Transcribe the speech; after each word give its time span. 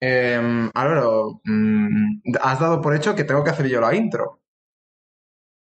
Eh, 0.00 0.70
Álvaro, 0.74 1.40
mm, 1.44 2.22
has 2.40 2.58
dado 2.60 2.80
por 2.80 2.94
hecho 2.96 3.14
que 3.14 3.24
tengo 3.24 3.44
que 3.44 3.50
hacer 3.50 3.68
yo 3.68 3.80
la 3.80 3.94
intro. 3.94 4.40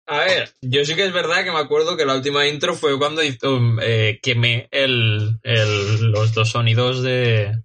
A 0.09 0.19
ver, 0.19 0.53
yo 0.61 0.85
sí 0.85 0.95
que 0.95 1.05
es 1.05 1.11
verdad 1.11 1.43
que 1.43 1.51
me 1.51 1.59
acuerdo 1.59 1.97
que 1.97 2.05
la 2.05 2.15
última 2.15 2.47
intro 2.47 2.75
fue 2.75 2.97
cuando 2.97 3.21
hizo, 3.23 3.59
eh, 3.81 4.19
quemé 4.21 4.69
el, 4.71 5.39
el- 5.43 6.11
los 6.11 6.33
dos 6.33 6.51
sonidos 6.51 7.03
de, 7.03 7.61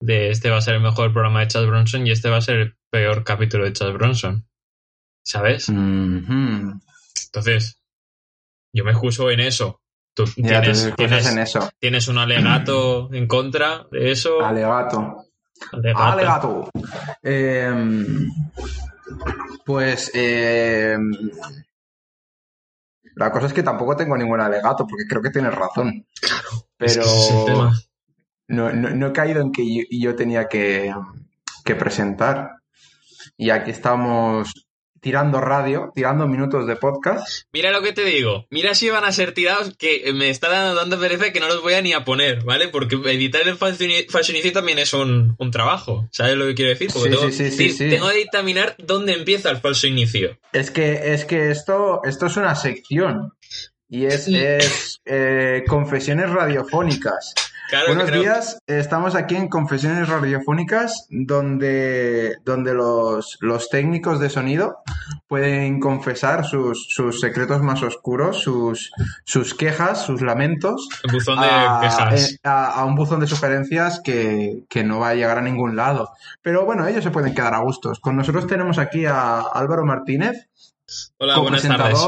de 0.00 0.30
este 0.30 0.50
va 0.50 0.58
a 0.58 0.60
ser 0.60 0.74
el 0.74 0.82
mejor 0.82 1.12
programa 1.14 1.40
de 1.40 1.46
Chad 1.48 1.66
Bronson 1.66 2.06
y 2.06 2.10
este 2.10 2.28
va 2.28 2.36
a 2.38 2.42
ser 2.42 2.56
el 2.56 2.76
peor 2.90 3.24
capítulo 3.24 3.64
de 3.64 3.72
Chad 3.72 3.92
Bronson. 3.94 4.46
¿Sabes? 5.24 5.68
Entonces, 7.26 7.80
yo 8.74 8.84
me 8.84 8.90
excuso 8.90 9.30
en 9.30 9.40
eso. 9.40 9.80
Tú 10.14 10.24
Ya 10.36 10.60
tienes, 10.60 11.26
en 11.26 11.38
eso. 11.38 11.70
tienes 11.78 12.08
un 12.08 12.18
alegato 12.18 13.08
en 13.14 13.26
contra 13.26 13.86
de 13.90 14.10
eso. 14.10 14.42
Alegato. 14.44 15.24
Alegato. 16.12 16.70
Eh, 17.22 17.72
pues 19.64 20.10
eh, 20.14 20.96
la 23.14 23.30
cosa 23.30 23.46
es 23.46 23.52
que 23.52 23.62
tampoco 23.62 23.96
tengo 23.96 24.16
ningún 24.16 24.40
alegato, 24.40 24.86
porque 24.86 25.04
creo 25.08 25.22
que 25.22 25.30
tienes 25.30 25.54
razón. 25.54 26.06
Es 26.78 26.96
Pero 26.96 27.02
que 27.46 27.52
es 27.52 27.88
no, 28.48 28.70
no- 28.72 28.90
no 28.90 29.06
he 29.06 29.12
caído 29.12 29.40
en 29.40 29.52
que 29.52 29.62
yo, 29.74 29.82
yo 29.90 30.16
tenía 30.16 30.48
que, 30.48 30.94
que 31.64 31.74
presentar. 31.74 32.50
Y 33.36 33.50
aquí 33.50 33.70
estamos 33.70 34.61
tirando 35.02 35.40
radio, 35.40 35.90
tirando 35.94 36.28
minutos 36.28 36.66
de 36.66 36.76
podcast. 36.76 37.44
Mira 37.52 37.72
lo 37.72 37.82
que 37.82 37.92
te 37.92 38.04
digo. 38.04 38.46
Mira 38.50 38.74
si 38.74 38.88
van 38.88 39.04
a 39.04 39.10
ser 39.10 39.32
tirados 39.34 39.74
que 39.76 40.12
me 40.14 40.30
está 40.30 40.48
dando 40.48 40.80
tanta 40.80 40.96
pereza 40.96 41.32
que 41.32 41.40
no 41.40 41.48
los 41.48 41.60
voy 41.60 41.74
a 41.74 41.82
ni 41.82 41.92
a 41.92 42.04
poner, 42.04 42.44
¿vale? 42.44 42.68
Porque 42.68 42.94
editar 42.94 43.42
el 43.42 43.58
inicio 44.30 44.52
también 44.52 44.78
es 44.78 44.94
un, 44.94 45.34
un 45.38 45.50
trabajo. 45.50 46.08
¿Sabes 46.12 46.36
lo 46.36 46.46
que 46.46 46.54
quiero 46.54 46.70
decir? 46.70 46.88
Porque 46.92 47.10
Sí, 47.10 47.16
tengo, 47.16 47.30
sí, 47.32 47.50
sí, 47.50 47.56
sí, 47.56 47.70
sí. 47.70 47.90
tengo 47.90 48.08
que 48.10 48.16
dictaminar 48.18 48.76
dónde 48.78 49.14
empieza 49.14 49.50
el 49.50 49.56
falso 49.56 49.88
inicio. 49.88 50.38
Es 50.52 50.70
que, 50.70 51.12
es 51.12 51.24
que 51.24 51.50
esto, 51.50 52.00
esto 52.04 52.26
es 52.26 52.36
una 52.36 52.54
sección. 52.54 53.32
Y 53.88 54.06
es, 54.06 54.28
es 54.28 55.00
eh, 55.04 55.64
confesiones 55.66 56.30
radiofónicas. 56.30 57.34
Claro, 57.72 57.86
Buenos 57.86 58.10
creo- 58.10 58.20
días, 58.20 58.58
estamos 58.66 59.14
aquí 59.14 59.34
en 59.34 59.48
Confesiones 59.48 60.06
Radiofónicas, 60.06 61.06
donde, 61.08 62.34
donde 62.44 62.74
los, 62.74 63.38
los 63.40 63.70
técnicos 63.70 64.20
de 64.20 64.28
sonido 64.28 64.76
pueden 65.26 65.80
confesar 65.80 66.44
sus, 66.44 66.84
sus 66.90 67.18
secretos 67.18 67.62
más 67.62 67.82
oscuros, 67.82 68.42
sus, 68.42 68.90
sus 69.24 69.54
quejas, 69.54 70.04
sus 70.04 70.20
lamentos, 70.20 70.86
El 71.02 71.12
buzón 71.12 71.40
de 71.40 71.46
a, 71.46 71.78
quejas. 71.80 72.32
eh, 72.32 72.36
a- 72.44 72.72
a 72.80 72.84
un 72.84 72.94
buzón 72.94 73.20
de 73.20 73.26
sugerencias 73.26 74.02
que, 74.04 74.64
que 74.68 74.84
no 74.84 74.98
va 75.00 75.08
a 75.08 75.14
llegar 75.14 75.38
a 75.38 75.42
ningún 75.42 75.74
lado. 75.74 76.10
Pero 76.42 76.66
bueno, 76.66 76.86
ellos 76.86 77.02
se 77.02 77.10
pueden 77.10 77.34
quedar 77.34 77.54
a 77.54 77.60
gustos. 77.60 78.00
Con 78.00 78.16
nosotros 78.18 78.46
tenemos 78.46 78.76
aquí 78.76 79.06
a 79.06 79.40
Álvaro 79.40 79.86
Martínez, 79.86 80.46
Hola, 81.18 81.38
buenas 81.38 81.62
tardes. 81.62 81.98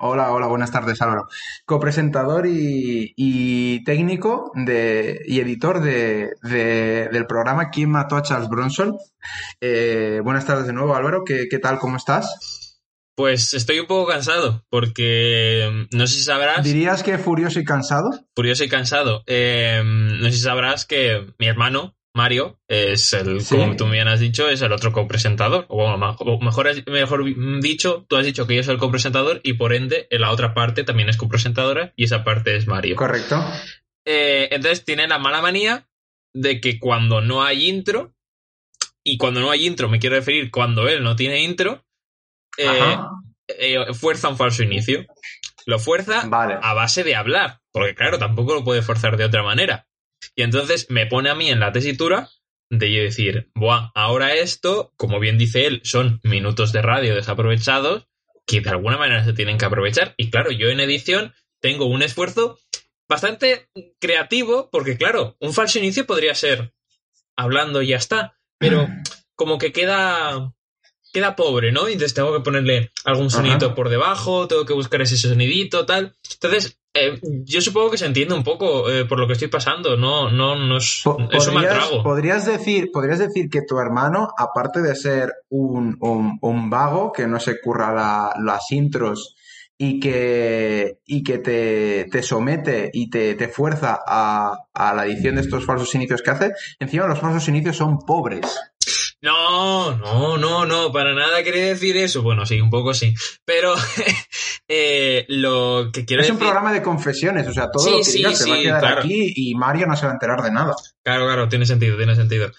Hola, 0.00 0.30
hola, 0.32 0.46
buenas 0.46 0.70
tardes, 0.70 1.02
Álvaro. 1.02 1.26
Copresentador 1.64 2.46
y, 2.46 3.14
y 3.16 3.82
técnico 3.82 4.52
de, 4.54 5.20
y 5.26 5.40
editor 5.40 5.80
de, 5.80 6.30
de- 6.42 7.08
del 7.12 7.26
programa 7.26 7.70
¿Quién 7.70 7.90
mató 7.90 8.14
a 8.16 8.22
Charles 8.22 8.48
Bronson? 8.48 8.96
Eh, 9.60 10.20
buenas 10.22 10.46
tardes 10.46 10.68
de 10.68 10.72
nuevo, 10.72 10.94
Álvaro. 10.94 11.24
¿Qué, 11.24 11.48
qué 11.50 11.58
tal? 11.58 11.80
¿Cómo 11.80 11.96
estás? 11.96 12.78
Pues 13.16 13.52
estoy 13.54 13.80
un 13.80 13.86
poco 13.88 14.06
cansado 14.08 14.64
porque 14.70 15.68
mm, 15.92 15.96
no 15.96 16.06
sé 16.06 16.14
si 16.14 16.22
sabrás, 16.22 16.62
¿Dirías 16.64 17.02
que 17.02 17.18
furioso 17.18 17.58
y 17.58 17.64
cansado? 17.64 18.10
curioso 18.36 18.62
y 18.62 18.68
cansado, 18.68 19.24
eh, 19.26 19.82
no 19.84 20.26
sé 20.26 20.32
si 20.32 20.38
sabrás 20.42 20.84
que 20.86 21.26
mi 21.40 21.48
hermano, 21.48 21.96
Mario, 22.18 22.60
es 22.68 23.12
el, 23.12 23.40
Sí. 23.40 23.56
como 23.56 23.76
tú 23.76 23.88
bien 23.88 24.08
has 24.08 24.18
dicho, 24.20 24.48
es 24.48 24.60
el 24.60 24.72
otro 24.72 24.92
copresentador. 24.92 25.64
O 25.68 25.76
bueno, 25.76 25.96
mejor, 26.40 26.90
mejor 26.90 27.24
dicho, 27.62 28.04
tú 28.08 28.16
has 28.16 28.26
dicho 28.26 28.46
que 28.46 28.56
yo 28.56 28.62
soy 28.64 28.74
el 28.74 28.80
copresentador 28.80 29.40
y 29.44 29.52
por 29.54 29.72
ende 29.72 30.08
en 30.10 30.20
la 30.20 30.32
otra 30.32 30.52
parte 30.52 30.84
también 30.84 31.08
es 31.08 31.16
copresentadora 31.16 31.92
y 31.96 32.04
esa 32.04 32.24
parte 32.24 32.56
es 32.56 32.66
Mario. 32.66 32.96
Correcto. 32.96 33.42
Eh, 34.04 34.48
entonces 34.50 34.84
tiene 34.84 35.06
la 35.06 35.18
mala 35.18 35.40
manía 35.40 35.88
de 36.34 36.60
que 36.60 36.78
cuando 36.78 37.20
no 37.20 37.42
hay 37.44 37.68
intro, 37.68 38.14
y 39.04 39.16
cuando 39.16 39.40
no 39.40 39.50
hay 39.50 39.66
intro 39.66 39.88
me 39.88 39.98
quiero 39.98 40.16
referir 40.16 40.50
cuando 40.50 40.88
él 40.88 41.02
no 41.02 41.16
tiene 41.16 41.42
intro, 41.42 41.84
eh, 42.58 42.96
eh, 43.48 43.94
fuerza 43.94 44.28
un 44.28 44.36
falso 44.36 44.62
inicio. 44.62 45.06
Lo 45.66 45.78
fuerza 45.78 46.24
Vale. 46.26 46.58
a 46.60 46.74
base 46.74 47.04
de 47.04 47.14
hablar, 47.14 47.60
porque 47.72 47.94
claro, 47.94 48.18
tampoco 48.18 48.54
lo 48.54 48.64
puede 48.64 48.82
forzar 48.82 49.16
de 49.16 49.24
otra 49.24 49.42
manera. 49.42 49.86
Y 50.34 50.42
entonces 50.42 50.86
me 50.88 51.06
pone 51.06 51.30
a 51.30 51.34
mí 51.34 51.50
en 51.50 51.60
la 51.60 51.72
tesitura 51.72 52.30
de 52.70 52.92
yo 52.92 53.02
decir, 53.02 53.50
Buah, 53.54 53.90
ahora 53.94 54.34
esto, 54.34 54.92
como 54.96 55.20
bien 55.20 55.38
dice 55.38 55.66
él, 55.66 55.80
son 55.84 56.20
minutos 56.22 56.72
de 56.72 56.82
radio 56.82 57.14
desaprovechados 57.14 58.06
que 58.46 58.60
de 58.60 58.70
alguna 58.70 58.96
manera 58.96 59.24
se 59.24 59.32
tienen 59.32 59.58
que 59.58 59.66
aprovechar. 59.66 60.14
Y 60.16 60.30
claro, 60.30 60.50
yo 60.50 60.68
en 60.68 60.80
edición 60.80 61.34
tengo 61.60 61.86
un 61.86 62.02
esfuerzo 62.02 62.58
bastante 63.08 63.68
creativo, 64.00 64.68
porque 64.70 64.96
claro, 64.96 65.36
un 65.40 65.52
falso 65.52 65.78
inicio 65.78 66.06
podría 66.06 66.34
ser 66.34 66.72
hablando 67.36 67.82
y 67.82 67.88
ya 67.88 67.96
está, 67.96 68.38
pero 68.58 68.88
como 69.34 69.58
que 69.58 69.72
queda 69.72 70.52
queda 71.12 71.36
pobre, 71.36 71.72
¿no? 71.72 71.88
Y 71.88 71.92
entonces 71.92 72.14
tengo 72.14 72.34
que 72.34 72.42
ponerle 72.42 72.90
algún 73.04 73.30
sonidito 73.30 73.66
Ajá. 73.66 73.74
por 73.74 73.88
debajo, 73.88 74.46
tengo 74.46 74.66
que 74.66 74.74
buscar 74.74 75.00
ese 75.00 75.16
sonidito, 75.16 75.86
tal. 75.86 76.14
Entonces, 76.34 76.77
eh, 76.94 77.20
yo 77.44 77.60
supongo 77.60 77.90
que 77.90 77.98
se 77.98 78.06
entiende 78.06 78.34
un 78.34 78.42
poco 78.42 78.90
eh, 78.90 79.04
por 79.04 79.18
lo 79.20 79.26
que 79.26 79.34
estoy 79.34 79.48
pasando, 79.48 79.96
no, 79.96 80.30
no, 80.30 80.56
no 80.56 80.78
es, 80.78 81.00
Po- 81.04 81.16
es 81.30 81.46
un 81.46 81.54
mal 81.54 81.64
¿Podrías, 81.66 81.88
trago. 81.88 82.02
podrías 82.02 82.46
decir, 82.46 82.90
podrías 82.92 83.18
decir 83.18 83.48
que 83.50 83.62
tu 83.62 83.78
hermano, 83.78 84.28
aparte 84.36 84.80
de 84.82 84.94
ser 84.96 85.32
un, 85.48 85.96
un- 86.00 86.38
un 86.40 86.70
vago 86.70 87.12
que 87.12 87.26
no 87.26 87.38
se 87.40 87.60
curra 87.60 87.92
la- 87.94 88.34
las 88.42 88.70
intros 88.72 89.36
y 89.80 90.00
que, 90.00 90.98
y 91.06 91.22
que 91.22 91.38
te, 91.38 92.06
te 92.10 92.22
somete 92.24 92.90
y 92.92 93.10
te, 93.10 93.36
te 93.36 93.46
fuerza 93.46 94.00
a, 94.04 94.56
a 94.74 94.92
la 94.94 95.06
edición 95.06 95.36
de 95.36 95.42
estos 95.42 95.64
falsos 95.64 95.94
inicios 95.94 96.20
que 96.20 96.30
hace, 96.30 96.52
encima 96.80 97.06
los 97.06 97.20
falsos 97.20 97.46
inicios 97.48 97.76
son 97.76 97.98
pobres. 98.00 98.58
No, 99.20 99.96
no, 99.96 100.38
no, 100.38 100.64
no, 100.64 100.92
para 100.92 101.12
nada 101.12 101.42
quería 101.42 101.66
decir 101.66 101.96
eso. 101.96 102.22
Bueno, 102.22 102.46
sí, 102.46 102.60
un 102.60 102.70
poco 102.70 102.94
sí. 102.94 103.14
Pero 103.44 103.74
eh, 104.68 105.24
lo 105.28 105.90
que 105.92 106.04
quiero 106.04 106.22
Es 106.22 106.30
un 106.30 106.36
decir. 106.36 106.48
programa 106.48 106.72
de 106.72 106.82
confesiones, 106.82 107.46
o 107.48 107.52
sea, 107.52 107.70
todo 107.70 107.82
Sí, 107.84 107.90
lo 107.90 107.98
que 107.98 108.04
sí, 108.04 108.16
digas 108.18 108.38
se 108.38 108.50
va 108.50 108.56
a 108.56 108.60
quedar 108.60 108.80
claro. 108.80 109.00
aquí 109.00 109.32
y 109.34 109.54
Mario 109.54 109.86
no 109.86 109.96
se 109.96 110.06
va 110.06 110.12
a 110.12 110.14
enterar 110.14 110.42
de 110.42 110.52
nada. 110.52 110.74
Claro, 111.04 111.26
claro, 111.26 111.48
tiene 111.48 111.66
sentido, 111.66 111.96
tiene 111.96 112.14
sentido. 112.14 112.50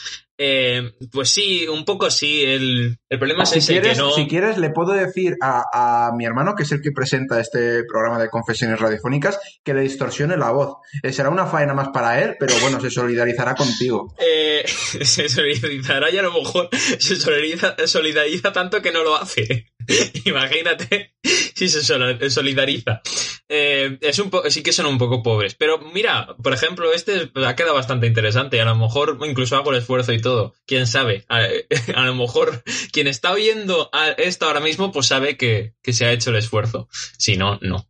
Eh, 0.42 0.94
pues 1.12 1.30
sí, 1.30 1.68
un 1.68 1.84
poco 1.84 2.10
sí. 2.10 2.44
El, 2.46 2.98
el 3.10 3.20
problema 3.20 3.44
es 3.44 3.50
Si 3.50 3.60
ese, 3.60 3.74
quieres, 3.74 3.98
que 3.98 4.04
no. 4.04 4.12
si 4.12 4.26
quieres, 4.26 4.58
le 4.58 4.70
puedo 4.70 4.94
decir 4.94 5.36
a, 5.42 6.08
a 6.08 6.12
mi 6.16 6.26
hermano, 6.26 6.56
que 6.56 6.64
es 6.64 6.72
el 6.72 6.82
que 6.82 6.92
presenta 6.94 7.42
este 7.42 7.84
programa 7.84 8.18
de 8.20 8.30
confesiones 8.30 8.80
radiofónicas, 8.80 9.38
que 9.66 9.74
le 9.74 9.82
distorsione 9.82 10.38
la 10.38 10.52
voz. 10.52 10.78
Eh, 11.04 11.12
será 11.12 11.30
una 11.30 11.46
faena 11.46 11.74
más 11.74 11.90
para 11.90 12.22
él, 12.24 12.38
pero 12.40 12.54
bueno, 12.62 12.80
se 12.80 12.90
solidarizará 12.90 13.54
contigo. 13.54 14.16
eh, 14.20 14.64
se 15.04 15.28
solidarizará 15.28 16.10
y 16.10 16.18
a 16.18 16.22
lo 16.24 16.32
mejor 16.32 16.70
se 17.00 17.18
solidariza, 17.18 17.76
solidariza 17.86 18.54
tanto 18.54 18.82
que 18.82 18.94
no 18.94 19.04
lo 19.04 19.18
hace. 19.18 19.66
Imagínate 20.26 21.16
si 21.24 21.68
se 21.70 21.84
sol- 21.84 22.32
solidariza. 22.32 23.02
Eh, 23.48 23.98
es 24.02 24.20
un 24.20 24.32
sí 24.50 24.62
que 24.62 24.72
son 24.72 24.86
un 24.86 24.98
poco 24.98 25.24
pobres. 25.24 25.56
Pero 25.56 25.80
mira, 25.80 26.36
por 26.42 26.54
ejemplo, 26.54 26.94
este 26.94 27.32
ha 27.46 27.56
quedado 27.56 27.76
bastante 27.76 28.08
interesante. 28.08 28.62
A 28.62 28.66
lo 28.66 28.76
mejor 28.76 29.18
incluso 29.28 29.56
hago 29.56 29.72
el 29.72 29.78
esfuerzo 29.80 30.14
y 30.14 30.22
todo. 30.22 30.54
Quién 30.66 30.88
sabe. 30.88 31.26
A, 31.30 31.42
lo 32.06 32.16
mejor 32.16 32.64
quien 32.92 33.08
está 33.08 33.32
oyendo 33.32 33.90
a 33.92 34.10
esto 34.10 34.46
ahora 34.46 34.60
mismo, 34.60 34.92
pues 34.92 35.08
sabe 35.08 35.38
que, 35.38 35.74
que 35.82 35.94
se 35.94 36.06
ha 36.06 36.12
hecho 36.12 36.30
el 36.30 36.38
esfuerzo. 36.38 36.88
Si 37.18 37.38
no, 37.38 37.58
no. 37.62 37.88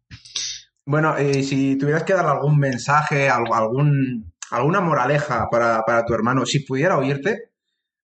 Bueno, 0.85 1.17
eh, 1.17 1.43
si 1.43 1.77
tuvieras 1.77 2.03
que 2.03 2.13
dar 2.13 2.25
algún 2.25 2.57
mensaje, 2.57 3.29
algún, 3.29 4.33
alguna 4.49 4.81
moraleja 4.81 5.47
para, 5.51 5.83
para 5.85 6.03
tu 6.05 6.13
hermano, 6.15 6.45
si 6.47 6.59
pudiera 6.61 6.97
oírte, 6.97 7.51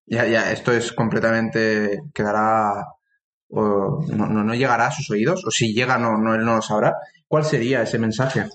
ya, 0.06 0.27
ya, 0.27 0.51
esto 0.51 0.71
es 0.71 0.92
completamente, 0.92 2.01
quedará, 2.13 2.86
o 3.50 4.03
no, 4.07 4.27
no, 4.27 4.44
no 4.44 4.53
llegará 4.56 4.88
a 4.88 4.92
sus 4.92 5.09
oídos, 5.12 5.44
o 5.45 5.51
si 5.51 5.74
llega, 5.74 5.97
no, 5.97 6.18
no, 6.18 6.36
él 6.36 6.44
no 6.45 6.56
lo 6.56 6.62
sabrá. 6.62 6.95
¿Cuál 7.27 7.45
sería 7.45 7.81
ese 7.83 7.97
mensaje? 8.00 8.45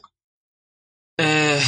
Eh, 1.18 1.60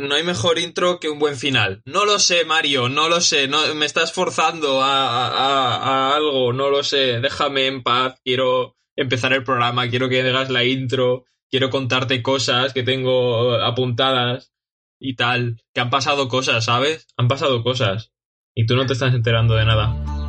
no 0.00 0.14
hay 0.14 0.22
mejor 0.24 0.58
intro 0.58 1.00
que 1.00 1.08
un 1.08 1.18
buen 1.18 1.36
final. 1.36 1.82
No 1.84 2.04
lo 2.04 2.18
sé, 2.18 2.44
Mario, 2.44 2.88
no 2.88 3.08
lo 3.08 3.20
sé. 3.20 3.48
No, 3.48 3.74
me 3.74 3.86
estás 3.86 4.12
forzando 4.12 4.82
a, 4.82 5.28
a- 5.28 5.76
a 6.12 6.16
algo, 6.16 6.52
no 6.52 6.70
lo 6.70 6.82
sé. 6.82 7.20
Déjame 7.20 7.66
en 7.66 7.82
paz. 7.82 8.14
Quiero 8.24 8.76
empezar 8.96 9.32
el 9.32 9.44
programa, 9.44 9.88
quiero 9.88 10.08
que 10.08 10.20
hagas 10.20 10.50
la 10.50 10.64
intro, 10.64 11.24
quiero 11.50 11.70
contarte 11.70 12.22
cosas 12.22 12.72
que 12.72 12.82
tengo 12.82 13.54
apuntadas 13.54 14.52
y 15.00 15.16
tal. 15.16 15.60
Que 15.74 15.80
han 15.80 15.90
pasado 15.90 16.28
cosas, 16.28 16.64
¿sabes? 16.64 17.06
Han 17.16 17.28
pasado 17.28 17.62
cosas. 17.62 18.12
Y 18.54 18.66
tú 18.66 18.76
no 18.76 18.86
te 18.86 18.92
estás 18.92 19.14
enterando 19.14 19.54
de 19.54 19.64
nada. 19.64 20.21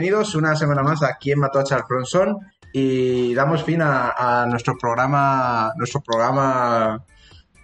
Bienvenidos 0.00 0.36
una 0.36 0.54
semana 0.54 0.80
más 0.84 1.02
aquí 1.02 1.32
en 1.32 1.40
Mató 1.40 1.58
a 1.58 1.64
Charles 1.64 1.88
Bronson 1.88 2.36
y 2.72 3.34
damos 3.34 3.64
fin 3.64 3.82
a, 3.82 4.10
a 4.42 4.46
nuestro 4.46 4.78
programa, 4.78 5.72
nuestro 5.76 6.00
programa 6.02 7.02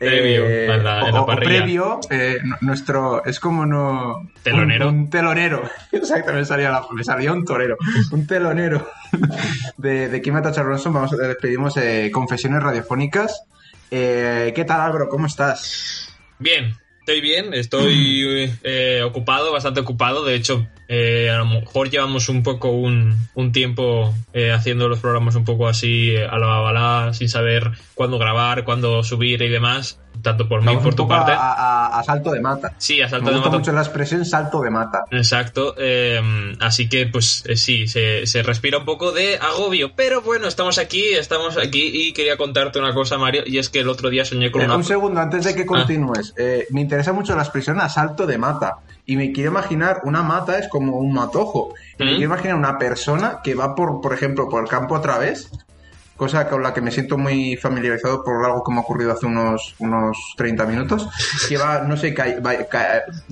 Previo, 0.00 0.44
en 0.44 0.82
la- 0.82 1.04
o- 1.04 1.26
previo, 1.26 2.00
eh, 2.10 2.38
nuestro 2.60 3.25
es 3.25 3.38
como 3.38 3.64
no 3.64 4.28
Telonero. 4.42 4.88
un, 4.88 4.94
un 4.96 5.10
telonero, 5.10 5.62
exacto, 5.92 6.32
me 6.32 6.44
salía 6.44 6.70
la- 6.72 6.84
me 6.90 7.04
salía 7.04 7.32
un 7.32 7.44
torero, 7.44 7.76
un 8.10 8.26
telonero 8.26 8.90
de, 9.76 10.08
de 10.08 10.20
Kim 10.20 10.34
Mató 10.34 10.48
a 10.48 10.52
Charles 10.52 10.66
Bronson. 10.70 10.92
Vamos 10.92 11.12
a 11.12 11.16
despedimos 11.28 11.76
eh, 11.76 12.10
confesiones 12.12 12.60
radiofónicas. 12.64 13.44
Eh, 13.92 14.52
¿Qué 14.56 14.64
tal 14.64 14.80
Álvaro? 14.80 15.08
¿Cómo 15.08 15.26
estás? 15.26 16.12
Bien, 16.40 16.75
estoy 17.04 17.20
bien, 17.20 17.52
estoy 17.52 18.50
eh, 18.62 19.02
ocupado, 19.04 19.52
bastante 19.52 19.80
ocupado. 19.80 20.24
De 20.24 20.34
hecho, 20.34 20.66
eh, 20.88 21.28
a 21.28 21.36
lo 21.36 21.44
mejor 21.44 21.90
llevamos 21.90 22.30
un 22.30 22.42
poco 22.42 22.70
un, 22.70 23.28
tiempo 23.52 24.14
eh, 24.32 24.52
haciendo 24.52 24.88
los 24.88 25.00
programas 25.00 25.34
un 25.34 25.44
poco 25.44 25.68
así 25.68 26.12
eh, 26.12 26.24
a 26.24 26.38
la 26.38 26.46
balá, 26.46 27.12
sin 27.12 27.28
saber 27.28 27.72
cuándo 27.94 28.18
grabar, 28.18 28.64
cuándo 28.64 29.02
subir 29.02 29.42
y 29.42 29.50
demás, 29.50 30.00
tanto 30.22 30.49
por 30.49 30.61
mí 30.61 30.66
Vamos 30.66 30.82
por 30.82 30.94
tu 30.94 31.06
parte. 31.08 31.32
a, 31.32 31.52
a- 31.52 31.99
a 31.99 32.02
salto 32.05 32.31
de 32.32 32.40
mata. 32.40 32.75
Sí, 32.78 33.00
a 33.02 33.08
salto 33.08 33.26
Me 33.26 33.32
de 33.32 33.38
gusta 33.38 33.56
mucho 33.56 33.72
la 33.72 33.82
expresión 33.82 34.25
salto 34.25 34.61
de 34.61 34.70
mata. 34.70 35.05
Exacto, 35.11 35.75
eh, 35.78 36.20
así 36.61 36.88
que 36.88 37.06
pues 37.06 37.43
eh, 37.46 37.56
sí, 37.56 37.87
se, 37.87 38.26
se 38.26 38.43
respira 38.43 38.78
un 38.78 38.84
poco 38.84 39.12
de 39.12 39.37
agobio, 39.37 39.93
pero 39.94 40.22
bueno, 40.22 40.46
estamos 40.49 40.78
aquí, 40.78 41.02
estamos 41.12 41.56
aquí 41.58 41.90
y 41.93 42.12
quería 42.12 42.37
contarte 42.37 42.78
una 42.78 42.94
cosa, 42.94 43.19
Mario, 43.19 43.43
y 43.46 43.58
es 43.58 43.69
que 43.69 43.81
el 43.81 43.88
otro 43.88 44.11
día 44.11 44.25
soñé 44.25 44.50
con 44.50 44.62
Eh, 44.62 44.64
una... 44.66 44.76
un 44.76 44.84
segundo, 44.84 45.20
antes 45.20 45.44
Ah. 45.46 45.49
de 45.50 45.55
que 45.56 45.66
continúes. 45.66 46.32
Eh, 46.37 46.66
me 46.70 46.81
interesa 46.81 47.12
mucho 47.12 47.34
la 47.37 47.43
expresión 47.43 47.81
asalto 47.81 48.26
de 48.26 48.38
mata. 48.38 48.78
Y 49.06 49.16
me 49.16 49.32
quiero 49.32 49.50
imaginar, 49.50 50.00
una 50.05 50.22
mata 50.22 50.58
es 50.58 50.66
como 50.69 50.96
un 50.96 51.12
matojo. 51.12 51.75
Y 51.99 52.05
me 52.05 52.12
¿Mm? 52.12 52.16
quiero 52.16 52.32
imaginar 52.32 52.56
una 52.56 52.78
persona 52.78 53.40
que 53.44 53.55
va, 53.55 53.75
por, 53.75 54.00
por 54.00 54.14
ejemplo, 54.14 54.49
por 54.49 54.62
el 54.62 54.69
campo 54.70 54.94
otra 54.94 55.19
vez. 55.19 55.50
Cosa 56.16 56.49
con 56.49 56.62
la 56.62 56.72
que 56.72 56.81
me 56.81 56.93
siento 56.93 57.19
muy 57.19 57.56
familiarizado 57.56 58.22
por 58.22 58.44
algo 58.44 58.62
que 58.62 58.72
me 58.72 58.78
ha 58.78 58.82
ocurrido 58.82 59.12
hace 59.12 59.26
unos, 59.26 59.75
unos 59.78 60.16
30 60.37 60.64
minutos. 60.66 61.08
Que 61.49 61.56
va, 61.56 61.81
no 61.81 61.96
sé, 61.96 62.14
ca- 62.14 62.40
va 62.44 62.55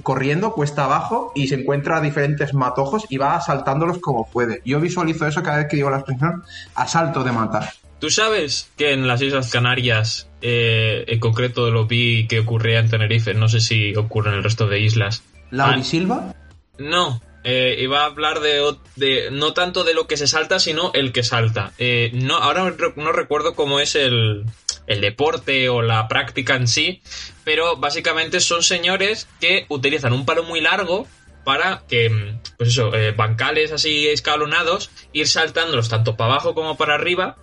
corriendo, 0.03 0.53
cuesta 0.53 0.85
abajo 0.85 1.33
y 1.35 1.49
se 1.49 1.55
encuentra 1.57 1.99
a 1.99 2.01
diferentes 2.01 2.55
matojos 2.55 3.07
y 3.09 3.17
va 3.19 3.37
asaltándolos 3.37 3.99
como 3.99 4.29
puede. 4.29 4.61
Yo 4.65 4.81
visualizo 4.81 5.27
eso 5.27 5.43
cada 5.43 5.59
vez 5.59 5.67
que 5.69 5.77
digo 5.77 5.91
la 5.91 5.99
expresión 5.99 6.43
asalto 6.75 7.23
de 7.25 7.33
mata. 7.33 7.73
¿Tú 8.01 8.11
sabes 8.11 8.69
que 8.77 8.93
en 8.93 9.07
las 9.07 9.23
Islas 9.23 9.51
Canarias, 9.51 10.29
eh, 10.41 11.05
en 11.07 11.21
concreto 11.21 11.71
lo 11.71 11.87
vi 11.87 12.27
que 12.27 12.41
ocurría 12.41 12.81
en 12.81 12.91
Tenerife, 12.91 13.33
no 13.33 13.49
sé 13.49 13.61
si 13.61 13.95
ocurre 13.95 14.31
en 14.31 14.39
el 14.39 14.43
resto 14.43 14.67
de 14.67 14.81
islas? 14.81 15.23
¿Lauri 15.53 15.81
Ah. 15.83 15.85
Silva? 15.85 16.35
No, 16.79 17.21
eh, 17.45 17.77
iba 17.79 18.03
a 18.03 18.07
hablar 18.07 18.41
de, 18.41 19.31
no 19.33 19.53
tanto 19.53 19.85
de 19.85 19.95
lo 19.95 20.07
que 20.07 20.17
se 20.17 20.27
salta, 20.27 20.59
sino 20.59 20.91
el 20.95 21.13
que 21.13 21.23
salta. 21.23 21.73
Eh, 21.79 22.11
no, 22.15 22.37
ahora 22.37 22.73
no 22.97 23.13
recuerdo 23.13 23.55
cómo 23.55 23.81
es 23.81 23.95
el, 23.97 24.45
el 24.87 25.01
deporte 25.01 25.69
o 25.69 25.83
la 25.83 26.09
práctica 26.09 26.55
en 26.57 26.69
sí, 26.69 27.03
pero 27.45 27.77
básicamente 27.77 28.41
son 28.41 28.63
señores 28.63 29.29
que 29.41 29.67
utilizan 29.69 30.13
un 30.13 30.25
palo 30.25 30.43
muy 30.43 30.61
largo 30.61 31.07
para 31.45 31.83
que, 31.89 32.09
mm, 32.09 32.41
pues 32.57 32.71
eso, 32.71 32.95
eh, 32.95 33.13
bancales 33.13 33.73
así 33.73 34.09
escalonados, 34.09 34.91
ir 35.13 35.27
saltándolos 35.27 35.89
tanto 35.89 36.17
para 36.17 36.35
abajo 36.35 36.55
como 36.55 36.77
para 36.77 36.95
arriba. 36.95 37.37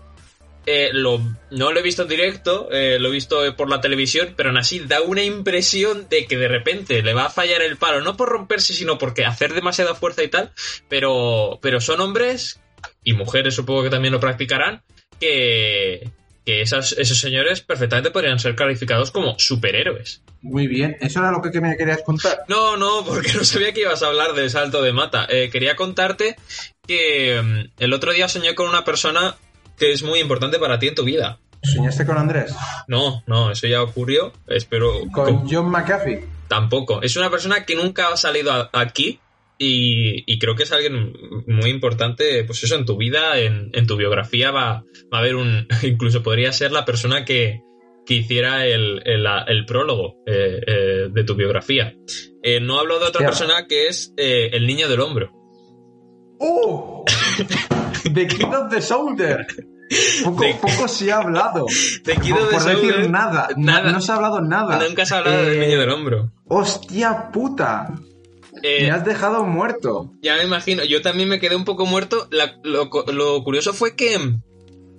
Eh, 0.65 0.89
lo, 0.93 1.19
no 1.51 1.71
lo 1.71 1.79
he 1.79 1.83
visto 1.83 2.03
en 2.03 2.09
directo, 2.09 2.69
eh, 2.71 2.99
lo 2.99 3.09
he 3.09 3.13
visto 3.13 3.43
eh, 3.45 3.53
por 3.53 3.69
la 3.69 3.81
televisión, 3.81 4.33
pero 4.35 4.49
aún 4.49 4.57
así 4.57 4.79
da 4.79 5.01
una 5.01 5.23
impresión 5.23 6.07
de 6.09 6.25
que 6.25 6.37
de 6.37 6.47
repente 6.47 7.01
le 7.01 7.13
va 7.13 7.25
a 7.25 7.29
fallar 7.29 7.61
el 7.61 7.77
palo, 7.77 8.01
no 8.01 8.15
por 8.17 8.29
romperse, 8.29 8.73
sino 8.73 8.97
porque 8.97 9.25
hacer 9.25 9.53
demasiada 9.53 9.95
fuerza 9.95 10.23
y 10.23 10.27
tal, 10.27 10.51
pero, 10.87 11.59
pero 11.61 11.81
son 11.81 12.01
hombres, 12.01 12.59
y 13.03 13.13
mujeres 13.13 13.55
supongo 13.55 13.83
que 13.83 13.89
también 13.89 14.13
lo 14.13 14.19
practicarán, 14.19 14.83
que, 15.19 16.11
que 16.45 16.61
esas, 16.61 16.93
esos 16.93 17.19
señores 17.19 17.61
perfectamente 17.61 18.11
podrían 18.11 18.39
ser 18.39 18.55
calificados 18.55 19.11
como 19.11 19.37
superhéroes. 19.39 20.21
Muy 20.41 20.67
bien, 20.67 20.97
eso 21.01 21.19
era 21.19 21.31
lo 21.31 21.41
que 21.41 21.61
me 21.61 21.75
querías 21.77 22.01
contar. 22.03 22.43
No, 22.47 22.77
no, 22.77 23.03
porque 23.05 23.33
no 23.33 23.43
sabía 23.43 23.73
que 23.73 23.81
ibas 23.81 24.03
a 24.03 24.07
hablar 24.07 24.33
de 24.33 24.49
salto 24.49 24.81
de 24.81 24.93
mata. 24.93 25.25
Eh, 25.29 25.49
quería 25.51 25.75
contarte 25.75 26.35
que 26.87 27.41
mm, 27.41 27.81
el 27.83 27.93
otro 27.93 28.13
día 28.13 28.27
soñé 28.27 28.55
con 28.55 28.67
una 28.67 28.83
persona 28.83 29.35
que 29.79 29.91
es 29.91 30.03
muy 30.03 30.19
importante 30.19 30.59
para 30.59 30.77
ti 30.77 30.87
en 30.89 30.95
tu 30.95 31.03
vida. 31.03 31.39
¿Soñaste 31.63 32.05
con 32.05 32.17
Andrés? 32.17 32.53
No, 32.87 33.23
no, 33.27 33.51
eso 33.51 33.67
ya 33.67 33.81
ocurrió. 33.81 34.31
Espero. 34.47 34.91
¿Con 35.11 35.37
con- 35.37 35.49
John 35.49 35.69
McAfee? 35.69 36.25
Tampoco. 36.47 37.01
Es 37.01 37.15
una 37.17 37.29
persona 37.29 37.65
que 37.65 37.75
nunca 37.75 38.09
ha 38.09 38.17
salido 38.17 38.51
a- 38.51 38.69
aquí 38.73 39.19
y, 39.57 40.23
y 40.31 40.39
creo 40.39 40.55
que 40.55 40.63
es 40.63 40.71
alguien 40.71 41.13
muy 41.47 41.69
importante, 41.69 42.43
pues 42.45 42.63
eso, 42.63 42.75
en 42.75 42.85
tu 42.85 42.95
vida, 42.95 43.37
en, 43.39 43.71
en 43.73 43.87
tu 43.87 43.97
biografía 43.97 44.51
va, 44.51 44.83
va 45.13 45.17
a 45.17 45.19
haber 45.19 45.35
un... 45.35 45.67
Incluso 45.83 46.23
podría 46.23 46.51
ser 46.53 46.71
la 46.71 46.85
persona 46.85 47.25
que, 47.25 47.61
que 48.05 48.13
hiciera 48.13 48.65
el, 48.65 49.01
el- 49.05 49.65
prólogo 49.65 50.15
eh, 50.25 50.61
eh, 50.65 51.07
de 51.11 51.23
tu 51.25 51.35
biografía. 51.35 51.93
Eh, 52.41 52.61
no 52.61 52.79
hablo 52.79 52.99
de 52.99 53.05
otra 53.07 53.25
persona 53.25 53.65
que 53.67 53.87
es 53.87 54.13
el 54.17 54.65
niño 54.65 54.87
del 54.87 55.01
hombro. 55.01 55.29
¡Oh! 56.39 57.03
The 58.03 58.27
Kid 58.27 58.45
of 58.53 58.69
the 58.69 58.81
Shoulder. 58.81 59.45
Poco, 60.23 60.41
The- 60.43 60.53
poco 60.61 60.87
se 60.87 61.11
ha 61.11 61.17
hablado. 61.17 61.65
Por 62.05 62.49
por 62.51 62.63
decir 62.63 63.09
nada. 63.09 63.47
Nada. 63.57 63.91
No, 63.91 63.99
se 64.01 64.11
ha 64.11 64.15
hablado 64.15 64.41
nada. 64.41 64.79
Nunca 64.87 65.01
has 65.03 65.11
hablado 65.11 65.39
Eh, 65.41 65.49
del 65.49 65.59
niño 65.61 65.79
del 65.79 65.89
hombro. 65.89 66.31
¡Hostia 66.47 67.31
puta! 67.31 67.93
Eh, 68.61 68.83
Me 68.83 68.91
has 68.91 69.05
dejado 69.05 69.43
muerto. 69.45 70.11
Ya 70.21 70.35
me 70.35 70.43
imagino, 70.43 70.83
yo 70.83 71.01
también 71.01 71.29
me 71.29 71.39
quedé 71.39 71.55
un 71.55 71.65
poco 71.65 71.85
muerto. 71.85 72.27
La- 72.29 72.59
lo, 72.63 72.89
lo 73.13 73.43
curioso 73.43 73.73
fue 73.73 73.95
que 73.95 74.17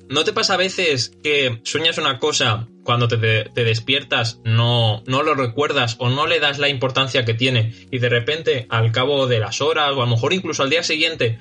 ¿no 0.09 0.25
te 0.25 0.33
pasa 0.33 0.55
a 0.55 0.57
veces 0.57 1.13
que 1.23 1.61
sueñas 1.63 1.99
una 1.99 2.19
cosa 2.19 2.67
cuando 2.83 3.07
te, 3.07 3.17
de- 3.17 3.49
te 3.55 3.63
despiertas, 3.63 4.41
no, 4.45 5.03
no 5.07 5.23
lo 5.23 5.35
recuerdas 5.35 5.95
o 6.01 6.09
no 6.09 6.27
le 6.27 6.41
das 6.41 6.59
la 6.59 6.69
importancia 6.69 7.25
que 7.25 7.35
tiene 7.35 7.75
y 7.93 7.99
de 8.01 8.09
repente 8.09 8.67
al 8.71 8.91
cabo 8.91 9.29
de 9.29 9.39
las 9.39 9.61
horas 9.61 9.91
o 9.91 10.03
a 10.03 10.07
lo 10.07 10.11
mejor 10.11 10.33
incluso 10.33 10.63
al 10.65 10.71
día 10.71 10.83
siguiente 10.83 11.39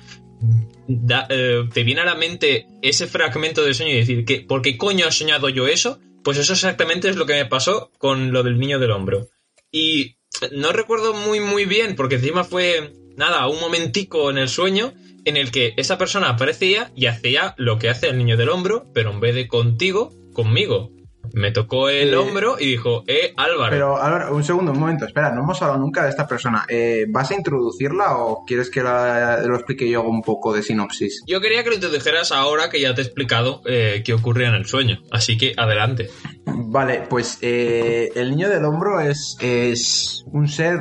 eh, 1.28 1.68
te 1.72 1.84
viene 1.84 2.00
a 2.00 2.04
la 2.04 2.14
mente 2.14 2.66
ese 2.82 3.06
fragmento 3.06 3.62
del 3.62 3.74
sueño 3.74 3.92
y 3.92 3.98
decir 3.98 4.24
que 4.24 4.40
¿por 4.40 4.62
qué 4.62 4.76
coño 4.76 5.06
he 5.06 5.12
soñado 5.12 5.48
yo 5.48 5.68
eso? 5.68 6.00
Pues 6.24 6.38
eso 6.38 6.52
exactamente 6.52 7.08
es 7.08 7.16
lo 7.16 7.26
que 7.26 7.34
me 7.34 7.46
pasó 7.46 7.90
con 7.98 8.32
lo 8.32 8.42
del 8.42 8.58
niño 8.58 8.78
del 8.78 8.90
hombro. 8.90 9.28
Y 9.70 10.16
no 10.52 10.72
recuerdo 10.72 11.14
muy 11.14 11.40
muy 11.40 11.64
bien, 11.64 11.96
porque 11.96 12.16
encima 12.16 12.44
fue, 12.44 12.92
nada, 13.16 13.46
un 13.48 13.60
momentico 13.60 14.30
en 14.30 14.38
el 14.38 14.48
sueño 14.48 14.92
en 15.24 15.36
el 15.36 15.50
que 15.50 15.74
esa 15.76 15.98
persona 15.98 16.30
aparecía 16.30 16.92
y 16.96 17.06
hacía 17.06 17.54
lo 17.58 17.78
que 17.78 17.90
hace 17.90 18.08
el 18.08 18.18
niño 18.18 18.36
del 18.36 18.48
hombro, 18.48 18.86
pero 18.94 19.10
en 19.10 19.20
vez 19.20 19.34
de 19.34 19.48
contigo, 19.48 20.12
conmigo. 20.32 20.90
Me 21.32 21.52
tocó 21.52 21.88
el 21.88 22.12
Eh, 22.12 22.16
hombro 22.16 22.56
y 22.58 22.66
dijo, 22.66 23.04
eh, 23.06 23.32
Álvaro. 23.36 23.70
Pero, 23.70 23.96
Álvaro, 24.02 24.34
un 24.34 24.42
segundo, 24.42 24.72
un 24.72 24.80
momento. 24.80 25.04
Espera, 25.04 25.30
no 25.32 25.42
hemos 25.42 25.60
hablado 25.62 25.78
nunca 25.80 26.02
de 26.02 26.10
esta 26.10 26.26
persona. 26.26 26.64
Eh, 26.68 27.06
¿Vas 27.08 27.30
a 27.30 27.34
introducirla 27.34 28.16
o 28.16 28.44
quieres 28.44 28.68
que 28.70 28.82
la- 28.82 29.40
lo 29.42 29.54
explique 29.56 29.88
yo 29.88 30.02
un 30.02 30.22
poco 30.22 30.52
de 30.52 30.62
sinopsis? 30.62 31.22
Yo 31.26 31.40
quería 31.40 31.62
que 31.62 31.68
lo 31.70 31.74
introdujeras 31.76 32.32
ahora 32.32 32.68
que 32.68 32.80
ya 32.80 32.94
te 32.94 33.02
he 33.02 33.04
explicado 33.04 33.62
eh, 33.66 34.02
qué 34.04 34.12
ocurría 34.14 34.48
en 34.48 34.54
el 34.54 34.66
sueño. 34.66 34.98
Así 35.12 35.38
que 35.38 35.52
adelante. 35.56 36.10
Vale, 36.46 37.04
pues 37.08 37.38
eh, 37.42 38.10
el 38.16 38.30
niño 38.30 38.48
del 38.48 38.64
hombro 38.64 39.00
es, 39.00 39.36
es 39.40 40.24
un 40.32 40.48
ser, 40.48 40.80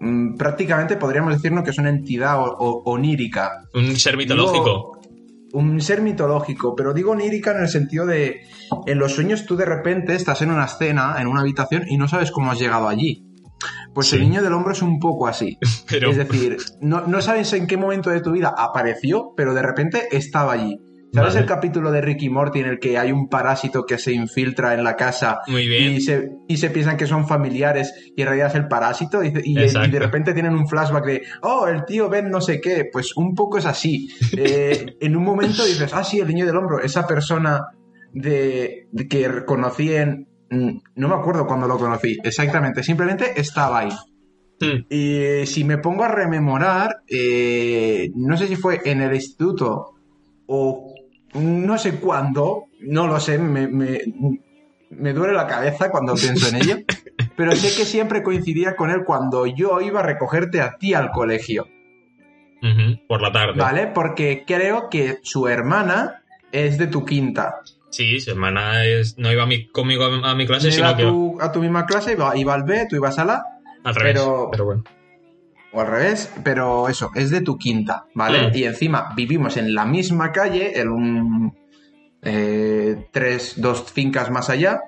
mm, 0.00 0.36
prácticamente 0.36 0.96
podríamos 0.96 1.34
decirnos 1.34 1.64
que 1.64 1.70
es 1.70 1.78
una 1.78 1.90
entidad 1.90 2.38
o- 2.40 2.56
o- 2.58 2.82
onírica. 2.90 3.64
Un 3.74 3.96
ser 3.96 4.16
mitológico. 4.16 4.91
Un 5.52 5.80
ser 5.80 6.00
mitológico, 6.02 6.74
pero 6.74 6.92
digo 6.94 7.12
onírica 7.12 7.52
en 7.52 7.62
el 7.62 7.68
sentido 7.68 8.06
de, 8.06 8.42
en 8.86 8.98
los 8.98 9.12
sueños 9.12 9.44
tú 9.46 9.56
de 9.56 9.64
repente 9.66 10.14
estás 10.14 10.42
en 10.42 10.50
una 10.50 10.64
escena, 10.64 11.16
en 11.18 11.26
una 11.26 11.40
habitación 11.42 11.84
y 11.88 11.96
no 11.98 12.08
sabes 12.08 12.30
cómo 12.30 12.50
has 12.50 12.58
llegado 12.58 12.88
allí. 12.88 13.26
Pues 13.94 14.08
Sí. 14.08 14.16
el 14.16 14.22
niño 14.22 14.42
del 14.42 14.54
hombro 14.54 14.72
es 14.72 14.82
un 14.82 14.98
poco 14.98 15.26
así. 15.28 15.58
Pero- 15.88 16.10
Es 16.10 16.16
decir, 16.16 16.56
no, 16.80 17.06
no 17.06 17.20
sabes 17.20 17.52
en 17.52 17.66
qué 17.66 17.76
momento 17.76 18.10
de 18.10 18.20
tu 18.20 18.32
vida 18.32 18.54
apareció, 18.56 19.32
pero 19.36 19.54
de 19.54 19.62
repente 19.62 20.08
estaba 20.10 20.52
allí. 20.54 20.78
¿Sabes 21.12 21.34
Vale. 21.34 21.40
el 21.40 21.46
capítulo 21.46 21.92
de 21.92 22.00
Ricky 22.00 22.30
Morty 22.30 22.60
en 22.60 22.66
el 22.66 22.78
que 22.78 22.96
hay 22.96 23.12
un 23.12 23.28
parásito 23.28 23.84
que 23.84 23.98
se 23.98 24.12
infiltra 24.12 24.72
en 24.72 24.82
la 24.82 24.96
casa 24.96 25.40
Muy 25.46 25.68
bien. 25.68 25.92
y 25.92 26.00
se, 26.00 26.30
y 26.48 26.56
se 26.56 26.70
piensan 26.70 26.96
que 26.96 27.06
son 27.06 27.28
familiares 27.28 27.92
y 28.16 28.22
en 28.22 28.28
realidad 28.28 28.48
es 28.48 28.54
el 28.54 28.66
parásito 28.68 29.22
y, 29.22 29.30
y- 29.44 29.58
Exacto. 29.58 29.88
y 29.88 29.92
de 29.92 29.98
repente 29.98 30.32
tienen 30.32 30.54
un 30.54 30.66
flashback 30.66 31.04
de, 31.04 31.22
oh, 31.42 31.66
el 31.68 31.84
tío 31.84 32.08
Ben 32.08 32.30
no 32.30 32.40
sé 32.40 32.60
qué, 32.62 32.86
pues 32.90 33.14
un 33.16 33.34
poco 33.34 33.58
es 33.58 33.66
así. 33.66 34.08
Eh, 34.36 34.86
en 35.00 35.14
un 35.16 35.22
momento 35.24 35.64
dices, 35.66 35.92
ah, 35.92 36.02
sí, 36.02 36.18
el 36.20 36.28
niño 36.28 36.46
del 36.46 36.56
hombro, 36.56 36.80
esa 36.80 37.06
persona 37.06 37.60
de, 38.14 38.88
de 38.90 39.06
que 39.08 39.44
conocí 39.44 39.92
en... 39.92 40.26
mm, 40.50 40.78
No 40.96 41.08
me 41.08 41.14
acuerdo 41.14 41.46
cuándo 41.46 41.68
lo 41.68 41.76
conocí, 41.78 42.16
exactamente, 42.24 42.82
simplemente 42.82 43.38
estaba 43.38 43.80
ahí. 43.80 43.90
Hmm. 44.60 44.86
Y 44.88 45.44
si 45.46 45.64
me 45.64 45.76
pongo 45.78 46.04
a 46.04 46.08
rememorar, 46.08 47.02
eh, 47.08 48.08
no 48.14 48.36
sé 48.36 48.46
si 48.46 48.56
fue 48.56 48.80
en 48.84 49.02
el 49.02 49.14
instituto 49.14 49.90
o 50.46 50.91
no 51.34 51.78
sé 51.78 51.96
cuándo, 51.96 52.64
no 52.80 53.06
lo 53.06 53.18
sé, 53.20 53.38
me, 53.38 53.66
me- 53.68 54.00
me 54.90 55.12
duele 55.12 55.32
la 55.32 55.46
cabeza 55.46 55.90
cuando 55.90 56.14
pienso 56.14 56.48
en 56.48 56.56
ello, 56.56 56.76
pero 57.36 57.52
sé 57.56 57.68
que 57.76 57.86
siempre 57.86 58.22
coincidía 58.22 58.76
con 58.76 58.90
él 58.90 59.04
cuando 59.06 59.46
yo 59.46 59.80
iba 59.80 60.00
a 60.00 60.02
recogerte 60.02 60.60
a 60.60 60.76
ti 60.76 60.92
al 60.94 61.10
colegio, 61.10 61.66
Por 63.08 63.22
la 63.22 63.32
tarde. 63.32 63.58
¿vale? 63.58 63.86
Porque 63.88 64.44
creo 64.46 64.88
que 64.90 65.18
su 65.22 65.48
hermana 65.48 66.22
es 66.52 66.76
de 66.78 66.86
tu 66.86 67.04
quinta. 67.04 67.56
Sí, 67.90 68.20
su 68.20 68.30
hermana 68.30 68.84
es, 68.84 69.18
no 69.18 69.32
iba 69.32 69.42
a 69.42 69.46
mi- 69.46 69.68
conmigo 69.68 70.04
a, 70.04 70.30
a 70.30 70.34
mi 70.34 70.46
clase, 70.46 70.68
No 70.68 70.74
iba 70.74 70.76
sino 70.76 70.88
a 70.88 70.96
que 70.96 71.02
tu, 71.04 71.38
a 71.40 71.52
tu 71.52 71.60
misma 71.60 71.86
clase, 71.86 72.12
iba, 72.12 72.36
iba 72.36 72.54
al 72.54 72.62
B, 72.64 72.86
tú 72.88 72.96
ibas 72.96 73.18
a 73.18 73.24
la 73.24 73.42
al 73.84 73.94
revés. 73.94 74.14
pero- 74.14 74.48
Pero, 74.50 74.64
bueno. 74.66 74.84
O 75.72 75.80
al 75.80 75.86
revés, 75.86 76.30
pero 76.44 76.88
eso, 76.88 77.10
es 77.14 77.30
de 77.30 77.40
tu 77.40 77.56
quinta, 77.58 78.04
¿vale? 78.14 78.48
Mm. 78.48 78.56
Y 78.56 78.64
encima 78.64 79.08
vivimos 79.16 79.56
en 79.56 79.74
la 79.74 79.84
misma 79.86 80.30
calle, 80.32 80.78
en 80.80 80.88
un. 80.88 81.58
eh, 82.22 83.06
tres, 83.12 83.54
dos 83.56 83.90
fincas 83.92 84.30
más 84.30 84.50
allá, 84.50 84.80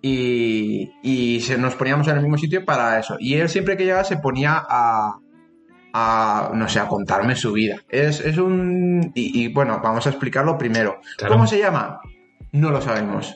y, 0.00 0.90
y 1.02 1.40
se 1.40 1.58
nos 1.58 1.74
poníamos 1.74 2.06
en 2.08 2.16
el 2.16 2.22
mismo 2.22 2.38
sitio 2.38 2.64
para 2.64 2.98
eso. 3.00 3.16
Y 3.18 3.34
él 3.34 3.48
siempre 3.48 3.76
que 3.76 3.84
llegaba 3.84 4.04
se 4.04 4.18
ponía 4.18 4.62
a. 4.68 5.18
a 5.92 6.50
no 6.54 6.68
sé, 6.68 6.78
a 6.80 6.86
contarme 6.86 7.34
su 7.34 7.52
vida. 7.52 7.76
Es, 7.88 8.20
es 8.20 8.38
un. 8.38 9.10
Y, 9.14 9.44
y, 9.44 9.48
bueno, 9.52 9.80
vamos 9.82 10.06
a 10.06 10.10
explicarlo 10.10 10.56
primero. 10.56 11.00
Claro. 11.16 11.34
¿Cómo 11.34 11.46
se 11.46 11.58
llama? 11.58 12.00
No 12.52 12.70
lo 12.70 12.80
sabemos. 12.80 13.32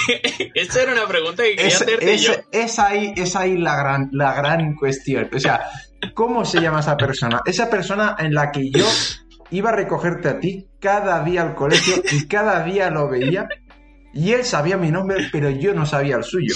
Esta 0.54 0.82
era 0.82 0.92
una 0.92 1.06
pregunta 1.06 1.42
que 1.42 1.50
quería 1.56 1.66
Es, 1.68 1.82
hacerte 1.82 2.14
es- 2.14 2.22
yo. 2.22 2.32
es 2.52 2.78
ahí, 2.78 3.12
es 3.16 3.36
ahí 3.36 3.58
la 3.58 3.76
gran, 3.76 4.08
la 4.12 4.32
gran 4.34 4.74
cuestión. 4.74 5.28
O 5.34 5.38
sea, 5.38 5.66
¿cómo 6.12 6.44
se 6.44 6.60
llama 6.60 6.80
esa 6.80 6.96
persona? 6.96 7.40
Esa 7.46 7.70
persona 7.70 8.16
en 8.18 8.34
la 8.34 8.50
que 8.52 8.70
yo 8.70 8.86
iba 9.50 9.70
a 9.70 9.76
recogerte 9.76 10.28
a 10.28 10.40
ti 10.40 10.66
cada 10.80 11.22
día 11.24 11.42
al 11.42 11.54
colegio 11.54 11.94
y 12.12 12.26
cada 12.26 12.64
día 12.64 12.90
lo 12.90 13.08
veía 13.08 13.48
y 14.12 14.32
él 14.32 14.44
sabía 14.44 14.76
mi 14.76 14.90
nombre, 14.90 15.28
pero 15.32 15.50
yo 15.50 15.74
no 15.74 15.86
sabía 15.86 16.16
el 16.16 16.24
suyo. 16.24 16.54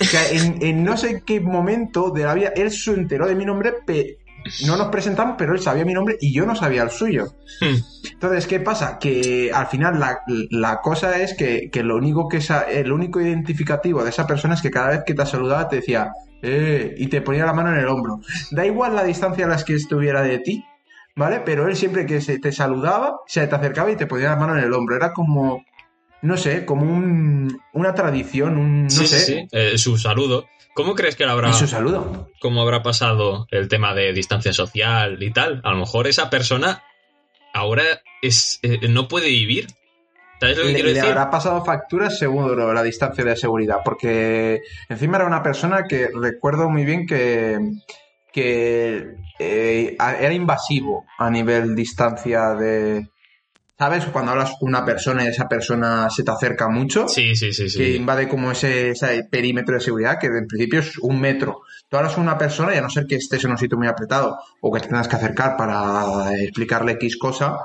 O 0.00 0.04
sea, 0.04 0.28
en, 0.30 0.62
en 0.64 0.82
no 0.82 0.96
sé 0.96 1.22
qué 1.26 1.40
momento 1.40 2.10
de 2.10 2.24
la 2.24 2.34
vida 2.34 2.52
él 2.56 2.70
se 2.70 2.92
enteró 2.92 3.26
de 3.26 3.34
mi 3.34 3.44
nombre, 3.44 3.74
pe- 3.86 4.16
no 4.66 4.78
nos 4.78 4.88
presentamos, 4.88 5.34
pero 5.36 5.52
él 5.52 5.60
sabía 5.60 5.84
mi 5.84 5.92
nombre 5.92 6.16
y 6.18 6.32
yo 6.32 6.46
no 6.46 6.56
sabía 6.56 6.82
el 6.82 6.90
suyo. 6.90 7.34
Hmm. 7.60 7.76
Entonces, 8.12 8.46
¿qué 8.46 8.60
pasa? 8.60 8.98
Que 8.98 9.50
al 9.52 9.66
final 9.66 10.00
la, 10.00 10.20
la 10.50 10.80
cosa 10.80 11.20
es 11.20 11.34
que, 11.34 11.68
que 11.70 11.82
lo 11.82 11.96
único 11.96 12.26
que 12.28 12.38
esa, 12.38 12.62
el 12.62 12.90
único 12.90 13.20
identificativo 13.20 14.02
de 14.02 14.08
esa 14.08 14.26
persona 14.26 14.54
es 14.54 14.62
que 14.62 14.70
cada 14.70 14.88
vez 14.90 15.00
que 15.04 15.12
te 15.12 15.26
saludaba 15.26 15.68
te 15.68 15.76
decía, 15.76 16.10
eh, 16.42 16.94
y 16.96 17.06
te 17.08 17.20
ponía 17.20 17.46
la 17.46 17.52
mano 17.52 17.72
en 17.72 17.78
el 17.80 17.88
hombro. 17.88 18.20
Da 18.50 18.64
igual 18.66 18.94
la 18.96 19.04
distancia 19.04 19.44
a 19.46 19.48
las 19.48 19.64
que 19.64 19.74
estuviera 19.74 20.22
de 20.22 20.38
ti, 20.38 20.64
¿vale? 21.16 21.40
Pero 21.44 21.68
él 21.68 21.76
siempre 21.76 22.06
que 22.06 22.20
se 22.20 22.38
te 22.38 22.52
saludaba, 22.52 23.16
se 23.26 23.46
te 23.46 23.54
acercaba 23.54 23.90
y 23.90 23.96
te 23.96 24.06
ponía 24.06 24.30
la 24.30 24.36
mano 24.36 24.56
en 24.56 24.64
el 24.64 24.72
hombro. 24.72 24.96
Era 24.96 25.12
como, 25.12 25.64
no 26.22 26.36
sé, 26.36 26.64
como 26.64 26.82
un- 26.82 27.60
una 27.72 27.94
tradición, 27.94 28.56
un, 28.58 28.84
no 28.84 28.90
sí, 28.90 29.06
sé. 29.06 29.18
sí, 29.20 29.32
sí. 29.34 29.48
Eh, 29.52 29.78
su 29.78 29.96
saludo. 29.98 30.46
¿Cómo 30.74 30.94
crees 30.94 31.16
que 31.16 31.26
lo 31.26 31.32
habrá, 31.32 31.52
su 31.52 31.66
saludo. 31.66 32.30
cómo 32.40 32.62
habrá 32.62 32.82
pasado 32.82 33.46
el 33.50 33.68
tema 33.68 33.92
de 33.94 34.12
distancia 34.12 34.52
social 34.52 35.20
y 35.22 35.30
tal? 35.32 35.60
A 35.64 35.72
lo 35.72 35.78
mejor 35.78 36.06
esa 36.06 36.30
persona 36.30 36.82
ahora 37.52 37.82
es, 38.22 38.60
eh, 38.62 38.88
no 38.88 39.08
puede 39.08 39.28
vivir. 39.28 39.66
¿Sabes 40.40 40.56
lo 40.56 40.62
que 40.64 40.68
Le, 40.68 40.74
quiero 40.74 40.88
le 40.88 40.94
decir? 40.94 41.10
habrá 41.10 41.30
pasado 41.30 41.64
facturas 41.64 42.18
seguro 42.18 42.72
la 42.72 42.82
distancia 42.82 43.22
de 43.24 43.36
seguridad, 43.36 43.78
porque 43.84 44.60
encima 44.88 45.18
era 45.18 45.26
una 45.26 45.42
persona 45.42 45.84
que 45.86 46.08
recuerdo 46.14 46.70
muy 46.70 46.84
bien 46.84 47.06
que, 47.06 47.58
que 48.32 49.16
eh, 49.38 49.96
era 49.98 50.32
invasivo 50.32 51.04
a 51.18 51.30
nivel 51.30 51.74
distancia 51.74 52.54
de... 52.54 53.08
¿Sabes? 53.78 54.04
Cuando 54.12 54.32
hablas 54.32 54.52
con 54.60 54.68
una 54.68 54.84
persona 54.84 55.24
y 55.24 55.28
esa 55.28 55.48
persona 55.48 56.10
se 56.10 56.22
te 56.22 56.30
acerca 56.30 56.68
mucho, 56.68 57.08
Sí, 57.08 57.34
sí, 57.34 57.50
sí, 57.50 57.62
que 57.62 57.68
sí. 57.70 57.96
invade 57.96 58.28
como 58.28 58.50
ese, 58.52 58.90
ese 58.90 59.24
perímetro 59.30 59.74
de 59.74 59.80
seguridad, 59.80 60.18
que 60.18 60.26
en 60.26 60.46
principio 60.46 60.80
es 60.80 60.98
un 60.98 61.18
metro. 61.18 61.62
Tú 61.88 61.96
hablas 61.96 62.12
con 62.12 62.24
una 62.24 62.36
persona 62.36 62.74
y 62.74 62.76
a 62.76 62.82
no 62.82 62.90
ser 62.90 63.06
que 63.06 63.14
estés 63.16 63.42
en 63.44 63.52
un 63.52 63.56
sitio 63.56 63.78
muy 63.78 63.86
apretado 63.88 64.36
o 64.60 64.70
que 64.70 64.80
te 64.80 64.88
tengas 64.88 65.08
que 65.08 65.16
acercar 65.16 65.56
para 65.56 66.30
explicarle 66.42 66.92
X 66.92 67.16
cosa, 67.16 67.56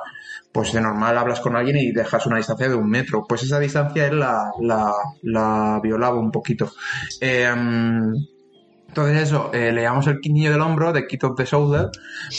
pues 0.56 0.72
de 0.72 0.80
normal 0.80 1.18
hablas 1.18 1.42
con 1.42 1.58
alguien 1.58 1.76
y 1.76 1.92
dejas 1.92 2.26
una 2.28 2.38
distancia 2.38 2.70
de 2.70 2.76
un 2.76 2.90
metro. 2.90 3.26
Pues 3.28 3.44
esa 3.44 3.60
distancia 3.60 4.08
él 4.08 4.22
la, 4.22 4.54
la, 4.62 4.94
la 5.22 5.82
violaba 5.84 6.18
un 6.18 6.32
poquito. 6.32 6.72
Eh, 7.20 7.54
entonces 8.88 9.24
eso, 9.24 9.52
eh, 9.54 9.74
le 9.74 9.82
llamamos 9.82 10.08
el 10.08 10.22
niño 10.22 10.54
del 10.54 10.62
hombro 10.62 10.94
de 10.94 11.08
Kid 11.08 11.26
of 11.26 11.36
the 11.36 11.44
Shoulder, 11.44 11.90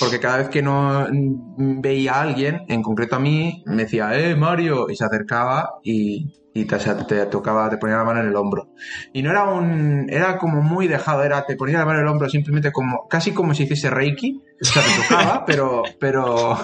porque 0.01 0.19
cada 0.19 0.39
vez 0.39 0.49
que 0.49 0.63
no 0.63 1.07
mm, 1.11 1.83
veía 1.83 2.15
a 2.15 2.23
alguien, 2.23 2.63
en 2.69 2.81
concreto 2.81 3.17
a 3.17 3.19
mí, 3.19 3.63
me 3.67 3.83
decía, 3.83 4.19
eh, 4.19 4.35
Mario, 4.35 4.89
y 4.89 4.97
se 4.97 5.05
acercaba 5.05 5.75
y, 5.83 6.33
y 6.55 6.65
te, 6.65 6.79
te 6.79 7.27
tocaba, 7.27 7.69
te 7.69 7.77
ponía 7.77 7.99
la 7.99 8.05
mano 8.05 8.21
en 8.21 8.29
el 8.29 8.37
hombro. 8.37 8.71
Y 9.13 9.23
no 9.23 9.31
era 9.31 9.45
un, 9.45 10.07
era 10.09 10.39
como 10.39 10.63
muy 10.63 10.89
dejado, 10.89 11.23
era, 11.23 11.45
te 11.45 11.55
ponía 11.55 11.81
la 11.81 11.85
mano 11.85 11.99
en 11.99 12.07
el 12.07 12.11
hombro 12.11 12.31
simplemente 12.31 12.73
como, 12.73 13.07
casi 13.09 13.33
como 13.33 13.53
si 13.53 13.65
hiciese 13.65 13.91
Reiki, 13.91 14.43
o 14.59 14.65
sea, 14.65 14.83
te 14.83 15.03
tocaba, 15.03 15.45
pero, 15.47 15.83
pero, 16.01 16.57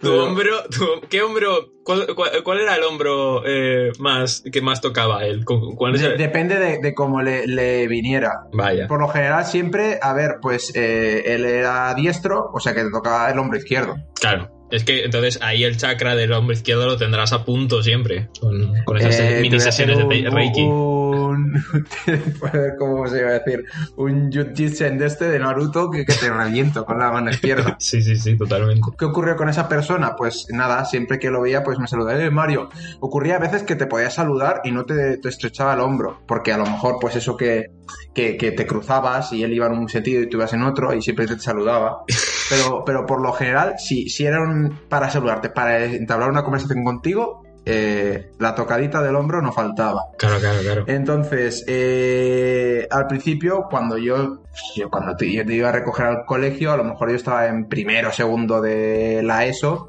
Tu 0.00 0.12
hombro, 0.12 0.64
tu- 0.70 1.00
¿qué 1.08 1.22
hombro? 1.22 1.72
¿Cuál, 1.84 2.14
cuál, 2.14 2.42
cuál 2.44 2.60
era 2.60 2.76
el 2.76 2.82
hombro 2.84 3.42
eh, 3.46 3.90
más 3.98 4.42
que 4.52 4.60
más 4.60 4.80
tocaba 4.80 5.24
él? 5.24 5.44
¿Cu- 5.44 5.74
¿Cuál 5.76 5.94
es 5.94 6.02
de- 6.02 6.08
el- 6.08 6.18
depende 6.18 6.58
de, 6.58 6.78
de 6.80 6.94
cómo 6.94 7.22
le, 7.22 7.46
le 7.46 7.86
viniera. 7.88 8.42
Vaya. 8.52 8.86
Por 8.86 9.00
lo 9.00 9.08
general 9.08 9.44
siempre, 9.44 9.98
a 10.02 10.12
ver, 10.12 10.36
pues 10.42 10.72
eh, 10.74 11.22
él 11.26 11.44
era 11.44 11.92
diestro, 11.94 12.50
o 12.52 12.60
sea 12.60 12.74
que 12.74 12.84
te 12.84 12.90
tocaba 12.90 13.30
el 13.30 13.38
hombro 13.38 13.58
izquierdo. 13.58 13.96
Claro. 14.20 14.50
Es 14.70 14.84
que 14.84 15.04
entonces 15.04 15.38
ahí 15.42 15.64
el 15.64 15.76
chakra 15.76 16.14
del 16.14 16.32
hombro 16.32 16.52
izquierdo 16.54 16.86
lo 16.86 16.96
tendrás 16.96 17.32
a 17.32 17.44
punto 17.44 17.82
siempre. 17.82 18.28
Con, 18.40 18.72
con 18.84 18.96
esas 18.98 19.18
Eh, 19.18 19.38
mini 19.42 19.58
sesiones 19.60 19.98
de 19.98 20.04
Reiki. 20.30 20.62
Un, 20.62 21.52
¿Cómo 22.78 23.06
se 23.08 23.18
iba 23.20 23.30
a 23.30 23.38
decir? 23.40 23.64
Un 23.96 24.30
Jujitsen 24.32 24.98
de 24.98 25.06
este 25.06 25.28
de 25.28 25.38
Naruto 25.38 25.90
que, 25.90 26.04
que 26.04 26.12
te 26.14 26.30
reviento 26.30 26.84
con 26.84 26.98
la 26.98 27.10
mano 27.10 27.30
izquierda. 27.30 27.76
Sí, 27.90 28.02
sí, 28.02 28.14
sí, 28.16 28.36
totalmente. 28.36 28.82
¿Qué 28.98 29.04
ocurrió 29.04 29.36
con 29.36 29.48
esa 29.48 29.68
persona? 29.68 30.14
Pues 30.16 30.46
nada, 30.50 30.84
siempre 30.84 31.18
que 31.18 31.30
lo 31.30 31.40
veía, 31.42 31.62
pues 31.62 31.78
me 31.78 31.88
saludaba, 31.88 32.22
eh, 32.22 32.30
Mario. 32.30 32.68
Ocurría 33.00 33.36
a 33.36 33.38
veces 33.40 33.62
que 33.64 33.74
te 33.74 33.86
podía 33.86 34.10
saludar 34.10 34.60
y 34.64 34.70
no 34.70 34.84
te, 34.84 35.16
te 35.18 35.28
estrechaba 35.28 35.74
el 35.74 35.80
hombro, 35.80 36.22
porque 36.26 36.52
a 36.52 36.58
lo 36.58 36.64
mejor, 36.64 36.98
pues 37.00 37.16
eso 37.16 37.36
que, 37.36 37.70
que, 38.14 38.36
que 38.36 38.52
te 38.52 38.66
cruzabas 38.66 39.32
y 39.32 39.42
él 39.42 39.52
iba 39.52 39.66
en 39.66 39.72
un 39.72 39.88
sentido 39.88 40.22
y 40.22 40.28
tú 40.28 40.36
ibas 40.36 40.52
en 40.52 40.62
otro 40.62 40.94
y 40.94 41.02
siempre 41.02 41.26
te 41.26 41.38
saludaba. 41.38 42.04
Pero, 42.50 42.82
pero 42.84 43.06
por 43.06 43.22
lo 43.22 43.32
general, 43.32 43.74
si, 43.78 44.08
si 44.08 44.26
era 44.26 44.40
un- 44.42 44.59
para 44.88 45.10
saludarte, 45.10 45.50
para 45.50 45.84
entablar 45.84 46.30
una 46.30 46.42
conversación 46.42 46.84
contigo, 46.84 47.42
eh, 47.66 48.32
la 48.38 48.54
tocadita 48.54 49.02
del 49.02 49.16
hombro 49.16 49.42
no 49.42 49.52
faltaba. 49.52 50.06
Claro, 50.16 50.38
claro, 50.40 50.60
claro. 50.62 50.84
Entonces, 50.86 51.64
eh, 51.66 52.86
al 52.90 53.06
principio, 53.06 53.66
cuando 53.70 53.98
yo, 53.98 54.42
yo 54.74 54.90
cuando 54.90 55.14
te, 55.16 55.30
yo 55.30 55.44
te 55.44 55.54
iba 55.54 55.68
a 55.68 55.72
recoger 55.72 56.06
al 56.06 56.24
colegio, 56.24 56.72
a 56.72 56.76
lo 56.76 56.84
mejor 56.84 57.10
yo 57.10 57.16
estaba 57.16 57.46
en 57.46 57.66
primero 57.66 58.08
o 58.08 58.12
segundo 58.12 58.60
de 58.60 59.22
la 59.22 59.44
ESO 59.44 59.88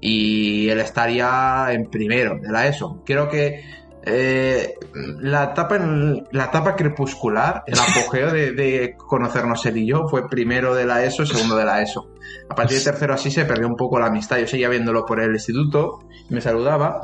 y 0.00 0.68
él 0.70 0.80
estaría 0.80 1.66
en 1.70 1.90
primero 1.90 2.38
de 2.40 2.50
la 2.50 2.66
ESO. 2.66 3.02
Creo 3.04 3.28
que 3.28 3.62
eh, 4.04 4.74
la, 5.20 5.44
etapa 5.44 5.76
en- 5.76 6.26
la 6.32 6.44
etapa 6.46 6.74
crepuscular, 6.76 7.62
el 7.66 7.78
apogeo 7.78 8.32
de, 8.32 8.52
de 8.52 8.96
conocernos 8.96 9.64
él 9.66 9.76
y 9.78 9.86
yo, 9.86 10.08
fue 10.08 10.28
primero 10.28 10.74
de 10.74 10.86
la 10.86 11.04
ESO, 11.04 11.24
segundo 11.26 11.56
de 11.56 11.64
la 11.64 11.82
ESO. 11.82 12.08
A 12.48 12.54
partir 12.54 12.78
de 12.78 12.84
tercero 12.84 13.14
así 13.14 13.30
se 13.30 13.44
perdió 13.44 13.66
un 13.68 13.76
poco 13.76 13.98
la 13.98 14.06
amistad. 14.06 14.38
Yo 14.38 14.46
seguía 14.46 14.68
viéndolo 14.68 15.04
por 15.06 15.20
el 15.20 15.32
instituto, 15.32 16.00
me 16.30 16.40
saludaba. 16.40 17.00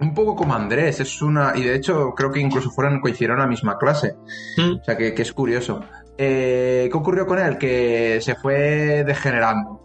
Un 0.00 0.12
poco 0.12 0.34
como 0.34 0.54
Andrés, 0.54 0.98
es 1.00 1.22
una. 1.22 1.52
Y 1.54 1.62
de 1.62 1.74
hecho, 1.76 2.12
creo 2.16 2.30
que 2.32 2.40
incluso 2.40 2.70
fueron, 2.70 3.00
coincidieron 3.00 3.38
la 3.38 3.46
misma 3.46 3.78
clase. 3.78 4.14
Mm. 4.56 4.80
O 4.80 4.84
sea, 4.84 4.96
que, 4.96 5.14
que 5.14 5.22
es 5.22 5.32
curioso. 5.32 5.80
Eh, 6.18 6.88
¿Qué 6.90 6.96
ocurrió 6.98 7.26
con 7.26 7.38
él? 7.38 7.58
Que 7.58 8.18
se 8.20 8.34
fue 8.34 9.04
degenerando. 9.04 9.80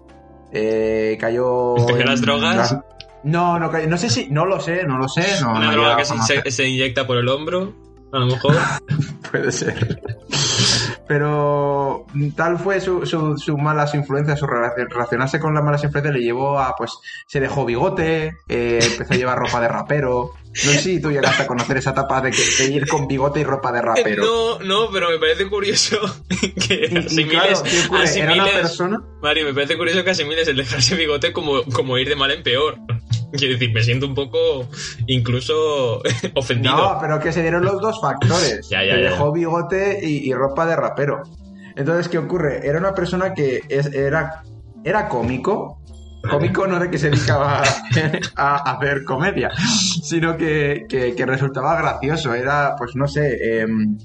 Eh, 0.52 1.16
cayó. 1.20 1.76
¿Cogió 1.76 2.00
en 2.00 2.06
las 2.08 2.22
drogas? 2.22 2.76
No, 3.24 3.60
no, 3.60 3.70
sé 3.98 4.10
si. 4.10 4.28
No 4.30 4.46
lo 4.46 4.60
sé, 4.60 4.84
no 4.86 4.98
lo 4.98 5.08
sé. 5.10 5.26
No, 5.42 5.52
Una 5.52 5.66
no 5.68 5.72
droga 5.74 5.98
que 5.98 6.06
se- 6.06 6.52
se 6.52 6.68
inyecta 6.68 7.06
por 7.06 7.18
el 7.18 7.28
hombro, 7.28 7.74
a 8.14 8.20
lo 8.20 8.26
mejor. 8.28 8.56
Puede 9.32 9.52
ser. 9.52 10.02
Pero 11.10 12.06
tal 12.36 12.60
fue 12.60 12.80
su, 12.80 13.04
su, 13.04 13.36
su 13.40 13.58
malas 13.58 13.96
influencias, 13.96 14.38
su 14.40 14.46
relacion- 14.46 14.88
relacionarse 14.90 15.40
con 15.40 15.56
las 15.56 15.64
malas 15.64 15.84
influencias 15.84 16.14
le 16.16 16.22
llevó 16.22 16.60
a, 16.60 16.76
pues, 16.76 16.92
se 17.26 17.40
dejó 17.40 17.66
bigote, 17.66 18.36
eh, 18.48 18.80
empezó 18.80 19.16
a 19.16 19.18
llevar 19.18 19.40
ropa 19.40 19.60
de 19.60 19.70
rapero. 19.70 20.34
No 20.46 20.72
sé 20.72 20.78
si 20.80 21.02
tú 21.02 21.10
llegaste 21.12 21.42
a 21.44 21.48
conocer 21.48 21.78
esa 21.78 21.92
etapa 21.92 22.22
de, 22.22 22.30
que, 22.30 22.44
de 22.60 22.72
ir 22.72 22.88
con 22.88 23.08
bigote 23.08 23.40
y 23.40 23.44
ropa 23.44 23.72
de 23.72 23.82
rapero. 23.82 24.24
No, 24.24 24.60
no, 24.60 24.92
pero 24.92 25.10
me 25.10 25.18
parece 25.18 25.48
curioso 25.50 25.98
que 26.68 26.90
Y, 26.92 26.94
y 26.94 26.98
asimiles, 27.00 27.30
claro, 27.60 27.64
¿qué 27.64 27.80
ocurre? 27.88 28.04
Era 28.20 28.34
una 28.34 28.44
asimiles- 28.44 28.54
persona... 28.54 29.02
Mario, 29.24 29.46
me 29.46 29.54
parece 29.56 29.78
curioso 29.78 30.04
que 30.04 30.12
asimiles 30.12 30.48
el 30.48 30.58
dejarse 30.58 30.94
bigote 30.96 31.34
como, 31.34 31.64
como 31.74 31.98
ir 31.98 32.08
de 32.08 32.16
mal 32.16 32.30
en 32.30 32.44
peor. 32.44 32.78
Quiero 33.32 33.54
decir, 33.54 33.72
me 33.74 33.84
siento 33.84 34.08
un 34.08 34.16
poco 34.16 34.68
incluso 35.08 36.02
ofendido. 36.36 36.76
No, 36.76 36.98
pero 37.00 37.20
que 37.20 37.32
se 37.32 37.42
dieron 37.42 37.64
los 37.64 37.80
dos 37.82 38.00
factores. 38.02 38.68
Ya, 38.70 38.84
ya. 38.84 38.96
dejó 38.96 39.32
bigote 39.32 40.00
y, 40.02 40.30
y 40.30 40.34
ropa 40.34 40.66
de 40.66 40.76
rapero. 40.76 41.24
Entonces, 41.76 42.10
¿qué 42.10 42.18
ocurre? 42.18 42.66
Era 42.68 42.80
una 42.80 42.94
persona 42.94 43.34
que 43.34 43.62
es- 43.70 43.94
era, 43.94 44.44
era 44.84 45.08
cómico. 45.08 45.76
Cómico 46.30 46.68
no 46.68 46.80
de 46.80 46.90
que 46.90 46.98
se 46.98 47.10
dedicaba 47.10 47.64
a, 48.36 48.56
hacer 48.74 49.06
comedia, 49.06 49.52
sino 50.04 50.36
que, 50.36 50.86
que- 50.90 51.16
que 51.16 51.26
resultaba 51.26 51.78
gracioso. 51.80 52.34
Era, 52.34 52.76
pues 52.78 52.96
no 52.96 53.08
sé, 53.08 53.62
em, 53.62 53.98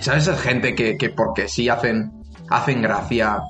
¿sabes 0.00 0.22
esa 0.26 0.36
gente 0.38 0.74
que, 0.74 0.96
que 0.96 1.10
porque 1.10 1.48
sí 1.48 1.68
hacen, 1.68 2.12
hacen 2.48 2.80
gracia, 2.80 3.40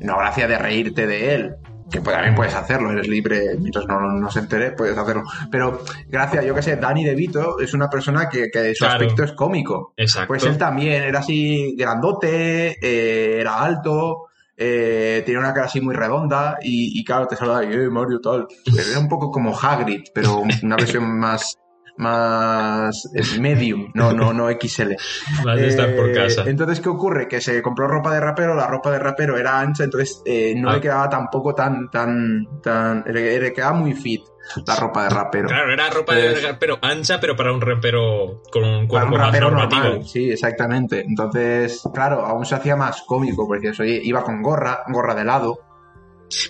no 0.00 0.16
gracia 0.16 0.48
de 0.48 0.56
reírte 0.58 1.06
de 1.06 1.34
él? 1.34 1.54
Que 1.90 2.00
pues, 2.00 2.14
también 2.16 2.34
puedes 2.34 2.54
hacerlo, 2.54 2.90
eres 2.90 3.06
libre, 3.06 3.56
mientras 3.58 3.86
no, 3.86 4.00
no 4.00 4.30
se 4.30 4.40
entere, 4.40 4.72
puedes 4.72 4.98
hacerlo. 4.98 5.22
Pero 5.50 5.82
gracias, 6.08 6.44
yo 6.44 6.54
que 6.54 6.62
sé, 6.62 6.76
Danny 6.76 7.04
DeVito 7.04 7.60
es 7.60 7.72
una 7.74 7.88
persona 7.88 8.28
que, 8.28 8.50
que 8.50 8.74
su 8.74 8.84
Claro. 8.84 9.00
aspecto 9.00 9.22
es 9.24 9.32
cómico. 9.32 9.92
Exacto. 9.96 10.28
Pues 10.28 10.44
él 10.44 10.58
también 10.58 11.02
era 11.04 11.20
así 11.20 11.76
grandote, 11.78 12.76
eh, 12.82 13.40
era 13.40 13.60
alto, 13.62 14.24
eh, 14.56 15.22
tenía 15.24 15.38
una 15.38 15.52
cara 15.54 15.66
así 15.66 15.80
muy 15.80 15.94
redonda 15.94 16.58
y, 16.62 16.98
y 16.98 17.04
claro, 17.04 17.26
te 17.28 17.36
saludaba 17.36 17.64
y, 17.64 17.72
eh, 17.72 17.88
Mario 17.88 18.20
tal. 18.20 18.46
Era 18.66 18.98
un 18.98 19.08
poco 19.08 19.30
como 19.30 19.56
Hagrid, 19.56 20.02
pero 20.14 20.42
una 20.62 20.76
versión 20.76 21.04
más 21.18 21.56
más 21.98 23.10
eh, 23.14 23.40
medium, 23.40 23.90
no, 23.94 24.12
no, 24.12 24.32
no 24.32 24.48
XL. 24.50 24.92
Estar 25.58 25.94
por 25.96 26.10
Eh, 26.10 26.12
casa. 26.12 26.44
Entonces, 26.46 26.80
¿qué 26.80 26.88
ocurre? 26.88 27.28
Que 27.28 27.40
se 27.40 27.62
compró 27.62 27.88
ropa 27.88 28.12
de 28.14 28.20
rapero, 28.20 28.54
la 28.54 28.66
ropa 28.66 28.90
de 28.90 28.98
rapero 28.98 29.36
era 29.36 29.58
ancha, 29.60 29.84
entonces 29.84 30.22
eh, 30.24 30.54
no 30.56 30.70
Ah. 30.70 30.74
le 30.74 30.80
quedaba 30.80 31.08
tampoco 31.08 31.54
tan, 31.54 31.90
tan, 31.90 32.46
tan, 32.62 33.04
le, 33.06 33.40
le 33.40 33.52
quedaba 33.52 33.72
muy 33.74 33.94
fit 33.94 34.22
la 34.64 34.76
ropa 34.76 35.04
de 35.04 35.10
rapero. 35.10 35.48
Claro, 35.48 35.72
era 35.72 35.90
ropa 35.90 36.14
de 36.14 36.54
pero 36.60 36.78
ancha, 36.80 37.18
pero 37.20 37.34
para 37.34 37.52
un 37.52 37.60
rapero 37.60 38.42
con 38.52 38.62
un 38.62 38.86
Para 38.86 38.88
cuerpo 38.88 39.06
un 39.14 39.18
más 39.18 39.26
rapero 39.26 39.50
normativo. 39.50 39.82
normal, 39.82 40.04
sí, 40.06 40.30
exactamente. 40.30 41.00
Entonces, 41.00 41.82
claro, 41.92 42.24
aún 42.24 42.46
se 42.46 42.54
hacía 42.54 42.76
más 42.76 43.02
cómico, 43.02 43.46
porque 43.48 43.70
eso 43.70 43.82
iba 43.84 44.22
con 44.22 44.42
gorra, 44.42 44.84
gorra 44.88 45.14
de 45.16 45.24
lado. 45.24 45.58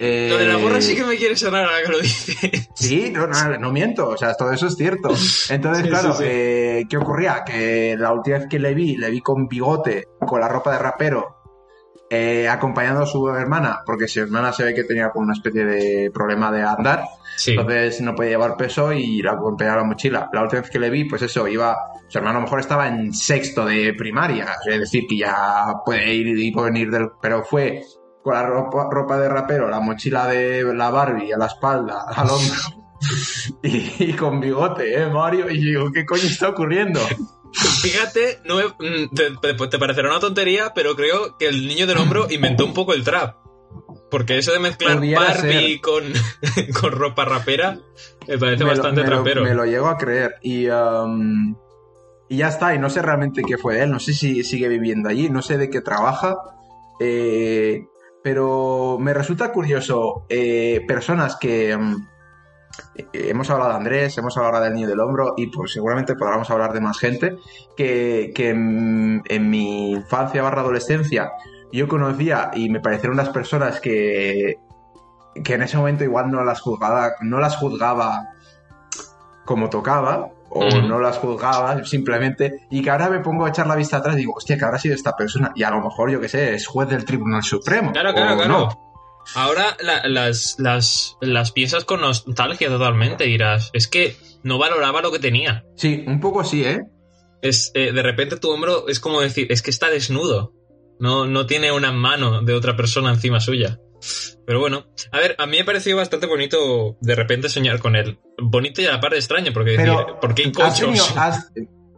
Eh, 0.00 0.28
Lo 0.30 0.38
de 0.38 0.46
la 0.46 0.56
gorra 0.56 0.80
sí 0.80 0.94
que 0.96 1.04
me 1.04 1.16
quiere 1.16 1.36
sonar 1.36 1.64
ahora 1.64 1.82
que 1.84 1.92
lo 1.92 1.98
dices. 2.00 2.68
Sí, 2.74 3.10
no, 3.12 3.26
no, 3.26 3.58
no 3.58 3.72
miento, 3.72 4.08
o 4.08 4.16
sea, 4.16 4.34
todo 4.34 4.52
eso 4.52 4.66
es 4.68 4.76
cierto. 4.76 5.10
Entonces, 5.50 5.84
Sí, 5.84 5.88
claro, 5.90 6.12
sí, 6.14 6.22
sí. 6.22 6.28
eh, 6.30 6.84
¿qué 6.88 6.96
ocurría? 6.96 7.42
Que 7.44 7.96
la 7.98 8.12
última 8.12 8.38
vez 8.38 8.46
que 8.48 8.58
le 8.58 8.74
vi, 8.74 8.96
le 8.96 9.10
vi 9.10 9.20
con 9.20 9.46
bigote, 9.48 10.08
con 10.26 10.40
la 10.40 10.48
ropa 10.48 10.72
de 10.72 10.78
rapero, 10.78 11.36
eh, 12.08 12.48
acompañando 12.48 13.02
a 13.02 13.06
su 13.06 13.28
hermana, 13.28 13.80
porque 13.84 14.06
su 14.06 14.20
hermana 14.20 14.52
se 14.52 14.62
ve 14.64 14.74
que 14.74 14.84
tenía 14.84 15.10
como 15.10 15.24
una 15.24 15.32
especie 15.34 15.64
de 15.64 16.10
problema 16.12 16.52
de 16.52 16.62
andar, 16.62 17.04
Sí. 17.36 17.50
entonces 17.50 18.00
no 18.00 18.14
podía 18.14 18.30
llevar 18.30 18.56
peso 18.56 18.92
y 18.92 19.20
la 19.22 19.32
acompañaba 19.32 19.78
la 19.78 19.84
mochila. 19.84 20.30
La 20.32 20.42
última 20.42 20.62
vez 20.62 20.70
que 20.70 20.78
le 20.78 20.88
vi, 20.88 21.04
pues 21.04 21.20
eso, 21.22 21.46
iba, 21.48 21.76
su 22.08 22.16
hermano 22.18 22.38
a 22.38 22.40
lo 22.40 22.44
mejor 22.46 22.60
estaba 22.60 22.86
en 22.88 23.12
sexto 23.12 23.66
de 23.66 23.92
primaria, 23.94 24.46
es 24.70 24.78
decir, 24.80 25.04
que 25.08 25.18
ya 25.18 25.34
puede 25.84 26.14
ir 26.14 26.28
y 26.28 26.50
venir 26.54 26.90
del, 26.90 27.08
pero 27.20 27.42
fue 27.44 27.82
con 28.26 28.34
la 28.34 28.42
ropa, 28.44 28.88
ropa 28.90 29.16
de 29.18 29.28
rapero, 29.28 29.68
la 29.68 29.78
mochila 29.78 30.26
de 30.26 30.64
la 30.74 30.90
Barbie 30.90 31.32
a 31.32 31.38
la 31.38 31.46
espalda, 31.46 32.06
al 32.08 32.28
hombro. 32.28 32.54
Y, 33.62 33.92
y 34.10 34.12
con 34.14 34.40
bigote, 34.40 35.00
¿eh, 35.00 35.06
Mario? 35.06 35.48
Y 35.50 35.58
digo, 35.58 35.92
¿qué 35.92 36.04
coño 36.04 36.22
está 36.24 36.48
ocurriendo? 36.48 36.98
Fíjate, 37.82 38.40
no 38.46 38.56
me- 38.56 38.64
mm, 39.04 39.14
te, 39.14 39.54
parecerá 39.78 40.08
una 40.10 40.18
tontería, 40.18 40.72
pero 40.74 40.96
creo 40.96 41.36
que 41.38 41.46
el 41.46 41.68
niño 41.68 41.86
del 41.86 41.98
hombro 41.98 42.26
inventó 42.30 42.64
un 42.64 42.74
poco 42.74 42.94
el 42.94 43.04
trap. 43.04 43.36
Porque 44.10 44.38
eso 44.38 44.50
de 44.52 44.58
mezclar 44.58 44.96
Pudiera 44.98 45.20
Barbie 45.20 45.80
con, 45.80 46.02
con 46.80 46.90
ropa 46.92 47.24
rapera 47.26 47.78
me 48.26 48.38
parece 48.38 48.64
me, 48.64 48.70
lo, 48.70 48.76
bastante 48.76 49.02
me 49.02 49.08
lo- 49.08 49.14
trapero. 49.16 49.42
me 49.44 49.54
lo 49.54 49.64
llego 49.66 49.86
a 49.86 49.98
creer. 49.98 50.34
Y, 50.42 50.68
um, 50.68 51.54
y 52.28 52.38
ya 52.38 52.48
está, 52.48 52.74
y 52.74 52.78
no 52.80 52.90
sé 52.90 53.02
realmente 53.02 53.42
qué 53.46 53.56
fue 53.58 53.74
de 53.76 53.84
él, 53.84 53.90
no 53.92 54.00
sé 54.00 54.14
si 54.14 54.42
sigue 54.42 54.68
viviendo 54.68 55.08
allí, 55.08 55.28
no 55.30 55.42
sé 55.42 55.58
de 55.58 55.70
qué 55.70 55.80
trabaja. 55.80 56.34
eh, 56.98 57.86
pero 58.26 58.98
me 58.98 59.14
resulta 59.14 59.52
curioso 59.52 60.26
eh, 60.28 60.84
personas 60.88 61.36
que... 61.36 61.76
mm, 61.76 62.08
eh, 62.96 63.06
hemos 63.12 63.48
hablado 63.50 63.70
de 63.70 63.76
Andrés, 63.76 64.18
hemos 64.18 64.36
hablado 64.36 64.64
del 64.64 64.74
niño 64.74 64.88
del 64.88 64.98
hombro 64.98 65.34
y 65.36 65.46
pues 65.46 65.72
seguramente 65.72 66.16
podremos 66.16 66.50
hablar 66.50 66.72
de 66.72 66.80
más 66.80 66.98
gente 66.98 67.36
que, 67.76 68.32
que 68.34 68.48
en, 68.48 69.22
mi 69.48 69.92
infancia 69.92 70.42
barra 70.42 70.62
adolescencia 70.62 71.34
yo 71.70 71.86
conocía 71.86 72.50
y 72.52 72.68
me 72.68 72.80
parecieron 72.80 73.14
unas 73.16 73.28
personas 73.28 73.78
que, 73.78 74.56
que 75.44 75.54
en 75.54 75.62
ese 75.62 75.76
momento 75.76 76.02
igual 76.02 76.28
no 76.28 76.42
las 76.42 76.64
no 77.20 77.38
las 77.38 77.56
juzgaba 77.58 78.26
como 79.44 79.70
tocaba, 79.70 80.32
o 80.58 80.82
no 80.82 80.98
las 81.00 81.18
juzgaba 81.18 81.84
simplemente, 81.84 82.60
y 82.70 82.82
que 82.82 82.90
ahora 82.90 83.08
me 83.10 83.20
pongo 83.20 83.44
a 83.46 83.48
echar 83.50 83.66
la 83.66 83.76
vista 83.76 83.98
atrás 83.98 84.14
y 84.14 84.18
digo, 84.18 84.34
hostia, 84.36 84.56
que 84.58 84.64
habrá 84.64 84.78
sido 84.78 84.94
esta 84.94 85.16
persona, 85.16 85.52
y 85.54 85.62
a 85.62 85.70
lo 85.70 85.80
mejor, 85.82 86.10
yo 86.10 86.20
que 86.20 86.28
sé, 86.28 86.54
es 86.54 86.66
juez 86.66 86.88
del 86.88 87.04
Tribunal 87.04 87.42
Supremo. 87.42 87.92
Claro, 87.92 88.12
claro, 88.14 88.36
claro. 88.36 88.48
no. 88.58 88.82
Ahora 89.34 89.76
la- 89.80 90.06
las, 90.06 90.54
las, 90.58 91.16
las 91.20 91.50
piensas 91.52 91.84
con 91.84 92.00
nostalgia 92.00 92.68
totalmente, 92.68 93.24
dirás. 93.24 93.70
Es 93.72 93.88
que 93.88 94.16
no 94.44 94.56
valoraba 94.58 95.02
lo 95.02 95.10
que 95.10 95.18
tenía. 95.18 95.64
Sí, 95.74 96.04
un 96.06 96.20
poco 96.20 96.44
sí, 96.44 96.64
¿eh? 96.64 96.84
Es, 97.42 97.72
eh, 97.74 97.92
de 97.92 98.02
repente 98.02 98.36
tu 98.36 98.50
hombro 98.50 98.86
es 98.88 99.00
como 99.00 99.20
decir, 99.20 99.48
es 99.50 99.62
que 99.62 99.70
está 99.70 99.88
desnudo. 99.90 100.52
No, 101.00 101.26
no 101.26 101.44
tiene 101.46 101.72
una 101.72 101.90
mano 101.92 102.42
de 102.42 102.54
otra 102.54 102.76
persona 102.76 103.10
encima 103.10 103.40
suya. 103.40 103.78
Pero 104.46 104.60
bueno, 104.60 104.84
a 105.12 105.18
ver, 105.18 105.34
a 105.38 105.46
mí 105.46 105.58
me 105.58 105.64
pareció 105.64 105.96
bastante 105.96 106.26
bonito 106.26 106.96
de 107.00 107.14
repente 107.14 107.48
soñar 107.48 107.78
con 107.80 107.96
él. 107.96 108.18
Bonito 108.40 108.80
y 108.80 108.86
a 108.86 108.92
la 108.92 109.00
par 109.00 109.14
extraño, 109.14 109.52
porque 109.52 109.72
decir, 109.72 109.86
Pero 109.94 110.20
¿por 110.20 110.34
qué 110.34 110.44
hay 110.44 110.52
has 110.62 110.78
tenido- 110.78 111.04
cochos? 111.04 111.16
has- 111.16 111.52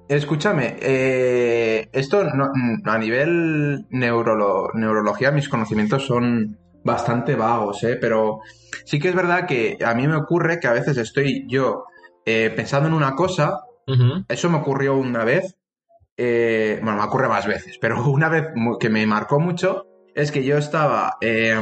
escúchame, 0.09 0.77
eh, 0.81 1.89
esto 1.93 2.25
no- 2.25 2.51
a 2.85 2.99
nivel 2.99 3.87
neurolo- 3.91 4.71
neurología, 4.75 5.31
mis 5.31 5.49
conocimientos 5.49 6.07
son 6.07 6.59
bastante 6.85 7.35
vagos, 7.35 7.83
¿eh? 7.85 7.99
pero 8.01 8.39
sí 8.87 8.99
que 8.99 9.09
es 9.09 9.15
verdad 9.15 9.47
que 9.47 9.77
a 9.85 9.95
mí 9.95 10.07
me 10.09 10.17
ocurre 10.17 10.59
que 10.61 10.69
a 10.69 10.73
veces 10.73 10.97
estoy 10.97 11.45
yo 11.49 11.85
eh, 12.25 12.51
pensando 12.55 12.89
en 12.89 12.95
una 12.95 13.15
cosa, 13.15 13.61
eso 14.29 14.49
me 14.51 14.59
ocurrió 14.59 14.95
una 14.97 15.25
vez, 15.25 15.57
eh, 16.17 16.79
bueno, 16.83 16.99
me 16.99 17.05
ocurre 17.05 17.29
más 17.29 17.47
veces, 17.47 17.77
pero 17.81 18.03
una 18.11 18.29
vez 18.31 18.45
que 18.81 18.89
me 18.89 19.05
marcó 19.07 19.39
mucho 19.41 19.87
es 20.19 20.33
que 20.33 20.45
yo 20.45 20.59
estaba 20.59 21.17
eh, 21.21 21.57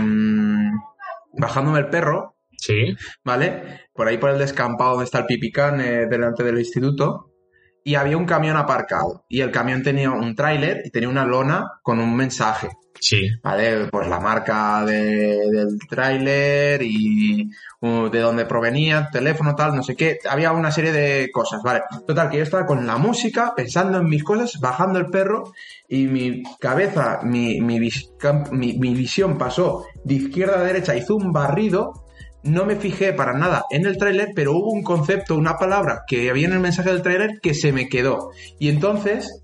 bajándome 1.32 1.78
el 1.78 1.88
perro 1.88 2.36
Sí. 2.58 2.96
¿vale? 3.24 3.88
Por 3.92 4.08
ahí 4.08 4.18
por 4.18 4.30
el 4.30 4.38
descampado 4.38 4.92
donde 4.92 5.04
está 5.04 5.20
el 5.20 5.26
pipicán, 5.26 5.80
eh, 5.80 6.06
delante 6.06 6.42
del 6.42 6.58
instituto, 6.58 7.32
y 7.86 7.94
había 7.94 8.16
un 8.16 8.26
camión 8.26 8.56
aparcado. 8.56 9.24
Y 9.28 9.42
el 9.42 9.52
camión 9.52 9.80
tenía 9.84 10.10
un 10.10 10.34
tráiler 10.34 10.82
y 10.84 10.90
tenía 10.90 11.08
una 11.08 11.24
lona 11.24 11.70
con 11.82 12.00
un 12.00 12.16
mensaje, 12.16 12.68
Sí. 12.98 13.28
¿vale? 13.44 13.86
Pues 13.92 14.08
la 14.08 14.18
marca 14.18 14.84
de- 14.84 15.48
del 15.52 15.78
tráiler 15.88 16.82
y 16.82 17.48
uh, 17.82 18.08
de 18.08 18.18
dónde 18.20 18.44
provenía, 18.46 19.08
teléfono, 19.12 19.54
tal, 19.54 19.76
no 19.76 19.82
sé 19.84 19.94
qué. 19.94 20.18
Había 20.28 20.50
una 20.50 20.72
serie 20.72 20.90
de 20.90 21.28
cosas, 21.30 21.60
¿vale? 21.62 21.82
Total, 22.08 22.28
que 22.28 22.38
yo 22.38 22.42
estaba 22.42 22.66
con 22.66 22.86
la 22.86 22.96
música, 22.96 23.52
pensando 23.54 23.98
en 23.98 24.08
mis 24.08 24.24
cosas, 24.24 24.58
bajando 24.60 24.98
el 24.98 25.06
perro, 25.06 25.52
y 25.88 26.06
mi 26.06 26.42
cabeza, 26.58 27.20
mi, 27.22 27.60
mi, 27.60 27.78
vis- 27.78 28.10
cam- 28.18 28.50
mi- 28.50 28.78
mi 28.78 28.94
visión 28.94 29.38
pasó 29.38 29.84
de 30.02 30.14
izquierda 30.14 30.58
a 30.58 30.64
derecha, 30.64 30.96
hizo 30.96 31.14
un 31.14 31.32
barrido 31.32 32.05
no 32.46 32.64
me 32.64 32.76
fijé 32.76 33.12
para 33.12 33.32
nada 33.32 33.64
en 33.70 33.86
el 33.86 33.98
tráiler, 33.98 34.30
pero 34.34 34.52
hubo 34.52 34.70
un 34.70 34.82
concepto, 34.82 35.36
una 35.36 35.56
palabra 35.56 36.02
que 36.06 36.30
había 36.30 36.46
en 36.46 36.54
el 36.54 36.60
mensaje 36.60 36.90
del 36.90 37.02
tráiler 37.02 37.40
que 37.40 37.54
se 37.54 37.72
me 37.72 37.88
quedó. 37.88 38.30
Y 38.58 38.68
entonces, 38.68 39.42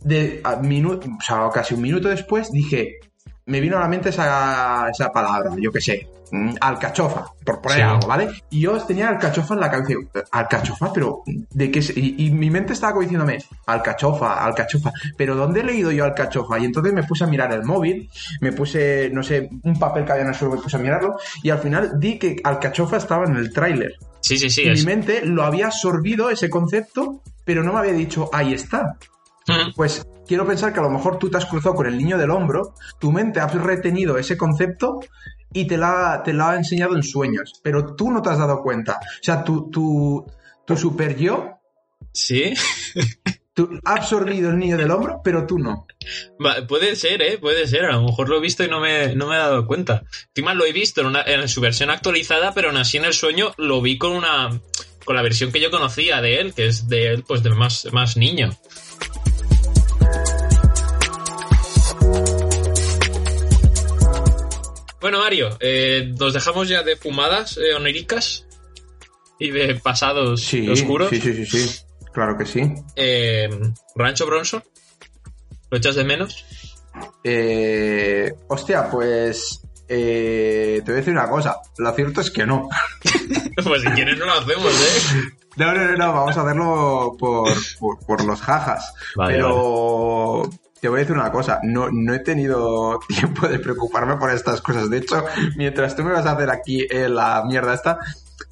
de, 0.00 0.42
o 0.44 1.22
sea, 1.22 1.48
casi 1.52 1.74
un 1.74 1.82
minuto 1.82 2.08
después, 2.08 2.50
dije, 2.50 2.98
me 3.46 3.60
vino 3.60 3.76
a 3.76 3.80
la 3.80 3.88
mente 3.88 4.10
esa, 4.10 4.88
esa 4.90 5.10
palabra, 5.12 5.50
yo 5.58 5.72
qué 5.72 5.80
sé, 5.80 6.08
mm, 6.30 6.54
alcachofa, 6.60 7.24
por 7.44 7.60
poner 7.60 7.78
Sí. 7.78 7.82
algo, 7.82 8.06
¿vale? 8.06 8.28
Y 8.50 8.60
yo 8.60 8.78
tenía 8.84 9.08
alcachofa 9.08 9.54
en 9.54 9.60
la 9.60 9.70
cabeza, 9.70 9.94
alcachofa, 10.30 10.92
pero 10.92 11.22
¿de 11.26 11.70
qué? 11.70 11.82
se-?" 11.82 11.92
Y, 11.98 12.26
y 12.26 12.30
mi 12.30 12.50
mente 12.50 12.72
estaba 12.72 12.92
como 12.92 13.02
diciéndome, 13.02 13.38
alcachofa, 13.66 14.44
alcachofa, 14.44 14.92
pero 15.16 15.34
¿dónde 15.34 15.60
he 15.60 15.64
leído 15.64 15.90
yo 15.90 16.04
alcachofa? 16.04 16.58
Y 16.58 16.64
entonces 16.64 16.92
me 16.92 17.02
puse 17.02 17.24
a 17.24 17.26
mirar 17.26 17.52
el 17.52 17.64
móvil, 17.64 18.08
me 18.40 18.52
puse, 18.52 19.10
no 19.12 19.22
sé, 19.22 19.50
un 19.64 19.78
papel 19.78 20.04
que 20.04 20.12
había 20.12 20.22
en 20.24 20.28
el 20.30 20.34
suelo, 20.34 20.54
me 20.54 20.60
puse 20.62 20.76
a 20.76 20.80
mirarlo, 20.80 21.16
y 21.42 21.50
al 21.50 21.58
final 21.58 21.98
di 21.98 22.18
que 22.18 22.36
alcachofa 22.44 22.96
estaba 22.96 23.26
en 23.26 23.36
el 23.36 23.52
tráiler. 23.52 23.94
Sí, 24.20 24.38
sí, 24.38 24.50
sí. 24.50 24.62
y 24.62 24.70
mi 24.70 24.82
mente 24.84 25.26
lo 25.26 25.42
había 25.42 25.66
absorbido 25.66 26.30
ese 26.30 26.48
concepto, 26.48 27.22
pero 27.44 27.64
no 27.64 27.72
me 27.72 27.80
había 27.80 27.92
dicho, 27.92 28.30
ahí 28.32 28.54
está. 28.54 28.96
Pues 29.74 30.06
quiero 30.26 30.46
pensar 30.46 30.72
que 30.72 30.80
a 30.80 30.82
lo 30.84 30.90
mejor 30.90 31.18
tú 31.18 31.30
te 31.30 31.36
has 31.36 31.46
cruzado 31.46 31.74
con 31.74 31.86
el 31.86 31.96
niño 31.98 32.18
del 32.18 32.30
hombro, 32.30 32.74
tu 33.00 33.10
mente 33.12 33.40
ha 33.40 33.46
retenido 33.46 34.18
ese 34.18 34.36
concepto 34.36 35.00
y 35.52 35.66
te 35.66 35.76
la, 35.76 36.22
te 36.24 36.32
la 36.32 36.50
ha 36.52 36.56
enseñado 36.56 36.96
en 36.96 37.02
sueños, 37.02 37.60
pero 37.62 37.94
tú 37.94 38.10
no 38.10 38.22
te 38.22 38.30
has 38.30 38.38
dado 38.38 38.62
cuenta. 38.62 38.98
O 39.02 39.22
sea, 39.22 39.44
tu, 39.44 39.68
tu, 39.70 40.24
tu 40.66 40.76
super 40.76 41.16
yo 41.16 41.58
Sí. 42.12 42.52
tú, 43.54 43.78
ha 43.84 43.94
absorbido 43.94 44.50
el 44.50 44.58
niño 44.58 44.76
del 44.76 44.90
hombro, 44.90 45.20
pero 45.24 45.46
tú 45.46 45.58
no. 45.58 45.86
Va, 46.44 46.66
puede 46.66 46.94
ser, 46.96 47.22
¿eh? 47.22 47.38
Puede 47.38 47.66
ser. 47.66 47.84
A 47.86 47.92
lo 47.92 48.02
mejor 48.04 48.28
lo 48.28 48.36
he 48.36 48.40
visto 48.40 48.64
y 48.64 48.68
no 48.68 48.80
me, 48.80 49.14
no 49.14 49.26
me 49.28 49.36
he 49.36 49.38
dado 49.38 49.66
cuenta. 49.66 50.02
Encima 50.28 50.52
lo 50.54 50.64
he 50.66 50.72
visto 50.72 51.00
en, 51.02 51.06
una- 51.08 51.22
en 51.22 51.48
su 51.48 51.60
versión 51.60 51.90
actualizada, 51.90 52.52
pero 52.54 52.68
aún 52.68 52.76
así 52.78 52.96
en 52.98 53.04
el 53.06 53.14
sueño 53.14 53.52
lo 53.56 53.80
vi 53.80 53.98
con 53.98 54.12
una 54.12 54.50
con 55.04 55.16
la 55.16 55.22
versión 55.22 55.50
que 55.50 55.60
yo 55.60 55.70
conocía 55.72 56.20
de 56.20 56.36
él, 56.40 56.54
que 56.54 56.66
es 56.68 56.88
de 56.88 57.08
él, 57.08 57.24
pues 57.26 57.42
de 57.42 57.50
más, 57.50 57.88
más 57.92 58.16
niño. 58.16 58.50
Bueno, 65.02 65.18
Mario, 65.18 65.50
eh, 65.60 66.14
nos 66.18 66.32
dejamos 66.32 66.68
ya 66.68 66.82
de 66.82 66.96
fumadas 66.96 67.58
eh, 67.58 67.74
oníricas 67.74 68.46
y 69.38 69.50
de 69.50 69.74
pasados 69.74 70.40
Sí, 70.42 70.66
oscuros. 70.68 71.10
sí, 71.10 71.20
sí, 71.20 71.44
sí, 71.44 71.46
sí. 71.66 71.80
Claro 72.14 72.38
que 72.38 72.46
sí. 72.46 72.72
Eh, 72.96 73.48
Rancho 73.96 74.24
Bronson, 74.26 74.62
¿lo 75.70 75.76
echas 75.78 75.96
de 75.96 76.04
menos? 76.04 76.44
Eh, 77.24 78.32
hostia, 78.48 78.88
pues 78.90 79.62
eh, 79.88 80.80
te 80.84 80.92
voy 80.92 80.94
a 80.94 80.96
decir 80.98 81.12
una 81.14 81.28
cosa. 81.28 81.56
Lo 81.78 81.92
cierto 81.94 82.20
es 82.20 82.30
que 82.30 82.46
no. 82.46 82.68
Pues 83.64 83.82
si 83.82 83.88
quieres 83.88 84.18
no 84.18 84.24
lo 84.26 84.32
hacemos, 84.32 84.72
¿eh? 84.72 85.22
No, 85.56 85.72
no, 85.74 85.84
no, 85.84 85.96
no, 85.96 86.12
vamos 86.14 86.36
a 86.36 86.42
hacerlo 86.42 87.14
por, 87.18 87.52
por, 87.78 87.98
por 88.06 88.24
los 88.24 88.40
jajas. 88.40 88.94
Vale, 89.14 89.34
Pero 89.34 90.48
te 90.82 90.88
voy 90.88 90.98
a 90.98 91.00
decir 91.02 91.14
una 91.14 91.30
cosa, 91.30 91.60
no, 91.62 91.90
no 91.92 92.12
he 92.12 92.18
tenido 92.18 92.98
tiempo 93.08 93.46
de 93.46 93.60
preocuparme 93.60 94.16
por 94.16 94.30
estas 94.30 94.60
cosas. 94.60 94.90
De 94.90 94.98
hecho, 94.98 95.24
mientras 95.56 95.94
tú 95.94 96.02
me 96.02 96.10
vas 96.10 96.26
a 96.26 96.32
hacer 96.32 96.50
aquí 96.50 96.84
eh, 96.90 97.08
la 97.08 97.44
mierda 97.46 97.72
esta, 97.72 97.98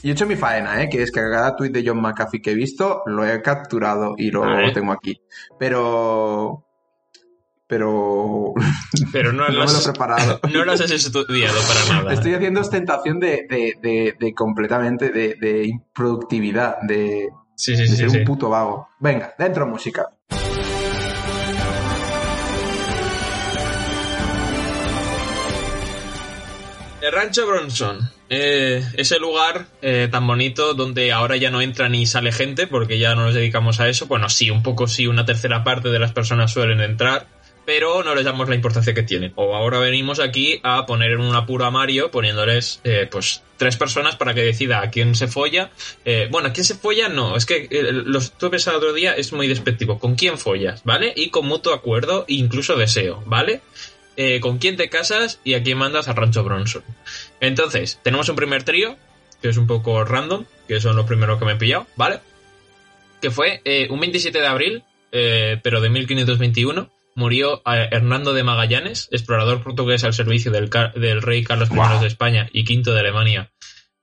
yo 0.00 0.10
he 0.10 0.12
hecho 0.12 0.26
mi 0.26 0.36
faena, 0.36 0.80
¿eh? 0.80 0.88
que 0.88 1.02
es 1.02 1.10
que 1.10 1.20
cada 1.20 1.56
tuit 1.56 1.72
de 1.72 1.82
John 1.84 2.00
McAfee 2.00 2.40
que 2.40 2.52
he 2.52 2.54
visto 2.54 3.02
lo 3.06 3.26
he 3.26 3.42
capturado 3.42 4.14
y 4.16 4.30
lo 4.30 4.44
tengo 4.72 4.92
aquí. 4.92 5.20
Pero... 5.58 6.64
Pero... 7.66 8.54
Pero 9.12 9.32
no, 9.32 9.48
no 9.48 9.48
me 9.48 9.54
lo 9.54 9.64
lo 9.64 9.78
he 9.78 9.82
preparado. 9.82 10.40
no 10.52 10.64
lo 10.64 10.72
has 10.72 10.80
estudiado 10.82 11.58
para 11.66 11.96
nada. 11.96 12.12
Estoy 12.12 12.34
haciendo 12.34 12.60
ostentación 12.60 13.18
de, 13.18 13.46
de, 13.50 13.74
de, 13.82 14.16
de 14.18 14.34
completamente 14.34 15.10
de, 15.10 15.64
improductividad, 15.64 16.76
de, 16.82 17.28
Sí, 17.56 17.74
sí, 17.74 17.82
de 17.82 17.88
sí. 17.88 17.96
ser 17.96 18.20
un 18.20 18.24
puto 18.24 18.50
vago. 18.50 18.88
Venga, 19.00 19.34
dentro 19.36 19.66
música. 19.66 20.08
Rancho 27.10 27.46
Bronson. 27.46 28.10
eh, 28.28 28.84
ese 28.94 29.18
lugar 29.18 29.66
eh, 29.82 30.08
tan 30.10 30.26
bonito 30.26 30.74
donde 30.74 31.12
ahora 31.12 31.36
ya 31.36 31.50
no 31.50 31.60
entra 31.60 31.88
ni 31.88 32.06
sale 32.06 32.30
gente 32.32 32.66
porque 32.66 32.98
ya 32.98 33.14
no 33.14 33.24
nos 33.24 33.34
dedicamos 33.34 33.80
a 33.80 33.88
eso. 33.88 34.06
Bueno, 34.06 34.28
sí, 34.28 34.50
un 34.50 34.62
poco 34.62 34.86
sí, 34.86 35.06
una 35.06 35.24
tercera 35.24 35.64
parte 35.64 35.88
de 35.88 35.98
las 35.98 36.12
personas 36.12 36.52
suelen 36.52 36.80
entrar, 36.80 37.26
pero 37.66 38.02
no 38.02 38.14
les 38.14 38.24
damos 38.24 38.48
la 38.48 38.54
importancia 38.54 38.94
que 38.94 39.02
tienen. 39.02 39.32
O 39.34 39.54
ahora 39.54 39.78
venimos 39.78 40.20
aquí 40.20 40.60
a 40.62 40.86
poner 40.86 41.12
en 41.12 41.20
un 41.20 41.34
apuro 41.34 41.64
a 41.66 41.70
Mario 41.70 42.10
poniéndoles 42.10 42.80
eh, 42.84 43.08
pues 43.10 43.42
tres 43.56 43.76
personas 43.76 44.16
para 44.16 44.32
que 44.32 44.42
decida 44.42 44.80
a 44.80 44.90
quién 44.90 45.14
se 45.14 45.26
folla. 45.28 45.70
Eh, 46.04 46.28
bueno, 46.30 46.48
a 46.48 46.52
quién 46.52 46.64
se 46.64 46.74
folla 46.74 47.08
no, 47.08 47.36
es 47.36 47.46
que 47.46 47.68
eh, 47.70 47.92
lo 47.92 48.18
estuve 48.18 48.50
pensando 48.50 48.78
otro 48.78 48.92
día, 48.92 49.12
es 49.12 49.32
muy 49.32 49.48
despectivo. 49.48 49.98
¿Con 49.98 50.14
quién 50.14 50.38
follas? 50.38 50.82
¿Vale? 50.84 51.12
Y 51.14 51.30
con 51.30 51.46
mutuo 51.46 51.74
acuerdo 51.74 52.24
e 52.28 52.34
incluso 52.34 52.76
deseo, 52.76 53.22
¿vale? 53.26 53.60
Eh, 54.22 54.38
con 54.40 54.58
quién 54.58 54.76
te 54.76 54.90
casas 54.90 55.40
y 55.44 55.54
a 55.54 55.62
quién 55.62 55.78
mandas 55.78 56.06
al 56.08 56.16
Rancho 56.16 56.44
Bronson. 56.44 56.82
Entonces, 57.40 57.98
tenemos 58.02 58.28
un 58.28 58.36
primer 58.36 58.64
trío, 58.64 58.96
que 59.40 59.48
es 59.48 59.56
un 59.56 59.66
poco 59.66 60.04
random, 60.04 60.44
que 60.68 60.78
son 60.80 60.94
los 60.94 61.06
primeros 61.06 61.38
que 61.38 61.46
me 61.46 61.52
he 61.52 61.56
pillado, 61.56 61.86
¿vale? 61.96 62.20
Que 63.22 63.30
fue 63.30 63.62
eh, 63.64 63.86
un 63.90 63.98
27 64.00 64.38
de 64.38 64.46
abril, 64.46 64.82
eh, 65.12 65.58
pero 65.62 65.80
de 65.80 65.88
1521, 65.88 66.90
murió 67.14 67.62
Hernando 67.64 68.34
de 68.34 68.44
Magallanes, 68.44 69.08
explorador 69.10 69.62
portugués 69.62 70.04
al 70.04 70.12
servicio 70.12 70.50
del, 70.52 70.70
rey 71.22 71.42
Carlos 71.42 71.70
I 71.70 72.00
de 72.00 72.06
España 72.06 72.48
y 72.52 72.62
V 72.62 72.92
de 72.92 73.00
Alemania, 73.00 73.50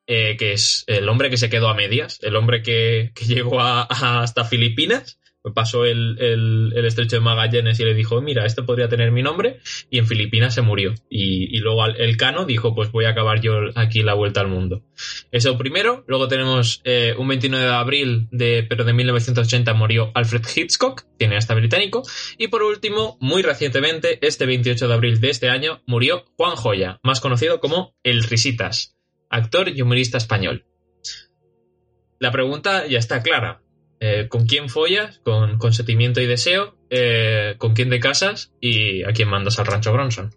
eh, 0.07 0.35
que 0.37 0.53
es 0.53 0.83
el 0.87 1.07
hombre 1.09 1.29
que 1.29 1.37
se 1.37 1.49
quedó 1.49 1.69
a 1.69 1.73
medias, 1.75 2.17
el 2.23 2.35
hombre 2.35 2.63
que, 2.63 3.11
que 3.13 3.25
llegó 3.33 3.59
a- 3.61 3.83
a- 3.83 4.21
hasta 4.23 4.45
Filipinas, 4.45 5.19
pasó 5.53 5.85
el, 5.85 6.17
el- 6.19 6.85
estrecho 6.85 7.17
de 7.17 7.21
Magallanes 7.21 7.79
y 7.79 7.85
le 7.85 7.93
dijo, 7.93 8.21
mira, 8.21 8.45
esto 8.45 8.65
podría 8.65 8.87
tener 8.87 9.11
mi 9.11 9.21
nombre, 9.23 9.59
y 9.89 9.97
en 9.99 10.07
Filipinas 10.07 10.53
se 10.53 10.61
murió. 10.61 10.93
Y, 11.09 11.55
y 11.55 11.59
luego 11.59 11.85
el 11.85 12.17
Cano 12.17 12.45
dijo, 12.45 12.73
pues 12.73 12.91
voy 12.91 13.05
a 13.05 13.09
acabar 13.09 13.41
yo 13.41 13.53
aquí 13.75 14.03
la 14.03 14.13
vuelta 14.13 14.41
al 14.41 14.47
mundo. 14.47 14.83
Eso 15.31 15.57
primero, 15.57 16.03
luego 16.07 16.27
tenemos 16.27 16.81
eh, 16.85 17.13
un 17.17 17.27
29 17.27 17.65
de 17.65 17.71
abril, 17.73 18.27
de, 18.31 18.65
pero 18.67 18.83
de 18.85 18.93
1980 18.93 19.73
murió 19.73 20.11
Alfred 20.15 20.41
Hitchcock, 20.55 21.03
cineasta 21.19 21.53
británico, 21.55 22.03
y 22.37 22.47
por 22.47 22.63
último, 22.63 23.17
muy 23.19 23.41
recientemente, 23.41 24.19
este 24.25 24.45
28 24.45 24.87
de 24.87 24.93
abril 24.93 25.19
de 25.19 25.29
este 25.29 25.49
año, 25.49 25.81
murió 25.85 26.25
Juan 26.37 26.55
Joya, 26.55 26.99
más 27.03 27.19
conocido 27.21 27.59
como 27.59 27.95
El 28.03 28.23
Risitas, 28.23 28.97
actor 29.29 29.69
y 29.69 29.81
humorista 29.81 30.17
español. 30.17 30.65
La 32.19 32.31
pregunta 32.31 32.87
ya 32.87 32.97
está 32.97 33.21
clara. 33.21 33.61
Eh, 33.99 34.27
¿Con 34.29 34.45
quién 34.45 34.69
follas? 34.69 35.19
¿Con 35.23 35.57
consentimiento 35.57 36.21
y 36.21 36.27
deseo? 36.27 36.75
Eh, 36.89 37.55
¿Con 37.57 37.73
quién 37.73 37.89
te 37.89 37.99
casas? 37.99 38.53
¿Y 38.61 39.03
a 39.03 39.11
quién 39.13 39.29
mandas 39.29 39.57
al 39.59 39.65
rancho 39.65 39.91
Bronson? 39.93 40.33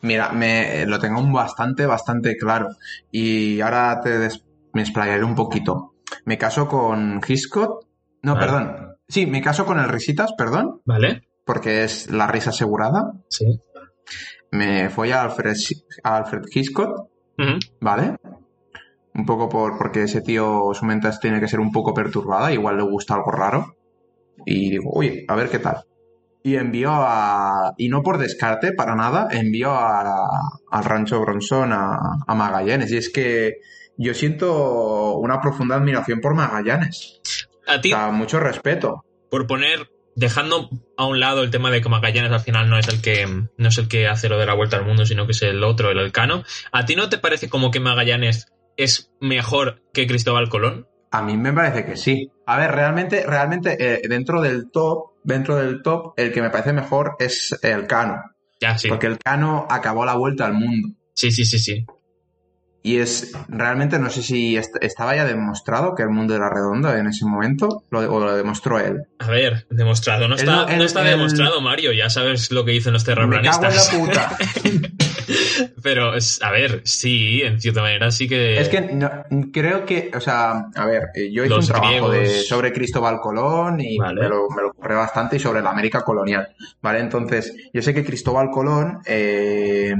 Mira, 0.00 0.30
me 0.32 0.84
lo 0.86 0.98
tengo 0.98 1.22
bastante, 1.30 1.86
bastante 1.86 2.36
claro. 2.36 2.68
Y 3.10 3.60
ahora 3.60 4.00
te 4.02 4.18
des- 4.18 4.44
me 4.72 4.82
explayaré 4.82 5.22
un 5.24 5.34
poquito. 5.34 5.94
Me 6.24 6.38
caso 6.38 6.66
con 6.66 7.20
Hitchcock. 7.26 7.86
No, 8.22 8.34
Vale. 8.34 8.46
perdón. 8.46 8.96
Sí, 9.08 9.26
me 9.26 9.42
caso 9.42 9.66
con 9.66 9.78
el 9.78 9.88
Risitas, 9.88 10.32
perdón, 10.38 10.80
¿Vale? 10.84 11.28
porque 11.44 11.84
es 11.84 12.10
la 12.10 12.26
risa 12.26 12.50
asegurada. 12.50 13.12
Sí. 13.28 13.44
Me 14.50 14.88
fue 14.90 15.12
a 15.12 15.22
Alfred, 15.22 15.56
a 16.04 16.16
Alfred 16.16 16.42
Hitchcock. 16.52 17.08
¿vale? 17.80 18.16
Un 19.14 19.26
poco 19.26 19.48
por, 19.48 19.76
porque 19.78 20.04
ese 20.04 20.22
tío, 20.22 20.70
su 20.74 20.84
mente 20.86 21.10
tiene 21.20 21.38
que 21.40 21.48
ser 21.48 21.60
un 21.60 21.70
poco 21.72 21.92
perturbada, 21.92 22.52
igual 22.52 22.76
le 22.78 22.82
gusta 22.84 23.14
algo 23.14 23.30
raro. 23.30 23.76
Y 24.46 24.70
digo, 24.70 24.90
oye, 24.92 25.24
a 25.28 25.34
ver 25.34 25.50
qué 25.50 25.58
tal. 25.58 25.84
Y 26.42 26.56
envió 26.56 26.90
a. 26.92 27.74
Y 27.76 27.88
no 27.88 28.02
por 28.02 28.18
descarte, 28.18 28.72
para 28.72 28.96
nada, 28.96 29.28
envió 29.30 29.70
a- 29.72 30.40
al 30.70 30.84
rancho 30.84 31.20
Bronson 31.20 31.72
a, 31.72 31.98
a 32.26 32.34
Magallanes. 32.34 32.90
Y 32.90 32.96
es 32.96 33.10
que 33.12 33.56
yo 33.96 34.14
siento 34.14 35.14
una 35.18 35.40
profunda 35.40 35.76
admiración 35.76 36.20
por 36.20 36.34
Magallanes. 36.34 37.20
A 37.68 37.76
O 37.76 37.80
ti, 37.80 37.90
sea, 37.90 38.10
mucho 38.10 38.40
respeto. 38.40 39.04
por 39.30 39.46
poner, 39.46 39.90
dejando 40.16 40.68
a 40.96 41.06
un 41.06 41.20
lado 41.20 41.42
el 41.42 41.50
tema 41.50 41.70
de 41.70 41.80
que 41.80 41.88
Magallanes 41.88 42.32
al 42.32 42.40
final 42.40 42.68
no 42.68 42.78
es 42.78 42.88
el 42.88 43.00
que 43.00 43.26
no 43.56 43.68
es 43.68 43.78
el 43.78 43.86
que 43.88 44.08
hace 44.08 44.28
lo 44.28 44.38
de 44.38 44.46
la 44.46 44.54
vuelta 44.54 44.76
al 44.78 44.84
mundo, 44.86 45.06
sino 45.06 45.26
que 45.26 45.32
es 45.32 45.42
el 45.42 45.62
otro, 45.62 45.90
el 45.90 45.98
Elcano. 45.98 46.42
¿A 46.72 46.84
ti 46.86 46.96
no 46.96 47.08
te 47.08 47.18
parece 47.18 47.48
como 47.48 47.70
que 47.70 47.78
Magallanes 47.78 48.46
es 48.76 49.10
mejor 49.20 49.82
que 49.92 50.06
Cristóbal 50.06 50.48
Colón? 50.48 50.86
A 51.10 51.22
mí 51.22 51.36
me 51.36 51.52
parece 51.52 51.84
que 51.84 51.96
sí. 51.96 52.30
A 52.46 52.56
ver, 52.56 52.72
realmente, 52.72 53.24
realmente, 53.26 53.76
eh, 53.78 54.02
dentro 54.08 54.40
del 54.40 54.70
top, 54.70 55.12
dentro 55.24 55.56
del 55.56 55.82
top, 55.82 56.14
el 56.16 56.32
que 56.32 56.40
me 56.42 56.50
parece 56.50 56.72
mejor 56.72 57.16
es 57.18 57.56
el 57.62 57.86
Cano. 57.86 58.16
Ya, 58.60 58.78
sí. 58.78 58.88
Porque 58.88 59.08
el 59.08 59.18
Cano 59.18 59.66
acabó 59.68 60.04
la 60.04 60.14
vuelta 60.14 60.46
al 60.46 60.54
mundo. 60.54 60.88
Sí, 61.14 61.30
sí, 61.30 61.44
sí, 61.44 61.58
sí. 61.58 61.84
Y 62.84 62.98
es, 62.98 63.32
realmente 63.48 63.98
no 64.00 64.10
sé 64.10 64.22
si 64.22 64.56
est- 64.56 64.74
estaba 64.80 65.14
ya 65.14 65.24
demostrado 65.24 65.94
que 65.94 66.02
el 66.02 66.08
mundo 66.08 66.34
era 66.34 66.48
redondo 66.50 66.92
en 66.96 67.06
ese 67.06 67.24
momento, 67.24 67.84
lo, 67.90 68.00
o 68.12 68.18
lo 68.18 68.34
demostró 68.34 68.80
él. 68.80 69.02
A 69.20 69.28
ver, 69.30 69.66
demostrado. 69.70 70.26
No 70.26 70.34
está, 70.34 70.64
el- 70.68 70.78
no 70.78 70.84
está 70.84 71.02
el- 71.02 71.10
demostrado, 71.10 71.60
Mario. 71.60 71.92
Ya 71.92 72.10
sabes 72.10 72.50
lo 72.50 72.64
que 72.64 72.72
dicen 72.72 72.92
los 72.92 73.06
Me 73.06 73.14
cago 73.14 73.34
en 73.36 73.44
la 73.44 73.50
terraplanistas. 73.60 73.94
puta. 73.94 74.36
Pero, 75.82 76.12
a 76.12 76.50
ver, 76.50 76.82
sí, 76.84 77.42
en 77.42 77.60
cierta 77.60 77.82
manera 77.82 78.10
sí 78.10 78.28
que... 78.28 78.58
Es 78.58 78.68
que 78.68 78.98
creo 79.52 79.84
que, 79.84 80.10
o 80.14 80.20
sea, 80.20 80.66
a 80.74 80.86
ver, 80.86 81.08
eh, 81.14 81.30
yo 81.32 81.44
hice 81.44 81.54
un 81.54 81.66
trabajo 81.66 82.10
de, 82.10 82.26
sobre 82.42 82.72
Cristóbal 82.72 83.20
Colón 83.20 83.80
y 83.80 83.98
me, 83.98 84.28
lo, 84.28 84.48
me 84.50 84.62
ocurre 84.62 84.94
bastante 84.94 85.36
y 85.36 85.40
sobre 85.40 85.62
la 85.62 85.70
América 85.70 86.02
colonial, 86.02 86.54
¿vale? 86.80 87.00
Entonces, 87.00 87.54
yo 87.72 87.82
sé 87.82 87.94
que 87.94 88.04
Cristóbal 88.04 88.50
Colón, 88.50 89.00
eh, 89.06 89.94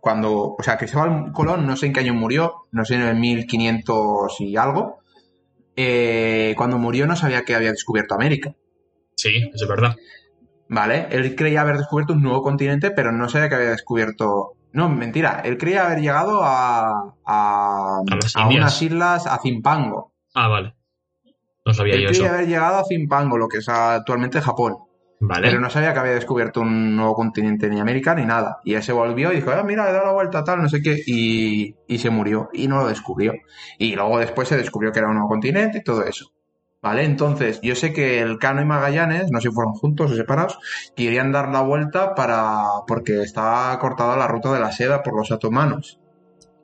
cuando, 0.00 0.54
o 0.58 0.62
sea, 0.62 0.76
Cristóbal 0.76 1.32
Colón 1.32 1.66
no 1.66 1.76
sé 1.76 1.86
en 1.86 1.92
qué 1.92 2.00
año 2.00 2.14
murió, 2.14 2.54
no 2.72 2.84
sé 2.84 2.94
en 2.94 3.02
el 3.02 3.16
1500 3.16 4.40
y 4.40 4.56
algo, 4.56 4.98
eh, 5.76 6.54
cuando 6.56 6.78
murió 6.78 7.06
no 7.06 7.16
sabía 7.16 7.42
que 7.42 7.54
había 7.54 7.70
descubierto 7.70 8.14
América. 8.14 8.54
Sí, 9.16 9.50
eso 9.54 9.64
es 9.64 9.68
verdad. 9.68 9.96
¿Vale? 10.68 11.08
Él 11.10 11.34
creía 11.36 11.60
haber 11.60 11.78
descubierto 11.78 12.12
un 12.14 12.22
nuevo 12.22 12.42
continente, 12.42 12.90
pero 12.90 13.12
no 13.12 13.28
sabía 13.28 13.48
que 13.48 13.54
había 13.56 13.70
descubierto. 13.70 14.54
No, 14.74 14.88
mentira. 14.88 15.40
Él 15.44 15.56
creía 15.56 15.86
haber 15.86 16.00
llegado 16.00 16.42
a, 16.42 17.14
a, 17.24 18.00
unas 18.50 18.82
islas, 18.82 19.24
a 19.24 19.38
Zimpango. 19.38 20.12
Ah, 20.34 20.48
vale. 20.48 20.74
No 21.64 21.72
sabía 21.72 21.94
él 21.94 22.02
yo 22.02 22.08
creía 22.08 22.24
eso. 22.24 22.34
haber 22.34 22.48
llegado 22.48 22.78
a 22.78 22.84
Zimpango, 22.84 23.38
lo 23.38 23.46
que 23.46 23.58
es 23.58 23.68
actualmente 23.68 24.40
Japón. 24.40 24.78
Vale. 25.20 25.46
Pero 25.46 25.60
no 25.60 25.70
sabía 25.70 25.92
que 25.92 26.00
había 26.00 26.14
descubierto 26.14 26.60
un 26.60 26.96
nuevo 26.96 27.14
continente 27.14 27.70
ni 27.70 27.78
América 27.78 28.16
ni 28.16 28.26
nada. 28.26 28.58
Y 28.64 28.74
él 28.74 28.82
se 28.82 28.92
volvió 28.92 29.32
y 29.32 29.36
dijo, 29.36 29.52
ah, 29.52 29.62
mira, 29.62 29.88
he 29.88 29.92
dado 29.92 30.06
la 30.06 30.12
vuelta, 30.12 30.42
tal, 30.42 30.60
no 30.60 30.68
sé 30.68 30.82
qué. 30.82 31.00
Y, 31.06 31.76
y 31.86 31.98
se 31.98 32.10
murió 32.10 32.50
y 32.52 32.66
no 32.66 32.78
lo 32.78 32.88
descubrió. 32.88 33.32
Y 33.78 33.94
luego 33.94 34.18
después 34.18 34.48
se 34.48 34.56
descubrió 34.56 34.90
que 34.90 34.98
era 34.98 35.08
un 35.08 35.14
nuevo 35.14 35.28
continente 35.28 35.78
y 35.78 35.84
todo 35.84 36.02
eso. 36.02 36.32
¿Vale? 36.84 37.04
Entonces, 37.04 37.60
yo 37.62 37.74
sé 37.74 37.94
que 37.94 38.20
el 38.20 38.36
Cano 38.36 38.60
y 38.60 38.66
Magallanes, 38.66 39.30
no 39.30 39.40
sé 39.40 39.48
si 39.48 39.54
fueron 39.54 39.72
juntos 39.72 40.10
o 40.10 40.16
separados, 40.16 40.58
querían 40.94 41.32
dar 41.32 41.48
la 41.48 41.62
vuelta 41.62 42.14
para. 42.14 42.62
porque 42.86 43.22
estaba 43.22 43.78
cortada 43.78 44.18
la 44.18 44.28
ruta 44.28 44.52
de 44.52 44.60
la 44.60 44.70
seda 44.70 45.02
por 45.02 45.16
los 45.16 45.30
otomanos. 45.30 45.98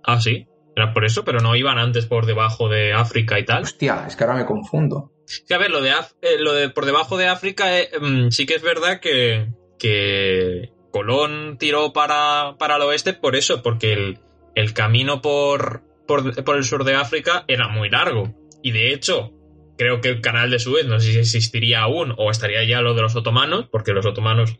Ah, 0.04 0.20
sí. 0.20 0.46
Era 0.76 0.92
por 0.92 1.06
eso, 1.06 1.24
pero 1.24 1.40
no 1.40 1.56
iban 1.56 1.78
antes 1.78 2.04
por 2.04 2.26
debajo 2.26 2.68
de 2.68 2.92
África 2.92 3.38
y 3.38 3.46
tal. 3.46 3.62
Hostia, 3.62 4.04
es 4.06 4.14
que 4.14 4.24
ahora 4.24 4.37
me 4.37 4.44
confundo. 4.44 5.11
Sí, 5.24 5.54
a 5.54 5.59
ver, 5.59 5.70
lo 5.70 5.80
de, 5.80 5.88
eh, 5.88 6.38
lo 6.38 6.52
de 6.52 6.68
por 6.68 6.85
debajo 6.85 7.16
de 7.16 7.26
África 7.26 7.80
eh, 7.80 7.88
mm, 7.98 8.28
sí 8.28 8.44
que 8.44 8.56
es 8.56 8.62
verdad 8.62 9.00
que, 9.00 9.48
que 9.78 10.70
Colón 10.92 11.56
tiró 11.59 11.94
para, 11.94 12.56
para 12.59 12.76
el 12.76 12.83
oeste 12.83 13.14
por 13.14 13.37
eso, 13.37 13.62
porque 13.62 13.94
el, 13.94 14.18
el 14.54 14.74
camino 14.74 15.22
por, 15.22 15.83
por, 16.06 16.44
por 16.44 16.59
el 16.59 16.64
sur 16.64 16.85
de 16.85 16.96
África 16.96 17.46
era 17.48 17.68
muy 17.68 17.88
largo. 17.88 18.35
Y 18.62 18.72
de 18.72 18.92
hecho, 18.92 19.33
creo 19.81 20.03
que 20.03 20.11
el 20.11 20.21
canal 20.21 20.51
de 20.51 20.59
Suez 20.59 20.85
no 20.85 21.01
sé 21.01 21.11
si 21.11 21.19
existiría 21.19 21.81
aún 21.81 22.14
o 22.19 22.31
estaría 22.31 22.62
ya 22.69 22.83
lo 22.83 22.93
de 22.93 23.01
los 23.01 23.16
otomanos, 23.16 23.66
porque 23.73 23.93
los 23.93 24.05
otomanos 24.05 24.59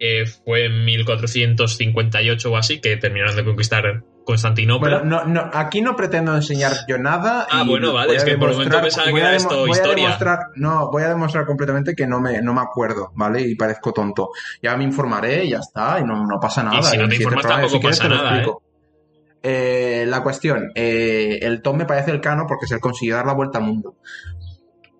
eh, 0.00 0.26
fue 0.26 0.64
en 0.64 0.84
1458 0.84 2.50
o 2.50 2.56
así 2.56 2.80
que 2.80 2.96
terminaron 2.96 3.36
de 3.36 3.44
conquistar 3.44 4.02
Constantinopla. 4.24 4.98
Bueno, 4.98 5.24
no, 5.24 5.24
no, 5.24 5.50
aquí 5.54 5.82
no 5.82 5.94
pretendo 5.94 6.34
enseñar 6.34 6.72
yo 6.88 6.98
nada. 6.98 7.46
Ah, 7.48 7.62
bueno, 7.64 7.92
vale, 7.92 8.16
es 8.16 8.24
que 8.24 8.36
por 8.36 8.48
el 8.48 8.56
momento 8.56 8.80
pensaba 8.80 9.06
que 9.06 9.16
era 9.16 9.36
esto 9.36 9.68
historia. 9.68 10.18
no, 10.56 10.90
voy 10.90 11.04
a 11.04 11.10
demostrar 11.10 11.46
completamente 11.46 11.94
que 11.94 12.08
no 12.08 12.20
me, 12.20 12.42
no 12.42 12.52
me 12.52 12.62
acuerdo, 12.62 13.12
¿vale? 13.14 13.42
Y 13.42 13.54
parezco 13.54 13.92
tonto. 13.92 14.30
Ya 14.60 14.76
me 14.76 14.82
informaré 14.82 15.44
y 15.44 15.50
ya 15.50 15.58
está, 15.58 16.00
y 16.00 16.04
no, 16.04 16.26
no 16.26 16.40
pasa 16.40 16.64
nada. 16.64 16.80
Y 16.80 16.82
si 16.82 16.96
no 16.98 17.08
te 17.08 17.14
informas 17.14 17.46
tampoco 17.46 17.80
pasa 17.80 18.08
nada, 18.08 18.42
¿eh? 18.42 18.46
Eh, 19.48 20.04
la 20.08 20.24
cuestión, 20.24 20.72
eh, 20.74 21.38
el 21.40 21.62
Tom 21.62 21.76
me 21.76 21.84
parece 21.84 22.10
el 22.10 22.20
cano 22.20 22.46
porque 22.48 22.66
se 22.66 22.80
consiguió 22.80 23.14
dar 23.14 23.26
la 23.26 23.32
vuelta 23.32 23.58
al 23.58 23.64
mundo. 23.64 23.94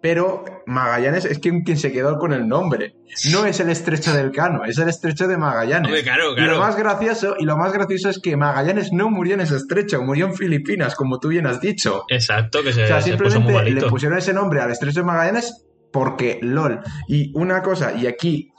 Pero 0.07 0.45
Magallanes 0.67 1.25
es 1.25 1.41
quien, 1.41 1.65
quien 1.65 1.77
se 1.77 1.91
quedó 1.91 2.17
con 2.17 2.33
el 2.33 2.47
nombre. 2.47 2.95
No 3.33 3.45
es 3.45 3.59
el 3.59 3.71
estrecho 3.71 4.15
del 4.15 4.31
Cano, 4.31 4.65
es 4.65 4.79
el 4.79 4.89
estrecho 4.89 5.27
de 5.27 5.37
Magallanes. 5.37 5.89
Hombre, 5.89 6.05
claro, 6.05 6.33
claro. 6.33 6.53
Y 6.53 6.55
lo 6.55 6.61
más 6.61 6.77
gracioso, 6.77 7.35
y 7.41 7.45
lo 7.45 7.57
más 7.57 7.73
gracioso 7.73 8.11
es 8.11 8.21
que 8.21 8.37
Magallanes 8.37 8.93
no 8.93 9.11
murió 9.11 9.35
en 9.35 9.41
ese 9.41 9.57
estrecho, 9.57 10.01
murió 10.03 10.27
en 10.27 10.35
Filipinas, 10.35 10.95
como 10.95 11.19
tú 11.19 11.27
bien 11.27 11.49
has 11.49 11.61
dicho. 11.61 12.05
Exacto, 12.09 12.63
que 12.63 12.73
se, 12.73 12.85
o 12.85 12.87
sea, 12.87 13.03
se 13.03 13.09
simplemente 13.09 13.41
puso 13.45 13.61
muy 13.63 13.73
le 13.73 13.83
pusieron 13.89 14.17
ese 14.17 14.33
nombre 14.33 14.61
al 14.61 14.71
estrecho 14.71 15.01
de 15.01 15.07
Magallanes 15.07 15.67
porque 15.93 16.39
LOL. 16.41 16.83
Y 17.09 17.37
una 17.37 17.61
cosa, 17.63 17.93
y 17.93 18.07
aquí 18.07 18.53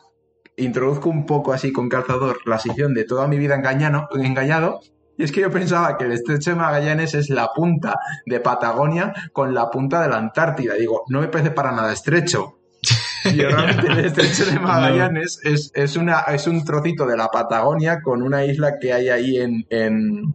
introduzco 0.57 1.10
un 1.10 1.25
poco 1.25 1.53
así 1.53 1.71
con 1.71 1.88
calzador 1.88 2.39
la 2.45 2.60
sección 2.60 2.93
de 2.93 3.05
toda 3.05 3.25
mi 3.29 3.38
vida 3.38 3.55
engañado, 3.55 4.10
engañado 4.15 4.81
y 5.17 5.23
es 5.23 5.32
que 5.32 5.41
yo 5.41 5.51
pensaba 5.51 5.97
que 5.97 6.06
el 6.06 6.12
estrecho 6.12 6.51
de 6.51 6.58
Magallanes 6.58 7.15
es 7.15 7.30
la 7.30 7.49
punta 7.53 7.99
de 8.25 8.39
Patagonia 8.39 9.13
con 9.34 9.53
la 9.53 9.69
punta 9.69 10.01
de 10.01 10.10
la 10.10 10.17
Antártida. 10.17 10.75
Digo, 10.75 11.03
no 11.10 11.21
me 11.21 11.27
parece 11.27 11.51
para 11.51 11.71
nada 11.71 11.93
estrecho. 11.93 12.60
Y 13.25 13.41
realmente 13.41 13.88
el 13.88 14.06
estrecho 14.06 14.45
de 14.45 14.58
Magallanes 14.58 15.41
no. 15.43 15.51
es, 15.51 15.71
es, 15.73 15.97
una, 15.97 16.19
es 16.21 16.47
un 16.47 16.63
trocito 16.63 17.06
de 17.06 17.17
la 17.17 17.27
Patagonia 17.27 17.99
con 18.01 18.21
una 18.21 18.45
isla 18.45 18.80
que 18.80 18.93
hay 18.93 19.10
ahí 19.10 19.38
en, 19.38 19.65
en 19.69 20.34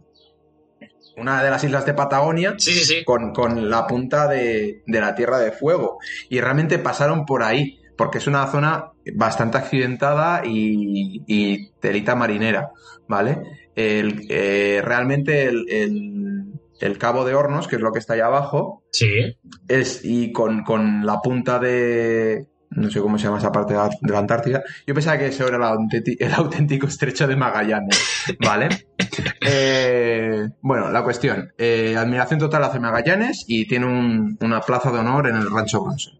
una 1.17 1.41
de 1.41 1.49
las 1.49 1.63
islas 1.63 1.87
de 1.87 1.95
Patagonia 1.95 2.53
sí, 2.57 2.71
sí, 2.73 2.83
sí. 2.83 3.03
Con, 3.03 3.33
con, 3.33 3.67
la 3.67 3.87
punta 3.87 4.27
de, 4.27 4.83
de 4.85 5.01
la 5.01 5.15
Tierra 5.15 5.39
de 5.39 5.51
Fuego. 5.51 5.97
Y 6.29 6.39
realmente 6.39 6.77
pasaron 6.77 7.25
por 7.25 7.41
ahí 7.41 7.79
porque 7.97 8.19
es 8.19 8.27
una 8.27 8.45
zona 8.47 8.91
bastante 9.15 9.57
accidentada 9.57 10.43
y, 10.45 11.23
y 11.25 11.71
telita 11.79 12.15
marinera, 12.15 12.71
¿vale? 13.07 13.62
El, 13.75 14.27
eh, 14.29 14.81
realmente 14.83 15.45
el, 15.45 15.65
el, 15.69 16.43
el, 16.79 16.97
Cabo 16.97 17.25
de 17.25 17.35
Hornos, 17.35 17.67
que 17.67 17.77
es 17.77 17.81
lo 17.81 17.91
que 17.91 17.99
está 17.99 18.13
ahí 18.13 18.19
abajo, 18.19 18.83
sí. 18.91 19.37
es, 19.67 20.01
y 20.03 20.31
con, 20.31 20.63
con 20.63 21.05
la 21.05 21.19
punta 21.21 21.59
de, 21.59 22.47
no 22.75 22.89
sé 22.89 22.99
cómo 22.99 23.17
se 23.17 23.25
llama 23.25 23.37
esa 23.37 23.51
parte 23.51 23.73
de 23.73 23.79
la, 23.79 23.89
de 23.99 24.11
la 24.11 24.19
Antártida. 24.19 24.63
Yo 24.85 24.93
pensaba 24.93 25.17
que 25.17 25.27
eso 25.27 25.47
era 25.47 25.57
el 25.57 25.63
auténtico, 25.63 26.23
el 26.23 26.33
auténtico 26.33 26.87
estrecho 26.87 27.27
de 27.27 27.35
Magallanes, 27.35 28.01
¿vale? 28.39 28.87
eh, 29.41 30.49
bueno, 30.61 30.89
la 30.91 31.03
cuestión. 31.03 31.53
Eh, 31.57 31.95
admiración 31.97 32.39
total 32.39 32.63
hacia 32.63 32.79
Magallanes 32.79 33.45
y 33.47 33.67
tiene 33.67 33.85
un, 33.85 34.37
una 34.41 34.61
plaza 34.61 34.91
de 34.91 34.99
honor 34.99 35.27
en 35.27 35.35
el 35.37 35.49
Rancho 35.49 35.83
Bronson. 35.83 36.19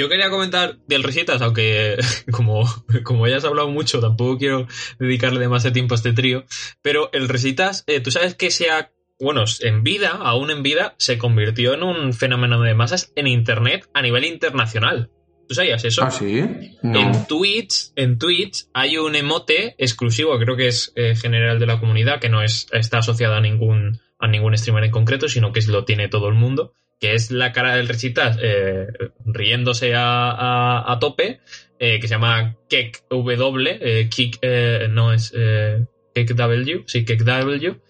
Yo 0.00 0.08
quería 0.08 0.30
comentar 0.30 0.78
del 0.86 1.02
Risitas, 1.02 1.42
aunque 1.42 1.98
como, 2.30 2.64
como 3.04 3.28
ya 3.28 3.36
has 3.36 3.44
hablado 3.44 3.68
mucho, 3.68 4.00
tampoco 4.00 4.38
quiero 4.38 4.66
dedicarle 4.98 5.40
demasiado 5.40 5.74
tiempo 5.74 5.92
a 5.92 5.96
este 5.96 6.14
trío, 6.14 6.46
pero 6.80 7.10
el 7.12 7.28
Risitas, 7.28 7.84
eh, 7.86 8.00
tú 8.00 8.10
sabes 8.10 8.34
que 8.34 8.50
se 8.50 8.70
ha 8.70 8.92
bueno, 9.20 9.44
en 9.60 9.82
vida, 9.82 10.12
aún 10.12 10.50
en 10.50 10.62
vida, 10.62 10.94
se 10.96 11.18
convirtió 11.18 11.74
en 11.74 11.82
un 11.82 12.14
fenómeno 12.14 12.62
de 12.62 12.72
masas 12.72 13.12
en 13.14 13.26
Internet 13.26 13.90
a 13.92 14.00
nivel 14.00 14.24
internacional. 14.24 15.10
¿Tú 15.46 15.54
sabías 15.54 15.84
eso? 15.84 16.02
¿Ah, 16.02 16.10
sí? 16.10 16.78
No. 16.82 16.98
En 16.98 17.26
Twitch, 17.26 17.92
en 17.94 18.18
Twitch 18.18 18.68
hay 18.72 18.96
un 18.96 19.16
emote 19.16 19.74
exclusivo, 19.76 20.38
creo 20.38 20.56
que 20.56 20.68
es 20.68 20.94
eh, 20.96 21.14
general 21.14 21.58
de 21.58 21.66
la 21.66 21.78
comunidad, 21.78 22.20
que 22.20 22.30
no 22.30 22.42
es, 22.42 22.68
está 22.72 22.98
asociado 23.00 23.34
a 23.34 23.42
ningún, 23.42 24.00
a 24.18 24.28
ningún 24.28 24.56
streamer 24.56 24.84
en 24.84 24.92
concreto, 24.92 25.28
sino 25.28 25.52
que 25.52 25.60
lo 25.66 25.84
tiene 25.84 26.08
todo 26.08 26.28
el 26.28 26.36
mundo, 26.36 26.72
que 27.00 27.14
es 27.14 27.30
la 27.30 27.52
cara 27.52 27.76
del 27.76 27.88
Rechitas 27.88 28.38
eh, 28.42 28.86
riéndose 29.24 29.94
a, 29.94 30.92
a, 30.92 30.98
tope, 30.98 31.40
eh, 31.78 31.98
que 31.98 32.06
se 32.06 32.14
llama 32.14 32.56
Kek 32.68 33.04
W, 33.08 34.08
Kik, 34.10 34.38
no 34.90 35.12
es 35.12 35.32
Kek 36.14 36.34
W, 36.34 36.84
sí, 36.86 37.04
Kek 37.04 37.22
W, 37.22 37.80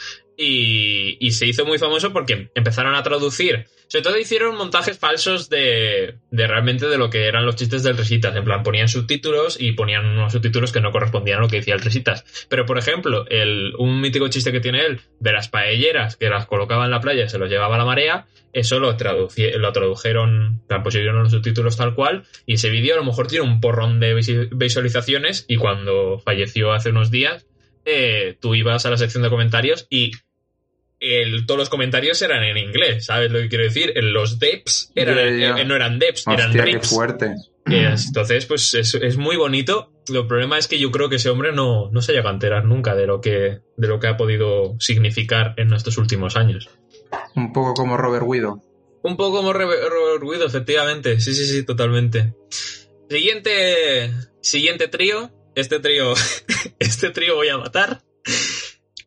y, 0.43 1.31
se 1.33 1.47
hizo 1.47 1.67
muy 1.67 1.79
famoso 1.79 2.13
porque 2.13 2.51
empezaron 2.55 2.95
a 2.95 3.03
traducir. 3.03 3.67
Sobre 3.89 4.03
todo 4.03 4.19
hicieron 4.19 4.57
montajes 4.57 4.99
falsos 4.99 5.51
de, 5.51 6.15
de, 6.31 6.47
realmente 6.47 6.87
de 6.87 6.97
lo 6.97 7.11
que 7.11 7.27
eran 7.27 7.45
los 7.45 7.57
chistes 7.57 7.83
del 7.83 7.97
Resitas. 7.97 8.35
En 8.35 8.45
plan, 8.45 8.63
ponían 8.63 8.89
subtítulos 8.89 9.61
y 9.61 9.73
ponían 9.73 10.07
unos 10.07 10.33
subtítulos 10.33 10.73
que 10.73 10.81
no 10.81 10.93
correspondían 10.93 11.39
a 11.39 11.43
lo 11.43 11.49
que 11.49 11.57
decía 11.57 11.75
el 11.75 11.81
Resitas. 11.81 12.47
Pero, 12.49 12.65
por 12.65 12.79
ejemplo, 12.79 13.27
el, 13.29 13.75
un 13.79 14.01
mítico 14.01 14.29
chiste 14.29 14.51
que 14.51 14.61
tiene 14.61 14.87
él 14.87 15.01
de 15.19 15.33
las 15.33 15.49
paelleras 15.49 16.17
que 16.17 16.31
las 16.31 16.47
colocaba 16.47 16.87
en 16.87 16.91
la 16.91 17.01
playa 17.01 17.25
y 17.25 17.29
se 17.29 17.39
los 17.39 17.51
llevaba 17.51 17.75
a 17.75 17.79
la 17.79 17.85
marea, 17.85 18.27
eso 18.55 18.81
lo, 18.81 18.93
lo 18.93 19.73
tradujeron, 19.73 20.63
pusieron 20.83 21.23
los 21.23 21.33
subtítulos 21.33 21.77
tal 21.77 21.95
cual. 21.95 22.25
Y 22.47 22.55
ese 22.55 22.71
vídeo 22.71 22.95
a 22.95 22.99
lo 22.99 23.05
mejor 23.05 23.27
tiene 23.27 23.45
un 23.45 23.61
porrón 23.61 24.01
de 24.01 24.15
visualizaciones. 24.53 25.45
Y 25.49 25.57
cuando 25.57 26.19
falleció 26.19 26.73
hace 26.73 26.91
unos 26.91 27.11
días, 27.11 27.47
eh, 27.85 28.37
tú 28.41 28.55
ibas 28.55 28.87
a 28.87 28.91
la 28.91 28.97
sección 28.97 29.23
de 29.23 29.31
comentarios 29.31 29.87
y 29.91 30.13
el, 31.01 31.47
todos 31.47 31.59
los 31.59 31.69
comentarios 31.71 32.21
eran 32.23 32.45
en 32.45 32.59
inglés, 32.59 33.07
¿sabes 33.07 33.31
lo 33.33 33.39
que 33.41 33.49
quiero 33.49 33.65
decir? 33.65 33.93
Los 33.97 34.39
deps 34.39 34.93
eran, 34.95 35.17
yeah, 35.17 35.57
yeah. 35.57 35.65
no 35.65 35.75
eran 35.75 35.99
deps, 35.99 36.27
Hostia, 36.27 36.35
eran 36.35 36.53
qué 36.53 36.63
rips. 36.63 36.89
fuerte. 36.89 37.35
Entonces, 37.67 38.47
pues 38.47 38.75
es, 38.75 38.95
es, 38.95 39.17
muy 39.17 39.37
bonito. 39.37 39.93
El 40.09 40.27
problema 40.27 40.59
es 40.59 40.67
que 40.67 40.79
yo 40.79 40.91
creo 40.91 41.09
que 41.09 41.17
ese 41.17 41.31
hombre 41.31 41.53
no, 41.53 41.91
no 41.91 42.03
se 42.03 42.13
llega 42.13 42.31
a 42.31 42.33
enterar 42.33 42.65
nunca 42.65 42.95
de 42.95 43.07
lo, 43.07 43.21
que, 43.21 43.61
de 43.77 43.89
lo 43.89 44.01
que 44.01 44.09
ha 44.09 44.17
podido 44.17 44.77
significar 44.81 45.55
en 45.57 45.73
estos 45.73 45.99
últimos 45.99 46.37
años. 46.37 46.69
Un 47.37 47.53
poco 47.53 47.75
como 47.75 47.97
Robert 47.97 48.27
Guido. 48.29 48.61
Un 49.03 49.17
poco 49.17 49.39
como 49.39 49.53
Robert 49.53 50.23
Guido, 50.23 50.47
efectivamente. 50.47 51.21
Sí, 51.21 51.35
sí, 51.35 51.45
sí, 51.47 51.65
totalmente. 51.65 52.35
Siguiente, 53.09 54.11
siguiente 54.41 54.89
trío. 54.89 55.31
Este 55.55 55.81
trío, 55.81 56.15
este 56.79 57.11
trío 57.11 57.37
voy 57.37 57.49
a 57.49 57.59
matar. 57.59 58.03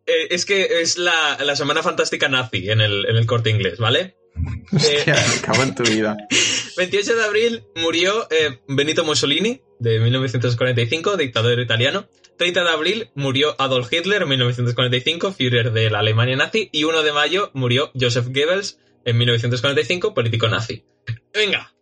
Eh, 0.05 0.27
es 0.31 0.45
que 0.45 0.81
es 0.81 0.97
la, 0.97 1.37
la, 1.43 1.55
semana 1.55 1.81
fantástica 1.81 2.27
nazi 2.27 2.69
en 2.69 2.81
el, 2.81 3.05
en 3.07 3.15
el 3.15 3.25
corte 3.25 3.49
inglés, 3.49 3.79
¿vale? 3.79 4.17
Hostia, 4.73 5.15
eh, 5.15 5.25
me 5.35 5.41
cago 5.41 5.63
en 5.63 5.75
tu 5.75 5.83
vida. 5.83 6.17
28 6.77 7.15
de 7.15 7.23
abril 7.23 7.63
murió 7.75 8.27
eh, 8.29 8.59
Benito 8.67 9.03
Mussolini, 9.05 9.61
de 9.79 9.99
1945, 9.99 11.17
dictador 11.17 11.59
italiano. 11.59 12.07
30 12.37 12.63
de 12.63 12.69
abril 12.69 13.09
murió 13.13 13.55
Adolf 13.59 13.93
Hitler 13.93 14.23
en 14.23 14.29
1945, 14.29 15.33
Führer 15.33 15.71
de 15.71 15.89
la 15.89 15.99
Alemania 15.99 16.35
nazi. 16.35 16.69
Y 16.71 16.83
1 16.83 17.03
de 17.03 17.13
mayo 17.13 17.51
murió 17.53 17.91
Joseph 17.93 18.25
Goebbels 18.27 18.79
en 19.05 19.17
1945, 19.17 20.13
político 20.13 20.47
nazi. 20.47 20.83
Venga, 21.33 21.73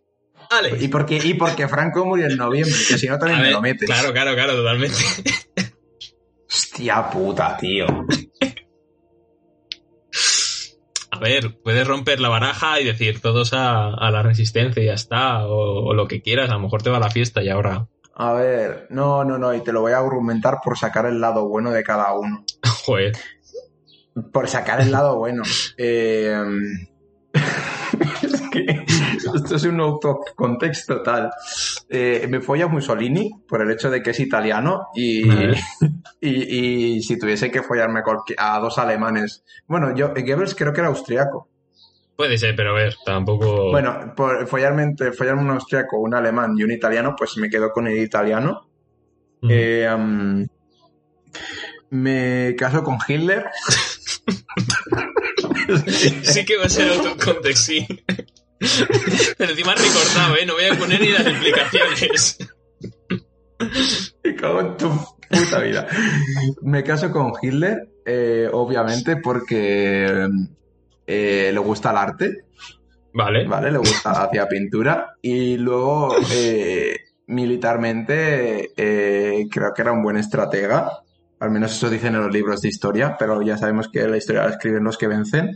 Ale. 0.50 0.76
¿Y 0.78 0.88
por 0.88 1.06
qué, 1.06 1.18
y 1.22 1.34
porque 1.34 1.68
Franco 1.68 2.04
murió 2.04 2.26
en 2.26 2.36
noviembre? 2.36 2.74
Que 2.86 2.98
si 2.98 3.08
no 3.08 3.18
también 3.18 3.38
A 3.38 3.42
me 3.42 3.46
ver, 3.46 3.52
lo 3.54 3.62
metes. 3.62 3.86
Claro, 3.88 4.12
claro, 4.12 4.34
claro, 4.34 4.54
totalmente. 4.54 4.98
Hostia 6.52 7.08
puta, 7.08 7.56
tío. 7.56 7.86
A 11.10 11.18
ver, 11.18 11.58
puedes 11.62 11.86
romper 11.86 12.20
la 12.20 12.28
baraja 12.28 12.78
y 12.78 12.84
decir 12.84 13.20
todos 13.20 13.54
a, 13.54 13.94
a 13.94 14.10
la 14.10 14.22
resistencia 14.22 14.82
y 14.82 14.86
ya 14.86 14.94
está, 14.94 15.46
o, 15.46 15.84
o 15.86 15.94
lo 15.94 16.06
que 16.06 16.20
quieras, 16.20 16.50
a 16.50 16.54
lo 16.54 16.60
mejor 16.60 16.82
te 16.82 16.90
va 16.90 16.98
la 16.98 17.10
fiesta 17.10 17.42
y 17.42 17.48
ahora. 17.48 17.86
A 18.14 18.32
ver, 18.34 18.86
no, 18.90 19.24
no, 19.24 19.38
no, 19.38 19.54
y 19.54 19.62
te 19.62 19.72
lo 19.72 19.80
voy 19.80 19.92
a 19.92 19.98
argumentar 19.98 20.58
por 20.62 20.76
sacar 20.76 21.06
el 21.06 21.20
lado 21.20 21.48
bueno 21.48 21.70
de 21.70 21.82
cada 21.82 22.12
uno. 22.12 22.44
Joder. 22.84 23.16
Por 24.32 24.48
sacar 24.48 24.82
el 24.82 24.92
lado 24.92 25.16
bueno. 25.16 25.42
Eh, 25.78 26.36
es 28.22 28.42
que 28.50 28.81
esto 29.44 29.56
es 29.56 29.64
un 29.64 29.80
autocontexto 29.80 31.02
tal. 31.02 31.30
Eh, 31.88 32.26
me 32.28 32.40
folla 32.40 32.66
Mussolini 32.68 33.30
por 33.48 33.62
el 33.62 33.70
hecho 33.70 33.90
de 33.90 34.02
que 34.02 34.10
es 34.10 34.20
italiano 34.20 34.88
y, 34.94 35.26
Vale. 35.26 35.60
y, 36.20 36.96
y 36.96 37.02
si 37.02 37.18
tuviese 37.18 37.50
que 37.50 37.62
follarme 37.62 38.00
a, 38.36 38.58
dos 38.58 38.78
alemanes. 38.78 39.44
Bueno, 39.66 39.94
yo, 39.94 40.08
Goebbels 40.08 40.54
creo 40.54 40.72
que 40.72 40.80
era 40.80 40.88
austriaco. 40.88 41.48
Puede 42.16 42.38
ser, 42.38 42.54
pero 42.54 42.70
a 42.70 42.74
ver, 42.74 42.94
tampoco. 43.04 43.70
Bueno, 43.70 44.12
por 44.14 44.46
follarme, 44.46 44.94
follarme 45.16 45.42
un 45.42 45.50
austriaco, 45.50 45.98
un 45.98 46.14
alemán 46.14 46.54
y 46.56 46.62
un 46.62 46.70
italiano, 46.70 47.14
pues 47.16 47.36
me 47.38 47.48
quedo 47.48 47.70
con 47.72 47.86
el 47.86 47.98
italiano. 47.98 48.68
Mm. 49.40 49.48
Eh, 49.50 50.46
me 51.90 52.54
caso 52.56 52.82
con 52.82 52.98
Hitler. 53.06 53.46
Sí 56.22 56.44
que 56.44 56.56
va 56.56 56.64
a 56.64 56.68
ser 56.68 56.90
autocontext, 56.90 57.64
sí. 57.64 57.86
Pero 59.38 59.50
encima 59.50 59.72
has 59.72 59.82
recortado, 59.82 60.36
¿eh? 60.36 60.46
No 60.46 60.54
voy 60.54 60.64
a 60.64 60.74
poner 60.78 61.00
ni 61.00 61.08
las 61.08 61.26
explicaciones. 61.26 62.38
Me 64.24 64.34
cago 64.36 64.60
en 64.60 64.76
tu 64.76 64.90
puta 65.30 65.58
vida. 65.60 65.86
Me 66.62 66.82
caso 66.82 67.10
con 67.10 67.32
Hitler, 67.40 67.88
eh, 68.04 68.48
obviamente, 68.52 69.16
porque 69.16 70.28
eh, 71.06 71.50
le 71.52 71.58
gusta 71.58 71.90
el 71.90 71.96
arte, 71.96 72.44
Vale. 73.14 73.46
¿vale? 73.46 73.70
Le 73.70 73.78
gusta 73.78 74.10
hacia 74.24 74.48
pintura. 74.48 75.16
Y 75.20 75.56
luego, 75.58 76.16
eh, 76.32 76.96
militarmente, 77.26 78.72
eh, 78.76 79.46
creo 79.50 79.72
que 79.74 79.82
era 79.82 79.92
un 79.92 80.02
buen 80.02 80.16
estratega. 80.16 81.01
Al 81.42 81.50
menos 81.50 81.72
eso 81.72 81.90
dicen 81.90 82.14
en 82.14 82.20
los 82.22 82.32
libros 82.32 82.60
de 82.62 82.68
historia, 82.68 83.16
pero 83.18 83.42
ya 83.42 83.58
sabemos 83.58 83.88
que 83.88 84.06
la 84.06 84.16
historia 84.16 84.44
la 84.44 84.50
escriben 84.50 84.84
los 84.84 84.96
que 84.96 85.08
vencen. 85.08 85.50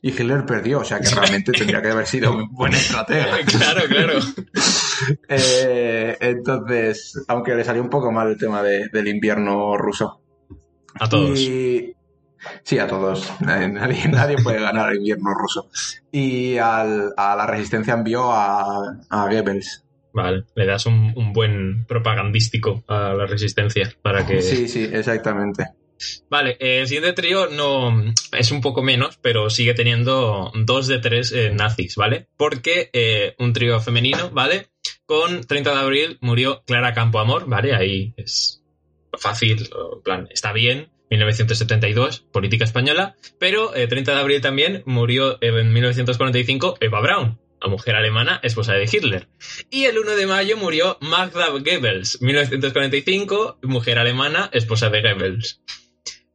Y 0.00 0.10
Hitler 0.10 0.46
perdió, 0.46 0.80
o 0.80 0.84
sea 0.84 1.00
que 1.00 1.08
realmente 1.08 1.50
tendría 1.58 1.82
que 1.82 1.88
haber 1.90 2.06
sido 2.06 2.32
un 2.32 2.48
buen 2.52 2.72
estratega. 2.72 3.38
Claro, 3.46 3.82
claro. 3.88 4.14
Eh, 5.28 6.16
entonces, 6.20 7.20
aunque 7.28 7.54
le 7.54 7.64
salió 7.64 7.82
un 7.82 7.90
poco 7.90 8.12
mal 8.12 8.28
el 8.28 8.38
tema 8.38 8.62
de- 8.62 8.88
del 8.88 9.08
invierno 9.08 9.76
ruso. 9.76 10.22
A 11.00 11.08
todos. 11.08 11.38
Y- 11.38 11.92
sí, 12.62 12.78
a 12.78 12.86
todos. 12.86 13.32
Nadie, 13.40 14.36
puede 14.42 14.60
ganar 14.60 14.92
el 14.92 14.98
invierno 14.98 15.34
ruso. 15.34 15.68
Y 16.12 16.56
al- 16.58 17.12
a 17.16 17.34
la 17.36 17.46
resistencia 17.46 17.94
envió 17.94 18.30
a, 18.32 18.96
a 19.10 19.26
Goebbels. 19.26 19.81
Vale. 20.12 20.44
Le 20.54 20.66
das 20.66 20.86
un, 20.86 21.12
un 21.16 21.32
buen 21.32 21.86
propagandístico 21.86 22.84
a 22.88 23.14
la 23.14 23.26
resistencia 23.26 23.92
para 24.02 24.26
que. 24.26 24.42
Sí, 24.42 24.68
sí, 24.68 24.88
exactamente. 24.92 25.64
Vale, 26.28 26.56
eh, 26.58 26.80
el 26.80 26.88
siguiente 26.88 27.12
trío 27.12 27.48
no 27.48 28.12
es 28.32 28.50
un 28.50 28.60
poco 28.60 28.82
menos, 28.82 29.18
pero 29.22 29.50
sigue 29.50 29.74
teniendo 29.74 30.50
dos 30.54 30.86
de 30.88 30.98
tres 30.98 31.32
eh, 31.32 31.50
nazis, 31.50 31.96
¿vale? 31.96 32.26
Porque 32.36 32.90
eh, 32.92 33.34
un 33.38 33.52
trío 33.52 33.80
femenino, 33.80 34.30
¿vale? 34.30 34.68
Con 35.06 35.44
30 35.46 35.72
de 35.72 35.78
abril 35.78 36.18
murió 36.20 36.62
Clara 36.66 36.94
Campoamor, 36.94 37.46
¿vale? 37.48 37.74
Ahí 37.74 38.14
es 38.16 38.62
fácil, 39.18 39.68
plan, 40.02 40.28
está 40.30 40.52
bien. 40.52 40.88
1972, 41.10 42.20
política 42.32 42.64
española. 42.64 43.16
Pero 43.38 43.74
eh, 43.76 43.86
30 43.86 44.14
de 44.14 44.20
abril 44.20 44.40
también 44.40 44.82
murió 44.86 45.36
en 45.42 45.72
1945 45.72 46.78
Eva 46.80 47.00
Braun, 47.02 47.38
la 47.62 47.70
mujer 47.70 47.96
alemana, 47.96 48.40
esposa 48.42 48.74
de 48.74 48.84
Hitler. 48.84 49.28
Y 49.70 49.84
el 49.84 49.98
1 49.98 50.16
de 50.16 50.26
mayo 50.26 50.56
murió 50.56 50.98
Magda 51.00 51.48
Goebbels, 51.48 52.20
1945, 52.20 53.58
mujer 53.62 53.98
alemana, 53.98 54.50
esposa 54.52 54.90
de 54.90 55.02
Goebbels 55.02 55.60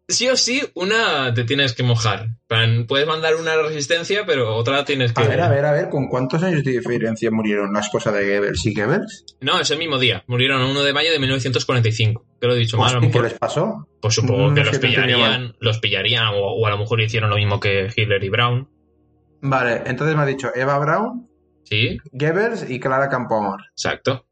sí 0.08 0.30
o 0.30 0.36
sí, 0.36 0.64
una 0.74 1.34
te 1.34 1.44
tienes 1.44 1.74
que 1.74 1.84
mojar. 1.84 2.30
Puedes 2.88 3.08
mandar 3.08 3.36
una 3.36 3.56
la 3.56 3.64
resistencia, 3.64 4.26
pero 4.26 4.56
otra 4.56 4.86
tienes 4.86 5.14
que. 5.14 5.22
A 5.22 5.28
ver, 5.28 5.42
a 5.42 5.50
ver, 5.50 5.66
a 5.66 5.72
ver, 5.72 5.90
¿con 5.90 6.08
cuántos 6.08 6.42
años 6.44 6.64
de 6.64 6.72
diferencia 6.72 7.30
murieron 7.32 7.74
las 7.74 7.90
cosas 7.90 8.14
de 8.14 8.26
Goebbels 8.28 8.66
y 8.66 8.74
Goebbels? 8.74 9.26
No, 9.42 9.60
ese 9.60 9.76
mismo 9.76 10.00
día. 10.00 10.24
Murieron 10.28 10.62
el 10.62 10.72
1 10.72 10.84
de 10.84 10.94
mayo 10.94 11.12
de 11.12 11.20
1945. 11.20 12.26
Que 12.40 12.48
lo 12.48 12.54
he 12.54 12.58
dicho 12.58 12.78
mal, 12.78 13.04
¿Y 13.04 13.12
qué 13.12 13.22
les 13.22 13.34
pasó? 13.34 13.88
Pues 14.02 14.14
supongo 14.14 14.50
No 14.50 14.54
que 14.54 14.62
es 14.62 14.68
los 14.68 14.76
que 14.76 14.80
te 14.80 14.88
entendía 14.88 15.16
pillarían, 15.18 15.56
los 15.60 15.80
pillarían, 15.80 16.28
o, 16.36 16.54
o 16.54 16.68
a 16.68 16.70
lo 16.70 16.78
mejor 16.78 17.02
hicieron 17.02 17.30
lo 17.30 17.36
mismo 17.36 17.60
que 17.60 17.90
Hitler 17.96 18.24
y 18.24 18.30
Brown. 18.30 18.70
Vale, 19.42 19.84
entonces 19.86 20.16
me 20.16 20.24
ha 20.24 20.26
dicho 20.26 20.50
Eva 20.56 20.78
Braun, 20.80 21.28
Sí, 21.64 21.98
Goebbels 22.14 22.70
y 22.70 22.80
Clara 22.80 23.10
Campoamor. 23.10 23.60
exacto. 23.72 24.26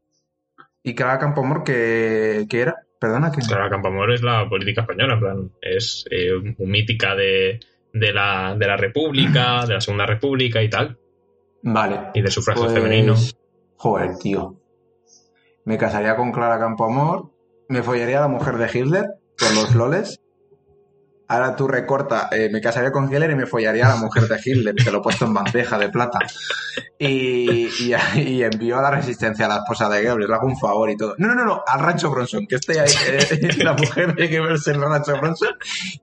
¿Y 0.82 0.94
Clara 0.94 1.18
Campoamor 1.18 1.64
qué, 1.64 2.46
qué 2.48 2.60
era? 2.60 2.76
Perdona, 2.98 3.30
que 3.30 3.40
Clara 3.42 3.68
Campoamor 3.68 4.10
es 4.12 4.22
la 4.22 4.48
política 4.48 4.82
española, 4.82 5.14
en 5.14 5.20
plan, 5.20 5.52
es 5.60 6.04
eh, 6.10 6.32
un 6.34 6.70
mítica 6.70 7.14
de, 7.14 7.60
de, 7.92 8.12
la, 8.12 8.56
de 8.58 8.66
la 8.66 8.76
República, 8.76 9.66
de 9.66 9.74
la 9.74 9.80
Segunda 9.80 10.06
República 10.06 10.62
y 10.62 10.70
tal, 10.70 10.98
Vale. 11.62 12.10
y 12.14 12.22
de 12.22 12.30
sufragio 12.30 12.64
Pues, 12.64 12.74
femenino. 12.74 13.14
Joder, 13.76 14.16
tío. 14.16 14.58
Me 15.64 15.76
casaría 15.76 16.16
con 16.16 16.32
Clara 16.32 16.58
Campoamor. 16.58 17.32
Me 17.68 17.82
follaría 17.82 18.18
a 18.18 18.22
la 18.22 18.28
mujer 18.28 18.56
de 18.56 18.66
Hitler 18.78 19.04
por 19.36 19.52
los 19.54 19.74
loles. 19.74 20.20
Ahora 21.28 21.56
tú 21.56 21.66
recorta, 21.66 22.28
eh, 22.30 22.48
me 22.52 22.60
casaría 22.60 22.92
con 22.92 23.12
Hitler 23.12 23.30
y 23.32 23.34
me 23.34 23.46
follaría 23.46 23.86
a 23.86 23.94
la 23.94 23.96
mujer 23.96 24.28
de 24.28 24.38
Hitler. 24.44 24.74
Te 24.74 24.90
lo 24.92 24.98
he 24.98 25.02
puesto 25.02 25.24
en 25.24 25.34
bandeja 25.34 25.78
de 25.78 25.88
plata. 25.88 26.18
Y, 26.98 27.66
y, 27.66 27.94
y 28.16 28.42
envió 28.42 28.78
a 28.78 28.82
la 28.82 28.90
resistencia 28.90 29.46
a 29.46 29.48
la 29.48 29.56
esposa 29.56 29.88
de 29.88 30.04
Goebbels. 30.04 30.28
Le 30.28 30.34
hago 30.34 30.46
un 30.46 30.58
favor 30.58 30.90
y 30.90 30.96
todo. 30.96 31.14
No, 31.18 31.28
no, 31.28 31.34
no, 31.34 31.44
no, 31.44 31.64
al 31.66 31.80
Rancho 31.80 32.10
Bronson. 32.10 32.46
Que 32.46 32.56
esté 32.56 32.78
ahí 32.78 32.92
eh, 33.08 33.50
la 33.64 33.72
mujer 33.72 34.14
de 34.14 34.28
Goebbels 34.28 34.68
en 34.68 34.76
el 34.76 34.82
Rancho 34.82 35.16
Bronson 35.16 35.54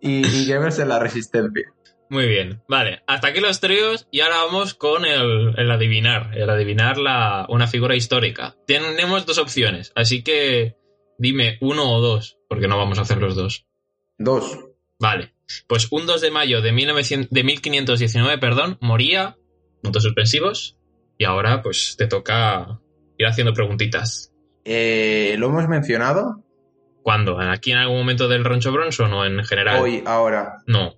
y, 0.01 0.25
y 0.25 0.47
Goebbels 0.47 0.79
en 0.79 0.89
la 0.89 0.99
resistencia. 0.99 1.73
Muy 2.09 2.27
bien, 2.27 2.61
vale. 2.67 3.01
Hasta 3.07 3.29
aquí 3.29 3.39
los 3.39 3.59
tríos 3.59 4.07
y 4.11 4.19
ahora 4.19 4.43
vamos 4.45 4.73
con 4.73 5.05
el, 5.05 5.55
el 5.57 5.71
adivinar. 5.71 6.37
El 6.37 6.49
adivinar 6.49 6.97
la, 6.97 7.47
una 7.49 7.67
figura 7.67 7.95
histórica. 7.95 8.55
Tenemos 8.67 9.25
dos 9.25 9.39
opciones, 9.39 9.91
así 9.95 10.23
que 10.23 10.77
dime 11.17 11.57
uno 11.61 11.91
o 11.91 12.01
dos, 12.01 12.37
porque 12.47 12.67
no 12.67 12.77
vamos 12.77 12.99
a 12.99 13.03
hacer 13.03 13.17
los 13.17 13.35
dos. 13.35 13.65
Dos. 14.19 14.59
Vale. 15.03 15.33
Pues 15.67 15.89
un 15.91 16.05
2 16.05 16.21
de 16.21 16.31
mayo 16.31 16.61
de, 16.61 16.71
1900 16.71 17.29
de 17.29 17.43
1519, 17.43 18.37
perdón, 18.37 18.77
moría, 18.79 19.35
puntos 19.81 20.03
suspensivos, 20.03 20.77
y 21.17 21.25
ahora 21.25 21.61
pues 21.61 21.95
te 21.97 22.07
toca 22.07 22.79
ir 23.17 23.27
haciendo 23.27 23.53
preguntitas. 23.53 24.31
Eh, 24.63 25.35
¿Lo 25.37 25.47
hemos 25.47 25.67
mencionado? 25.67 26.45
¿Cuándo? 27.01 27.37
¿Aquí 27.41 27.73
en 27.73 27.79
algún 27.79 27.97
momento 27.97 28.29
del 28.29 28.45
Rancho 28.45 28.71
Bronson 28.71 29.11
o 29.11 29.25
en 29.25 29.43
general? 29.43 29.81
Hoy, 29.81 30.01
ahora. 30.05 30.59
No. 30.67 30.93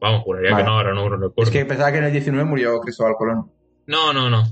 Vamos, 0.00 0.22
juraría 0.22 0.52
Vale. 0.52 0.62
que 0.62 0.70
no, 0.70 0.76
ahora 0.76 0.94
no 0.94 1.08
lo 1.08 1.16
recuerdo. 1.16 1.42
Es 1.42 1.50
que 1.50 1.64
pensaba 1.66 1.90
que 1.90 1.98
en 1.98 2.04
el 2.04 2.12
19 2.12 2.44
murió 2.48 2.78
Cristóbal 2.78 3.14
Colón. 3.18 3.50
No, 3.88 4.12
no, 4.12 4.30
no. 4.30 4.44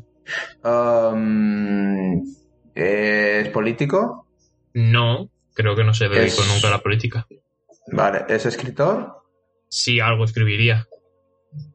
Um, 0.65 2.25
¿Es 2.75 3.49
político? 3.51 4.27
No, 4.75 5.31
creo 5.55 5.77
que 5.77 5.85
no 5.85 5.95
se 5.95 6.09
dedicó 6.09 6.43
Es- 6.43 6.49
nunca 6.53 6.67
a 6.67 6.73
la 6.73 6.79
política. 6.83 7.29
Vale. 7.89 8.25
¿Es 8.29 8.47
escritor? 8.47 9.23
Sí, 9.69 10.01
algo 10.01 10.25
escribiría. 10.25 10.87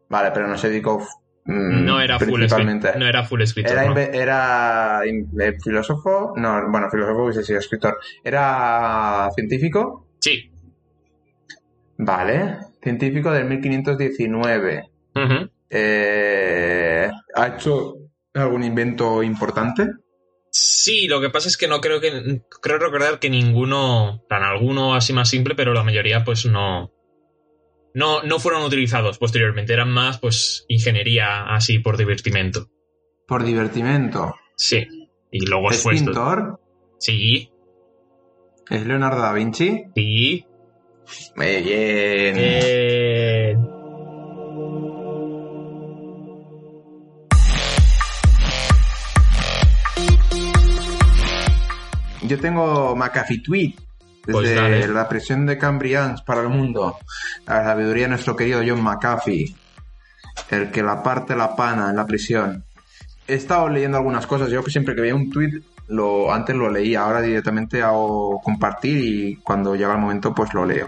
Vale, 0.10 0.32
pero 0.32 0.48
no 0.48 0.58
se 0.58 0.70
dedicó 0.70 1.00
mm, 1.46 1.86
No 1.86 2.02
era 2.02 2.20
full 2.20 2.44
escritor. 2.44 2.98
No 2.98 3.08
era 3.08 3.24
full 3.24 3.42
escritor. 3.42 3.72
¿Era, 3.72 3.86
no. 3.86 3.98
era 3.98 5.02
eh, 5.06 5.58
filósofo? 5.64 6.34
No, 6.36 6.70
bueno, 6.70 6.90
filósofo 6.90 7.24
hubiese 7.24 7.44
sido 7.44 7.60
escritor. 7.60 7.98
¿Era 8.24 9.30
científico? 9.34 10.08
Sí. 10.20 10.52
Vale. 11.98 12.58
Científico 12.82 13.32
del 13.32 13.46
1519. 13.46 14.90
Ujú. 15.16 15.50
Eh, 15.70 17.10
¿Ha 17.36 17.48
hecho 17.48 17.96
algún 18.34 18.64
invento 18.64 19.24
importante? 19.24 19.88
Sí, 20.54 21.08
lo 21.08 21.22
que 21.22 21.30
pasa 21.30 21.48
es 21.48 21.56
que 21.58 21.68
no 21.70 21.80
creo 21.80 22.02
que. 22.02 22.42
Creo 22.62 22.78
recordar 22.78 23.20
que 23.20 23.30
ninguno. 23.30 24.24
Plan, 24.28 24.44
alguno 24.44 24.94
así 24.96 25.14
más 25.14 25.30
simple, 25.30 25.56
pero 25.56 25.74
la 25.74 25.84
mayoría, 25.84 26.24
pues 26.26 26.46
no. 26.46 26.92
No, 27.94 28.22
no 28.24 28.40
fueron 28.40 28.64
utilizados 28.64 29.18
posteriormente. 29.18 29.74
Eran 29.74 29.92
más, 29.92 30.20
pues, 30.20 30.66
ingeniería 30.68 31.44
así 31.54 31.80
por 31.80 31.98
divertimento. 31.98 32.70
Por 33.26 33.44
divertimento. 33.44 34.36
Sí. 34.58 34.86
Y 35.32 35.46
luego 35.46 35.72
¿Es 35.72 35.82
fue 35.84 35.96
esto- 35.96 36.06
pintor? 36.12 36.60
Sí, 37.00 37.50
¿Es 38.70 38.86
Leonardo 38.86 39.22
da 39.22 39.34
Vinci? 39.34 39.86
sí. 39.96 40.46
Muy 41.36 41.46
bien. 41.64 42.36
Eh, 42.38 43.56
Yo 52.32 52.40
tengo 52.40 52.96
McAfee 52.96 53.44
Tweet. 53.44 53.74
Desde 54.26 54.56
Pues 54.56 54.90
la 54.90 55.10
prisión 55.10 55.46
de 55.46 55.58
Cambrians 55.58 56.22
para 56.22 56.42
el 56.42 56.48
mundo. 56.48 56.98
La 57.46 57.62
sabiduría 57.66 58.04
de 58.04 58.10
nuestro 58.12 58.38
querido 58.38 58.62
John 58.66 58.82
McAfee. 58.82 59.54
El 60.50 60.72
que 60.72 60.82
la 60.82 61.04
parte 61.04 61.36
la 61.36 61.58
pana 61.58 61.90
en 61.90 61.98
la 61.98 62.06
prisión. 62.06 62.64
He 63.28 63.34
estado 63.34 63.68
leyendo 63.68 63.98
algunas 63.98 64.26
cosas. 64.28 64.50
Yo 64.50 64.64
que 64.64 64.72
siempre 64.72 64.96
que 64.96 65.02
veía 65.02 65.14
un 65.14 65.30
tweet, 65.30 65.62
lo, 65.90 66.32
antes 66.32 66.56
lo 66.56 66.72
leía. 66.72 67.02
Ahora 67.02 67.22
directamente 67.22 67.82
hago 67.82 68.40
compartir 68.42 69.04
y 69.04 69.36
cuando 69.36 69.76
llega 69.76 69.92
el 69.92 70.00
momento 70.00 70.34
pues 70.34 70.54
lo 70.54 70.66
leo. 70.66 70.88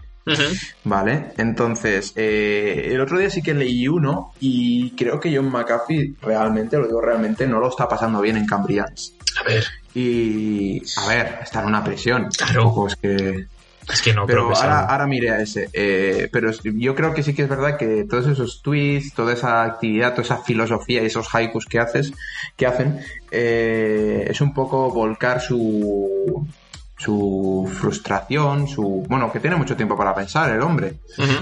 Vale, 0.85 1.33
entonces, 1.37 2.13
eh, 2.15 2.87
el 2.91 3.01
otro 3.01 3.17
día 3.19 3.29
sí 3.29 3.41
que 3.41 3.53
leí 3.53 3.89
uno 3.89 4.31
y 4.39 4.91
creo 4.91 5.19
que 5.19 5.35
John 5.35 5.51
McAfee 5.51 6.15
realmente, 6.21 6.77
lo 6.77 6.87
digo 6.87 7.01
realmente, 7.01 7.45
no 7.45 7.59
lo 7.59 7.67
está 7.67 7.89
pasando 7.89 8.21
bien 8.21 8.37
en 8.37 8.45
Cambrians. 8.45 9.13
A 9.37 9.43
ver, 9.43 9.65
Y, 9.95 10.81
a 10.97 11.07
ver, 11.07 11.39
está 11.43 11.61
en 11.61 11.67
una 11.67 11.83
prisión. 11.83 12.29
Claro. 12.35 12.87
Es 12.87 12.95
que... 12.95 13.45
es 13.91 14.01
que 14.01 14.13
no 14.13 14.25
creo 14.25 14.47
Pero 14.47 14.55
sea. 14.55 14.63
ahora, 14.63 14.91
ahora 14.91 15.07
miré 15.07 15.29
a 15.31 15.39
ese. 15.41 15.69
Eh, 15.73 16.29
pero 16.31 16.51
yo 16.63 16.95
creo 16.95 17.13
que 17.13 17.23
sí 17.23 17.33
que 17.33 17.43
es 17.43 17.49
verdad 17.49 17.77
que 17.77 18.05
todos 18.09 18.27
esos 18.27 18.61
tweets, 18.61 19.13
toda 19.13 19.33
esa 19.33 19.63
actividad, 19.63 20.11
toda 20.11 20.23
esa 20.23 20.37
filosofía 20.37 21.03
y 21.03 21.05
esos 21.05 21.33
haikus 21.33 21.65
que 21.65 21.79
haces, 21.79 22.13
que 22.55 22.65
hacen, 22.65 22.99
eh, 23.31 24.25
es 24.29 24.41
un 24.41 24.53
poco 24.53 24.89
volcar 24.89 25.41
su 25.41 26.47
su 26.97 27.69
frustración, 27.79 28.67
su 28.67 29.05
bueno, 29.09 29.31
que 29.31 29.39
tiene 29.39 29.57
mucho 29.57 29.75
tiempo 29.75 29.97
para 29.97 30.15
pensar 30.15 30.51
el 30.51 30.61
hombre. 30.61 30.95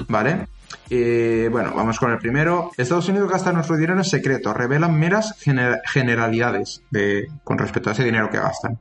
¿vale? 0.07 0.47
Eh, 0.93 1.47
bueno, 1.49 1.71
vamos 1.73 1.97
con 1.97 2.11
el 2.11 2.17
primero. 2.17 2.71
Estados 2.75 3.07
Unidos 3.07 3.31
gasta 3.31 3.53
nuestro 3.53 3.77
dinero 3.77 3.97
en 3.97 4.03
secreto, 4.03 4.53
revelan 4.53 4.99
meras 4.99 5.37
gener- 5.41 5.79
generalidades 5.85 6.83
de, 6.91 7.27
con 7.45 7.57
respecto 7.57 7.89
a 7.89 7.93
ese 7.93 8.03
dinero 8.03 8.29
que 8.29 8.37
gastan. 8.39 8.77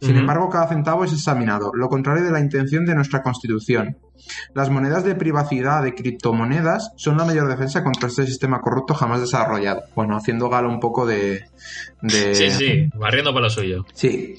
Sin 0.00 0.16
embargo, 0.16 0.50
cada 0.50 0.66
centavo 0.68 1.04
es 1.04 1.12
examinado, 1.12 1.70
lo 1.72 1.88
contrario 1.88 2.24
de 2.24 2.32
la 2.32 2.40
intención 2.40 2.84
de 2.84 2.96
nuestra 2.96 3.22
Constitución. 3.22 3.96
Las 4.54 4.70
monedas 4.70 5.04
de 5.04 5.14
privacidad 5.14 5.84
de 5.84 5.94
criptomonedas 5.94 6.92
son 6.96 7.16
la 7.16 7.24
mayor 7.24 7.46
defensa 7.48 7.84
contra 7.84 8.08
este 8.08 8.26
sistema 8.26 8.60
corrupto 8.60 8.94
jamás 8.94 9.20
desarrollado. 9.20 9.82
Bueno, 9.94 10.16
haciendo 10.16 10.48
gala 10.48 10.66
un 10.66 10.80
poco 10.80 11.06
de... 11.06 11.44
de- 12.02 12.34
Sí, 12.34 12.50
sí, 12.50 12.90
barriendo 12.96 13.32
para 13.32 13.44
lo 13.44 13.50
suyo. 13.50 13.86
Sí. 13.92 14.34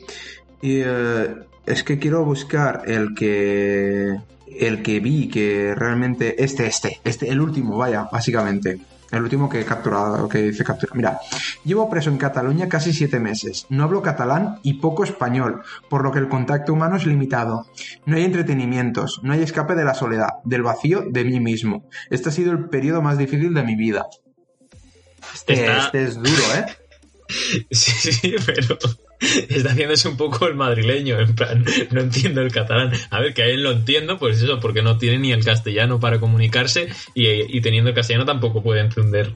Y 0.61 0.81
eh, 0.83 1.35
es 1.65 1.83
que 1.83 1.99
quiero 1.99 2.25
buscar 2.25 2.83
el 2.85 3.13
que 3.13 4.17
el 4.59 4.81
que 4.83 4.99
vi 4.99 5.27
que 5.27 5.73
realmente 5.75 6.43
este 6.43 6.65
este 6.67 6.99
este 7.03 7.29
el 7.29 7.41
último 7.41 7.77
vaya 7.77 8.07
básicamente. 8.11 8.79
El 9.11 9.21
último 9.21 9.47
que 9.47 9.61
he 9.61 9.65
capturado 9.65 10.27
que 10.27 10.47
hice 10.47 10.63
captura 10.63 10.93
mira 10.95 11.19
llevo 11.63 11.87
preso 11.87 12.09
en 12.09 12.17
Cataluña 12.17 12.67
casi 12.67 12.93
siete 12.93 13.19
meses. 13.19 13.67
No 13.69 13.83
hablo 13.83 14.01
catalán 14.01 14.59
y 14.63 14.73
poco 14.75 15.03
español 15.03 15.61
por 15.87 16.03
lo 16.03 16.11
que 16.11 16.17
el 16.17 16.27
contacto 16.29 16.73
humano 16.73 16.95
es 16.97 17.05
limitado. 17.05 17.67
No 18.07 18.15
hay 18.17 18.23
entretenimientos 18.25 19.19
no 19.21 19.33
hay 19.33 19.43
escape 19.43 19.75
de 19.75 19.85
la 19.85 19.93
soledad 19.93 20.29
del 20.45 20.63
vacío 20.63 21.03
de 21.09 21.23
mí 21.25 21.39
mismo. 21.39 21.87
Este 22.09 22.29
ha 22.29 22.31
sido 22.31 22.51
el 22.53 22.69
periodo 22.69 23.03
más 23.03 23.17
difícil 23.19 23.53
de 23.53 23.63
mi 23.63 23.75
vida. 23.75 24.07
Este, 25.33 25.53
Está- 25.53 25.77
este 25.85 26.03
es 26.03 26.15
duro 26.15 26.43
eh 26.57 26.65
Sí, 27.71 28.11
sí, 28.11 28.35
pero 28.45 28.77
está 29.49 29.71
haciéndose 29.71 30.07
un 30.07 30.17
poco 30.17 30.47
el 30.47 30.55
madrileño, 30.55 31.19
en 31.19 31.35
plan, 31.35 31.65
no 31.91 32.01
entiendo 32.01 32.41
el 32.41 32.51
catalán. 32.51 32.91
A 33.09 33.19
ver, 33.19 33.33
que 33.33 33.43
a 33.43 33.47
él 33.47 33.63
lo 33.63 33.71
entiendo, 33.71 34.17
pues 34.17 34.41
eso, 34.41 34.59
porque 34.59 34.81
no 34.81 34.97
tiene 34.97 35.19
ni 35.19 35.31
el 35.31 35.43
castellano 35.43 35.99
para 35.99 36.19
comunicarse 36.19 36.89
y, 37.13 37.27
y 37.27 37.61
teniendo 37.61 37.89
el 37.89 37.95
castellano 37.95 38.25
tampoco 38.25 38.61
puede 38.61 38.81
entender, 38.81 39.33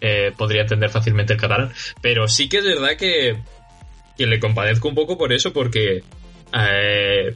eh, 0.00 0.32
podría 0.36 0.62
entender 0.62 0.90
fácilmente 0.90 1.34
el 1.34 1.40
catalán. 1.40 1.72
Pero 2.00 2.28
sí 2.28 2.48
que 2.48 2.58
es 2.58 2.64
verdad 2.64 2.96
que, 2.96 3.38
que 4.16 4.26
le 4.26 4.40
compadezco 4.40 4.88
un 4.88 4.94
poco 4.94 5.16
por 5.16 5.32
eso, 5.32 5.52
porque 5.52 6.02
eh, 6.52 7.34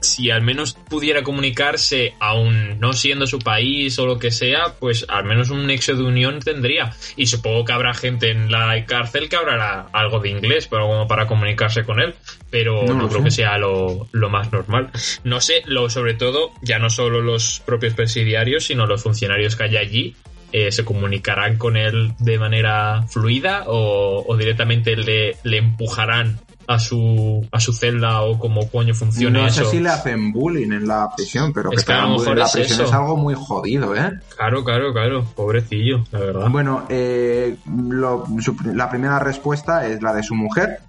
si 0.00 0.30
al 0.30 0.42
menos 0.42 0.74
pudiera 0.74 1.22
comunicarse, 1.22 2.14
aún 2.20 2.78
no 2.80 2.92
siendo 2.92 3.26
su 3.26 3.38
país 3.38 3.98
o 3.98 4.06
lo 4.06 4.18
que 4.18 4.30
sea, 4.30 4.74
pues 4.78 5.04
al 5.08 5.24
menos 5.24 5.50
un 5.50 5.66
nexo 5.66 5.94
de 5.94 6.02
unión 6.04 6.40
tendría. 6.40 6.92
Y 7.16 7.26
supongo 7.26 7.64
que 7.64 7.72
habrá 7.72 7.94
gente 7.94 8.30
en 8.30 8.50
la 8.50 8.84
cárcel 8.86 9.28
que 9.28 9.36
hablará 9.36 9.88
algo 9.92 10.20
de 10.20 10.30
inglés, 10.30 10.66
pero 10.68 10.86
como 10.86 11.08
para 11.08 11.26
comunicarse 11.26 11.84
con 11.84 12.00
él. 12.00 12.14
Pero 12.50 12.82
No 12.86 13.08
creo 13.08 13.18
sé. 13.20 13.24
que 13.24 13.30
sea 13.30 13.58
lo, 13.58 14.08
lo 14.12 14.30
más 14.30 14.52
normal. 14.52 14.90
No 15.24 15.40
sé, 15.40 15.62
lo 15.66 15.90
sobre 15.90 16.14
todo, 16.14 16.52
ya 16.62 16.78
no 16.78 16.90
solo 16.90 17.20
los 17.20 17.60
propios 17.66 17.94
presidiarios, 17.94 18.64
sino 18.64 18.86
los 18.86 19.02
funcionarios 19.02 19.56
que 19.56 19.64
hay 19.64 19.76
allí. 19.76 20.16
eh, 20.50 20.72
se 20.72 20.82
comunicarán 20.82 21.58
con 21.58 21.76
él 21.76 22.12
de 22.20 22.38
manera 22.38 23.04
fluida 23.08 23.64
o, 23.66 24.24
o 24.26 24.36
directamente 24.38 24.96
le, 24.96 25.36
le 25.44 25.58
empujarán 25.58 26.40
a 26.68 26.78
su 26.78 27.44
a 27.50 27.58
su 27.60 27.72
celda 27.72 28.20
o 28.20 28.38
como 28.38 28.68
coño 28.70 28.94
funcione 28.94 29.42
No 29.42 29.48
sé 29.50 29.62
eso. 29.62 29.70
si 29.70 29.80
le 29.80 29.88
hacen 29.88 30.32
bullying 30.32 30.70
en 30.72 30.86
la 30.86 31.08
prisión, 31.16 31.52
pero 31.52 31.72
Es 31.72 31.80
que 31.80 31.86
que 31.86 31.86
te 31.86 31.92
a 31.92 31.96
lo 31.96 32.00
hagan 32.02 32.10
bullying 32.16 32.20
mejor 32.24 32.38
en 32.38 32.44
la 32.44 32.52
prisión 32.52 32.80
eso. 32.80 32.84
es 32.84 32.92
algo 32.92 33.16
muy 33.16 33.34
jodido, 33.34 33.96
¿eh? 33.96 34.12
Claro, 34.36 34.62
claro, 34.64 34.92
claro. 34.92 35.24
Pobrecillo, 35.34 36.04
la 36.12 36.18
verdad. 36.20 36.48
Bueno, 36.50 36.84
eh, 36.90 37.56
lo- 37.66 38.24
su- 38.40 38.56
la 38.74 38.90
primera 38.90 39.18
respuesta 39.18 39.86
es 39.88 40.02
la 40.02 40.12
de 40.14 40.22
su 40.22 40.34
mujer 40.34 40.80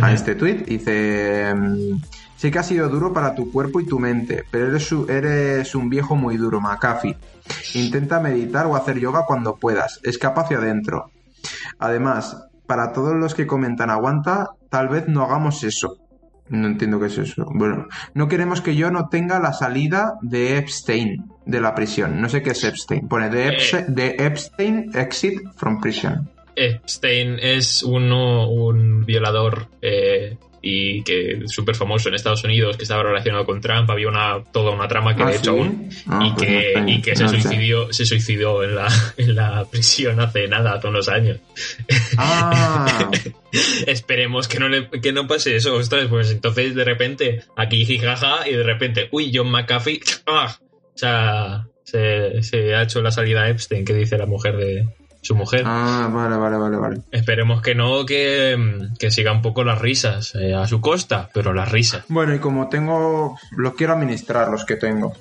a 0.00 0.12
este 0.12 0.34
tuit. 0.34 0.66
Dice, 0.66 1.54
mm, 1.54 2.02
sé 2.36 2.50
que 2.50 2.58
ha 2.58 2.62
sido 2.62 2.88
duro 2.90 3.14
para 3.14 3.34
tu 3.34 3.50
cuerpo 3.50 3.80
y 3.80 3.86
tu 3.86 3.98
mente, 3.98 4.44
pero 4.50 4.68
eres, 4.68 4.92
eres 5.08 5.74
un 5.74 5.88
viejo 5.88 6.16
muy 6.16 6.36
duro, 6.36 6.60
McAfee. 6.60 7.16
Intenta 7.74 8.20
meditar 8.20 8.66
o 8.66 8.76
hacer 8.76 8.98
yoga 9.00 9.24
cuando 9.26 9.56
puedas. 9.56 10.00
Escapa 10.02 10.42
hacia 10.42 10.58
adentro. 10.58 11.10
Además, 11.78 12.36
para 12.72 12.94
todos 12.94 13.14
los 13.14 13.34
que 13.34 13.46
comentan 13.46 13.90
aguanta, 13.90 14.48
tal 14.70 14.88
vez 14.88 15.06
no 15.06 15.22
hagamos 15.22 15.62
eso. 15.62 15.98
No 16.48 16.68
entiendo 16.68 16.98
qué 16.98 17.06
es 17.08 17.18
eso. 17.18 17.44
Bueno, 17.52 17.86
no 18.14 18.28
queremos 18.28 18.62
que 18.62 18.74
yo 18.74 18.90
no 18.90 19.10
tenga 19.10 19.38
la 19.40 19.52
salida 19.52 20.14
de 20.22 20.56
Epstein 20.56 21.30
de 21.44 21.60
la 21.60 21.74
prisión. 21.74 22.18
No 22.22 22.30
sé 22.30 22.42
qué 22.42 22.52
es 22.52 22.64
Epstein. 22.64 23.08
Pone 23.08 23.28
de, 23.28 23.48
Epse- 23.48 23.84
de 23.88 24.16
Epstein 24.18 24.90
exit 24.94 25.38
from 25.56 25.82
prison. 25.82 26.30
Epstein 26.56 27.36
es 27.42 27.82
uno, 27.82 28.48
un 28.48 29.04
violador 29.04 29.68
eh, 29.82 30.38
y 30.62 31.02
que 31.02 31.32
es 31.32 31.50
súper 31.52 31.74
famoso 31.74 32.08
en 32.08 32.14
Estados 32.14 32.44
Unidos, 32.44 32.76
que 32.76 32.84
estaba 32.84 33.02
relacionado 33.02 33.44
con 33.44 33.60
Trump. 33.60 33.90
Había 33.90 34.08
una, 34.08 34.42
toda 34.52 34.70
una 34.70 34.86
trama 34.86 35.16
que 35.16 35.24
Ah, 35.24 35.26
de 35.26 35.36
hecho 35.36 35.52
¿sí? 35.52 35.58
aún 35.58 35.90
Ah, 36.06 36.20
y, 36.24 36.30
pues 36.32 36.46
que, 36.46 36.72
no 36.76 36.84
sé, 36.86 36.90
y 36.90 37.02
que 37.02 37.16
se 37.16 37.22
no 37.24 37.28
sé. 37.28 37.92
se 37.92 38.06
suicidó 38.06 38.62
en 38.62 38.76
la, 38.76 38.88
en 39.16 39.34
la 39.34 39.64
prisión 39.68 40.20
hace 40.20 40.46
nada, 40.46 40.74
hace 40.74 40.86
unos 40.86 41.08
años. 41.08 41.38
Ah, 42.16 43.10
Esperemos 43.86 44.48
que 44.48 44.58
no 44.58 44.68
le, 44.68 44.88
que 44.88 45.12
no 45.12 45.26
pase 45.26 45.56
eso, 45.56 45.74
ostras, 45.74 46.06
pues 46.08 46.30
entonces 46.30 46.74
de 46.74 46.84
repente 46.84 47.42
aquí 47.56 47.84
jijaja 47.84 48.48
y 48.48 48.52
de 48.54 48.62
repente, 48.62 49.08
uy, 49.10 49.32
John 49.34 49.50
McAfee, 49.50 50.00
¡ah! 50.26 50.56
o 50.94 50.98
sea, 50.98 51.66
se, 51.82 52.42
se 52.42 52.74
ha 52.74 52.82
hecho 52.82 53.02
la 53.02 53.10
salida 53.10 53.42
a 53.42 53.50
Epstein, 53.50 53.84
que 53.84 53.94
dice 53.94 54.16
la 54.16 54.26
mujer 54.26 54.56
de 54.56 54.86
su 55.22 55.34
mujer. 55.34 55.62
ah, 55.64 56.10
vale, 56.12 56.36
vale, 56.36 56.56
vale, 56.58 56.76
vale. 56.76 57.00
Esperemos 57.10 57.62
que 57.62 57.74
no, 57.74 58.04
que, 58.04 58.88
que 58.98 59.10
siga 59.10 59.32
un 59.32 59.40
poco 59.40 59.64
las 59.64 59.80
risas, 59.80 60.34
eh, 60.34 60.54
a 60.54 60.66
su 60.66 60.80
costa, 60.80 61.30
pero 61.32 61.54
las 61.54 61.70
risas. 61.72 62.04
Bueno, 62.08 62.34
y 62.34 62.38
como 62.40 62.68
tengo, 62.68 63.38
los 63.56 63.74
quiero 63.74 63.94
administrar, 63.94 64.48
los 64.48 64.64
que 64.64 64.76
tengo. 64.76 65.14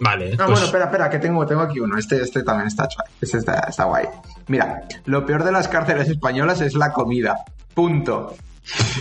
Vale, 0.00 0.26
Ah, 0.34 0.36
pues, 0.46 0.50
bueno, 0.50 0.64
espera, 0.66 0.84
espera, 0.84 1.10
que 1.10 1.18
tengo, 1.18 1.44
tengo 1.44 1.62
aquí 1.62 1.80
uno. 1.80 1.98
Este, 1.98 2.22
este 2.22 2.44
también 2.44 2.68
está 2.68 2.86
chulo. 2.86 3.04
Este 3.20 3.38
está, 3.38 3.66
está 3.68 3.84
guay. 3.84 4.06
Mira, 4.46 4.82
lo 5.06 5.26
peor 5.26 5.42
de 5.42 5.50
las 5.50 5.66
cárceles 5.66 6.08
españolas 6.08 6.60
es 6.60 6.74
la 6.74 6.92
comida. 6.92 7.44
Punto. 7.74 8.36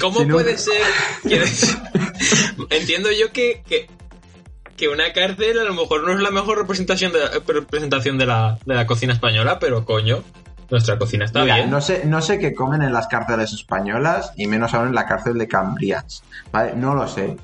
¿cómo 0.02 0.22
si 0.22 0.26
no- 0.26 0.34
puede 0.36 0.58
ser? 0.58 0.82
Entiendo 2.70 3.10
yo 3.12 3.32
que, 3.32 3.62
que, 3.68 3.88
que 4.76 4.88
una 4.88 5.12
cárcel 5.14 5.60
a 5.60 5.64
lo 5.64 5.74
mejor 5.74 6.04
no 6.04 6.14
es 6.14 6.20
la 6.20 6.32
mejor 6.32 6.58
representación 6.58 7.12
de, 7.14 7.20
representación 7.46 8.18
de, 8.18 8.26
la, 8.26 8.58
de 8.66 8.76
la 8.76 8.86
cocina 8.88 9.14
española, 9.14 9.60
pero 9.60 9.86
coño, 9.86 10.24
nuestra 10.70 10.98
cocina 10.98 11.26
está 11.26 11.42
Mira, 11.42 11.56
bien. 11.56 11.70
no 11.70 11.82
sé, 11.82 12.04
no 12.06 12.22
sé 12.22 12.40
qué 12.40 12.54
comen 12.54 12.82
en 12.82 12.94
las 12.94 13.08
cárceles 13.08 13.54
españolas 13.54 14.34
y 14.36 14.48
menos 14.48 14.74
aún 14.74 14.88
en 14.90 14.96
la 14.96 15.06
cárcel 15.06 15.38
de 15.38 15.48
Cambrians. 15.48 16.24
¿Vale? 16.52 16.74
No 16.76 16.94
lo 16.96 17.08
sé. 17.08 17.38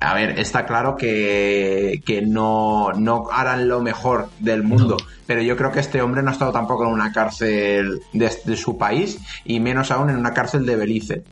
a 0.00 0.14
ver, 0.14 0.38
está 0.38 0.66
claro 0.66 0.94
que, 0.96 2.02
que 2.04 2.22
no, 2.22 2.92
no 2.92 3.28
harán 3.32 3.66
lo 3.68 3.80
mejor 3.80 4.28
del 4.40 4.62
mundo, 4.62 4.96
pero 5.26 5.40
yo 5.42 5.56
creo 5.56 5.72
que 5.72 5.80
este 5.80 6.02
hombre 6.02 6.22
no 6.22 6.28
ha 6.30 6.32
estado 6.32 6.52
tampoco 6.52 6.84
en 6.86 6.92
una 6.92 7.12
cárcel 7.12 8.00
de, 8.12 8.30
de 8.44 8.56
su 8.56 8.76
país 8.76 9.18
y 9.44 9.58
menos 9.60 9.90
aún 9.90 10.10
en 10.10 10.16
una 10.16 10.34
cárcel 10.34 10.66
de 10.66 10.76
Belice. 10.76 11.24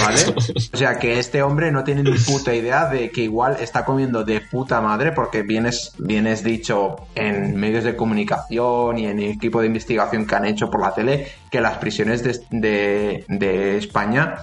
¿Vale? 0.00 0.18
O 0.72 0.76
sea 0.76 0.98
que 0.98 1.18
este 1.18 1.42
hombre 1.42 1.70
no 1.72 1.84
tiene 1.84 2.02
ni 2.02 2.16
puta 2.18 2.54
idea 2.54 2.86
de 2.86 3.10
que 3.10 3.22
igual 3.22 3.56
está 3.60 3.84
comiendo 3.84 4.24
de 4.24 4.40
puta 4.40 4.80
madre 4.80 5.12
porque 5.12 5.42
vienes, 5.42 5.92
vienes 5.98 6.42
dicho 6.44 6.96
en 7.14 7.56
medios 7.56 7.84
de 7.84 7.96
comunicación 7.96 8.98
y 8.98 9.06
en 9.06 9.18
el 9.20 9.30
equipo 9.32 9.60
de 9.60 9.66
investigación 9.68 10.26
que 10.26 10.34
han 10.34 10.44
hecho 10.44 10.70
por 10.70 10.80
la 10.82 10.92
tele 10.94 11.28
que 11.50 11.60
las 11.60 11.78
prisiones 11.78 12.22
de, 12.22 12.40
de, 12.50 13.24
de 13.28 13.78
España 13.78 14.34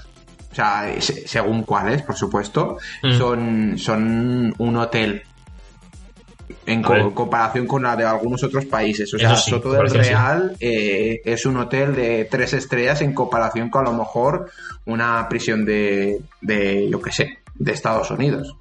o 0.52 0.56
sea, 0.56 0.90
se- 1.00 1.28
según 1.28 1.64
cuáles, 1.64 2.02
por 2.02 2.16
supuesto, 2.16 2.78
Mm. 3.04 3.18
son, 3.18 3.74
son 3.78 4.54
un 4.58 4.78
hotel 4.78 5.24
en 6.66 6.82
co- 6.82 7.14
comparación 7.14 7.68
con 7.68 7.84
la 7.84 7.96
de 7.96 8.06
algunos 8.06 8.44
otros 8.44 8.66
países. 8.66 9.14
O 9.14 9.20
sea, 9.20 9.34
Eso 9.34 9.42
sí, 9.42 9.50
Soto 9.52 9.72
del 9.72 9.90
sí. 9.90 9.98
Real 9.98 10.56
eh, 10.60 11.22
es 11.26 11.46
un 11.46 11.58
hotel 11.58 11.96
de 11.96 12.26
tres 12.26 12.54
estrellas 12.54 13.02
en 13.02 13.14
comparación 13.14 13.70
con 13.70 13.86
a 13.88 13.92
lo 13.92 13.98
mejor 13.98 14.50
una 14.86 15.28
prisión 15.30 15.66
de, 15.66 16.20
de 16.42 16.90
yo 16.90 17.02
qué 17.02 17.12
sé, 17.12 17.40
de 17.56 17.72
Estados 17.72 18.10
Unidos. 18.12 18.56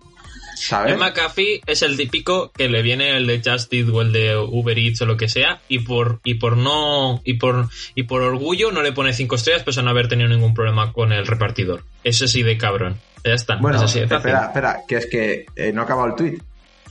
¿Sabes? 0.56 0.92
El 0.92 0.98
McAfee 1.00 1.62
es 1.66 1.82
el 1.82 1.96
típico 1.96 2.52
que 2.52 2.68
le 2.68 2.80
viene 2.80 3.16
el 3.16 3.26
de 3.26 3.42
Just 3.44 3.72
Eat 3.74 3.88
o 3.88 4.00
el 4.02 4.12
de 4.12 4.36
Uber 4.36 4.78
Eats 4.78 5.02
o 5.02 5.06
lo 5.06 5.16
que 5.16 5.28
sea 5.28 5.60
y 5.68 5.80
por 5.80 6.20
y 6.22 6.34
por 6.34 6.56
no 6.56 7.20
y 7.24 7.34
por 7.34 7.68
y 7.96 8.04
por 8.04 8.22
orgullo 8.22 8.70
no 8.70 8.80
le 8.82 8.92
pone 8.92 9.12
cinco 9.12 9.34
estrellas 9.34 9.64
pese 9.64 9.80
a 9.80 9.82
no 9.82 9.90
haber 9.90 10.06
tenido 10.08 10.28
ningún 10.28 10.54
problema 10.54 10.92
con 10.92 11.12
el 11.12 11.26
repartidor. 11.26 11.82
Eso 12.04 12.28
sí 12.28 12.44
de 12.44 12.56
cabrón. 12.56 12.96
Ya 13.24 13.32
está. 13.34 13.56
Bueno, 13.56 13.78
es 13.78 13.82
así 13.82 13.98
de 14.00 14.06
fácil. 14.06 14.30
espera, 14.30 14.46
espera, 14.46 14.80
que 14.86 14.96
es 14.96 15.06
que 15.06 15.46
eh, 15.56 15.72
no 15.72 15.80
ha 15.80 15.84
acabado 15.84 16.08
el 16.08 16.14
tweet. 16.14 16.38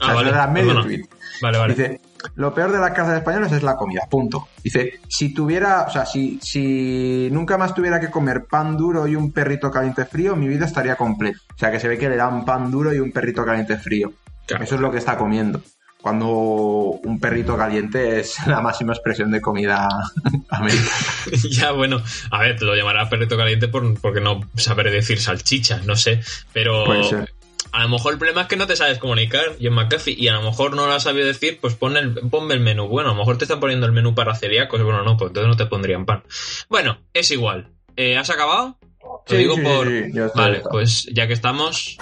Ah, 0.00 0.14
vale, 0.14 0.28
era 0.30 0.46
medio 0.46 0.68
perdona. 0.68 0.86
tweet. 0.86 1.08
Vale, 1.40 1.58
vale. 1.58 1.74
Dice, 1.74 2.00
lo 2.36 2.54
peor 2.54 2.72
de 2.72 2.78
la 2.78 2.92
cárcel 2.92 3.16
española 3.16 3.46
es 3.46 3.62
la 3.62 3.76
comida, 3.76 4.02
punto. 4.08 4.48
Dice, 4.62 5.00
si 5.08 5.34
tuviera, 5.34 5.82
o 5.82 5.90
sea, 5.90 6.06
si, 6.06 6.38
si 6.42 7.28
nunca 7.30 7.58
más 7.58 7.74
tuviera 7.74 8.00
que 8.00 8.10
comer 8.10 8.44
pan 8.46 8.76
duro 8.76 9.06
y 9.06 9.16
un 9.16 9.32
perrito 9.32 9.70
caliente 9.70 10.04
frío, 10.04 10.36
mi 10.36 10.48
vida 10.48 10.64
estaría 10.66 10.96
completa. 10.96 11.38
O 11.54 11.58
sea, 11.58 11.70
que 11.70 11.80
se 11.80 11.88
ve 11.88 11.98
que 11.98 12.08
le 12.08 12.16
dan 12.16 12.44
pan 12.44 12.70
duro 12.70 12.94
y 12.94 12.98
un 13.00 13.12
perrito 13.12 13.44
caliente 13.44 13.76
frío. 13.76 14.12
Claro. 14.46 14.64
Eso 14.64 14.74
es 14.76 14.80
lo 14.80 14.90
que 14.90 14.98
está 14.98 15.16
comiendo. 15.16 15.60
Cuando 16.00 16.28
un 16.28 17.18
perrito 17.18 17.56
caliente 17.56 18.20
es 18.20 18.36
la 18.46 18.60
máxima 18.60 18.92
expresión 18.92 19.30
de 19.30 19.40
comida 19.40 19.88
americana. 20.50 20.90
ya, 21.50 21.72
bueno, 21.72 22.02
a 22.30 22.40
ver, 22.40 22.58
te 22.58 22.64
lo 22.64 22.74
llamará 22.74 23.08
perrito 23.08 23.36
caliente 23.36 23.68
por, 23.68 23.98
porque 24.00 24.20
no 24.20 24.40
sabré 24.54 24.90
decir 24.90 25.18
salchicha, 25.20 25.80
no 25.84 25.96
sé, 25.96 26.20
pero 26.52 26.84
Puede 26.84 27.04
ser. 27.04 27.32
A 27.74 27.82
lo 27.82 27.88
mejor 27.88 28.12
el 28.12 28.18
problema 28.20 28.42
es 28.42 28.46
que 28.46 28.56
no 28.56 28.68
te 28.68 28.76
sabes 28.76 28.98
comunicar, 29.00 29.42
en 29.58 29.72
McAfee, 29.74 30.14
y 30.16 30.28
a 30.28 30.34
lo 30.34 30.42
mejor 30.42 30.76
no 30.76 30.86
lo 30.86 30.92
has 30.92 31.02
sabido 31.02 31.26
decir, 31.26 31.58
pues 31.60 31.74
pon 31.74 31.96
el, 31.96 32.14
ponme 32.30 32.54
el 32.54 32.60
menú. 32.60 32.86
Bueno, 32.86 33.10
a 33.10 33.12
lo 33.14 33.18
mejor 33.18 33.36
te 33.36 33.44
están 33.44 33.58
poniendo 33.58 33.84
el 33.84 33.90
menú 33.92 34.14
para 34.14 34.34
celíacos, 34.36 34.80
bueno, 34.82 35.02
no, 35.02 35.16
pues 35.16 35.30
entonces 35.30 35.48
no 35.48 35.56
te 35.56 35.66
pondrían 35.66 36.06
pan. 36.06 36.22
Bueno, 36.68 36.98
es 37.12 37.32
igual. 37.32 37.72
Eh, 37.96 38.16
¿Has 38.16 38.30
acabado? 38.30 38.78
Te 39.26 39.34
Sí, 39.34 39.42
digo 39.42 39.56
sí, 39.56 39.62
por... 39.62 39.88
sí, 39.88 40.02
vale, 40.36 40.58
está. 40.58 40.70
pues 40.70 41.08
ya 41.12 41.26
que 41.26 41.32
estamos... 41.32 41.96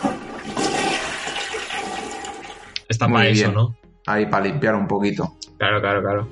Está 2.88 3.08
Muy 3.08 3.16
para 3.16 3.28
eso, 3.30 3.42
bien. 3.44 3.54
¿no? 3.54 3.76
Ahí, 4.06 4.26
para 4.26 4.44
limpiar 4.44 4.74
un 4.74 4.86
poquito. 4.86 5.36
Claro, 5.58 5.80
claro, 5.80 6.02
claro. 6.02 6.28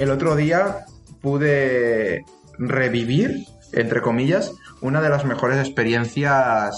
El 0.00 0.10
otro 0.10 0.34
día 0.34 0.86
pude 1.20 2.24
revivir, 2.58 3.44
entre 3.72 4.00
comillas, 4.00 4.52
una 4.80 5.00
de 5.02 5.10
las 5.10 5.24
mejores 5.26 5.58
experiencias 5.58 6.74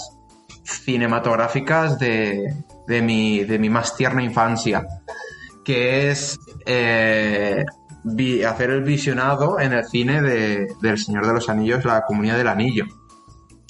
cinematográficas 0.63 1.99
de, 1.99 2.53
de 2.87 3.01
mi, 3.01 3.43
de 3.45 3.59
mi 3.59 3.69
más 3.69 3.95
tierna 3.95 4.23
infancia, 4.23 4.85
que 5.63 6.11
es 6.11 6.37
eh, 6.65 7.63
vi- 8.03 8.43
hacer 8.43 8.69
el 8.71 8.83
visionado 8.83 9.59
en 9.59 9.71
el 9.73 9.85
cine 9.85 10.21
de, 10.21 10.67
del 10.81 10.97
Señor 10.97 11.25
de 11.25 11.33
los 11.33 11.47
Anillos, 11.49 11.85
la 11.85 12.03
Comunidad 12.05 12.37
del 12.37 12.49
Anillo. 12.49 12.85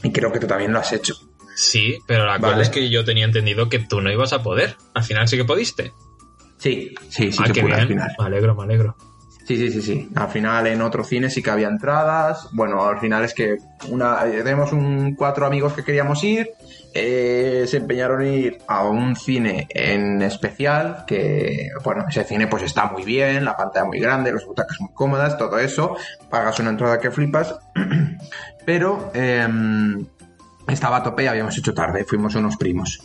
Y 0.01 0.11
creo 0.11 0.31
que 0.31 0.39
tú 0.39 0.47
también 0.47 0.73
lo 0.73 0.79
has 0.79 0.91
hecho. 0.93 1.13
Sí, 1.55 1.99
pero 2.07 2.25
la 2.25 2.39
cosa 2.39 2.53
Vale. 2.53 2.63
es 2.63 2.69
que 2.69 2.89
yo 2.89 3.05
tenía 3.05 3.25
entendido 3.25 3.69
que 3.69 3.77
tú 3.79 4.01
no 4.01 4.11
ibas 4.11 4.33
a 4.33 4.41
poder. 4.41 4.75
Al 4.95 5.03
final 5.03 5.27
sí 5.27 5.37
que 5.37 5.45
pudiste. 5.45 5.93
Sí, 6.57 6.95
sí, 7.09 7.31
sí 7.31 7.37
ah, 7.39 7.45
que 7.47 7.53
qué 7.53 7.61
pude 7.61 7.69
bien. 7.71 7.81
al 7.81 7.87
final. 7.87 8.15
Me 8.17 8.25
alegro, 8.25 8.55
me 8.55 8.63
alegro. 8.63 8.97
Sí, 9.45 9.57
sí, 9.57 9.71
sí, 9.71 9.81
sí. 9.81 10.09
Al 10.15 10.29
final 10.29 10.67
en 10.67 10.81
otro 10.81 11.03
cine 11.03 11.29
sí 11.29 11.43
que 11.43 11.51
había 11.51 11.67
entradas. 11.67 12.47
Bueno, 12.53 12.85
al 12.85 12.99
final 12.99 13.25
es 13.25 13.33
que 13.33 13.57
una, 13.89 14.21
tenemos 14.23 14.71
un 14.71 15.15
cuatro 15.15 15.45
amigos 15.45 15.73
que 15.73 15.83
queríamos 15.83 16.23
ir. 16.23 16.49
eh, 16.93 17.65
se 17.67 17.77
empeñaron 17.77 18.21
en 18.21 18.33
ir 18.33 18.57
a 18.67 18.85
un 18.85 19.15
cine 19.17 19.67
en 19.69 20.21
especial. 20.21 21.03
Que, 21.05 21.69
bueno, 21.83 22.05
ese 22.07 22.23
cine 22.23 22.47
pues 22.47 22.63
está 22.63 22.85
muy 22.85 23.03
bien, 23.03 23.43
la 23.43 23.57
pantalla 23.57 23.85
muy 23.85 23.99
grande, 23.99 24.31
las 24.31 24.45
butacas 24.45 24.79
muy 24.79 24.93
cómodas, 24.93 25.37
todo 25.37 25.59
eso. 25.59 25.97
Pagas 26.29 26.59
una 26.59 26.69
entrada 26.69 26.99
que 26.99 27.11
flipas. 27.11 27.53
Pero 28.65 29.11
em, 29.13 30.05
estaba 30.69 30.97
a 30.97 31.03
tope 31.03 31.23
y 31.23 31.27
habíamos 31.27 31.57
hecho 31.57 31.73
tarde. 31.73 32.05
Fuimos 32.05 32.33
unos 32.35 32.55
primos. 32.55 33.01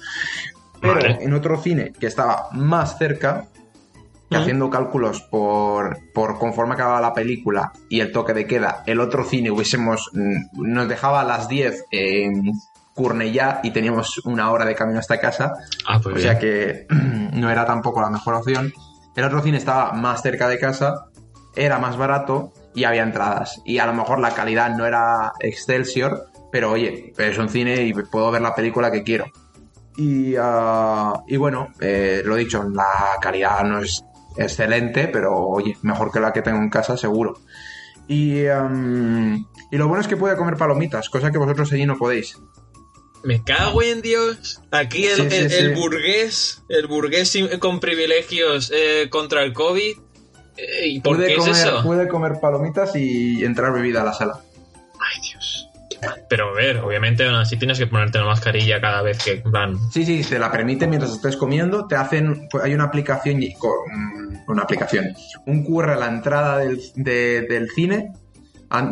Pero 0.81 0.95
Vale. 0.95 1.19
en 1.21 1.35
otro 1.35 1.61
cine 1.61 1.93
que 1.99 2.07
estaba 2.07 2.49
más 2.53 2.97
cerca, 2.97 3.47
que 4.31 4.37
haciendo 4.37 4.69
cálculos 4.71 5.23
por, 5.23 5.99
por 6.13 6.39
conforme 6.39 6.75
acababa 6.75 7.01
la 7.01 7.15
película 7.15 7.73
y 7.89 8.01
el 8.01 8.13
toque 8.13 8.35
de 8.35 8.47
queda, 8.47 8.83
el 8.87 9.01
otro 9.01 9.25
cine 9.25 9.51
hubiésemos, 9.51 10.11
mm, 10.13 10.63
nos 10.73 10.89
dejaba 10.89 11.21
a 11.23 11.25
las 11.25 11.49
10 11.49 11.87
en 11.91 12.53
Cornellá 12.95 13.61
y 13.63 13.71
teníamos 13.71 14.19
una 14.25 14.51
hora 14.51 14.65
de 14.65 14.75
camino 14.75 14.99
hasta 14.99 15.19
casa, 15.21 15.55
Ah, 15.87 16.01
pues 16.03 16.07
o 16.15 16.19
bien. 16.19 16.23
sea 16.23 16.39
que 16.39 16.87
no 17.33 17.51
era 17.51 17.65
tampoco 17.65 18.01
la 18.01 18.11
mejor 18.11 18.35
opción. 18.35 18.73
El 19.17 19.25
otro 19.25 19.41
cine 19.43 19.57
estaba 19.59 19.93
más 19.93 20.21
cerca 20.23 20.49
de 20.49 20.59
casa, 20.59 21.07
era 21.57 21.79
más 21.79 21.97
barato 21.97 22.53
y 22.75 22.85
había 22.85 23.03
entradas. 23.03 23.61
Y 23.65 23.79
a 23.79 23.87
lo 23.87 23.95
mejor 23.95 24.19
la 24.21 24.31
calidad 24.33 24.77
no 24.77 24.85
era 24.87 25.33
Excelsior, 25.41 26.27
pero 26.53 26.73
oye, 26.73 27.13
es 27.17 27.39
un 27.39 27.49
cine 27.49 27.83
y 27.83 27.93
puedo 27.95 28.31
ver 28.31 28.43
la 28.43 28.55
película 28.55 28.91
que 28.91 29.03
quiero. 29.03 29.27
Y, 29.97 30.35
ah, 30.41 31.13
y 31.27 31.37
bueno, 31.37 31.69
eh, 31.81 32.23
lo 32.25 32.37
dicho, 32.37 32.63
la 32.73 32.87
calidad 33.21 33.65
no 33.65 33.81
es 33.81 34.05
excelente, 34.39 35.09
pero 35.09 35.37
oye, 35.37 35.77
mejor 35.83 36.11
que 36.13 36.21
la 36.21 36.33
que 36.33 36.43
tengo 36.43 36.59
en 36.59 36.71
casa, 36.71 36.97
seguro. 36.97 37.39
Y, 38.07 38.47
am, 38.47 39.47
y 39.71 39.77
lo 39.77 39.87
bueno 39.89 40.01
es 40.01 40.09
que 40.09 40.17
puede 40.17 40.37
comer 40.37 40.57
palomitas, 40.57 41.09
cosa 41.11 41.31
que 41.31 41.39
vosotros 41.39 41.71
allí 41.73 41.85
no 41.85 41.99
podéis. 41.99 42.39
Me 43.25 43.43
cago 43.43 43.83
en 43.83 44.01
Dios. 44.01 44.63
Aquí 44.71 45.05
el, 45.07 45.17
Sí, 45.17 45.31
sí, 45.31 45.37
el- 45.57 45.75
sí. 45.75 45.81
burgués, 45.81 46.63
el 46.69 46.87
burgués 46.87 47.37
con 47.59 47.81
privilegios 47.81 48.73
eh, 48.75 49.09
contra 49.11 49.43
el 49.43 49.53
COVID. 49.53 49.97
Eh, 50.57 50.87
¿Y 50.89 51.01
por 51.01 51.17
puede 51.17 51.29
qué 51.31 51.37
comer, 51.37 51.53
es 51.53 51.59
eso? 51.65 51.83
Puede 51.83 52.09
comer 52.09 52.41
palomitas 52.41 52.95
y 52.97 53.45
entrar 53.45 53.73
bebida 53.73 54.03
a 54.03 54.05
la 54.05 54.13
sala. 54.13 54.41
Ay, 55.01 55.21
Dios. 55.33 55.58
Pero 56.29 56.51
a 56.51 56.53
ver, 56.53 56.79
obviamente 56.79 57.25
aún 57.27 57.35
así 57.37 57.57
tienes 57.57 57.79
que 57.79 57.87
ponerte 57.87 58.19
la 58.19 58.25
mascarilla 58.27 58.81
cada 58.81 59.03
vez 59.03 59.19
que 59.23 59.43
van. 59.45 59.79
Sí, 59.91 60.05
sí, 60.05 60.23
te 60.23 60.39
la 60.39 60.51
permite 60.53 60.87
mientras 60.87 61.13
estés 61.13 61.37
comiendo. 61.37 61.87
Te 61.87 61.97
hacen, 61.97 62.49
pues, 62.51 62.63
hay 62.65 62.75
una 62.75 62.85
aplicación, 62.85 63.41
con- 63.59 64.43
una 64.47 64.63
aplicación, 64.63 65.15
un 65.47 65.65
QR 65.65 65.91
a 65.93 65.97
la 65.97 66.07
entrada 66.07 66.59
del, 66.59 66.81
de- 66.95 67.43
del 67.43 67.69
cine. 67.71 68.13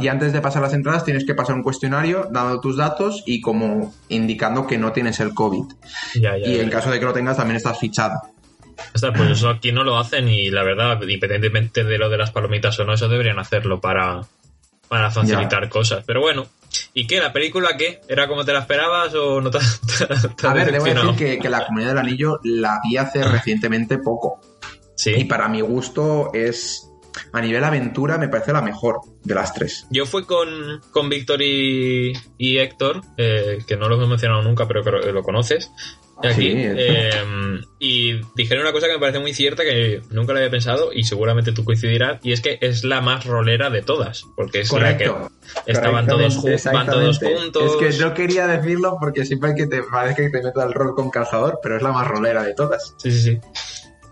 Y 0.00 0.08
antes 0.08 0.32
de 0.32 0.40
pasar 0.40 0.62
las 0.62 0.72
entradas 0.72 1.04
tienes 1.04 1.26
que 1.26 1.34
pasar 1.34 1.54
un 1.54 1.62
cuestionario 1.62 2.28
dando 2.32 2.60
tus 2.60 2.78
datos 2.78 3.22
y 3.26 3.42
como 3.42 3.92
indicando 4.08 4.66
que 4.66 4.78
no 4.78 4.92
tienes 4.92 5.20
el 5.20 5.34
COVID. 5.34 5.64
Ya, 6.14 6.36
ya. 6.38 6.46
Y 6.46 6.56
ya. 6.56 6.62
en 6.62 6.70
caso 6.70 6.90
de 6.90 6.98
que 6.98 7.04
lo 7.04 7.12
tengas 7.12 7.36
también 7.36 7.56
estás 7.56 7.78
fichado. 7.78 8.20
Pues 8.92 9.30
eso 9.30 9.48
aquí 9.50 9.72
no 9.72 9.84
lo 9.84 9.98
hacen 9.98 10.28
y 10.28 10.50
la 10.50 10.62
verdad, 10.62 11.00
independientemente 11.02 11.84
de 11.84 11.98
lo 11.98 12.08
de 12.08 12.18
las 12.18 12.30
palomitas 12.30 12.78
o 12.80 12.84
no, 12.84 12.94
eso 12.94 13.08
deberían 13.08 13.38
hacerlo 13.38 13.80
para, 13.80 14.22
para 14.88 15.10
facilitar 15.10 15.68
cosas. 15.68 16.04
Pero 16.06 16.20
bueno, 16.20 16.46
¿y 16.94 17.06
qué? 17.06 17.20
¿La 17.20 17.32
película 17.32 17.76
qué? 17.76 18.00
¿Era 18.08 18.26
como 18.28 18.44
te 18.44 18.52
la 18.52 18.60
esperabas 18.60 19.14
o 19.14 19.40
no 19.40 19.50
te, 19.50 19.58
te- 19.98 20.28
te 20.36 20.46
A 20.46 20.52
ver, 20.52 20.70
debo 20.72 20.84
decir 20.84 21.16
que, 21.16 21.38
que 21.38 21.48
la 21.48 21.66
Comunidad 21.66 21.90
del 21.90 21.98
Anillo 21.98 22.40
la 22.44 22.80
vi 22.84 22.96
hace 22.96 23.22
recientemente 23.24 23.98
poco. 23.98 24.40
Y 24.42 25.12
Sí. 25.12 25.24
para 25.24 25.48
mi 25.48 25.60
gusto 25.60 26.30
es, 26.32 26.90
a 27.32 27.40
nivel 27.40 27.62
aventura, 27.64 28.16
me 28.18 28.28
parece 28.28 28.52
la 28.52 28.62
mejor 28.62 29.00
de 29.24 29.34
las 29.34 29.52
tres. 29.52 29.86
Yo 29.90 30.06
fui 30.06 30.24
con, 30.24 30.80
con 30.90 31.08
Víctor 31.08 31.42
y, 31.42 32.12
y 32.38 32.58
Héctor, 32.58 33.02
eh, 33.16 33.58
que 33.66 33.76
no 33.76 33.88
los 33.88 34.02
he 34.02 34.06
mencionado 34.08 34.42
nunca, 34.42 34.66
pero 34.66 34.82
creo 34.82 35.00
que 35.02 35.12
lo 35.12 35.22
conoces. 35.22 35.70
Aquí, 36.22 36.50
Sí. 36.50 36.54
eh, 36.56 37.10
y 37.78 38.20
dijeron 38.34 38.62
una 38.62 38.72
cosa 38.72 38.86
que 38.86 38.94
me 38.94 38.98
parece 38.98 39.18
muy 39.18 39.34
cierta 39.34 39.62
que 39.64 40.00
nunca 40.10 40.32
lo 40.32 40.38
había 40.38 40.50
pensado 40.50 40.90
y 40.92 41.04
seguramente 41.04 41.52
tú 41.52 41.62
coincidirás, 41.64 42.18
y 42.24 42.32
es 42.32 42.40
que 42.40 42.58
es 42.62 42.84
la 42.84 43.00
más 43.02 43.26
rolera 43.26 43.68
de 43.68 43.82
todas, 43.82 44.24
porque 44.34 44.60
es 44.60 44.72
la 44.72 44.96
que 44.96 45.10
estaban 45.66 46.06
todos, 46.06 46.42
van 46.64 46.86
todos 46.86 47.18
juntos. 47.18 47.82
Es 47.82 47.96
que 47.98 48.02
no 48.04 48.14
quería 48.14 48.46
decirlo 48.46 48.96
porque 48.98 49.26
siempre 49.26 49.54
que 49.54 49.66
te 49.66 49.82
parece 49.82 50.22
que 50.22 50.30
te 50.30 50.42
meto 50.42 50.60
al 50.60 50.72
rol 50.72 50.94
con 50.94 51.10
calzador, 51.10 51.60
pero 51.62 51.76
es 51.76 51.82
la 51.82 51.92
más 51.92 52.06
rolera 52.08 52.42
de 52.42 52.54
todas. 52.54 52.94
Sí, 52.98 53.10
sí, 53.12 53.20
sí. 53.20 53.38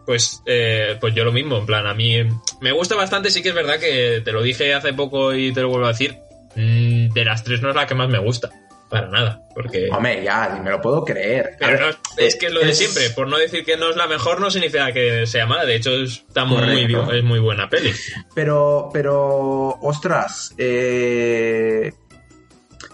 pues, 0.05 0.43
eh, 0.45 0.99
pues 1.01 1.15
yo 1.15 1.25
lo 1.25 1.33
mismo, 1.33 1.57
en 1.57 1.65
plan, 1.65 1.87
a 1.87 1.95
mí 1.95 2.17
me 2.61 2.73
gusta 2.73 2.95
bastante, 2.95 3.31
sí 3.31 3.43
que 3.43 3.49
es 3.49 3.55
verdad 3.55 3.79
que 3.81 4.21
te 4.23 4.33
lo 4.33 4.43
dije 4.43 4.75
hace 4.75 4.93
poco 4.93 5.35
y 5.35 5.53
te 5.55 5.63
lo 5.63 5.71
vuelvo 5.71 5.87
a 5.87 5.93
decir, 5.93 6.19
mm, 6.55 7.15
de 7.15 7.25
las 7.25 7.43
tres 7.45 7.63
no 7.63 7.71
es 7.71 7.75
la 7.75 7.87
que 7.87 7.95
más 7.95 8.11
me 8.11 8.19
gusta. 8.19 8.51
Para 8.95 9.09
nada, 9.09 9.43
porque... 9.53 9.89
Hombre, 9.91 10.23
ya, 10.23 10.61
me 10.63 10.71
lo 10.71 10.81
puedo 10.81 11.05
creer. 11.05 11.57
Pero 11.59 11.81
no, 11.81 11.97
es 12.17 12.37
que 12.37 12.47
es 12.47 12.53
lo 12.53 12.61
de 12.61 12.73
siempre, 12.73 13.11
por 13.11 13.27
no 13.27 13.37
decir 13.39 13.65
que 13.65 13.77
no 13.77 13.91
es 13.91 13.97
la 13.97 14.07
mejor 14.07 14.41
no 14.41 14.53
significa 14.53 14.93
que 14.93 15.27
sea 15.27 15.47
mala, 15.47 15.65
de 15.65 15.75
hecho 15.75 15.91
está 15.91 16.45
muy, 16.45 16.59
Correcto. 16.59 17.13
es 17.13 17.25
muy 17.25 17.41
buena 17.41 17.69
peli. 17.69 17.93
Pero, 18.37 18.91
pero, 18.93 19.71
ostras, 19.81 20.55
eh, 20.59 21.93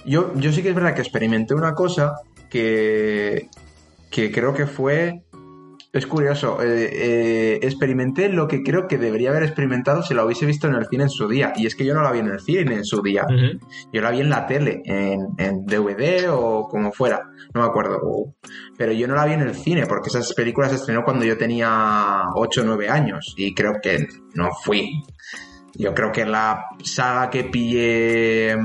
yo, 0.06 0.32
yo 0.36 0.52
sí 0.52 0.62
que 0.62 0.70
es 0.70 0.74
verdad 0.74 0.94
que 0.94 1.02
experimenté 1.02 1.52
una 1.52 1.74
cosa 1.74 2.14
que, 2.48 3.50
que 4.10 4.32
creo 4.32 4.54
que 4.54 4.66
fue... 4.66 5.20
Es 5.92 6.06
curioso, 6.06 6.62
eh, 6.62 6.88
eh, 6.92 7.58
experimenté 7.62 8.28
lo 8.28 8.46
que 8.46 8.62
creo 8.62 8.86
que 8.86 8.96
debería 8.96 9.30
haber 9.30 9.42
experimentado 9.42 10.04
si 10.04 10.14
la 10.14 10.24
hubiese 10.24 10.46
visto 10.46 10.68
en 10.68 10.74
el 10.74 10.86
cine 10.86 11.04
en 11.04 11.10
su 11.10 11.26
día. 11.26 11.52
Y 11.56 11.66
es 11.66 11.74
que 11.74 11.84
yo 11.84 11.94
no 11.94 12.02
la 12.02 12.12
vi 12.12 12.20
en 12.20 12.28
el 12.28 12.38
cine 12.38 12.74
en 12.74 12.84
su 12.84 13.02
día. 13.02 13.26
Yo 13.92 14.00
la 14.00 14.12
vi 14.12 14.20
en 14.20 14.30
la 14.30 14.46
tele, 14.46 14.82
en, 14.84 15.30
en 15.36 15.66
DVD 15.66 16.28
o 16.30 16.68
como 16.68 16.92
fuera, 16.92 17.28
no 17.54 17.62
me 17.62 17.66
acuerdo. 17.66 18.00
Pero 18.78 18.92
yo 18.92 19.08
no 19.08 19.16
la 19.16 19.26
vi 19.26 19.32
en 19.32 19.40
el 19.40 19.54
cine 19.56 19.86
porque 19.86 20.10
esas 20.10 20.32
películas 20.32 20.70
se 20.70 20.76
estrenó 20.76 21.02
cuando 21.02 21.24
yo 21.24 21.36
tenía 21.36 22.22
8 22.36 22.60
o 22.60 22.64
9 22.64 22.88
años 22.88 23.34
y 23.36 23.52
creo 23.52 23.80
que 23.82 24.06
no 24.34 24.50
fui. 24.62 25.02
Yo 25.74 25.92
creo 25.92 26.12
que 26.12 26.24
la 26.24 26.66
saga 26.84 27.30
que 27.30 27.44
pillé... 27.44 28.56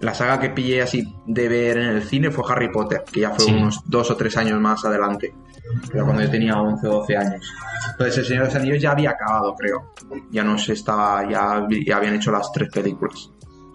La 0.00 0.12
saga 0.14 0.38
que 0.38 0.50
pillé 0.50 0.82
así 0.82 1.02
de 1.26 1.48
ver 1.48 1.78
en 1.78 1.88
el 1.88 2.02
cine 2.02 2.30
fue 2.30 2.44
Harry 2.48 2.70
Potter, 2.70 3.02
que 3.10 3.20
ya 3.20 3.30
fue 3.30 3.44
Sí. 3.46 3.52
unos 3.52 3.80
dos 3.86 4.10
o 4.10 4.16
tres 4.16 4.36
años 4.36 4.60
más 4.60 4.84
adelante. 4.84 5.34
Pero 5.90 6.04
cuando 6.04 6.22
yo 6.22 6.30
tenía 6.30 6.60
11 6.60 6.86
o 6.86 6.92
12 7.00 7.16
años. 7.16 7.52
Entonces 7.92 8.18
el 8.18 8.24
Señor 8.26 8.42
de 8.44 8.48
los 8.48 8.56
Anillos 8.56 8.82
ya 8.82 8.92
había 8.92 9.10
acabado, 9.10 9.54
creo. 9.54 9.94
Ya 10.30 10.44
no 10.44 10.58
se 10.58 10.74
estaba, 10.74 11.28
ya, 11.28 11.66
ya 11.84 11.96
habían 11.96 12.14
hecho 12.14 12.30
las 12.30 12.52
tres 12.52 12.68
películas. 12.70 13.30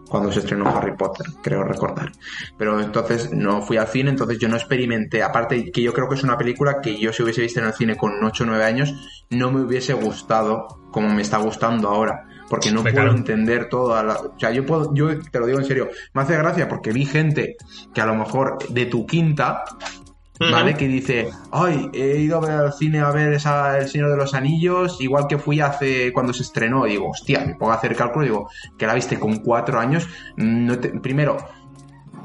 Cuando 0.07 0.31
se 0.31 0.39
estrenó 0.39 0.67
Harry 0.67 0.95
Potter, 0.95 1.25
creo 1.41 1.63
recordar. 1.63 2.11
Pero 2.57 2.79
entonces 2.81 3.31
no 3.31 3.61
fui 3.61 3.77
al 3.77 3.87
cine, 3.87 4.09
entonces 4.09 4.37
yo 4.39 4.47
no 4.49 4.57
experimenté. 4.57 5.23
Aparte 5.23 5.71
que 5.71 5.81
yo 5.81 5.93
creo 5.93 6.07
que 6.09 6.15
es 6.15 6.23
una 6.23 6.37
película 6.37 6.81
que 6.81 6.97
yo 6.99 7.11
si 7.13 7.23
hubiese 7.23 7.41
visto 7.41 7.61
en 7.61 7.67
el 7.67 7.73
cine 7.73 7.95
con 7.95 8.21
8 8.23 8.43
o 8.43 8.47
9 8.47 8.63
años, 8.63 8.93
no 9.29 9.51
me 9.51 9.61
hubiese 9.61 9.93
gustado 9.93 10.67
como 10.91 11.09
me 11.09 11.21
está 11.21 11.37
gustando 11.37 11.87
ahora. 11.89 12.25
Porque 12.51 12.71
no 12.71 12.79
Hombre, 12.81 12.93
puedo 12.93 13.11
entender 13.11 13.69
toda 13.69 14.03
la... 14.03 14.13
O 14.13 14.33
sea, 14.37 14.51
yo 14.51 14.65
puedo, 14.65 14.93
yo 14.93 15.19
te 15.19 15.39
lo 15.39 15.47
digo 15.47 15.57
en 15.59 15.65
serio, 15.65 15.89
me 16.13 16.21
hace 16.21 16.37
gracia 16.37 16.67
porque 16.67 16.91
vi 16.91 17.05
gente 17.05 17.55
que 17.93 18.01
a 18.01 18.05
lo 18.05 18.13
mejor 18.13 18.59
de 18.69 18.85
tu 18.85 19.07
quinta 19.07 19.63
¿vale? 20.51 20.75
Que 20.75 20.87
dice, 20.87 21.29
ay, 21.51 21.89
he 21.93 22.17
ido 22.17 22.37
a 22.37 22.41
ver 22.41 22.51
al 22.51 22.73
cine 22.73 22.99
a 22.99 23.11
ver 23.11 23.33
esa 23.33 23.77
El 23.77 23.87
Señor 23.87 24.09
de 24.09 24.17
los 24.17 24.33
Anillos, 24.33 24.97
igual 24.99 25.27
que 25.27 25.37
fui 25.37 25.59
hace 25.59 26.11
cuando 26.13 26.33
se 26.33 26.43
estrenó. 26.43 26.87
Y 26.87 26.91
digo, 26.91 27.09
hostia, 27.09 27.45
me 27.45 27.55
pongo 27.55 27.71
a 27.71 27.75
hacer 27.75 27.95
cálculo 27.95 28.25
y 28.25 28.29
digo, 28.29 28.49
que 28.77 28.87
la 28.87 28.93
viste 28.95 29.19
con 29.19 29.37
cuatro 29.37 29.79
años. 29.79 30.07
no 30.37 30.79
te- 30.79 30.99
primero, 30.99 31.37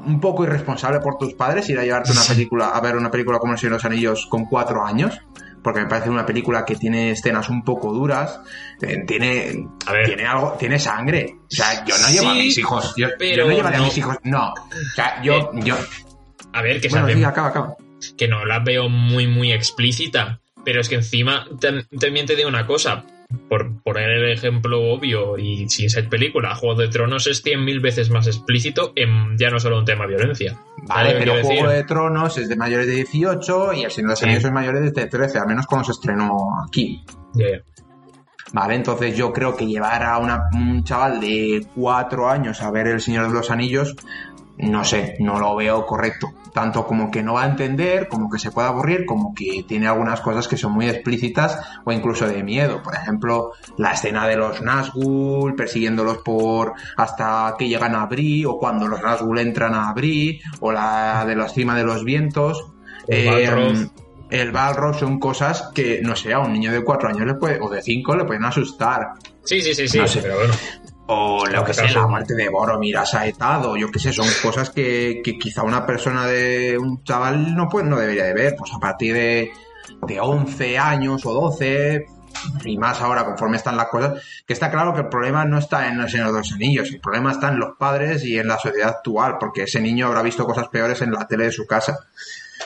un 0.05 0.19
poco 0.19 0.43
irresponsable 0.43 0.99
por 0.99 1.17
tus 1.17 1.33
padres 1.33 1.69
ir 1.69 1.77
a 1.79 1.83
llevarte 1.83 2.11
una 2.11 2.23
película, 2.23 2.69
a 2.69 2.81
ver 2.81 2.95
una 2.95 3.11
película 3.11 3.39
como 3.39 3.53
El 3.53 3.59
Señor 3.59 3.73
de 3.73 3.77
los 3.77 3.85
Anillos 3.85 4.27
con 4.27 4.45
cuatro 4.45 4.83
años. 4.83 5.19
Porque 5.67 5.81
me 5.81 5.87
parece 5.87 6.09
una 6.09 6.25
película 6.25 6.63
que 6.63 6.75
tiene 6.77 7.11
escenas 7.11 7.49
un 7.49 7.61
poco 7.61 7.91
duras, 7.91 8.39
eh, 8.81 9.03
tiene, 9.05 9.67
A 9.85 9.91
ver. 9.91 10.05
tiene 10.05 10.25
algo, 10.25 10.53
tiene 10.57 10.79
sangre. 10.79 11.35
O 11.41 11.45
sea, 11.49 11.83
yo 11.83 11.93
no 11.97 12.07
llevo 12.07 12.29
a 12.29 12.33
mis 12.35 12.57
hijos, 12.57 12.93
yo, 12.95 13.09
no 13.09 13.49
llevaré 13.51 13.75
a 13.75 13.81
mis 13.81 13.97
hijos, 13.97 14.15
no. 14.23 14.53
O 14.53 14.95
sea, 14.95 15.21
yo, 15.21 15.51
yo, 15.55 15.75
A 16.53 16.61
ver, 16.61 16.79
que 16.79 16.87
bueno, 16.87 17.09
sí, 17.09 17.21
acaba, 17.21 17.49
acaba. 17.49 17.75
que 18.17 18.29
no 18.29 18.45
la 18.45 18.59
veo 18.59 18.87
muy, 18.87 19.27
muy 19.27 19.51
explícita, 19.51 20.39
pero 20.63 20.79
es 20.79 20.87
que 20.87 20.95
encima 20.95 21.45
tam- 21.59 21.85
también 21.99 22.25
te 22.25 22.37
digo 22.37 22.47
una 22.47 22.65
cosa, 22.65 23.03
por 23.49 23.81
poner 23.81 24.09
el 24.09 24.31
ejemplo 24.31 24.81
obvio 24.93 25.37
y 25.37 25.67
sin 25.69 25.89
ser 25.89 26.07
película, 26.09 26.55
Juego 26.55 26.79
de 26.79 26.87
Tronos 26.87 27.27
es 27.27 27.43
100.000 27.43 27.81
veces 27.81 28.09
más 28.09 28.25
explícito 28.27 28.93
en 28.95 29.37
ya 29.37 29.49
no 29.49 29.59
solo 29.59 29.77
un 29.79 29.85
tema 29.85 30.05
violencia. 30.05 30.57
Vale, 30.87 31.09
¿Sabes 31.11 31.13
lo 31.13 31.19
que 31.19 31.19
pero 31.19 31.31
Juego 31.47 31.67
decir? 31.69 31.77
de 31.77 31.83
Tronos 31.83 32.37
es 32.37 32.49
de 32.49 32.55
mayores 32.55 32.87
de 32.87 32.93
18 32.93 33.73
y 33.73 33.83
El 33.83 33.91
Señor 33.91 34.09
de 34.09 34.11
los. 34.13 34.23
Anillos 34.23 34.43
es 34.45 34.51
mayores 34.51 34.93
de 34.93 35.05
13, 35.07 35.39
al 35.39 35.47
menos 35.47 35.65
cuando 35.67 35.85
se 35.85 35.91
estrenó 35.91 36.37
aquí. 36.67 37.03
Vale, 38.53 38.75
entonces 38.75 39.15
yo 39.17 39.33
creo 39.33 39.55
que 39.57 39.65
llevar 39.67 40.03
a 40.03 40.17
una- 40.19 40.43
un 40.53 40.83
chaval 40.85 41.19
de 41.19 41.65
4 41.75 42.29
años 42.29 42.61
a 42.61 42.71
ver 42.71 42.87
El 42.87 43.01
Señor 43.01 43.27
de 43.27 43.33
los 43.33 43.51
Anillos, 43.51 43.95
no 44.57 44.85
sé, 44.85 45.17
no 45.19 45.37
lo 45.39 45.53
veo 45.55 45.85
correcto. 45.85 46.27
Tanto 46.57 46.87
como 46.87 47.11
que 47.11 47.21
no 47.21 47.35
va 47.35 47.43
a 47.43 47.45
entender, 47.45 48.07
como 48.07 48.31
que 48.31 48.39
se 48.39 48.49
puede 48.49 48.67
aburrir, 48.67 49.05
como 49.05 49.31
que 49.35 49.63
tiene 49.67 49.87
algunas 49.87 50.21
cosas 50.21 50.47
que 50.47 50.57
son 50.57 50.71
muy 50.71 50.89
explícitas 50.89 51.59
o 51.85 51.91
incluso 51.91 52.27
de 52.27 52.41
miedo. 52.41 52.81
Por 52.81 52.95
ejemplo, 52.95 53.51
la 53.77 53.91
escena 53.91 54.27
de 54.27 54.37
los 54.37 54.63
Nazgûl 54.63 55.53
persiguiéndolos 55.55 56.17
por 56.25 56.73
hasta 56.95 57.53
que 57.59 57.67
llegan 57.67 57.93
a 57.93 58.07
Bri, 58.07 58.43
o 58.43 58.57
cuando 58.57 58.87
los 58.87 58.99
Nazgûl 59.01 59.37
entran 59.39 59.75
a 59.75 59.93
Bri, 59.93 60.41
o 60.59 60.71
la 60.71 61.25
de 61.27 61.35
la 61.35 61.47
cima 61.47 61.77
de 61.77 61.83
los 61.83 62.03
vientos. 62.03 62.71
El 63.07 63.27
Balrog. 63.27 63.91
el 64.31 64.51
Balrog 64.51 64.95
son 64.95 65.19
cosas 65.19 65.69
que, 65.75 66.01
no 66.01 66.15
sé, 66.15 66.33
a 66.33 66.39
un 66.39 66.53
niño 66.53 66.71
de 66.71 66.83
4 66.83 67.09
años 67.09 67.27
le 67.27 67.35
puede, 67.35 67.59
o 67.61 67.69
de 67.69 67.83
5 67.83 68.15
le 68.15 68.25
pueden 68.25 68.45
asustar. 68.45 69.09
Sí, 69.43 69.61
sí, 69.61 69.75
sí, 69.75 69.87
sí, 69.87 69.99
No 69.99 70.07
sé. 70.07 70.23
pero 70.23 70.37
bueno. 70.37 70.53
O 71.07 71.45
lo 71.45 71.63
que 71.63 71.73
sé, 71.73 71.89
la 71.89 72.05
muerte 72.05 72.35
de 72.35 72.49
Boromir 72.49 72.97
asaetado, 72.97 73.77
yo 73.77 73.89
qué 73.89 73.99
sé, 73.99 74.11
son 74.11 74.27
cosas 74.41 74.69
que, 74.69 75.21
que 75.23 75.39
quizá 75.39 75.63
una 75.63 75.85
persona 75.85 76.25
de 76.25 76.77
un 76.77 77.01
chaval 77.03 77.55
no, 77.55 77.69
puede, 77.69 77.87
no 77.87 77.97
debería 77.97 78.25
de 78.25 78.33
ver, 78.33 78.55
pues 78.57 78.73
a 78.73 78.79
partir 78.79 79.13
de, 79.13 79.51
de 80.05 80.19
11 80.19 80.77
años 80.77 81.25
o 81.25 81.33
12, 81.33 82.05
y 82.65 82.77
más 82.77 83.01
ahora 83.01 83.25
conforme 83.25 83.57
están 83.57 83.77
las 83.77 83.87
cosas, 83.87 84.21
que 84.45 84.53
está 84.53 84.69
claro 84.69 84.93
que 84.93 85.01
el 85.01 85.07
problema 85.07 85.45
no 85.45 85.57
está 85.57 85.87
en 85.87 85.99
el 85.99 86.09
Señor 86.09 86.27
de 86.27 86.39
los 86.39 86.51
Anillos, 86.51 86.89
el 86.89 86.99
problema 86.99 87.31
está 87.31 87.49
en 87.49 87.59
los 87.59 87.77
padres 87.77 88.23
y 88.25 88.37
en 88.37 88.47
la 88.47 88.57
sociedad 88.57 88.89
actual, 88.89 89.37
porque 89.39 89.63
ese 89.63 89.79
niño 89.79 90.07
habrá 90.07 90.21
visto 90.21 90.45
cosas 90.45 90.67
peores 90.67 91.01
en 91.01 91.13
la 91.13 91.27
tele 91.27 91.45
de 91.45 91.51
su 91.51 91.65
casa. 91.65 91.97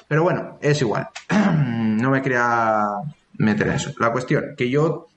Pero 0.07 0.23
bueno, 0.23 0.57
es 0.61 0.81
igual. 0.81 1.09
no 1.29 2.09
me 2.09 2.21
quería 2.21 2.81
meter 3.37 3.67
en 3.67 3.73
eso. 3.73 3.91
La 3.99 4.11
cuestión, 4.11 4.55
que 4.57 4.69
yo 4.69 5.07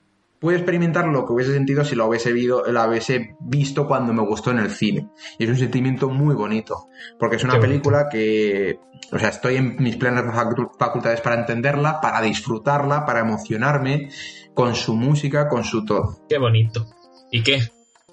pude 0.45 0.57
experimentar 0.57 1.07
lo 1.07 1.25
que 1.25 1.33
hubiese 1.33 1.53
sentido 1.53 1.83
si 1.83 1.95
la 1.95 2.05
hubiese, 2.05 2.31
visto, 2.31 2.63
la 2.71 2.87
hubiese 2.87 3.35
visto 3.39 3.87
cuando 3.87 4.13
me 4.13 4.21
gustó 4.21 4.51
en 4.51 4.59
el 4.59 4.69
cine. 4.69 5.09
Y 5.39 5.45
es 5.45 5.49
un 5.49 5.57
sentimiento 5.57 6.07
muy 6.09 6.35
bonito, 6.35 6.87
porque 7.19 7.37
es 7.37 7.43
una 7.43 7.53
Qué 7.53 7.59
bonito. 7.61 7.71
película 7.89 8.09
que, 8.09 8.79
o 9.11 9.17
sea, 9.17 9.29
estoy 9.29 9.55
en 9.55 9.75
mis 9.79 9.97
plenas 9.97 10.23
facu- 10.25 10.69
facultades 10.77 11.21
para 11.21 11.39
entenderla, 11.39 11.99
para 11.99 12.21
disfrutarla, 12.21 13.05
para 13.07 13.21
emocionarme 13.21 14.09
con 14.53 14.75
su 14.75 14.95
música, 14.95 15.47
con 15.49 15.63
su 15.63 15.83
todo. 15.83 16.19
Qué 16.29 16.37
bonito. 16.37 16.85
¿Y 17.31 17.41
qué? 17.41 17.61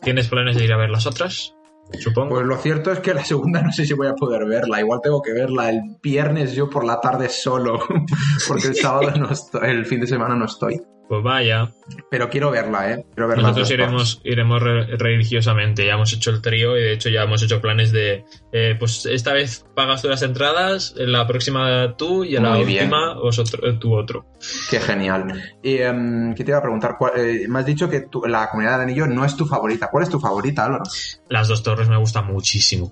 ¿Tienes 0.01 0.29
planes 0.29 0.57
de 0.57 0.65
ir 0.65 0.73
a 0.73 0.79
ver 0.79 0.89
las 0.91 1.07
otras? 1.07 1.55
Supongo. 2.01 2.37
Pues 2.37 2.47
lo 2.47 2.57
cierto 2.57 2.91
es 2.91 3.01
que 3.01 3.13
la 3.13 3.25
segunda 3.25 3.61
no 3.61 3.71
sé 3.71 3.85
si 3.85 3.93
voy 3.93 4.07
a 4.07 4.15
poder 4.15 4.47
verla. 4.47 4.81
Igual 4.81 5.01
tengo 5.03 5.21
que 5.21 5.33
verla 5.35 5.69
el 5.69 5.81
viernes 6.03 6.55
yo 6.55 6.71
por 6.71 6.85
la 6.87 6.99
tarde 7.01 7.29
solo, 7.29 7.79
porque 8.49 8.69
el 8.69 8.75
sábado 8.77 9.13
no 9.19 9.31
estoy, 9.31 9.69
el 9.71 9.85
fin 9.85 10.01
de 10.01 10.07
semana 10.07 10.35
no 10.35 10.47
estoy. 10.47 10.81
Pues 11.13 11.25
vaya. 11.25 11.71
Pero 12.11 12.31
quiero 12.31 12.51
verla, 12.51 12.91
¿eh? 12.91 13.05
Quiero 13.15 13.29
verla. 13.29 13.43
Nosotros 13.43 13.71
iremos, 13.71 14.23
iremos 14.25 14.63
re- 14.63 14.97
religiosamente. 14.97 15.85
Ya 15.85 15.93
hemos 15.93 16.11
hecho 16.15 16.31
el 16.31 16.41
trío 16.41 16.75
y 16.75 16.81
de 16.81 16.93
hecho 16.95 17.11
ya 17.11 17.25
hemos 17.25 17.43
hecho 17.43 17.61
planes 17.61 17.93
de. 17.93 18.25
eh, 18.51 18.77
pues 18.79 19.05
esta 19.05 19.35
vez 19.35 19.67
pagas 19.75 20.01
tú 20.01 20.09
las 20.09 20.23
entradas, 20.23 20.95
en 20.97 21.13
la 21.13 21.27
próxima 21.27 21.97
tú 21.99 22.25
y 22.25 22.37
en 22.37 22.45
la 22.45 22.57
bien. 22.57 22.85
última 22.87 23.13
vosotros, 23.13 23.61
eh, 23.63 23.77
tú 23.79 23.95
otro. 23.95 24.25
Qué 24.71 24.81
genial. 24.81 25.39
Y, 25.63 25.77
em, 25.83 26.35
¿Qué 26.35 26.45
te 26.45 26.51
iba 26.53 26.59
a 26.61 26.63
preguntar? 26.63 26.97
¿Cuál- 26.99 27.13
eh, 27.19 27.47
me 27.47 27.59
has 27.59 27.67
dicho 27.67 27.91
que 27.91 28.01
tu- 28.01 28.25
la 28.25 28.49
comunidad 28.49 28.79
de 28.79 28.85
anillo 28.85 29.07
no 29.07 29.27
es 29.27 29.37
tu 29.37 29.45
favorita. 29.45 29.89
¿Cuál 29.91 30.05
es 30.05 30.09
tu 30.09 30.19
favorita, 30.19 30.65
Álvaro? 30.65 30.85
Las 31.29 31.47
dos 31.49 31.63
torres 31.63 31.91
me 31.91 31.99
gustan 31.99 32.25
muchísimo. 32.25 32.91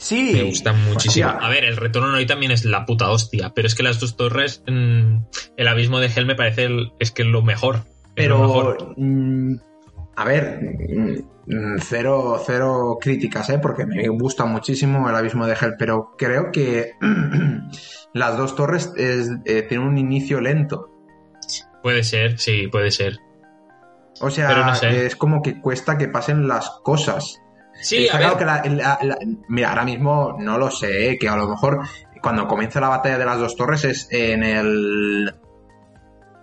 Sí. 0.00 0.32
Me 0.34 0.44
gustan 0.44 0.82
muchísimo. 0.84 1.28
Hostia. 1.28 1.46
A 1.46 1.50
ver, 1.50 1.64
el 1.64 1.76
retorno 1.76 2.16
hoy 2.16 2.26
también 2.26 2.52
es 2.52 2.64
la 2.64 2.86
puta 2.86 3.10
hostia, 3.10 3.52
pero 3.54 3.66
es 3.68 3.74
que 3.74 3.82
las 3.82 4.00
dos 4.00 4.16
torres, 4.16 4.62
mm, 4.66 5.16
el 5.58 5.68
abismo 5.68 6.00
de 6.00 6.06
Hell 6.06 6.24
me 6.24 6.34
parece 6.34 6.64
el- 6.64 6.92
es 6.98 7.10
que 7.10 7.20
es 7.22 7.28
lo 7.28 7.42
mejor. 7.42 7.76
Lo 7.76 8.14
Pero, 8.14 8.38
mejor. 8.40 8.94
mm, 8.96 9.54
a 10.16 10.24
ver, 10.24 10.58
mm, 11.46 11.76
cero, 11.80 12.42
cero 12.46 12.96
críticas, 12.98 13.50
¿eh? 13.50 13.58
Porque 13.58 13.84
me 13.84 14.08
gusta 14.08 14.46
muchísimo 14.46 15.06
el 15.08 15.14
abismo 15.14 15.46
de 15.46 15.52
Hell, 15.60 15.74
pero 15.78 16.12
creo 16.16 16.50
que 16.50 16.92
las 18.14 18.38
dos 18.38 18.56
torres 18.56 18.92
es- 18.96 19.30
eh, 19.44 19.62
tienen 19.68 19.86
un 19.86 19.98
inicio 19.98 20.40
lento. 20.40 20.88
Puede 21.82 22.04
ser, 22.04 22.38
sí, 22.38 22.68
puede 22.68 22.90
ser. 22.90 23.18
O 24.22 24.30
sea, 24.30 24.48
Pero 24.48 24.64
no 24.64 24.74
sé. 24.74 25.06
es 25.06 25.14
como 25.16 25.42
que 25.42 25.60
cuesta 25.60 25.96
que 25.98 26.08
pasen 26.08 26.48
las 26.48 26.70
cosas. 26.82 27.38
Sí, 27.80 28.08
a 28.08 28.18
ver. 28.18 28.36
que 28.36 28.44
la- 28.44 28.62
la- 28.66 28.98
la- 29.02 29.18
mira, 29.48 29.70
ahora 29.70 29.84
mismo 29.84 30.36
no 30.38 30.58
lo 30.58 30.70
sé, 30.70 31.10
¿eh? 31.10 31.18
que 31.18 31.28
a 31.28 31.36
lo 31.36 31.48
mejor 31.48 31.80
cuando 32.22 32.46
comienza 32.46 32.80
la 32.80 32.88
batalla 32.88 33.18
de 33.18 33.24
las 33.24 33.38
dos 33.38 33.56
torres 33.56 33.84
es 33.84 34.08
en 34.10 34.42
el 34.44 35.34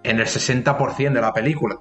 en 0.03 0.19
el 0.19 0.25
60% 0.27 1.13
de 1.13 1.21
la 1.21 1.33
película. 1.33 1.75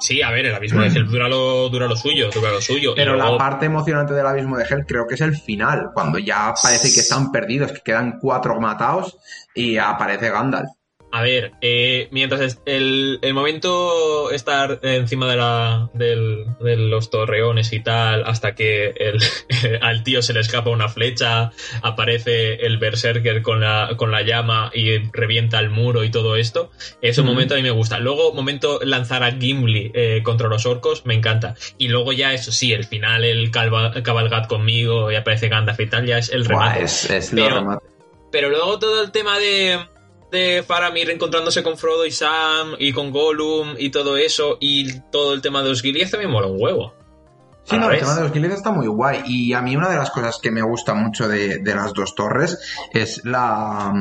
Sí, 0.00 0.20
a 0.20 0.30
ver, 0.30 0.46
el 0.46 0.54
abismo 0.54 0.82
de 0.82 0.88
Hell 0.88 1.06
dura 1.06 1.26
lo, 1.28 1.68
dura 1.70 1.86
lo 1.86 1.96
suyo, 1.96 2.28
dura 2.30 2.50
lo 2.50 2.60
suyo. 2.60 2.92
Pero 2.94 3.14
luego- 3.14 3.32
la 3.32 3.38
parte 3.38 3.64
emocionante 3.66 4.12
del 4.12 4.26
abismo 4.26 4.58
de 4.58 4.64
Hell 4.68 4.84
creo 4.86 5.06
que 5.06 5.14
es 5.14 5.20
el 5.22 5.34
final, 5.36 5.90
cuando 5.94 6.18
ya 6.18 6.52
parece 6.62 6.92
que 6.92 7.00
están 7.00 7.32
perdidos, 7.32 7.72
que 7.72 7.80
quedan 7.80 8.18
cuatro 8.20 8.60
matados 8.60 9.16
y 9.54 9.78
aparece 9.78 10.28
Gandalf. 10.30 10.68
A 11.12 11.22
ver, 11.22 11.52
eh, 11.62 12.08
mientras 12.10 12.40
es- 12.42 12.60
el, 12.66 13.20
el 13.22 13.32
momento 13.32 14.30
estar 14.32 14.80
encima 14.82 15.30
de, 15.30 15.36
la, 15.36 15.88
del- 15.94 16.44
de 16.60 16.76
los 16.76 17.08
torreones 17.10 17.72
y 17.72 17.80
tal, 17.80 18.24
hasta 18.24 18.54
que 18.54 18.88
el, 18.88 19.18
al 19.82 20.02
tío 20.02 20.20
se 20.20 20.34
le 20.34 20.40
escapa 20.40 20.68
una 20.70 20.88
flecha, 20.88 21.52
aparece 21.82 22.66
el 22.66 22.76
berserker 22.78 23.40
con 23.42 23.60
la, 23.60 23.92
con 23.96 24.10
la 24.10 24.22
llama 24.22 24.70
y 24.74 24.98
revienta 25.12 25.58
el 25.60 25.70
muro 25.70 26.04
y 26.04 26.10
todo 26.10 26.36
esto, 26.36 26.70
ese 27.00 27.20
Ujú. 27.22 27.30
momento 27.30 27.54
a 27.54 27.56
mí 27.56 27.62
me 27.62 27.70
gusta. 27.70 27.98
Luego, 27.98 28.34
momento 28.34 28.80
lanzar 28.82 29.22
a 29.22 29.32
Gimli 29.32 29.92
eh, 29.94 30.20
contra 30.24 30.48
los 30.48 30.66
orcos, 30.66 31.06
me 31.06 31.14
encanta. 31.14 31.54
Y 31.78 31.88
luego 31.88 32.12
ya, 32.12 32.34
eso 32.34 32.52
sí, 32.52 32.72
el 32.72 32.84
final, 32.84 33.24
el 33.24 33.50
calva- 33.50 34.02
cabalgad 34.02 34.46
conmigo 34.48 35.10
y 35.10 35.14
aparece 35.14 35.48
Gandalf 35.48 35.80
y 35.80 35.86
tal, 35.86 36.04
ya 36.04 36.18
es 36.18 36.28
el 36.30 36.42
Buah, 36.44 36.48
remate. 36.74 36.84
es, 36.84 37.08
es 37.10 37.32
lo 37.32 37.48
remate. 37.48 37.86
Pero 38.32 38.50
luego 38.50 38.78
todo 38.78 39.02
el 39.02 39.12
tema 39.12 39.38
de, 39.38 39.78
de 40.30 40.62
Faramir 40.66 41.10
encontrándose 41.10 41.62
con 41.62 41.76
Frodo 41.78 42.04
y 42.06 42.10
Sam 42.10 42.74
y 42.78 42.92
con 42.92 43.10
Gollum 43.12 43.74
y 43.78 43.90
todo 43.90 44.16
eso 44.16 44.58
y 44.60 45.00
todo 45.10 45.34
el 45.34 45.40
tema 45.42 45.62
de 45.62 45.68
los 45.70 45.82
Gilead 45.82 46.10
también 46.10 46.30
mola 46.30 46.46
un 46.48 46.60
huevo. 46.60 46.94
Sí, 47.68 47.76
no, 47.78 47.90
el 47.90 47.98
tema 47.98 48.14
de 48.14 48.22
los 48.22 48.32
guildes 48.32 48.52
está 48.54 48.70
muy 48.70 48.86
guay. 48.86 49.22
Y 49.26 49.52
a 49.52 49.60
mí 49.60 49.74
una 49.74 49.88
de 49.88 49.96
las 49.96 50.12
cosas 50.12 50.38
que 50.40 50.52
me 50.52 50.62
gusta 50.62 50.94
mucho 50.94 51.26
de, 51.26 51.58
de 51.58 51.74
las 51.74 51.92
dos 51.94 52.14
torres 52.14 52.56
es 52.92 53.24
la... 53.24 53.92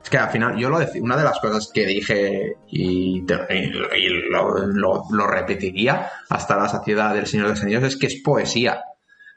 Es 0.00 0.08
que 0.08 0.16
al 0.16 0.30
final, 0.30 0.56
yo 0.56 0.70
lo 0.70 0.78
decía, 0.78 1.02
una 1.02 1.16
de 1.16 1.24
las 1.24 1.40
cosas 1.40 1.72
que 1.74 1.86
dije 1.86 2.54
y, 2.68 3.26
te- 3.26 3.34
y- 3.50 3.72
y 3.98 4.08
lo, 4.30 4.58
lo- 4.64 5.02
lo 5.10 5.26
repetiría 5.26 6.08
hasta 6.28 6.56
la 6.56 6.68
saciedad 6.68 7.12
del 7.12 7.26
Señor 7.26 7.46
de 7.48 7.54
los 7.54 7.62
Anillos 7.62 7.82
es 7.82 7.96
que 7.96 8.06
es 8.06 8.22
poesía. 8.22 8.80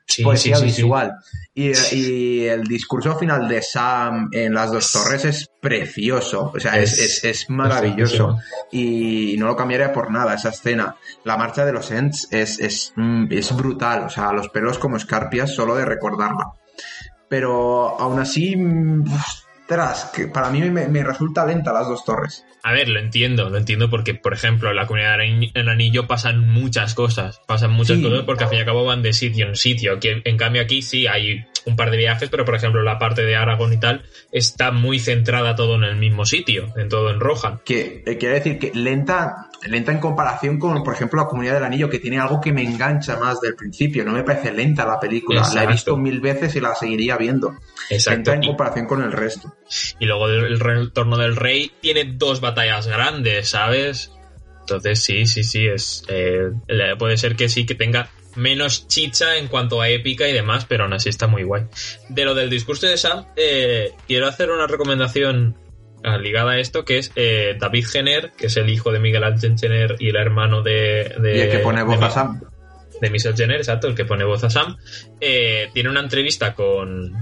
Sí, 0.06 0.24
poesía 0.24 0.58
sí, 0.58 0.66
visual. 0.66 1.14
Y, 1.54 1.72
y 1.96 2.46
el 2.46 2.64
discurso 2.64 3.18
final 3.18 3.48
de 3.48 3.62
Sam 3.62 4.30
en 4.32 4.54
las 4.54 4.72
dos 4.72 4.92
torres 4.92 5.24
es 5.26 5.50
precioso. 5.62 6.52
O 6.54 6.60
sea, 6.60 6.78
es, 6.80 7.24
Es- 7.24 7.50
maravilloso. 7.50 8.38
Y 8.72 9.36
no 9.40 9.48
lo 9.48 9.56
cambiaría 9.56 9.94
por 9.94 10.12
nada, 10.12 10.34
esa 10.34 10.50
escena. 10.50 10.96
La 11.24 11.38
marcha 11.38 11.66
de 11.66 11.72
los 11.74 11.90
Ents 11.92 12.28
es, 12.32 12.60
es, 12.60 12.94
mm, 12.96 13.28
es 13.32 13.56
brutal. 13.56 14.04
O 14.04 14.10
sea, 14.10 14.34
los 14.34 14.50
pelos 14.50 14.78
como 14.78 14.98
escarpias 14.98 15.54
solo 15.56 15.76
de 15.76 15.86
recordarla. 15.86 16.52
Pero 17.30 18.00
aún 18.00 18.20
así, 18.20 18.56
mm, 18.56 19.06
ostras, 19.74 20.12
que 20.16 20.28
para 20.28 20.50
mí 20.50 20.62
me, 20.62 20.88
me 20.88 21.04
resulta 21.04 21.46
lenta 21.46 21.74
las 21.74 21.88
dos 21.88 22.04
torres. 22.06 22.46
A 22.64 22.72
ver, 22.72 22.88
lo 22.88 23.00
entiendo, 23.00 23.50
lo 23.50 23.58
entiendo 23.58 23.90
porque, 23.90 24.14
por 24.14 24.34
ejemplo, 24.34 24.70
en 24.70 24.76
la 24.78 24.88
comunidad 24.88 25.18
del 25.18 25.70
anillo 25.70 26.08
pasan 26.08 26.48
muchas 26.48 26.94
cosas. 26.94 27.42
Pasan 27.46 27.72
muchas 27.72 27.98
Sí. 27.98 28.04
cosas 28.04 28.22
porque 28.24 28.46
al 28.46 28.50
fin 28.50 28.58
y 28.60 28.62
al 28.62 28.66
cabo 28.68 28.86
van 28.86 29.02
de 29.02 29.12
sitio 29.14 29.48
en 29.48 29.56
sitio. 29.56 30.00
Que 30.00 30.22
en 30.24 30.38
cambio 30.38 30.62
aquí 30.62 30.82
sí 30.82 31.06
hay 31.08 31.46
un 31.66 31.76
par 31.76 31.92
de 31.92 31.98
viajes, 31.98 32.30
pero 32.30 32.46
por 32.46 32.56
ejemplo 32.56 32.82
la 32.84 32.98
parte 33.00 33.24
de 33.24 33.36
Aragón 33.36 33.74
y 33.74 33.78
tal 33.78 34.04
está 34.32 34.72
muy 34.72 35.00
centrada 35.00 35.56
todo 35.56 35.76
en 35.76 35.84
el 35.84 35.96
mismo 35.96 36.26
sitio, 36.26 36.74
en 36.76 36.90
todo 36.90 37.10
en 37.12 37.20
Rohan. 37.20 37.62
Que 37.64 38.04
eh, 38.06 38.18
quiere 38.18 38.36
decir 38.36 38.60
que 38.60 38.72
lenta, 38.74 39.50
lenta 39.66 39.92
en 39.92 40.00
comparación 40.00 40.60
con, 40.60 40.84
por 40.84 40.94
ejemplo, 40.94 41.22
la 41.22 41.28
comunidad 41.28 41.54
del 41.56 41.64
anillo, 41.64 41.90
que 41.90 42.00
tiene 42.00 42.20
algo 42.20 42.42
que 42.42 42.52
me 42.52 42.64
engancha 42.64 43.18
más 43.18 43.42
del 43.42 43.56
principio. 43.56 44.04
No 44.04 44.12
me 44.12 44.24
parece 44.24 44.52
lenta 44.52 44.86
la 44.86 45.00
película. 45.00 45.44
La 45.54 45.64
he 45.64 45.68
visto 45.68 45.96
mil 45.98 46.20
veces 46.20 46.56
y 46.56 46.62
la 46.62 46.76
seguiría 46.76 47.18
viendo. 47.18 47.56
Exacto. 47.90 48.32
Lenta 48.32 48.34
en 48.34 48.52
comparación 48.52 48.86
con 48.88 49.04
el 49.04 49.12
resto. 49.12 49.56
Y 50.00 50.06
luego 50.06 50.28
el, 50.28 50.60
retorno 50.60 51.18
del 51.18 51.36
rey 51.36 51.72
tiene 51.82 52.06
dos 52.06 52.42
batallas 52.42 52.88
grandes, 52.88 53.50
¿sabes? 53.50 54.12
Entonces 54.62 55.00
sí, 55.00 55.26
sí, 55.26 55.44
sí, 55.44 55.68
es 55.68 56.06
eh, 56.08 56.52
puede 56.98 57.18
ser 57.18 57.36
que 57.36 57.50
sí 57.50 57.66
que 57.66 57.76
tenga 57.76 58.10
menos 58.36 58.88
chicha 58.88 59.38
en 59.38 59.48
cuanto 59.48 59.82
a 59.82 59.90
épica 59.90 60.28
y 60.28 60.34
demás, 60.34 60.66
pero 60.66 60.84
aún 60.84 60.94
así 60.94 61.10
está 61.10 61.28
muy 61.28 61.44
guay. 61.44 61.64
De 62.10 62.26
lo 62.26 62.34
del 62.36 62.50
discurso 62.50 62.88
de 62.88 62.98
Sam, 62.98 63.26
eh, 63.36 63.92
quiero 64.08 64.28
hacer 64.28 64.52
una 64.52 64.68
recomendación 64.68 65.56
ah, 66.04 66.18
ligada 66.18 66.52
a 66.54 66.60
esto, 66.60 66.86
que 66.86 66.98
es 67.00 67.12
eh, 67.16 67.56
David 67.60 67.86
Jenner, 67.86 68.32
que 68.38 68.48
es 68.48 68.58
el 68.58 68.70
hijo 68.70 68.92
de 68.92 69.00
Miguel 69.00 69.24
Ángel 69.24 69.56
Jenner 69.58 69.96
y 70.00 70.10
el 70.10 70.16
hermano 70.16 70.62
de... 70.62 71.16
de 71.20 71.38
y 71.38 71.42
el 71.42 71.50
que 71.52 71.60
pone 71.60 71.84
voz 71.84 72.02
a 72.02 72.10
Sam. 72.10 72.42
de 73.02 73.10
Michelle 73.10 73.36
Jenner, 73.36 73.58
exacto, 73.58 73.88
el 73.88 73.96
que 73.96 74.06
pone 74.06 74.24
voz 74.24 74.44
a 74.44 74.50
Sam, 74.50 74.78
eh, 75.20 75.70
tiene 75.74 75.90
una 75.90 76.00
entrevista 76.02 76.54
con... 76.54 77.14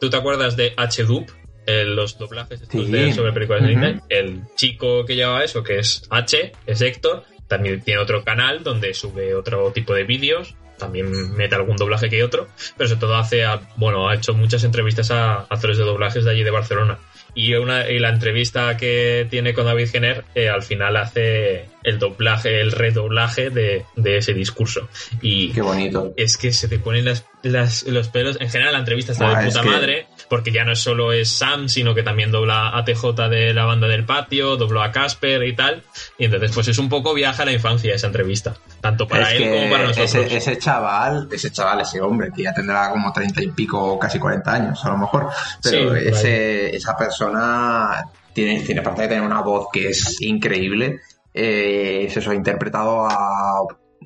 ¿Tú 0.00 0.10
te 0.10 0.16
acuerdas 0.16 0.56
de 0.56 0.74
H-Dub? 0.76 1.26
Eh, 1.66 1.84
los 1.84 2.18
doblajes 2.18 2.62
estos 2.62 2.86
Sí. 2.86 2.90
de 2.90 3.12
sobre 3.12 3.32
películas 3.32 3.62
de. 3.62 3.68
Disney. 3.68 3.96
El 4.08 4.40
chico 4.56 5.04
que 5.04 5.14
lleva 5.14 5.44
eso, 5.44 5.62
que 5.62 5.78
es 5.78 6.02
H, 6.08 6.52
es 6.66 6.80
Héctor, 6.80 7.24
también 7.50 7.82
tiene 7.82 8.00
otro 8.00 8.24
canal 8.24 8.62
donde 8.62 8.94
sube 8.94 9.34
otro 9.34 9.72
tipo 9.72 9.92
de 9.92 10.04
vídeos, 10.04 10.54
también 10.78 11.36
mete 11.36 11.56
algún 11.56 11.76
doblaje 11.76 12.08
que 12.08 12.24
otro, 12.24 12.48
pero 12.78 12.88
sobre 12.88 13.00
todo 13.00 13.16
hace, 13.16 13.44
a- 13.44 13.60
bueno, 13.76 14.08
ha 14.08 14.14
hecho 14.14 14.32
muchas 14.32 14.64
entrevistas 14.64 15.10
a 15.10 15.40
actores 15.50 15.76
de 15.76 15.84
doblajes 15.84 16.24
de 16.24 16.30
allí 16.30 16.44
de 16.44 16.50
Barcelona. 16.50 16.98
Y, 17.34 17.54
una, 17.54 17.88
y 17.90 17.98
la 17.98 18.08
entrevista 18.08 18.76
que 18.76 19.26
tiene 19.30 19.52
con 19.52 19.64
David 19.66 19.88
Jenner, 19.90 20.24
eh, 20.34 20.48
al 20.48 20.62
final 20.62 20.96
hace 20.96 21.66
el 21.82 21.98
doblaje, 21.98 22.60
el 22.60 22.72
redoblaje 22.72 23.50
de, 23.50 23.84
de 23.96 24.16
ese 24.18 24.34
discurso. 24.34 24.88
Y 25.22 25.52
Qué 25.52 25.62
bonito. 25.62 26.12
es 26.16 26.36
que 26.36 26.52
se 26.52 26.68
te 26.68 26.78
ponen 26.78 27.04
las, 27.04 27.24
las- 27.42 27.84
los 27.84 28.08
pelos. 28.08 28.36
En 28.40 28.50
general, 28.50 28.72
la 28.74 28.78
entrevista 28.80 29.12
está 29.12 29.40
de 29.40 29.48
es 29.48 29.54
puta 29.54 29.64
que- 29.64 29.70
madre, 29.70 30.06
porque 30.28 30.52
ya 30.52 30.64
no 30.64 30.76
solo 30.76 31.12
es 31.12 31.28
Sam, 31.30 31.68
sino 31.68 31.94
que 31.94 32.02
también 32.02 32.30
dobla 32.30 32.76
a 32.76 32.84
TJ 32.84 33.28
de 33.28 33.54
la 33.54 33.64
banda 33.64 33.88
del 33.88 34.04
patio, 34.04 34.56
dobló 34.56 34.82
a 34.82 34.92
Casper 34.92 35.42
y 35.44 35.54
tal. 35.56 35.82
Y 36.18 36.26
entonces, 36.26 36.52
pues 36.54 36.68
es 36.68 36.78
un 36.78 36.88
poco 36.88 37.14
viaje 37.14 37.42
a 37.42 37.44
la 37.46 37.52
infancia 37.52 37.94
esa 37.94 38.06
entrevista, 38.08 38.54
tanto 38.80 39.08
para 39.08 39.32
es 39.32 39.40
él 39.40 39.48
como 39.50 39.70
para 39.70 39.84
nosotros. 39.84 40.14
ese, 40.14 40.36
ese 40.36 40.58
chaval, 40.58 41.28
ese 41.32 41.50
chaval, 41.50 41.80
ese 41.80 42.00
hombre, 42.00 42.28
que 42.34 42.42
ya 42.44 42.52
tendrá 42.54 42.90
como 42.90 43.12
treinta 43.12 43.42
y 43.42 43.48
pico, 43.48 43.98
casi 43.98 44.18
40 44.18 44.52
años, 44.52 44.84
a 44.84 44.90
lo 44.90 44.98
mejor. 44.98 45.28
Pero 45.62 45.94
Sí, 46.14 46.28
esa 46.28 46.96
persona 46.96 48.04
tiene, 48.32 48.60
tiene 48.62 48.80
aparte 48.80 49.02
de 49.02 49.08
tener 49.08 49.22
una 49.24 49.40
voz 49.40 49.66
que 49.72 49.88
es 49.88 50.20
increíble. 50.22 51.00
Eh, 51.34 52.04
es 52.06 52.16
eso, 52.16 52.30
ha 52.30 52.34
interpretado 52.34 53.06
a 53.08 53.62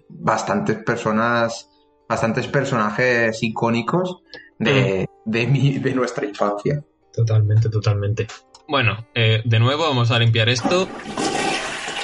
bastantes 0.08 0.76
personas, 0.78 1.68
bastantes 2.08 2.46
personajes 2.46 3.42
icónicos 3.42 4.22
de, 4.58 5.08
de, 5.24 5.46
mi, 5.46 5.78
de 5.78 5.94
nuestra 5.94 6.26
infancia. 6.26 6.82
Totalmente, 7.12 7.68
totalmente. 7.68 8.26
Bueno, 8.68 9.06
eh, 9.14 9.42
de 9.44 9.58
nuevo 9.58 9.84
vamos 9.84 10.10
a 10.10 10.18
limpiar 10.18 10.48
esto. 10.48 10.88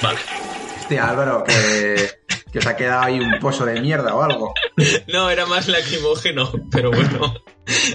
Vale. 0.01 0.19
Este 0.79 0.99
Álvaro, 0.99 1.43
que, 1.43 2.09
que 2.51 2.59
os 2.59 2.67
ha 2.67 2.75
quedado 2.75 3.03
ahí 3.03 3.19
un 3.19 3.39
pozo 3.39 3.65
de 3.65 3.79
mierda 3.81 4.15
o 4.15 4.21
algo. 4.21 4.53
No, 5.11 5.29
era 5.29 5.45
más 5.45 5.67
lacrimógeno, 5.67 6.51
pero 6.71 6.91
bueno. 6.91 7.33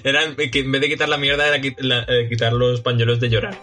Era 0.05 0.21
que 0.37 0.61
en 0.61 0.73
vez 0.73 0.81
de 0.81 0.89
quitar 0.89 1.09
la 1.09 1.17
mierda, 1.17 1.47
era 1.47 1.57
eh, 1.57 2.29
quitar 2.29 2.53
los 2.53 2.81
pañuelos 2.81 3.19
de 3.19 3.29
llorar. 3.29 3.59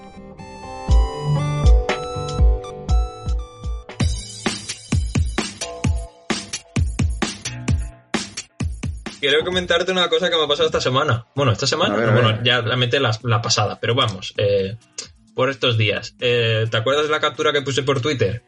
Quiero 9.23 9.45
comentarte 9.45 9.89
una 9.89 10.09
cosa 10.09 10.29
que 10.29 10.35
me 10.35 10.43
ha 10.43 10.47
pasado 10.47 10.65
esta 10.65 10.81
semana. 10.81 11.25
Bueno, 11.33 11.53
esta 11.53 11.65
semana, 11.65 11.95
ver, 11.95 12.11
bueno, 12.11 12.43
ya 12.43 12.61
la 12.61 12.75
metí 12.75 12.99
la, 12.99 13.17
la 13.23 13.41
pasada, 13.41 13.79
pero 13.79 13.95
vamos, 13.95 14.33
eh, 14.35 14.75
por 15.33 15.49
estos 15.49 15.77
días. 15.77 16.13
Eh, 16.19 16.67
¿Te 16.69 16.75
acuerdas 16.75 17.05
de 17.05 17.11
la 17.11 17.21
captura 17.21 17.53
que 17.53 17.61
puse 17.61 17.83
por 17.83 18.01
Twitter? 18.01 18.43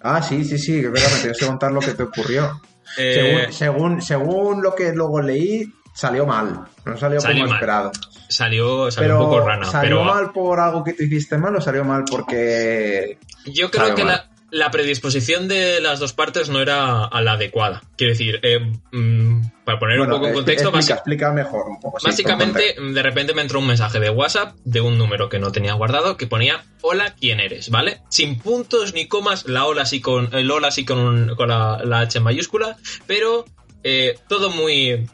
Ah, 0.00 0.22
sí, 0.22 0.44
sí, 0.46 0.56
sí, 0.56 0.80
que 0.80 0.86
es 0.86 0.92
verdad, 0.92 1.10
me 1.12 1.18
tienes 1.18 1.36
que 1.36 1.46
contar 1.46 1.72
lo 1.72 1.80
que 1.80 1.92
te 1.92 2.04
ocurrió. 2.04 2.62
Eh, 2.98 3.48
según, 3.50 3.52
según, 3.52 4.02
según 4.02 4.62
lo 4.62 4.74
que 4.74 4.92
luego 4.92 5.20
leí, 5.22 5.70
salió 5.94 6.26
mal. 6.26 6.64
No 6.84 6.96
salió, 6.96 7.20
Salió 7.20 7.40
como 7.40 7.48
mal. 7.48 7.56
esperado. 7.56 7.92
salió 8.28 8.90
salió 8.90 9.08
Pero 9.08 9.24
un 9.24 9.30
poco 9.30 9.46
rana, 9.46 9.64
¿salió 9.64 9.98
pero 9.98 10.04
mal 10.04 10.32
por 10.32 10.60
algo 10.60 10.84
que 10.84 10.92
tú 10.94 11.02
hiciste 11.02 11.38
mal 11.38 11.54
o 11.56 11.60
salió 11.62 11.84
mal 11.84 12.04
porque... 12.10 13.18
Yo 13.46 13.70
creo 13.70 13.94
que 13.94 14.04
mal. 14.04 14.12
la, 14.12 14.31
la 14.52 14.70
predisposición 14.70 15.48
de 15.48 15.80
las 15.80 15.98
dos 15.98 16.12
partes 16.12 16.50
no 16.50 16.60
era 16.60 17.04
a 17.06 17.22
la 17.22 17.32
adecuada. 17.32 17.82
Quiero 17.96 18.12
decir, 18.12 18.38
eh, 18.42 18.60
mm, 18.92 19.40
para 19.64 19.78
poner 19.78 19.96
Bueno, 19.96 20.14
un 20.14 20.20
poco 20.20 20.28
en 20.28 20.34
contexto, 20.34 20.68
explica, 20.68 20.94
basi- 20.94 20.96
explica 20.98 21.32
mejor 21.32 21.68
un 21.70 21.80
poco. 21.80 21.98
sí, 21.98 22.06
básicamente 22.06 22.74
de 22.78 23.02
repente 23.02 23.32
me 23.32 23.40
entró 23.40 23.60
un 23.60 23.66
mensaje 23.66 23.98
de 23.98 24.10
WhatsApp 24.10 24.54
de 24.64 24.82
un 24.82 24.98
número 24.98 25.30
que 25.30 25.38
no 25.38 25.52
tenía 25.52 25.72
guardado 25.72 26.18
que 26.18 26.26
ponía 26.26 26.64
hola, 26.82 27.14
¿quién 27.18 27.40
eres? 27.40 27.70
¿Vale? 27.70 28.02
Sin 28.10 28.38
puntos 28.38 28.92
ni 28.92 29.08
comas, 29.08 29.46
la 29.46 29.64
hola 29.64 29.86
sí 29.86 30.02
con, 30.02 30.28
el 30.34 30.50
hola 30.50 30.70
sí 30.70 30.84
con, 30.84 30.98
un- 30.98 31.34
con 31.34 31.48
la, 31.48 31.80
la 31.84 32.00
H 32.00 32.20
mayúscula, 32.20 32.76
pero 33.06 33.46
eh, 33.84 34.18
todo 34.28 34.50
muy 34.50 35.08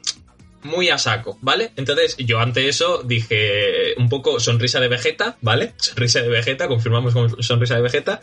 muy 0.63 0.89
a 0.89 0.99
saco, 0.99 1.39
¿vale? 1.41 1.73
Entonces 1.77 2.17
yo 2.19 2.41
ante 2.41 2.69
eso 2.69 3.03
dije 3.03 3.95
un 3.97 4.09
poco 4.09 4.41
sonrisa 4.41 4.81
de 4.81 4.89
Vegeta, 4.89 5.37
¿vale? 5.41 5.75
Sonrisa 5.79 6.21
de 6.21 6.29
Vegeta, 6.29 6.69
confirmamos 6.69 7.15
con 7.15 7.43
sonrisa 7.43 7.77
de 7.77 7.83
Vegeta. 7.83 8.21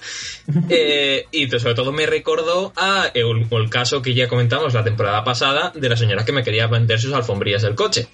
Eh, 0.69 1.25
y 1.31 1.47
sobre 1.47 1.75
todo 1.75 1.91
me 1.91 2.05
recordó 2.05 2.73
a 2.75 3.11
el, 3.13 3.45
el 3.49 3.69
caso 3.69 4.01
que 4.01 4.13
ya 4.13 4.27
comentamos 4.27 4.73
la 4.73 4.83
temporada 4.83 5.23
pasada 5.23 5.71
de 5.75 5.89
la 5.89 5.95
señora 5.95 6.25
que 6.25 6.31
me 6.31 6.43
quería 6.43 6.67
vender 6.67 6.99
sus 6.99 7.13
alfombrillas 7.13 7.61
del 7.61 7.75
coche. 7.75 8.07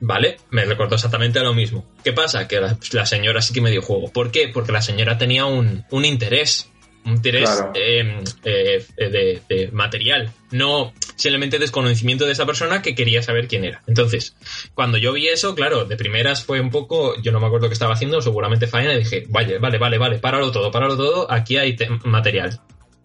¿Vale? 0.00 0.38
Me 0.50 0.64
recordó 0.64 0.96
exactamente 0.96 1.40
lo 1.40 1.54
mismo. 1.54 1.86
¿Qué 2.02 2.12
pasa? 2.12 2.46
Que 2.48 2.60
la, 2.60 2.76
la 2.92 3.06
señora 3.06 3.40
sí 3.40 3.54
que 3.54 3.60
me 3.60 3.70
dio 3.70 3.82
juego. 3.82 4.10
¿Por 4.12 4.30
qué? 4.30 4.48
Porque 4.48 4.72
la 4.72 4.82
señora 4.82 5.18
tenía 5.18 5.46
un, 5.46 5.84
un 5.90 6.04
interés. 6.04 6.70
Un 7.04 7.12
interés 7.14 7.50
Claro. 7.50 7.72
eh, 7.74 8.24
eh, 8.44 8.84
de, 8.96 9.42
de 9.48 9.70
material, 9.72 10.32
no 10.50 10.92
simplemente 11.16 11.58
desconocimiento 11.58 12.26
de 12.26 12.32
esa 12.32 12.46
persona 12.46 12.82
que 12.82 12.94
quería 12.94 13.22
saber 13.22 13.46
quién 13.46 13.64
era. 13.64 13.82
Entonces, 13.86 14.36
cuando 14.74 14.98
yo 14.98 15.12
vi 15.12 15.28
eso, 15.28 15.54
claro, 15.54 15.84
de 15.84 15.96
primeras 15.96 16.44
fue 16.44 16.60
un 16.60 16.70
poco, 16.70 17.20
yo 17.22 17.30
no 17.32 17.40
me 17.40 17.46
acuerdo 17.46 17.68
qué 17.68 17.74
estaba 17.74 17.94
haciendo, 17.94 18.20
seguramente 18.20 18.66
faena, 18.66 18.94
y 18.94 18.98
dije, 19.00 19.24
vale, 19.28 19.58
vale, 19.58 19.78
vale, 19.78 19.98
vale, 19.98 20.18
páralo 20.18 20.50
todo, 20.50 20.70
páralo 20.70 20.96
todo, 20.96 21.30
aquí 21.30 21.56
hay 21.56 21.76
te- 21.76 21.88
material. 22.04 22.60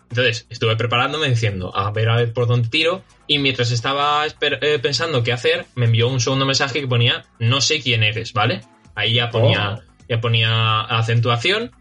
Entonces, 0.10 0.48
estuve 0.50 0.76
preparándome 0.76 1.30
diciendo, 1.30 1.72
a 1.76 1.92
ver, 1.92 2.10
a 2.10 2.16
ver 2.16 2.34
por 2.34 2.48
dónde 2.48 2.68
tiro, 2.70 3.04
y 3.28 3.38
mientras 3.38 3.70
estaba 3.72 4.26
eh, 4.26 4.80
pensando 4.82 5.22
qué 5.22 5.32
hacer, 5.32 5.68
me 5.76 5.86
envió 5.86 6.08
un 6.08 6.20
segundo 6.20 6.48
mensaje 6.48 6.82
que 6.82 6.88
ponía, 6.88 7.26
no 7.38 7.62
sé 7.62 7.80
quién 7.80 8.02
eres, 8.02 8.34
¿vale? 8.34 8.62
Ahí 8.96 9.14
ya 9.14 9.30
ponía, 9.30 9.76
Oh. 9.76 9.82
ya 10.10 10.20
ponía 10.20 10.82
acentuación, 10.82 11.72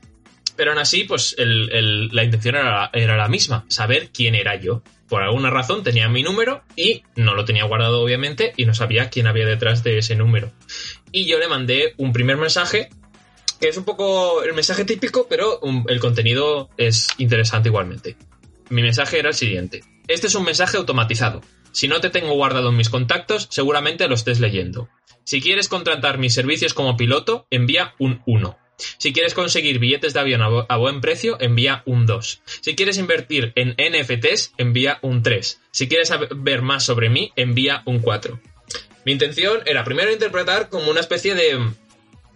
pero 0.58 0.72
aún 0.72 0.80
así, 0.80 1.04
pues 1.04 1.36
el- 1.38 2.08
la 2.08 2.24
intención 2.24 2.56
era, 2.56 2.90
la 2.92 3.28
misma, 3.28 3.64
saber 3.68 4.10
quién 4.12 4.34
era 4.34 4.56
yo. 4.56 4.82
Por 5.08 5.22
alguna 5.22 5.50
razón 5.50 5.84
tenía 5.84 6.08
mi 6.08 6.24
número 6.24 6.64
y 6.74 7.04
no 7.14 7.36
lo 7.36 7.44
tenía 7.44 7.62
guardado, 7.62 8.02
obviamente, 8.02 8.54
y 8.56 8.66
no 8.66 8.74
sabía 8.74 9.08
quién 9.08 9.28
había 9.28 9.46
detrás 9.46 9.84
de 9.84 9.98
ese 9.98 10.16
número. 10.16 10.50
Y 11.12 11.26
yo 11.26 11.38
le 11.38 11.46
mandé 11.46 11.94
un 11.96 12.12
primer 12.12 12.38
mensaje, 12.38 12.88
que 13.60 13.68
es 13.68 13.76
un 13.76 13.84
poco 13.84 14.42
el 14.42 14.52
mensaje 14.52 14.84
típico, 14.84 15.28
pero 15.30 15.60
el 15.86 16.00
contenido 16.00 16.70
es 16.76 17.06
interesante 17.18 17.68
igualmente. 17.68 18.16
Mi 18.68 18.82
mensaje 18.82 19.20
era 19.20 19.28
el 19.28 19.34
siguiente. 19.36 19.82
Este 20.08 20.26
es 20.26 20.34
un 20.34 20.44
mensaje 20.44 20.76
automatizado. 20.76 21.40
Si 21.70 21.86
no 21.86 22.00
te 22.00 22.10
tengo 22.10 22.32
guardado 22.32 22.70
en 22.70 22.76
mis 22.76 22.88
contactos, 22.90 23.46
seguramente 23.48 24.08
lo 24.08 24.16
estés 24.16 24.40
leyendo. 24.40 24.88
Si 25.22 25.40
quieres 25.40 25.68
contratar 25.68 26.18
mis 26.18 26.34
servicios 26.34 26.74
como 26.74 26.96
piloto, 26.96 27.46
envía 27.50 27.94
un 28.00 28.22
1. 28.26 28.58
Si 28.98 29.12
quieres 29.12 29.34
conseguir 29.34 29.78
billetes 29.78 30.14
de 30.14 30.20
avión 30.20 30.40
a, 30.42 30.48
bu- 30.48 30.66
a 30.68 30.76
buen 30.76 31.00
precio, 31.00 31.36
envía 31.40 31.82
un 31.84 32.06
2. 32.06 32.42
Si 32.60 32.74
quieres 32.76 32.96
invertir 32.98 33.52
en 33.56 33.70
NFTs, 33.78 34.52
envía 34.56 34.98
un 35.02 35.22
3. 35.22 35.60
Si 35.70 35.88
quieres 35.88 36.12
ver 36.36 36.62
más 36.62 36.84
sobre 36.84 37.08
mí, 37.08 37.32
envía 37.36 37.82
un 37.86 37.98
4. 37.98 38.38
Mi 39.04 39.12
intención 39.12 39.60
era 39.66 39.84
primero 39.84 40.12
interpretar 40.12 40.68
como 40.68 40.90
una 40.90 41.00
especie 41.00 41.34
de, 41.34 41.58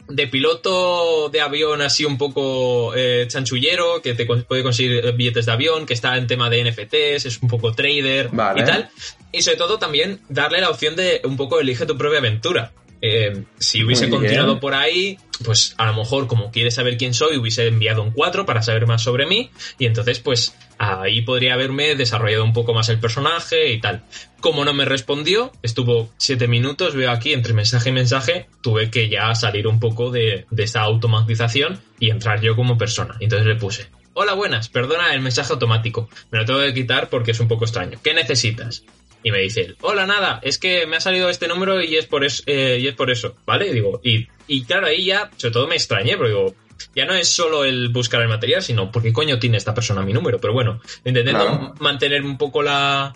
de 0.09 0.26
piloto 0.26 1.28
de 1.28 1.40
avión 1.40 1.80
así 1.82 2.05
un 2.05 2.18
poco 2.18 2.93
eh, 2.97 3.26
chanchullero, 3.28 4.03
que 4.03 4.14
te 4.14 4.26
con- 4.26 4.43
puede 4.43 4.62
conseguir 4.62 5.05
eh, 5.05 5.12
billetes 5.12 5.47
de 5.47 5.53
avión, 5.53 5.86
que 5.86 5.95
está 5.95 6.16
en 6.16 6.26
tema 6.26 6.51
de 6.51 6.64
NFTs, 6.64 7.26
es 7.26 7.38
un 7.43 7.49
poco 7.49 7.72
trader 7.72 8.30
Vale. 8.32 8.62
y 8.62 8.64
tal. 8.64 8.90
Y 9.30 9.43
sobre 9.43 9.59
todo 9.59 9.78
también 9.78 10.20
darle 10.28 10.61
la 10.61 10.70
opción 10.70 10.97
de 10.97 11.20
un 11.24 11.36
poco 11.36 11.61
elige 11.61 11.86
tu 11.86 11.97
propia 11.97 12.18
aventura. 12.18 12.72
Eh, 13.05 13.42
si 13.59 13.82
hubiese 13.82 14.07
Muy 14.07 14.11
bien. 14.11 14.20
continuado 14.22 14.61
por 14.61 14.74
ahí, 14.74 15.18
pues 15.44 15.74
a 15.76 15.86
lo 15.86 15.94
mejor 15.94 16.28
como 16.28 16.53
quieres 16.53 16.76
saber 16.76 16.96
quién 16.96 17.14
soy, 17.14 17.36
hubiese 17.36 17.66
enviado 17.66 18.00
un 18.03 18.12
4 18.12 18.46
para 18.46 18.62
saber 18.62 18.86
más 18.86 19.03
sobre 19.03 19.26
mí 19.26 19.50
y 19.76 19.86
entonces 19.86 20.20
pues 20.20 20.55
ahí 20.78 21.22
podría 21.22 21.55
haberme 21.55 21.96
desarrollado 21.96 22.44
un 22.44 22.53
poco 22.53 22.74
más 22.74 22.88
el 22.90 23.00
personaje 23.00 23.72
y 23.72 23.80
tal. 23.80 24.05
Como 24.40 24.64
no 24.64 24.72
me 24.72 24.84
respondió, 24.84 25.50
estuvo 25.62 26.11
7 26.16 26.46
minutos, 26.46 26.94
veo 26.94 27.11
aquí 27.11 27.32
entre 27.32 27.55
mensaje 27.55 27.88
y 27.88 27.92
mensaje, 27.92 28.46
tuve 28.61 28.88
que 28.88 29.09
ya 29.09 29.34
salir 29.34 29.66
un 29.66 29.80
poco 29.80 30.12
de, 30.12 30.46
de 30.50 30.62
esa 30.62 30.82
automatización 30.82 31.80
y 31.98 32.11
entrar 32.11 32.40
yo 32.40 32.55
como 32.55 32.78
persona. 32.78 33.16
Entonces 33.18 33.48
le 33.48 33.57
puse, 33.57 33.88
hola 34.14 34.34
buenas, 34.34 34.68
perdona 34.68 35.12
el 35.12 35.20
mensaje 35.20 35.53
automático, 35.53 36.09
me 36.30 36.38
lo 36.38 36.44
tengo 36.44 36.61
que 36.61 36.74
quitar 36.74 37.09
porque 37.09 37.32
es 37.32 37.40
un 37.40 37.48
poco 37.48 37.64
extraño. 37.64 37.98
¿Qué 38.03 38.14
necesitas? 38.14 38.84
Y 39.23 39.31
me 39.31 39.39
dice 39.39 39.75
hola, 39.83 40.07
nada, 40.07 40.41
es 40.43 40.59
que 40.59 40.87
me 40.87 40.97
ha 40.97 41.01
salido 41.01 41.29
este 41.29 41.47
número 41.49 41.81
y 41.83 41.97
es 41.97 42.07
por, 42.07 42.25
es- 42.25 42.43
eh, 42.47 42.79
y 42.81 42.87
es 42.89 42.95
por 42.95 43.11
eso, 43.11 43.37
¿vale? 43.47 43.68
Y 43.68 43.73
digo, 43.73 44.01
y, 44.03 44.27
y 44.49 44.64
claro, 44.64 44.87
ahí 44.89 45.05
ya, 45.05 45.31
sobre 45.37 45.53
todo 45.53 45.66
me 45.68 45.77
extrañé, 45.77 46.16
porque 46.16 46.31
digo, 46.33 46.55
ya 46.97 47.05
no 47.05 47.14
es 47.14 47.29
solo 47.29 47.64
el 47.64 47.91
buscar 47.91 48.20
el 48.23 48.29
material, 48.29 48.62
sino 48.62 48.91
por 48.91 49.03
qué 49.03 49.12
coño 49.12 49.39
tiene 49.39 49.57
esta 49.59 49.73
persona 49.75 50.03
mi 50.03 50.12
número. 50.12 50.41
Pero 50.41 50.53
bueno, 50.53 50.81
intentando 51.05 51.45
Claro. 51.47 51.75
mantener 51.79 52.23
un 52.23 52.37
poco 52.37 52.62
la... 52.62 53.12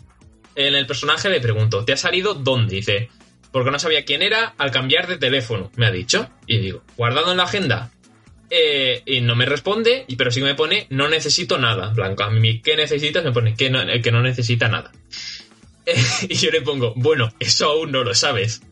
En 0.55 0.75
el 0.75 0.87
personaje 0.87 1.29
le 1.29 1.41
pregunto, 1.41 1.85
¿te 1.85 1.93
ha 1.93 1.97
salido 1.97 2.35
dónde? 2.35 2.77
Dice, 2.77 3.11
porque 3.51 3.71
no 3.73 3.79
sabía 3.79 4.05
quién 4.05 4.23
era 4.23 4.55
al 4.57 4.71
cambiar 4.71 5.07
de 5.09 5.19
teléfono, 5.19 5.71
me 5.77 5.87
ha 5.87 5.91
dicho. 5.91 6.31
Y 6.47 6.59
digo, 6.59 6.83
guardado 6.97 7.33
en 7.33 7.37
la 7.39 7.43
agenda. 7.45 7.91
Eh, 8.49 9.03
y 9.05 9.21
no 9.23 9.35
me 9.35 9.45
responde, 9.45 10.07
pero 10.17 10.31
sí 10.31 10.39
que 10.41 10.47
me 10.47 10.55
pone, 10.55 10.87
no 10.91 11.09
necesito 11.09 11.59
nada. 11.59 11.93
Blanco, 11.93 12.23
a 12.23 12.31
mí, 12.31 12.61
¿qué 12.63 12.77
necesitas? 12.77 13.25
Me 13.25 13.33
pone 13.33 13.55
que 13.57 13.69
no, 13.71 13.83
eh, 13.83 14.01
que 14.01 14.13
no 14.13 14.23
necesita 14.23 14.69
nada. 14.69 14.93
y 16.29 16.35
yo 16.35 16.51
le 16.51 16.63
pongo, 16.63 16.93
bueno, 16.97 17.33
eso 17.39 17.71
aún 17.71 17.93
no 17.93 18.03
lo 18.03 18.15
sabes. 18.15 18.63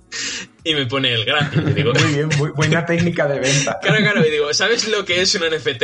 Y 0.63 0.75
me 0.75 0.87
pone 0.87 1.13
el 1.13 1.25
gratis. 1.25 1.61
Y 1.67 1.73
digo, 1.73 1.93
Muy 1.93 2.15
bien, 2.15 2.29
muy 2.39 2.51
buena 2.51 2.85
técnica 2.87 3.27
de 3.27 3.41
venta. 3.41 3.79
Claro, 3.83 3.99
claro, 3.99 4.27
y 4.27 4.31
digo, 4.31 4.53
¿sabes 4.55 4.89
lo 4.89 5.05
que 5.05 5.21
es 5.21 5.35
un 5.35 5.43
NFT? 5.43 5.83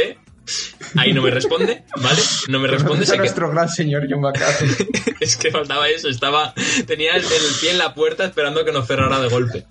Ahí 0.96 1.12
no 1.12 1.22
me 1.22 1.30
responde, 1.30 1.84
¿vale? 1.96 2.20
No 2.48 2.58
me 2.58 2.66
responde, 2.66 3.06
que, 3.06 3.16
nuestro 3.18 3.50
gran 3.50 3.68
señor 3.68 4.06
John 4.10 4.20
McCarthy. 4.20 4.88
es 5.20 5.36
que 5.36 5.50
faltaba 5.50 5.88
eso, 5.88 6.08
estaba, 6.08 6.54
tenía 6.86 7.14
el, 7.14 7.22
el 7.22 7.54
pie 7.60 7.70
en 7.70 7.78
la 7.78 7.94
puerta 7.94 8.24
esperando 8.24 8.64
que 8.64 8.72
nos 8.72 8.86
cerrara 8.88 9.20
de 9.20 9.28
golpe. 9.28 9.66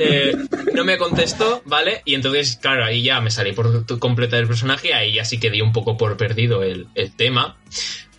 Eh, 0.00 0.36
no 0.74 0.84
me 0.84 0.98
contestó, 0.98 1.62
¿vale? 1.66 2.02
Y 2.04 2.14
entonces, 2.14 2.56
claro, 2.60 2.84
ahí 2.84 3.02
ya 3.04 3.20
me 3.20 3.30
salí 3.30 3.52
por 3.52 3.86
completa 4.00 4.36
del 4.36 4.48
personaje, 4.48 4.94
ahí 4.94 5.14
ya 5.14 5.24
sí 5.24 5.38
que 5.38 5.50
di 5.50 5.60
un 5.60 5.72
poco 5.72 5.96
por 5.96 6.16
perdido 6.16 6.64
el, 6.64 6.88
el 6.96 7.14
tema, 7.14 7.56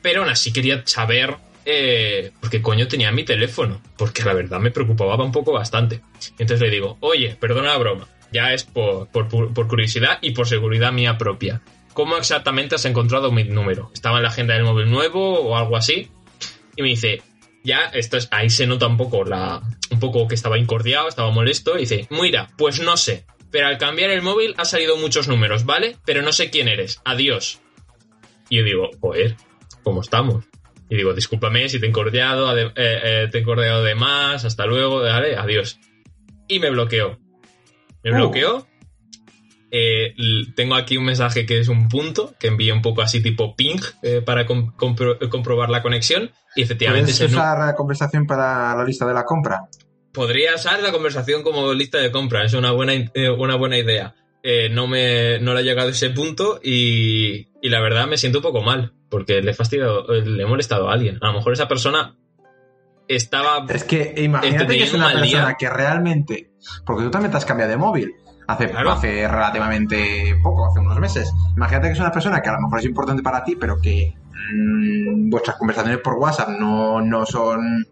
pero 0.02 0.22
aún 0.22 0.30
así 0.30 0.54
quería 0.54 0.84
saber 0.86 1.36
eh, 1.72 2.32
por 2.40 2.50
qué 2.50 2.62
coño 2.62 2.88
tenía 2.88 3.12
mi 3.12 3.24
teléfono, 3.24 3.82
porque 3.98 4.24
la 4.24 4.34
verdad 4.34 4.60
me 4.60 4.72
preocupaba 4.72 5.24
un 5.24 5.32
poco 5.32 5.54
bastante. 5.54 6.02
Entonces 6.38 6.62
le 6.62 6.70
digo, 6.70 6.98
oye, 7.02 7.38
perdona 7.40 7.70
la 7.70 7.78
broma, 7.78 8.08
ya 8.32 8.54
es 8.54 8.64
por 8.64 9.10
curiosidad 9.68 10.18
y 10.22 10.32
por 10.32 10.48
seguridad 10.48 10.92
mía 10.92 11.18
propia. 11.18 11.62
¿Cómo 11.94 12.18
exactamente 12.18 12.76
has 12.76 12.86
encontrado 12.86 13.32
mi 13.32 13.44
número? 13.44 13.92
¿Estaba 13.94 14.18
en 14.18 14.24
la 14.24 14.30
agenda 14.30 14.54
del 14.54 14.64
móvil 14.64 14.90
nuevo 14.90 15.42
o 15.42 15.58
algo 15.58 15.76
así? 15.76 16.10
Y 16.76 16.82
me 16.82 16.90
dice, 16.90 17.22
ya, 17.64 17.86
esto 17.94 18.18
es, 18.18 18.28
ahí 18.32 18.50
se 18.50 18.68
nota 18.68 18.88
un 18.88 18.98
poco 18.98 19.26
la, 19.26 19.62
un 19.92 20.00
poco 20.00 20.28
que 20.28 20.36
estaba 20.36 20.58
incordiado, 20.58 21.10
estaba 21.10 21.32
molesto, 21.32 21.76
y 21.78 21.82
dice, 21.82 22.08
mira, 22.10 22.50
pues 22.58 22.80
no 22.80 22.96
sé, 22.96 23.26
pero 23.52 23.68
al 23.68 23.78
cambiar 23.78 24.12
el 24.12 24.22
móvil 24.22 24.54
ha 24.58 24.66
salido 24.66 24.98
muchos 24.98 25.28
números, 25.28 25.66
¿vale? 25.66 25.98
Pero 26.06 26.22
no 26.22 26.32
sé 26.32 26.50
quién 26.50 26.68
eres, 26.68 27.02
adiós. 27.04 27.60
Y 28.48 28.58
yo 28.58 28.64
digo, 28.64 28.90
joder, 29.02 29.36
¿cómo 29.84 30.02
estamos? 30.02 30.46
Y 30.90 30.96
digo, 30.98 31.14
discúlpame 31.14 31.70
si 31.70 31.80
te 31.80 31.86
he 31.86 31.90
incordiado, 31.90 32.48
ade- 32.50 32.74
eh, 32.76 33.00
eh, 33.04 33.28
te 33.32 33.38
he 33.38 33.42
incordiado 33.42 33.84
de 33.84 33.96
más, 33.96 34.44
hasta 34.46 34.66
luego, 34.66 35.02
vale, 35.02 35.36
adiós. 35.36 35.80
Y 36.48 36.60
me 36.60 36.72
bloqueó. 36.72 37.20
Me 38.04 38.12
Uh. 38.12 38.16
bloqueó. 38.16 38.68
Eh, 39.72 40.16
tengo 40.56 40.74
aquí 40.74 40.98
un 40.98 41.06
mensaje 41.06 41.46
que 41.46 41.60
es 41.60 41.68
un 41.68 41.90
punto, 41.90 42.34
que 42.40 42.48
envía 42.48 42.74
un 42.74 42.82
poco 42.82 43.04
así 43.04 43.22
tipo 43.22 43.56
ping 43.56 43.78
para 44.26 44.48
com- 44.48 44.76
compro- 44.76 45.30
comprobar 45.30 45.70
la 45.70 45.84
conexión. 45.84 46.32
Y 46.56 46.64
efectivamente 46.64 47.12
¿Puedes 47.14 47.32
usar 47.34 47.60
la 47.60 47.76
conversación 47.76 48.26
para 48.26 48.76
la 48.76 48.84
lista 48.84 49.06
de 49.06 49.14
la 49.14 49.24
compra? 49.26 49.62
podría 50.12 50.56
usar 50.56 50.82
la 50.82 50.92
conversación 50.92 51.44
como 51.44 51.72
lista 51.72 52.00
de 52.00 52.10
compra, 52.12 52.44
es 52.44 52.54
una 52.56 52.72
buena, 52.72 52.94
una 53.38 53.56
buena 53.56 53.78
idea. 53.78 54.16
Eh, 54.42 54.70
no 54.70 54.88
me 54.88 55.40
no 55.40 55.54
le 55.54 55.60
ha 55.60 55.64
llegado 55.64 55.90
a 55.90 55.92
ese 55.92 56.10
punto 56.12 56.60
y, 56.64 57.50
y 57.62 57.70
la 57.70 57.82
verdad 57.82 58.08
me 58.08 58.18
siento 58.18 58.40
un 58.40 58.44
poco 58.44 58.62
mal, 58.62 58.94
porque 59.10 59.42
le 59.42 59.52
he 59.52 59.54
fastidiado, 59.54 60.08
le 60.08 60.44
he 60.44 60.46
molestado 60.46 60.90
a 60.90 60.94
alguien. 60.94 61.18
A 61.22 61.28
lo 61.28 61.34
mejor 61.34 61.54
esa 61.54 61.68
persona 61.68 62.16
estaba... 63.08 63.66
Es 63.70 63.84
que 63.84 64.14
imagínate 64.18 64.78
que 64.78 64.84
es 64.84 64.94
una 64.94 65.10
día. 65.10 65.20
persona 65.20 65.56
que 65.58 65.70
realmente. 65.70 66.52
Porque 66.86 67.04
tú 67.04 67.12
también 67.12 67.32
te 67.32 67.38
has 67.38 67.46
cambiado 67.46 67.72
de 67.72 67.78
móvil. 67.78 68.14
Hace, 68.48 68.70
Claro. 68.70 68.92
hace 68.92 69.28
relativamente 69.28 70.36
poco, 70.42 70.68
hace 70.68 70.80
unos 70.80 70.98
meses. 71.00 71.32
Imagínate 71.56 71.88
que 71.88 71.94
es 71.94 72.00
una 72.00 72.12
persona 72.12 72.42
que 72.42 72.50
a 72.50 72.54
lo 72.54 72.62
mejor 72.62 72.80
es 72.80 72.86
importante 72.86 73.22
para 73.22 73.44
ti, 73.44 73.56
pero 73.56 73.80
que 73.82 74.14
mm, 74.54 75.30
vuestras 75.30 75.58
conversaciones 75.58 76.00
por 76.02 76.16
WhatsApp 76.16 76.50
no, 76.60 77.00
no 77.02 77.26
son 77.26 77.86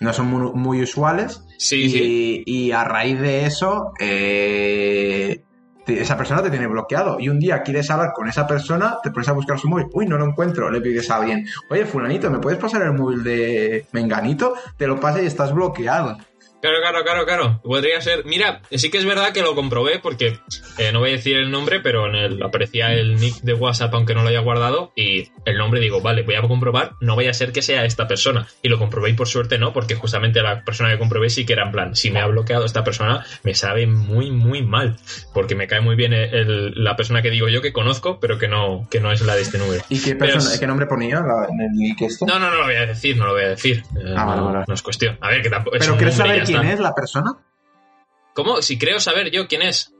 no 0.00 0.12
son 0.12 0.26
muy, 0.26 0.52
muy 0.54 0.82
usuales. 0.82 1.42
Sí, 1.58 1.82
y, 1.84 1.90
sí. 1.90 2.42
y 2.46 2.70
a 2.72 2.84
raíz 2.84 3.20
de 3.20 3.46
eso, 3.46 3.92
eh, 4.00 5.42
esa 5.86 6.16
persona 6.16 6.42
te 6.42 6.50
tiene 6.50 6.66
bloqueado. 6.66 7.18
Y 7.20 7.28
un 7.28 7.38
día 7.38 7.62
quieres 7.62 7.90
hablar 7.90 8.12
con 8.14 8.28
esa 8.28 8.46
persona, 8.46 8.98
te 9.02 9.10
pones 9.10 9.28
a 9.28 9.32
buscar 9.32 9.58
su 9.58 9.68
móvil. 9.68 9.86
Uy, 9.92 10.06
no 10.06 10.18
lo 10.18 10.24
encuentro. 10.24 10.70
Le 10.70 10.80
pides 10.80 11.10
a 11.10 11.16
alguien, 11.16 11.46
oye, 11.70 11.84
Fulanito, 11.84 12.30
¿me 12.30 12.38
puedes 12.38 12.58
pasar 12.58 12.82
el 12.82 12.92
móvil 12.92 13.22
de 13.22 13.86
Menganito? 13.92 14.54
Te 14.76 14.86
lo 14.86 15.00
pasa 15.00 15.22
y 15.22 15.26
estás 15.26 15.52
bloqueado. 15.52 16.18
Claro, 16.62 16.76
claro, 16.80 17.02
claro, 17.04 17.26
claro. 17.26 17.60
Podría 17.64 18.00
ser. 18.00 18.24
Mira, 18.24 18.62
sí 18.70 18.88
que 18.90 18.96
es 18.98 19.04
verdad 19.04 19.32
que 19.32 19.42
lo 19.42 19.54
comprobé 19.56 19.98
porque 19.98 20.38
eh, 20.78 20.92
no 20.92 21.00
voy 21.00 21.10
a 21.10 21.12
decir 21.14 21.36
el 21.36 21.50
nombre, 21.50 21.80
pero 21.80 22.06
en 22.06 22.14
el 22.14 22.42
aparecía 22.42 22.92
el 22.94 23.16
nick 23.16 23.40
de 23.42 23.52
WhatsApp 23.54 23.92
aunque 23.94 24.14
no 24.14 24.22
lo 24.22 24.28
haya 24.28 24.38
guardado 24.40 24.92
y 24.94 25.28
el 25.44 25.58
nombre 25.58 25.80
digo, 25.80 26.00
vale, 26.00 26.22
voy 26.22 26.36
a 26.36 26.42
comprobar, 26.42 26.92
no 27.00 27.16
vaya 27.16 27.30
a 27.30 27.34
ser 27.34 27.50
que 27.52 27.62
sea 27.62 27.84
esta 27.84 28.06
persona. 28.06 28.46
Y 28.62 28.68
lo 28.68 28.78
comprobé 28.78 29.10
y 29.10 29.14
por 29.14 29.26
suerte 29.26 29.58
no, 29.58 29.72
porque 29.72 29.96
justamente 29.96 30.40
la 30.40 30.62
persona 30.64 30.90
que 30.92 30.98
comprobé 30.98 31.30
sí 31.30 31.44
que 31.44 31.52
era 31.54 31.64
en 31.64 31.72
plan, 31.72 31.96
si 31.96 32.12
me 32.12 32.20
ha 32.20 32.26
bloqueado 32.28 32.64
esta 32.64 32.84
persona, 32.84 33.26
me 33.42 33.54
sabe 33.54 33.88
muy, 33.88 34.30
muy 34.30 34.62
mal, 34.62 34.96
porque 35.34 35.56
me 35.56 35.66
cae 35.66 35.80
muy 35.80 35.96
bien 35.96 36.12
el- 36.12 36.32
el- 36.32 36.72
la 36.84 36.94
persona 36.94 37.22
que 37.22 37.30
digo 37.30 37.48
yo 37.48 37.60
que 37.60 37.72
conozco, 37.72 38.20
pero 38.20 38.38
que 38.38 38.46
no, 38.46 38.86
que 38.88 39.00
no 39.00 39.10
es 39.10 39.20
la 39.22 39.34
de 39.34 39.42
este 39.42 39.58
número. 39.58 39.82
¿Y 39.88 40.00
qué, 40.00 40.14
persona, 40.14 40.58
qué 40.60 40.66
nombre 40.68 40.86
ponía 40.86 41.16
la- 41.16 41.48
en 41.50 41.60
el 41.60 41.72
link 41.76 42.02
este? 42.02 42.24
No, 42.24 42.38
no, 42.38 42.50
no 42.50 42.58
lo 42.58 42.64
voy 42.66 42.76
a 42.76 42.86
decir, 42.86 43.16
no 43.16 43.26
lo 43.26 43.32
voy 43.32 43.42
a 43.44 43.48
decir. 43.48 43.82
Eh, 43.96 44.14
Ah, 44.16 44.36
no, 44.36 44.44
vale. 44.52 44.64
no 44.68 44.74
es 44.74 44.82
cuestión. 44.82 45.18
A 45.20 45.28
ver, 45.30 45.42
que 45.42 45.50
tampoco. 45.50 45.76
Pero 45.76 45.96
¿quieres 45.96 46.14
saber 46.14 46.36
ya 46.46 46.51
quién 46.60 46.72
es 46.72 46.80
la 46.80 46.94
persona? 46.94 47.32
¿Cómo? 48.34 48.62
Si 48.62 48.78
creo 48.78 48.98
saber 49.00 49.30
yo 49.30 49.46
quién 49.46 49.62
es. 49.62 49.92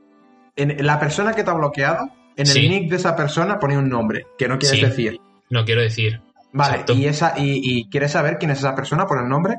En, 0.55 0.85
la 0.85 0.99
persona 0.99 1.33
que 1.33 1.43
te 1.43 1.49
ha 1.49 1.53
bloqueado, 1.53 2.09
en 2.35 2.47
el 2.49 2.69
nick 2.69 2.89
de 2.89 2.95
esa 2.97 3.15
persona 3.15 3.59
pone 3.59 3.77
un 3.77 3.89
nombre 3.89 4.25
que 4.37 4.47
no 4.47 4.57
quieres 4.57 4.79
Sí. 4.79 4.85
decir. 4.85 5.19
No 5.49 5.65
quiero 5.65 5.81
decir. 5.81 6.21
Vale, 6.51 6.73
Exacto. 6.73 6.93
y, 6.93 7.05
esa, 7.07 7.33
y, 7.37 7.61
y 7.63 7.89
¿quieres 7.89 8.11
saber 8.11 8.37
quién 8.37 8.51
es 8.51 8.59
esa 8.59 8.75
persona 8.75 9.05
por 9.05 9.19
el 9.21 9.27
nombre? 9.27 9.57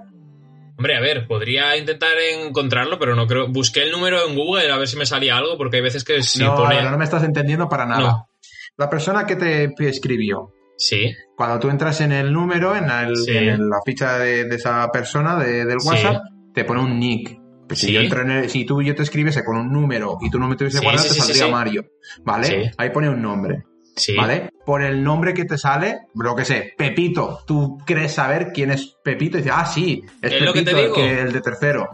Hombre, 0.76 0.96
a 0.96 1.00
ver, 1.00 1.26
podría 1.28 1.76
intentar 1.76 2.12
encontrarlo, 2.18 2.98
pero 2.98 3.14
no 3.14 3.26
creo. 3.28 3.46
Busqué 3.48 3.82
el 3.84 3.92
número 3.92 4.26
en 4.28 4.34
Google 4.36 4.70
a 4.72 4.76
ver 4.76 4.88
si 4.88 4.96
me 4.96 5.06
salía 5.06 5.36
algo, 5.36 5.56
porque 5.56 5.76
hay 5.76 5.82
veces 5.82 6.02
que 6.02 6.22
si 6.22 6.40
no, 6.40 6.56
pone. 6.56 6.82
no, 6.82 6.90
no 6.90 6.98
me 6.98 7.04
estás 7.04 7.22
entendiendo 7.22 7.68
para 7.68 7.86
nada. 7.86 8.00
No. 8.00 8.28
La 8.76 8.90
persona 8.90 9.24
que 9.24 9.36
te 9.36 9.72
escribió, 9.88 10.52
Sí, 10.76 11.14
cuando 11.36 11.60
tú 11.60 11.68
entras 11.70 12.00
en 12.00 12.10
el 12.10 12.32
número, 12.32 12.74
en, 12.74 12.90
el- 12.90 13.14
Sí. 13.16 13.36
en 13.36 13.68
la 13.68 13.76
ficha 13.86 14.18
de, 14.18 14.44
de 14.46 14.56
esa 14.56 14.90
persona 14.90 15.36
de- 15.36 15.64
del 15.64 15.80
Sí. 15.80 15.86
WhatsApp, 15.88 16.22
te 16.54 16.64
pone 16.64 16.80
un 16.80 16.98
nick. 16.98 17.38
Pues 17.68 17.80
si, 17.80 17.92
yo 17.92 18.00
en 18.00 18.30
el- 18.30 18.50
si 18.50 18.64
tú 18.66 18.80
y 18.82 18.86
yo 18.86 18.94
te 18.94 19.02
escribiese 19.02 19.42
con 19.44 19.56
un 19.56 19.72
número 19.72 20.18
y 20.20 20.30
tú 20.30 20.38
no 20.38 20.48
me 20.48 20.54
tuviese 20.56 20.78
Sí, 20.78 20.84
guardado, 20.84 21.08
sí, 21.08 21.14
te 21.14 21.20
saldría. 21.20 21.48
Mario. 21.48 21.86
¿Vale? 22.22 22.72
Ahí 22.76 22.90
pone 22.90 23.08
un 23.08 23.20
nombre. 23.22 23.64
sí. 23.96 24.14
¿Vale? 24.16 24.50
Por 24.66 24.82
el 24.82 25.02
nombre 25.04 25.32
que 25.34 25.44
te 25.44 25.56
sale, 25.56 25.98
lo 26.14 26.34
que 26.34 26.44
sé, 26.44 26.74
Pepito. 26.76 27.40
Tú 27.46 27.78
crees 27.86 28.12
saber 28.12 28.48
quién 28.52 28.70
es 28.72 28.96
Pepito 29.04 29.38
y 29.38 29.42
dices, 29.42 29.56
ah, 29.56 29.66
sí, 29.66 30.02
es, 30.20 30.32
Es 30.32 30.42
lo 30.42 30.52
que 30.52 30.62
te 30.62 30.72
Pepito 30.74 30.88
el, 30.88 30.94
que- 30.94 31.20
el 31.22 31.32
de 31.32 31.40
tercero. 31.40 31.88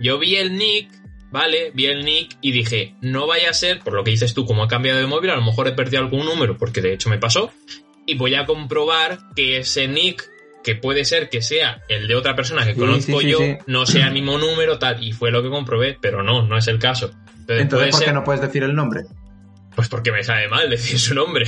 Yo 0.00 0.18
vi 0.18 0.34
el 0.36 0.56
nick, 0.58 0.90
¿vale? 1.30 1.70
Vi 1.72 1.86
el 1.86 2.04
nick 2.04 2.36
y 2.40 2.50
dije, 2.52 2.96
no 3.00 3.26
vaya 3.26 3.50
a 3.50 3.54
ser, 3.54 3.80
por 3.80 3.94
lo 3.94 4.02
que 4.04 4.10
dices 4.10 4.34
tú, 4.34 4.44
como 4.46 4.62
ha 4.64 4.68
cambiado 4.68 4.98
de 5.00 5.06
móvil, 5.06 5.30
a 5.30 5.36
lo 5.36 5.42
mejor 5.42 5.68
he 5.68 5.72
perdido 5.72 6.02
algún 6.02 6.26
número, 6.26 6.56
porque 6.58 6.80
de 6.82 6.92
hecho 6.92 7.08
me 7.08 7.18
pasó, 7.18 7.50
y 8.04 8.16
voy 8.16 8.34
a 8.34 8.44
comprobar 8.46 9.18
que 9.36 9.58
ese 9.58 9.86
nick, 9.88 10.28
que 10.64 10.74
puede 10.74 11.04
ser 11.04 11.28
que 11.28 11.42
sea 11.42 11.82
el 11.88 12.08
de 12.08 12.16
otra 12.16 12.34
persona 12.34 12.64
que 12.64 12.74
Sí, 12.74 12.80
conozco 12.80 13.20
sí, 13.20 13.26
sí, 13.26 13.30
yo, 13.30 13.38
no 13.66 13.86
sea 13.86 14.08
el 14.08 14.12
mismo 14.12 14.38
número, 14.38 14.78
tal, 14.78 15.04
y 15.04 15.12
fue 15.12 15.30
lo 15.30 15.42
que 15.42 15.50
comprobé, 15.50 15.96
pero 16.00 16.22
no, 16.22 16.42
no 16.42 16.58
es 16.58 16.66
el 16.66 16.78
caso. 16.78 17.12
Entonces, 17.40 17.62
Entonces, 17.62 17.90
¿por 17.90 18.00
qué 18.00 18.04
ser, 18.06 18.14
no 18.14 18.24
puedes 18.24 18.40
decir 18.40 18.62
el 18.64 18.74
nombre? 18.74 19.02
pues 19.74 19.88
porque 19.88 20.12
me 20.12 20.22
sabe 20.22 20.48
mal 20.48 20.70
decir 20.70 20.98
su 20.98 21.14
nombre. 21.14 21.46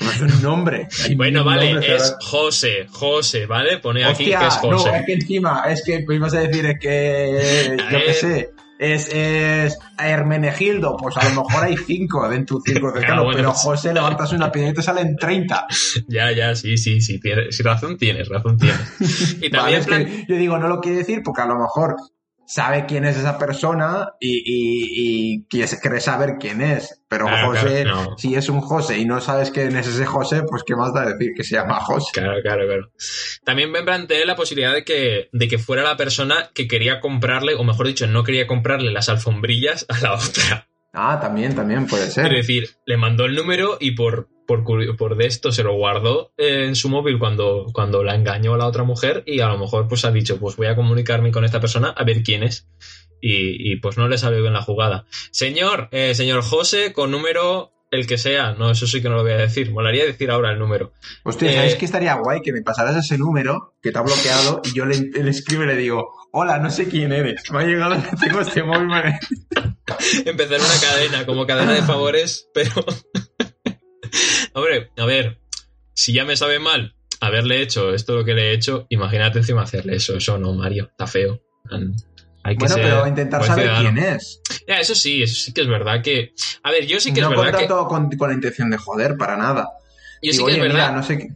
No 0.00 0.10
es 0.10 0.20
un 0.20 0.42
nombre. 0.42 0.88
Bueno, 1.16 1.44
vale, 1.44 1.94
es. 1.94 2.16
José, 2.20 2.86
José, 2.88 3.46
¿vale? 3.46 3.78
Pone 3.78 4.04
aquí 4.04 4.26
que 4.26 4.32
es 4.34 4.54
José. 4.54 4.90
no, 4.90 4.96
es 4.96 5.06
que 5.06 5.12
encima, 5.14 5.64
es 5.68 5.82
que 5.84 6.04
me 6.06 6.14
ibas 6.14 6.34
a 6.34 6.40
decir 6.40 6.66
es 6.66 6.78
que, 6.78 7.76
yo 7.90 7.98
qué 7.98 8.12
sé, 8.14 8.50
es, 8.78 9.08
es 9.12 9.78
Hermenegildo, 9.98 10.96
pues 10.96 11.16
a 11.16 11.24
lo 11.28 11.42
mejor 11.42 11.64
hay 11.64 11.76
cinco 11.76 12.30
en 12.30 12.46
tu 12.46 12.60
círculo 12.60 12.92
cercano, 12.94 13.24
bueno. 13.24 13.36
pero 13.36 13.52
José 13.52 13.92
levantas 13.92 14.32
una 14.32 14.50
piedra 14.50 14.70
y 14.70 14.74
te 14.74 14.82
salen 14.82 15.16
30. 15.16 15.66
Ya, 16.06 16.32
ya, 16.32 16.54
sí, 16.54 16.76
sí, 16.78 17.00
sí, 17.00 17.20
tienes, 17.20 17.56
sí, 17.56 17.62
razón 17.62 17.96
tienes, 17.98 18.28
razón 18.28 18.56
tienes. 18.56 19.36
Y 19.42 19.50
¿vale? 19.50 19.80
también, 19.80 19.80
Es 19.80 19.86
que 19.86 20.24
yo 20.28 20.36
digo, 20.36 20.58
no 20.58 20.68
lo 20.68 20.80
quiere 20.80 20.98
decir 20.98 21.20
porque 21.24 21.42
a 21.42 21.46
lo 21.46 21.58
mejor 21.58 21.96
sabe 22.48 22.86
quién 22.86 23.04
es 23.04 23.18
esa 23.18 23.38
persona 23.38 24.14
y, 24.18 24.38
y, 24.38 25.34
y 25.34 25.44
quiere 25.44 26.00
saber 26.00 26.36
quién 26.40 26.62
es. 26.62 27.02
Pero 27.06 27.26
Claro, 27.26 27.48
José, 27.48 27.82
claro, 27.82 28.04
no. 28.04 28.18
si 28.18 28.34
es 28.34 28.48
un 28.48 28.60
José 28.60 28.98
y 28.98 29.04
no 29.04 29.20
sabes 29.20 29.50
quién 29.50 29.76
es 29.76 29.86
ese 29.86 30.06
José, 30.06 30.42
pues 30.48 30.62
qué 30.66 30.74
más 30.74 30.92
da 30.94 31.06
decir 31.06 31.32
que 31.36 31.44
se 31.44 31.56
llama 31.56 31.78
José. 31.80 32.10
Claro, 32.14 32.40
claro, 32.42 32.66
claro. 32.66 32.90
También 33.44 33.70
me 33.70 33.82
planteé 33.82 34.24
la 34.24 34.34
posibilidad 34.34 34.72
de 34.72 34.84
que, 34.84 35.28
de 35.32 35.48
que 35.48 35.58
fuera 35.58 35.82
la 35.82 35.96
persona 35.96 36.50
que 36.54 36.66
quería 36.66 37.00
comprarle, 37.00 37.54
o 37.54 37.64
mejor 37.64 37.86
dicho, 37.86 38.06
no 38.06 38.24
quería 38.24 38.46
comprarle 38.46 38.92
las 38.92 39.08
alfombrillas 39.08 39.86
a 39.88 40.00
la 40.00 40.14
otra. 40.14 40.68
Ah, 41.00 41.20
también, 41.20 41.54
también 41.54 41.86
puede 41.86 42.06
Es 42.06 42.14
ser. 42.14 42.30
decir, 42.30 42.70
le 42.86 42.96
mandó 42.96 43.24
el 43.24 43.34
número 43.36 43.76
y 43.78 43.92
por, 43.92 44.28
por, 44.46 44.64
por 44.96 45.16
de 45.16 45.26
esto 45.26 45.52
se 45.52 45.62
lo 45.62 45.74
guardó 45.74 46.32
en 46.36 46.74
su 46.74 46.88
móvil 46.88 47.18
cuando, 47.18 47.66
cuando 47.72 48.02
la 48.02 48.14
engañó 48.16 48.54
a 48.54 48.58
la 48.58 48.66
otra 48.66 48.82
mujer 48.82 49.22
y 49.26 49.40
a 49.40 49.48
lo 49.48 49.58
mejor 49.58 49.86
pues 49.86 50.04
ha 50.04 50.10
dicho, 50.10 50.38
pues 50.40 50.56
voy 50.56 50.66
a 50.66 50.74
comunicarme 50.74 51.30
con 51.30 51.44
esta 51.44 51.60
persona 51.60 51.90
a 51.90 52.02
ver 52.04 52.22
quién 52.22 52.42
es. 52.42 52.66
Y, 53.20 53.72
y, 53.72 53.76
pues 53.76 53.96
no 53.98 54.06
le 54.08 54.16
salió 54.16 54.40
bien 54.40 54.52
la 54.52 54.62
jugada. 54.62 55.04
Señor, 55.32 55.88
eh, 55.90 56.14
señor 56.14 56.42
José, 56.42 56.92
con 56.92 57.10
número 57.10 57.72
el 57.90 58.06
que 58.06 58.18
sea. 58.18 58.52
No, 58.52 58.70
eso 58.70 58.86
sí 58.86 59.00
que 59.02 59.08
no 59.08 59.16
lo 59.16 59.22
voy 59.22 59.32
a 59.32 59.36
decir. 59.38 59.70
Molaría 59.70 60.04
decir 60.04 60.30
ahora 60.30 60.52
el 60.52 60.58
número. 60.58 60.92
Hostia, 61.24 61.50
Eh, 61.50 61.54
¿sabes 61.54 61.74
qué 61.76 61.84
estaría 61.84 62.14
guay? 62.14 62.40
Que 62.42 62.52
me 62.52 62.62
pasaras 62.62 62.96
ese 62.96 63.18
número 63.18 63.74
que 63.82 63.90
te 63.92 63.98
ha 63.98 64.02
bloqueado 64.02 64.60
y 64.64 64.72
yo 64.74 64.84
le, 64.84 64.98
le 64.98 65.30
escribo 65.30 65.64
y 65.64 65.66
le 65.66 65.76
digo, 65.76 66.12
hola, 66.32 66.58
no 66.58 66.70
sé 66.70 66.88
quién 66.88 67.12
eres. 67.12 67.50
Me 67.50 67.60
ha 67.60 67.64
llegado 67.66 67.96
que 68.02 68.16
tengo 68.16 68.40
este 68.40 68.62
móvil. 68.62 68.90
empezar 70.24 70.60
una 70.60 70.80
cadena, 70.80 71.26
como 71.26 71.46
cadena 71.46 71.72
de 71.72 71.82
favores, 71.82 72.48
pero. 72.54 72.72
Hombre, 74.54 74.90
a 74.96 75.04
ver, 75.04 75.40
si 75.94 76.12
ya 76.12 76.24
me 76.24 76.36
sabe 76.36 76.58
mal 76.58 76.94
haberle 77.20 77.62
hecho 77.62 77.94
esto 77.94 78.14
lo 78.14 78.24
que 78.24 78.34
le 78.34 78.50
he 78.50 78.54
hecho, 78.54 78.86
imagínate 78.90 79.38
encima 79.38 79.62
hacerle 79.62 79.96
eso. 79.96 80.16
Eso 80.16 80.38
no, 80.38 80.52
Mario, 80.54 80.88
está 80.90 81.06
feo. 81.06 81.40
Hay 82.48 82.56
que 82.56 82.60
Bueno, 82.60 82.74
ser 82.76 82.84
pero 82.84 83.06
intentar 83.06 83.44
saber 83.44 83.64
ciudadano. 83.66 83.92
quién 83.94 84.04
es. 84.14 84.40
Ya, 84.66 84.80
eso 84.80 84.94
sí, 84.94 85.22
eso 85.22 85.34
sí 85.34 85.52
que 85.52 85.60
es 85.62 85.68
verdad 85.68 86.02
que. 86.02 86.32
A 86.62 86.70
ver, 86.70 86.86
yo 86.86 86.98
sí 87.00 87.12
que 87.12 87.20
no 87.20 87.30
es 87.30 87.36
verdad 87.36 87.52
que. 87.60 87.66
tanto 87.66 87.86
con, 87.86 88.10
con 88.16 88.28
la 88.30 88.34
intención 88.34 88.70
de 88.70 88.78
joder, 88.78 89.16
para 89.16 89.36
nada. 89.36 89.68
Yo 90.22 90.32
sí 90.32 90.44
que 90.44 90.52
es 90.52 90.58
verdad 90.60 90.74
mira, 90.88 90.92
no 90.92 91.02
sé 91.02 91.18
qué. 91.18 91.28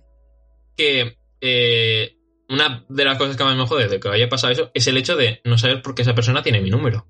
que. 0.76 1.16
eh, 1.40 2.16
una 2.48 2.84
de 2.88 3.04
las 3.04 3.16
cosas 3.16 3.36
que 3.36 3.44
más 3.44 3.56
me 3.56 3.66
jode 3.66 3.88
de 3.88 3.98
que 3.98 4.08
haya 4.10 4.28
pasado 4.28 4.52
eso 4.52 4.70
es 4.74 4.86
el 4.86 4.96
hecho 4.98 5.16
de 5.16 5.40
no 5.44 5.56
saber 5.56 5.80
por 5.80 5.94
qué 5.94 6.02
esa 6.02 6.14
persona 6.14 6.42
tiene 6.42 6.60
mi 6.60 6.68
número. 6.70 7.06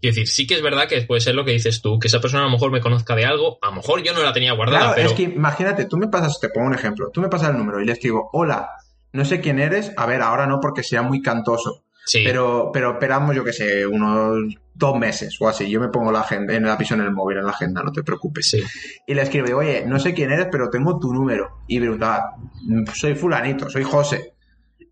Quiero 0.00 0.14
decir, 0.14 0.28
sí 0.28 0.46
que 0.46 0.54
es 0.54 0.62
verdad 0.62 0.86
que 0.86 1.00
puede 1.02 1.20
ser 1.20 1.34
lo 1.34 1.44
que 1.44 1.50
dices 1.52 1.80
tú, 1.82 1.98
que 1.98 2.06
esa 2.08 2.20
persona 2.20 2.42
a 2.42 2.46
lo 2.46 2.52
mejor 2.52 2.70
me 2.70 2.80
conozca 2.80 3.16
de 3.16 3.24
algo, 3.24 3.58
a 3.62 3.68
lo 3.70 3.76
mejor 3.76 4.02
yo 4.04 4.12
no 4.12 4.22
la 4.22 4.32
tenía 4.32 4.52
guardada, 4.52 4.78
Claro, 4.80 4.94
pero 4.96 5.08
es 5.08 5.14
que 5.14 5.22
imagínate, 5.22 5.86
tú 5.86 5.96
me 5.96 6.08
pasas, 6.08 6.38
te 6.38 6.48
pongo 6.50 6.66
un 6.68 6.74
ejemplo, 6.74 7.10
tú 7.12 7.20
me 7.22 7.28
pasas 7.28 7.50
el 7.50 7.56
número 7.58 7.80
y 7.80 7.86
le 7.86 7.92
escribo, 7.92 8.28
hola, 8.34 8.68
no 9.12 9.24
sé 9.24 9.40
quién 9.40 9.58
eres, 9.58 9.92
a 9.96 10.04
ver, 10.06 10.20
ahora 10.20 10.46
no 10.46 10.60
porque 10.60 10.82
sea 10.82 11.02
muy 11.02 11.22
cantoso, 11.22 11.83
sí. 12.04 12.22
pero, 12.24 12.70
pero 12.72 12.92
esperamos, 12.92 13.34
yo 13.34 13.44
que 13.44 13.52
sé, 13.52 13.86
unos 13.86 14.56
dos 14.74 14.98
meses 14.98 15.36
o 15.40 15.48
así, 15.48 15.70
yo 15.70 15.80
me 15.80 15.88
pongo 15.88 16.10
la 16.10 16.20
agenda, 16.20 16.54
en 16.54 16.64
la 16.64 16.74
aviso 16.74 16.94
en 16.94 17.02
el 17.02 17.12
móvil, 17.12 17.38
en 17.38 17.44
la 17.44 17.52
agenda, 17.52 17.82
no 17.82 17.92
te 17.92 18.02
preocupes. 18.02 18.50
Sí. 18.50 18.62
Y 19.06 19.14
le 19.14 19.22
escribo, 19.22 19.46
digo, 19.46 19.58
oye, 19.60 19.84
no 19.86 19.98
sé 19.98 20.14
quién 20.14 20.32
eres, 20.32 20.48
pero 20.50 20.68
tengo 20.70 20.98
tu 20.98 21.12
número. 21.12 21.62
Y 21.68 21.78
preguntaba, 21.78 22.36
soy 22.92 23.14
fulanito, 23.14 23.70
soy 23.70 23.84
José. 23.84 24.34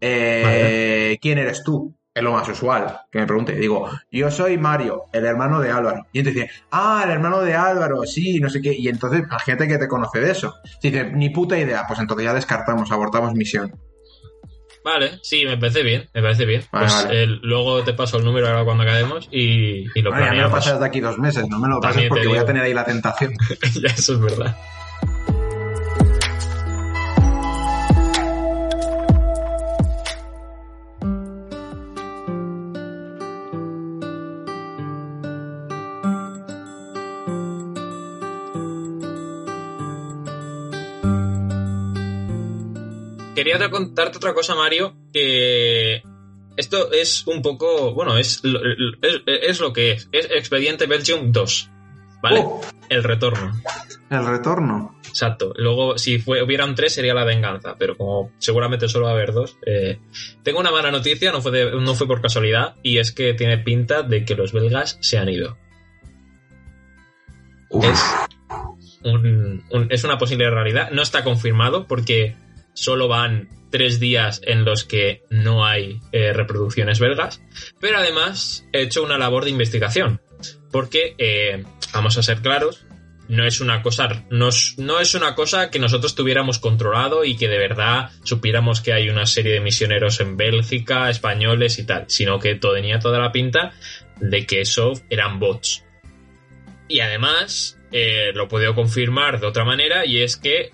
Eh, 0.00 1.18
¿Quién 1.20 1.38
eres 1.38 1.62
tú? 1.62 1.94
Es 2.14 2.22
lo 2.22 2.32
más 2.32 2.46
usual 2.46 3.00
que 3.10 3.20
me 3.20 3.26
pregunte. 3.26 3.54
Digo, 3.54 3.88
yo 4.10 4.30
soy 4.30 4.58
Mario, 4.58 5.04
el 5.12 5.24
hermano 5.24 5.60
de 5.60 5.70
Álvaro. 5.70 6.06
Y 6.12 6.18
entonces 6.18 6.42
dice, 6.42 6.54
ah, 6.70 7.02
el 7.04 7.10
hermano 7.10 7.40
de 7.40 7.54
Álvaro, 7.54 8.04
sí, 8.04 8.38
no 8.38 8.50
sé 8.50 8.60
qué. 8.60 8.74
Y 8.74 8.88
entonces, 8.88 9.20
imagínate 9.20 9.66
que 9.66 9.78
te 9.78 9.88
conoce 9.88 10.20
de 10.20 10.30
eso. 10.30 10.56
Dice, 10.82 11.10
ni 11.10 11.30
puta 11.30 11.58
idea. 11.58 11.84
Pues 11.86 11.98
entonces 12.00 12.26
ya 12.26 12.34
descartamos, 12.34 12.92
abortamos 12.92 13.32
misión. 13.34 13.74
Vale, 14.84 15.18
sí, 15.22 15.44
me 15.46 15.56
parece 15.56 15.82
bien, 15.82 16.08
me 16.12 16.22
parece 16.22 16.44
bien. 16.44 16.64
Vale, 16.72 16.86
pues 16.86 17.04
vale. 17.04 17.22
el- 17.22 17.40
luego 17.42 17.84
te 17.84 17.92
paso 17.94 18.18
el 18.18 18.24
número 18.24 18.48
ahora 18.48 18.64
cuando 18.64 18.82
acabemos 18.82 19.28
y, 19.30 19.86
y 19.94 20.02
lo 20.02 20.10
Bueno, 20.10 20.26
ya 20.26 20.30
me 20.32 20.36
lo 20.38 20.48
planeamos. 20.48 20.52
pasas 20.52 20.80
de 20.80 20.86
aquí 20.86 21.00
dos 21.00 21.18
meses, 21.18 21.46
no 21.48 21.58
me 21.60 21.68
lo 21.68 21.80
pases 21.80 22.08
porque 22.08 22.26
voy 22.26 22.38
a 22.38 22.44
tener 22.44 22.62
ahí 22.64 22.74
la 22.74 22.84
tentación. 22.84 23.32
ya, 23.80 23.88
eso 23.90 24.14
es 24.14 24.20
verdad. 24.20 24.56
Quería 43.44 43.70
contarte 43.70 44.18
otra 44.18 44.34
cosa, 44.34 44.54
Mario, 44.54 44.94
que 45.12 46.02
esto 46.56 46.92
es 46.92 47.26
un 47.26 47.42
poco, 47.42 47.92
bueno, 47.92 48.16
es, 48.16 48.40
lo- 48.44 48.60
es, 49.02 49.22
es 49.26 49.60
lo 49.60 49.72
que 49.72 49.92
es. 49.92 50.08
Es 50.12 50.26
Expediente 50.30 50.86
Belgium 50.86 51.32
2, 51.32 51.70
¿vale? 52.22 52.40
Oh, 52.44 52.60
El 52.88 53.02
retorno. 53.02 53.52
el 54.10 54.26
retorno. 54.26 54.96
Exacto. 55.08 55.52
Luego, 55.56 55.98
si 55.98 56.18
fue, 56.20 56.40
hubiera 56.42 56.64
un 56.64 56.74
3 56.76 56.92
sería 56.94 57.14
la 57.14 57.24
venganza, 57.24 57.74
pero 57.78 57.96
como 57.96 58.30
seguramente 58.38 58.88
solo 58.88 59.06
va 59.06 59.10
a 59.10 59.14
haber 59.14 59.32
dos. 59.32 59.56
eh, 59.66 59.98
tengo 60.44 60.60
una 60.60 60.70
mala 60.70 60.90
noticia, 60.92 61.32
no 61.32 61.42
fue, 61.42 61.50
de- 61.50 61.80
no 61.80 61.94
fue 61.94 62.06
por 62.06 62.20
casualidad, 62.22 62.76
y 62.84 62.98
es 62.98 63.10
que 63.12 63.34
tiene 63.34 63.58
pinta 63.58 64.02
de 64.02 64.24
que 64.24 64.36
los 64.36 64.52
belgas 64.52 64.98
se 65.00 65.18
han 65.18 65.28
ido. 65.28 65.58
Uf. 67.70 67.84
Es, 67.86 69.00
un- 69.02 69.64
un- 69.70 69.86
es 69.90 70.04
una 70.04 70.16
posible 70.18 70.48
realidad. 70.48 70.90
No 70.92 71.02
está 71.02 71.24
confirmado 71.24 71.86
porque 71.88 72.36
solo 72.74 73.08
van 73.08 73.48
tres 73.72 73.98
días 73.98 74.40
en 74.44 74.64
los 74.64 74.84
que 74.84 75.22
no 75.30 75.64
hay 75.64 75.98
eh, 76.12 76.32
reproducciones 76.32 77.00
belgas, 77.00 77.42
pero 77.80 77.98
además 77.98 78.66
he 78.72 78.82
hecho 78.82 79.02
una 79.02 79.18
labor 79.18 79.44
de 79.44 79.50
investigación. 79.50 80.20
Porque, 80.70 81.14
eh, 81.18 81.64
vamos 81.92 82.16
a 82.18 82.22
ser 82.22 82.40
claros, 82.40 82.84
no 83.28 83.46
es 83.46 83.60
una 83.60 83.82
cosa 83.82 84.24
no 84.30 84.48
es, 84.48 84.74
no 84.78 85.00
es 85.00 85.14
una 85.14 85.34
cosa 85.34 85.70
que 85.70 85.78
nosotros 85.78 86.14
tuviéramos 86.14 86.58
controlado 86.58 87.24
y 87.24 87.36
que 87.36 87.48
de 87.48 87.58
verdad 87.58 88.10
supiéramos 88.24 88.80
que 88.80 88.92
hay 88.92 89.08
una 89.08 89.26
serie 89.26 89.54
de 89.54 89.60
misioneros 89.60 90.20
en 90.20 90.36
Bélgica, 90.36 91.08
españoles 91.08 91.78
y 91.78 91.86
tal, 91.86 92.04
sino 92.08 92.38
que 92.38 92.56
todo 92.56 92.74
tenía 92.74 92.98
toda 92.98 93.18
la 93.18 93.32
pinta 93.32 93.72
de 94.20 94.44
que 94.44 94.60
eso 94.60 94.92
eran 95.08 95.38
bots. 95.38 95.84
Y 96.88 97.00
además 97.00 97.78
eh, 97.90 98.32
lo 98.34 98.48
puedo 98.48 98.74
confirmar 98.74 99.40
de 99.40 99.46
otra 99.46 99.64
manera 99.64 100.04
y 100.04 100.22
es 100.22 100.36
que 100.36 100.70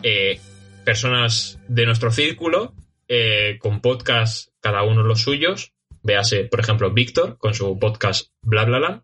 personas 0.93 1.59
de 1.69 1.85
nuestro 1.85 2.11
círculo 2.11 2.73
eh, 3.09 3.59
con 3.61 3.83
podcast 3.83 4.49
cada 4.59 4.85
uno 4.85 5.03
los 5.03 5.21
suyos, 5.21 5.75
véase 6.03 6.45
por 6.45 6.61
ejemplo 6.61 6.91
Víctor 6.93 7.37
con 7.37 7.53
su 7.53 7.79
podcast 7.79 8.31
Bla 8.41 8.65
Bla 8.65 8.79
Bla, 8.79 9.03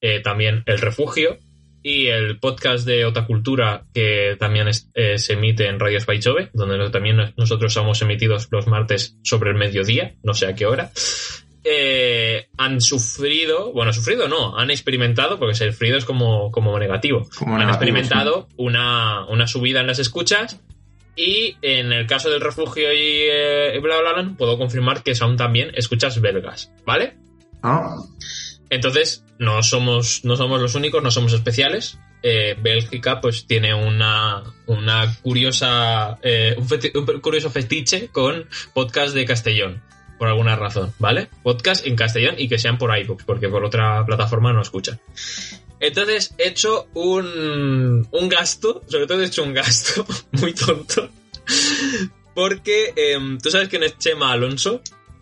eh, 0.00 0.20
también 0.20 0.62
El 0.64 0.78
Refugio. 0.78 1.36
Y 1.82 2.06
el 2.06 2.38
podcast 2.40 2.86
de 2.86 3.04
Otacultura 3.04 3.84
que 3.94 4.36
también 4.38 4.68
es- 4.68 4.90
eh, 4.94 5.18
se 5.18 5.34
emite 5.34 5.66
en 5.68 5.78
Radio 5.78 6.00
Spaichove, 6.00 6.48
donde 6.54 6.88
también 6.90 7.16
nosotros 7.36 7.72
somos 7.74 8.00
emitidos 8.00 8.48
los 8.50 8.66
martes 8.66 9.16
sobre 9.22 9.50
el 9.50 9.56
mediodía, 9.56 10.14
no 10.22 10.32
sé 10.32 10.46
a 10.46 10.54
qué 10.54 10.64
hora. 10.64 10.90
eh, 11.70 12.46
han 12.56 12.80
sufrido, 12.80 13.72
bueno, 13.74 13.92
sufrido 13.92 14.26
no, 14.28 14.56
han 14.58 14.70
experimentado, 14.70 15.38
porque 15.38 15.54
ser 15.54 15.72
sufrido 15.72 15.98
es 15.98 16.04
como, 16.06 16.50
como 16.50 16.78
negativo, 16.78 17.28
Como 17.38 17.54
han 17.54 17.60
negativo, 17.60 17.74
experimentado 17.74 18.48
una, 18.56 19.26
una 19.26 19.46
subida 19.46 19.80
en 19.80 19.86
las 19.88 19.98
escuchas 19.98 20.58
y 21.18 21.56
en 21.62 21.92
el 21.92 22.06
caso 22.06 22.30
del 22.30 22.40
refugio 22.40 22.92
y 22.92 23.26
eh, 23.28 23.78
bla 23.82 24.00
bla 24.00 24.12
bla, 24.12 24.34
puedo 24.38 24.56
confirmar 24.56 25.02
que 25.02 25.16
son 25.16 25.36
también 25.36 25.72
escuchas 25.74 26.20
belgas, 26.20 26.72
¿vale? 26.86 27.16
¿No? 27.62 28.06
Entonces, 28.70 29.24
no 29.38 29.62
somos, 29.62 30.24
no 30.24 30.36
somos 30.36 30.60
los 30.60 30.76
únicos, 30.76 31.02
no 31.02 31.10
somos 31.10 31.32
especiales. 31.32 31.98
Eh, 32.22 32.56
Bélgica, 32.60 33.20
pues, 33.20 33.46
tiene 33.46 33.74
una, 33.74 34.42
una 34.66 35.16
curiosa, 35.22 36.18
eh, 36.22 36.54
un, 36.56 36.68
feti- 36.68 36.94
un 36.94 37.20
curioso 37.20 37.50
fetiche 37.50 38.08
con 38.08 38.46
podcast 38.74 39.14
de 39.14 39.24
Castellón, 39.24 39.82
por 40.18 40.28
alguna 40.28 40.54
razón, 40.54 40.92
¿vale? 40.98 41.28
Podcast 41.42 41.86
en 41.86 41.96
Castellón 41.96 42.34
y 42.38 42.48
que 42.48 42.58
sean 42.58 42.78
por 42.78 42.96
iVoox, 42.96 43.24
porque 43.24 43.48
por 43.48 43.64
otra 43.64 44.04
plataforma 44.04 44.52
no 44.52 44.62
escuchan. 44.62 45.00
Entonces, 45.80 46.34
he 46.38 46.48
hecho 46.48 46.88
un, 46.94 48.06
un 48.10 48.28
gasto, 48.28 48.82
sobre 48.88 49.06
todo 49.06 49.20
he 49.22 49.26
hecho 49.26 49.42
un 49.44 49.54
gasto 49.54 50.04
muy 50.32 50.52
tonto, 50.54 51.08
porque 52.34 52.92
em, 52.96 53.38
tú 53.38 53.50
sabes 53.50 53.68
quién 53.68 53.82
es 53.82 53.96
Chema 53.98 54.32
Alonso, 54.32 54.80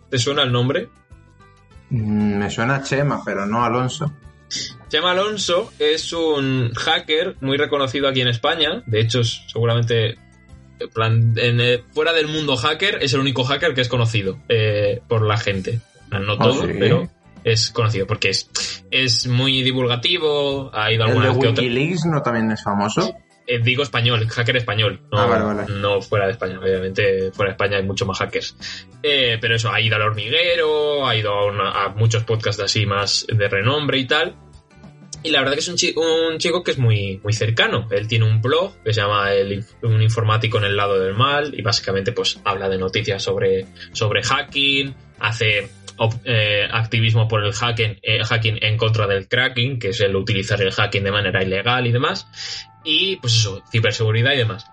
¿te 0.09 0.17
suena 0.17 0.43
el 0.43 0.51
nombre? 0.51 0.89
Mm, 1.89 2.37
Me 2.39 2.49
suena 2.49 2.83
Chema, 2.83 3.21
pero 3.25 3.45
no 3.45 3.63
Alonso. 3.63 4.11
Chema 4.89 5.11
Alonso 5.11 5.71
es 5.79 6.13
un 6.13 6.71
hacker 6.73 7.35
muy 7.41 7.57
reconocido 7.57 8.07
aquí 8.07 8.21
en 8.21 8.29
España. 8.29 8.81
De 8.85 9.01
hecho, 9.01 9.19
es 9.21 9.41
seguramente 9.47 10.17
en 10.79 10.89
plan, 10.93 11.33
en, 11.37 11.59
eh, 11.59 11.83
fuera 11.91 12.13
del 12.13 12.27
mundo 12.27 12.55
hacker 12.55 12.99
es 13.01 13.11
el 13.13 13.19
único 13.19 13.43
hacker 13.43 13.73
que 13.73 13.81
es 13.81 13.89
conocido 13.89 14.37
eh, 14.47 15.01
por 15.07 15.25
la 15.25 15.37
gente. 15.37 15.81
No 16.11 16.33
Ah, 16.33 16.37
todo, 16.39 16.65
sí. 16.67 16.73
pero 16.79 17.09
es 17.53 17.71
conocido 17.71 18.05
porque 18.07 18.29
es, 18.29 18.49
es 18.91 19.27
muy 19.27 19.61
divulgativo. 19.63 20.69
Ha 20.73 20.91
ido 20.91 21.03
¿El 21.05 21.09
alguna 21.11 21.25
de 21.27 21.31
vez 21.33 21.41
que 21.41 21.47
otra. 21.49 21.63
Wikileaks 21.63 22.05
no 22.05 22.21
también 22.21 22.51
es 22.51 22.63
famoso? 22.63 23.15
Eh, 23.49 23.59
digo 23.63 23.81
español, 23.83 24.27
hacker 24.27 24.57
español. 24.57 25.01
No, 25.11 25.19
Ah, 25.19 25.25
vale, 25.25 25.43
vale. 25.45 25.73
no 25.73 26.01
fuera 26.01 26.25
de 26.25 26.33
España. 26.33 26.59
Obviamente, 26.59 27.31
fuera 27.31 27.51
de 27.51 27.53
España 27.53 27.77
hay 27.77 27.83
mucho 27.83 28.05
más 28.05 28.17
hackers. 28.19 28.57
Eh, 29.01 29.37
pero 29.39 29.55
eso, 29.55 29.71
ha 29.71 29.79
ido 29.79 29.95
al 29.95 30.01
hormiguero, 30.01 31.07
ha 31.07 31.15
ido 31.15 31.31
a, 31.31 31.45
una- 31.45 31.71
a 31.85 31.89
muchos 31.89 32.23
podcasts 32.23 32.61
así 32.61 32.85
más 32.85 33.25
de 33.31 33.47
renombre 33.47 33.99
y 33.99 34.05
tal. 34.05 34.35
Y 35.23 35.29
la 35.31 35.39
verdad 35.39 35.53
que 35.53 35.59
es 35.61 35.67
un, 35.67 35.75
chi- 35.75 35.95
un 35.95 36.37
chico 36.39 36.61
que 36.63 36.71
es 36.71 36.77
muy, 36.77 37.19
muy 37.23 37.33
cercano. 37.33 37.87
Él 37.89 38.07
tiene 38.07 38.25
un 38.25 38.41
blog 38.41 38.73
que 38.83 38.93
se 38.93 39.01
llama 39.01 39.31
el, 39.33 39.65
Un 39.81 40.01
informático 40.01 40.57
en 40.57 40.65
el 40.65 40.75
lado 40.77 40.99
del 40.99 41.13
mal 41.15 41.53
y 41.57 41.61
básicamente 41.61 42.11
pues 42.11 42.39
habla 42.43 42.67
de 42.69 42.77
noticias 42.77 43.23
sobre, 43.23 43.65
sobre 43.93 44.23
hacking, 44.23 44.93
hace 45.19 45.69
eh, 46.23 46.67
activismo 46.71 47.27
por 47.27 47.43
el 47.43 47.53
hacking, 47.53 47.99
eh, 48.01 48.23
hacking 48.23 48.59
en 48.61 48.77
contra 48.77 49.07
del 49.07 49.27
cracking, 49.27 49.79
que 49.79 49.89
es 49.89 50.01
el 50.01 50.15
utilizar 50.15 50.61
el 50.61 50.71
hacking 50.71 51.03
de 51.03 51.11
manera 51.11 51.43
ilegal 51.43 51.87
y 51.87 51.91
demás. 51.91 52.27
Y 52.83 53.17
pues 53.17 53.33
eso, 53.33 53.63
ciberseguridad 53.71 54.33
y 54.33 54.37
demás. 54.37 54.65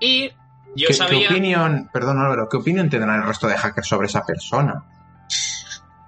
Y 0.00 0.28
yo 0.28 0.34
¿Qué, 0.74 0.86
qué 0.86 0.94
sabía... 0.94 1.28
opinión, 1.28 1.90
perdón 1.92 2.18
Álvaro, 2.18 2.48
qué 2.50 2.56
opinión 2.56 2.88
tendrá 2.88 3.16
el 3.16 3.24
resto 3.24 3.46
de 3.46 3.56
hackers 3.56 3.88
sobre 3.88 4.06
esa 4.06 4.24
persona? 4.24 4.84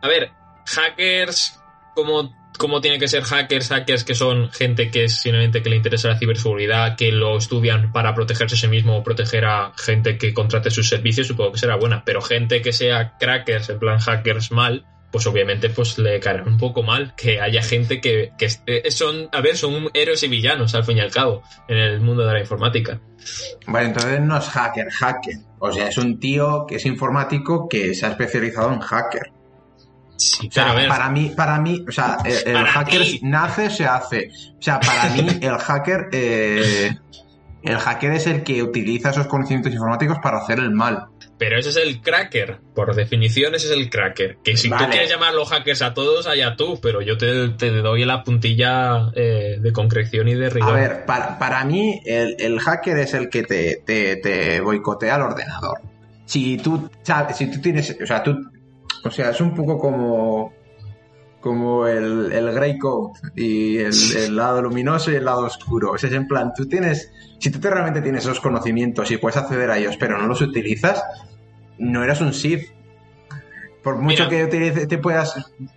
A 0.03 0.09
ver, 0.09 0.33
hackers, 0.67 1.61
como, 1.95 2.33
como 2.61 2.83
tiene 2.83 2.99
que 2.99 3.09
ser 3.09 3.23
hackers, 3.23 3.69
hackers 3.71 4.05
que 4.05 4.15
son 4.15 4.51
gente 4.51 4.91
que 4.91 5.05
es 5.05 5.19
simplemente 5.23 5.63
que 5.63 5.71
le 5.71 5.77
interesa 5.77 6.09
la 6.09 6.19
ciberseguridad, 6.19 6.95
que 6.95 7.11
lo 7.11 7.39
estudian 7.39 7.91
para 7.91 8.15
protegerse 8.15 8.55
a 8.55 8.59
sí 8.59 8.69
mismo 8.69 8.99
o 8.99 9.03
proteger 9.03 9.47
a 9.47 9.73
gente 9.79 10.19
que 10.19 10.35
contrate 10.35 10.71
sus 10.71 10.87
servicios, 10.87 11.27
supongo 11.27 11.53
que 11.53 11.59
será 11.59 11.77
buena. 11.77 12.05
Pero 12.05 12.21
gente 12.21 12.61
que 12.61 12.75
sea 12.75 13.17
crackers, 13.19 13.71
en 13.71 13.79
plan 13.79 13.99
hackers 13.99 14.53
mal, 14.53 14.85
pues 15.11 15.27
obviamente 15.27 15.71
pues 15.71 15.97
le 15.99 16.21
caerá 16.21 16.43
un 16.45 16.59
poco 16.59 16.83
mal 16.83 17.15
que 17.17 17.41
haya 17.41 17.63
gente 17.63 17.99
que, 18.03 18.33
que 18.39 18.45
esté- 18.47 18.91
son, 18.91 19.31
a 19.33 19.41
ver, 19.41 19.57
son 19.57 19.89
héroes 19.95 20.23
y 20.23 20.29
villanos 20.29 20.75
al 20.75 20.85
fin 20.85 20.99
y 20.99 21.01
al 21.01 21.11
cabo 21.11 21.43
en 21.67 21.79
el 21.79 22.01
mundo 22.03 22.27
de 22.27 22.35
la 22.35 22.41
informática. 22.41 23.01
Vale, 23.67 23.87
entonces 23.87 24.21
no 24.21 24.37
es 24.37 24.45
hacker, 24.51 24.91
hacker. 24.91 25.37
O 25.61 25.73
sea, 25.73 25.89
es 25.89 25.97
un 25.97 26.21
tío 26.21 26.67
que 26.69 26.77
es 26.77 26.85
informático 26.85 27.69
que 27.71 27.95
se 27.95 28.05
ha 28.05 28.11
especializado 28.11 28.71
en 28.75 28.81
hacker. 28.81 29.33
Sí, 30.21 30.49
O 30.49 30.53
sea, 30.53 30.75
para 30.87 31.09
mí, 31.09 31.33
para 31.35 31.59
mí, 31.59 31.83
o 31.89 31.91
sea, 31.91 32.19
el, 32.27 32.55
hacker 32.67 33.01
ti. 33.01 33.21
nace, 33.23 33.71
se 33.71 33.87
hace. 33.87 34.31
O 34.59 34.63
sea, 34.63 34.79
para 34.79 35.09
mí, 35.15 35.27
el 35.41 35.57
hacker, 35.57 36.11
eh, 36.13 36.95
el 37.63 37.79
hacker 37.79 38.13
es 38.13 38.27
el 38.27 38.43
que 38.43 38.63
utiliza 38.63 39.11
esos 39.11 39.27
conocimientos 39.29 39.73
informáticos 39.73 40.19
para 40.23 40.37
hacer 40.37 40.59
el 40.59 40.73
mal. 40.73 41.07
Pero 41.39 41.59
ese 41.59 41.71
es 41.71 41.77
el 41.77 42.03
cracker. 42.03 42.61
Por 42.75 42.95
definición, 42.95 43.55
ese 43.55 43.69
es 43.69 43.73
el 43.73 43.89
cracker. 43.89 44.37
Que 44.45 44.59
si 44.59 44.69
tú 44.69 44.77
quieres 44.91 45.09
llamarlo 45.09 45.47
hackers 45.47 45.81
a 45.81 45.95
todos, 45.95 46.27
allá 46.27 46.55
tú. 46.55 46.79
Pero 46.83 47.01
yo 47.01 47.17
te, 47.17 47.49
te 47.49 47.71
doy 47.71 48.05
la 48.05 48.23
puntilla 48.23 49.11
eh, 49.15 49.57
de 49.59 49.73
concreción 49.73 50.29
y 50.29 50.35
de 50.35 50.51
rigor. 50.51 50.69
A 50.69 50.75
ver, 50.75 51.07
para, 51.07 51.39
para 51.39 51.65
mí, 51.65 52.03
el, 52.05 52.37
el 52.39 52.61
hacker 52.61 52.99
es 52.99 53.15
el 53.15 53.31
que 53.31 53.45
te, 53.45 53.83
te, 53.87 54.17
te 54.17 54.61
boicotea 54.61 55.17
el 55.17 55.23
ordenador. 55.23 55.81
Si 56.27 56.59
tú 56.59 56.91
sabes, 57.03 57.39
si 57.39 57.51
tú 57.51 57.59
tienes, 57.59 57.97
o 58.03 58.07
sea, 58.07 58.23
tú, 58.23 58.37
o 59.05 59.11
sea, 59.11 59.31
es 59.31 59.41
un 59.41 59.55
poco 59.55 59.79
como, 59.79 60.53
como 61.41 61.87
el, 61.87 62.33
el 62.33 62.53
grey 62.53 62.79
coat 62.79 63.17
y 63.37 63.79
el, 63.79 63.93
el 64.17 64.37
lado 64.37 64.63
luminoso 64.63 65.11
y 65.11 65.17
el 65.17 65.25
lado 65.25 65.45
oscuro. 65.47 65.93
O 65.93 65.99
sea, 65.99 66.09
es 66.11 66.17
en 66.17 66.27
plan, 66.29 66.53
tú 66.55 66.67
tienes, 66.69 67.13
si 67.39 67.51
tú 67.51 67.59
te 67.61 67.71
realmente 67.71 68.03
tienes 68.03 68.25
esos 68.25 68.41
conocimientos 68.41 69.11
y 69.11 69.17
puedes 69.17 69.37
acceder 69.37 69.71
a 69.71 69.79
ellos, 69.79 69.97
pero 69.99 70.19
no 70.19 70.27
los 70.27 70.41
utilizas, 70.43 71.03
no 71.79 72.03
eras 72.05 72.21
un 72.21 72.33
Sith. 72.35 72.69
Por 73.83 73.97
mucho 73.97 74.25
Mira. 74.25 74.29
que 74.29 74.45
utilice- 74.45 74.87
te 74.87 74.99
puedas. 74.99 75.35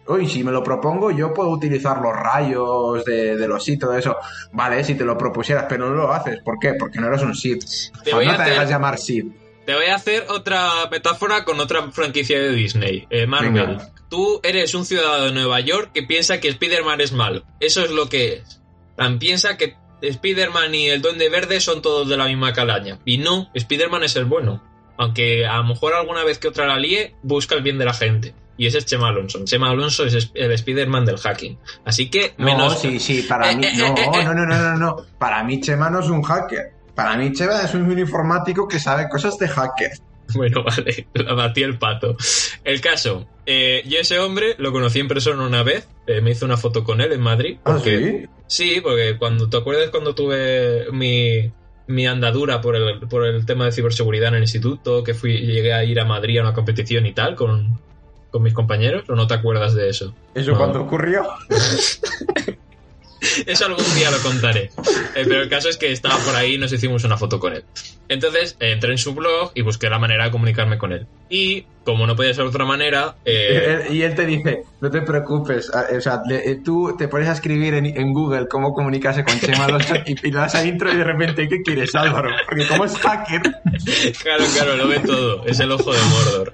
Uy, 0.10 0.28
si 0.28 0.44
me 0.44 0.52
lo 0.52 0.62
propongo, 0.62 1.12
yo 1.12 1.34
puedo 1.34 1.50
utilizar 1.52 2.02
los 2.02 2.12
rayos 2.14 3.06
de, 3.06 3.38
de 3.38 3.48
los 3.48 3.64
Sith, 3.64 3.80
todo 3.80 3.96
eso. 3.98 4.18
Vale, 4.52 4.84
si 4.84 4.96
te 4.96 5.06
lo 5.06 5.18
propusieras, 5.18 5.68
pero 5.70 5.88
no 5.88 5.96
lo 5.96 6.12
haces. 6.12 6.42
¿Por 6.44 6.60
qué? 6.60 6.74
Porque 6.74 7.00
no 7.00 7.08
eres 7.08 7.22
un 7.22 7.34
Sith. 7.34 7.64
Te 8.04 8.12
O 8.12 8.18
voy 8.18 8.26
no 8.26 8.36
te 8.36 8.42
hacer- 8.42 8.54
dejas 8.56 8.70
llamar 8.70 8.98
Sith. 8.98 9.34
Te 9.66 9.74
voy 9.74 9.86
a 9.86 9.96
hacer 9.96 10.26
otra 10.30 10.88
metáfora 10.92 11.46
con 11.46 11.60
otra 11.60 11.90
franquicia 11.92 12.40
de 12.40 12.52
Disney. 12.52 13.08
Eh, 13.10 13.26
Marvel. 13.28 13.54
Venga. 13.54 13.90
Tú 14.10 14.40
eres 14.44 14.74
un 14.76 14.86
ciudadano 14.86 15.26
de 15.26 15.32
Nueva 15.32 15.60
York 15.62 15.92
que 15.94 16.04
piensa 16.04 16.40
que 16.40 16.50
Spider-Man 16.50 17.02
es 17.02 17.14
malo. 17.14 17.44
Eso 17.60 17.84
es 17.84 17.90
lo 17.92 18.10
que 18.10 18.34
es. 18.36 18.62
Tan 18.98 19.20
piensa 19.20 19.58
que 19.58 19.76
Spider-Man 20.02 20.76
y 20.76 20.90
el 20.90 21.02
Duende 21.02 21.30
Verde 21.30 21.60
son 21.62 21.82
todos 21.82 22.10
de 22.10 22.18
la 22.18 22.26
misma 22.26 22.52
calaña. 22.54 23.00
Y 23.06 23.18
no, 23.20 23.50
Spider-Man 23.54 24.04
es 24.04 24.16
el 24.18 24.26
bueno. 24.26 24.62
Aunque 24.98 25.48
a 25.48 25.58
lo 25.58 25.64
mejor 25.64 25.94
alguna 25.94 26.24
vez 26.24 26.38
que 26.40 26.50
otra 26.50 26.68
la 26.68 26.78
líe, 26.78 27.16
busca 27.24 27.56
el 27.56 27.64
bien 27.64 27.78
de 27.80 27.86
la 27.86 27.94
gente. 27.94 28.36
Y 28.56 28.68
ese 28.68 28.78
es 28.80 28.86
Chema 28.86 29.08
Alonso. 29.08 29.44
Chema 29.46 29.72
Alonso 29.72 30.06
es 30.06 30.30
el 30.36 30.52
Spider-Man 30.52 31.06
del 31.06 31.18
hacking. 31.18 31.58
Así 31.86 32.10
que 32.12 32.36
No, 32.38 32.46
menos. 32.46 32.80
sí, 32.80 33.00
sí, 33.00 33.24
para 33.24 33.52
Eh, 33.52 33.56
mí. 33.56 33.66
eh, 33.66 33.72
No, 33.78 33.88
eh, 33.88 34.10
eh. 34.14 34.24
no, 34.26 34.34
no, 34.36 34.46
no, 34.46 34.58
no, 34.58 34.78
no. 34.78 34.98
Para 35.18 35.44
mí, 35.44 35.60
Chema 35.60 35.90
no 35.90 36.02
es 36.02 36.08
un 36.10 36.22
hacker. 36.22 36.73
Para 36.96 37.18
mí, 37.18 37.32
Chema 37.34 37.62
es 37.64 37.74
un 37.74 37.98
informático 37.98 38.68
que 38.68 38.80
sabe 38.80 39.10
cosas 39.10 39.38
de 39.38 39.48
hacker. 39.48 39.92
Bueno, 40.36 40.64
vale, 40.66 41.08
la 41.14 41.34
batí 41.34 41.64
el 41.64 41.78
pato. 41.78 42.16
El 42.64 42.82
caso, 42.82 43.28
eh, 43.46 43.84
yo 43.88 44.00
ese 44.00 44.20
hombre 44.20 44.56
lo 44.58 44.72
conocí 44.72 45.00
en 45.00 45.08
persona 45.08 45.44
una 45.46 45.64
vez, 45.64 45.88
eh, 46.08 46.22
me 46.22 46.32
hice 46.32 46.46
una 46.46 46.58
foto 46.58 46.84
con 46.84 47.02
él 47.02 47.12
en 47.12 47.22
Madrid. 47.22 47.58
¿Ah, 47.66 47.80
sí? 47.84 48.26
sí, 48.48 48.80
porque 48.82 49.18
cuando 49.18 49.50
te 49.50 49.58
acuerdas 49.58 49.90
cuando 49.90 50.16
tuve 50.16 50.86
mi, 50.92 51.52
mi 51.88 52.08
andadura 52.08 52.62
por 52.62 52.76
el, 52.76 53.00
por 53.08 53.26
el 53.26 53.46
tema 53.46 53.66
de 53.66 53.72
ciberseguridad 53.74 54.30
en 54.30 54.36
el 54.36 54.42
instituto, 54.44 55.04
que 55.04 55.14
fui, 55.14 55.40
llegué 55.40 55.74
a 55.74 55.84
ir 55.84 56.00
a 56.00 56.06
Madrid 56.06 56.38
a 56.40 56.42
una 56.44 56.54
competición 56.54 57.06
y 57.06 57.14
tal 57.14 57.36
con, 57.36 57.80
con 58.32 58.44
mis 58.44 58.54
compañeros, 58.54 59.04
o 59.10 59.16
no 59.16 59.28
te 59.28 59.34
acuerdas 59.34 59.74
de 59.76 59.90
eso? 59.90 60.16
¿Eso 60.34 60.52
No. 60.52 60.58
cuando 60.58 60.82
ocurrió? 60.84 61.28
Eso 63.48 63.66
algún 63.66 63.96
día 63.96 64.12
lo 64.12 64.18
contaré. 64.20 64.70
Eh, 65.16 65.24
pero 65.28 65.42
el 65.42 65.50
caso 65.50 65.70
es 65.70 65.78
que 65.78 65.92
estaba 65.92 66.18
por 66.18 66.36
ahí 66.36 66.56
y 66.56 66.58
nos 66.58 66.72
hicimos 66.74 67.04
una 67.04 67.18
foto 67.18 67.40
con 67.40 67.54
él. 67.54 67.64
Entonces 68.10 68.58
eh, 68.60 68.72
entré 68.72 68.92
en 68.92 68.98
su 68.98 69.14
blog 69.14 69.52
y 69.56 69.62
busqué 69.62 69.90
la 69.90 69.98
manera 70.00 70.26
de 70.26 70.32
comunicarme 70.32 70.78
con 70.78 70.92
él. 70.92 71.08
Y 71.30 71.66
como 71.84 72.06
no 72.06 72.16
podía 72.16 72.34
ser 72.34 72.44
de 72.44 72.50
otra 72.50 72.66
manera, 72.66 73.16
eh, 73.26 73.88
Y 73.92 74.02
él 74.04 74.14
te 74.16 74.26
dice, 74.26 74.64
no 74.82 74.90
te 74.92 75.02
preocupes, 75.02 75.70
o 75.70 76.02
sea, 76.02 76.22
le- 76.28 76.56
tú 76.64 76.96
te 76.98 77.08
pones 77.08 77.28
a 77.28 77.34
escribir 77.34 77.74
en, 77.74 77.86
en 77.86 78.14
Google 78.14 78.48
cómo 78.50 78.74
comunicarse 78.74 79.24
con 79.24 79.40
Chema 79.40 79.66
Alonso 79.66 79.96
y, 80.06 80.12
y 80.28 80.32
le 80.32 80.38
das 80.38 80.56
a 80.56 80.66
intro 80.66 80.92
y 80.94 80.98
de 80.98 81.04
repente, 81.04 81.48
¿qué 81.48 81.62
quieres, 81.62 81.96
Álvaro? 81.96 82.30
Porque 82.48 82.68
como 82.68 82.86
es 82.86 82.98
hacker, 82.98 83.42
claro, 84.22 84.44
claro, 84.54 84.76
lo 84.78 84.88
ve 84.88 85.00
todo. 85.00 85.46
Es 85.46 85.60
el 85.60 85.72
ojo 85.72 85.92
de 85.94 86.00
Mordor. 86.10 86.54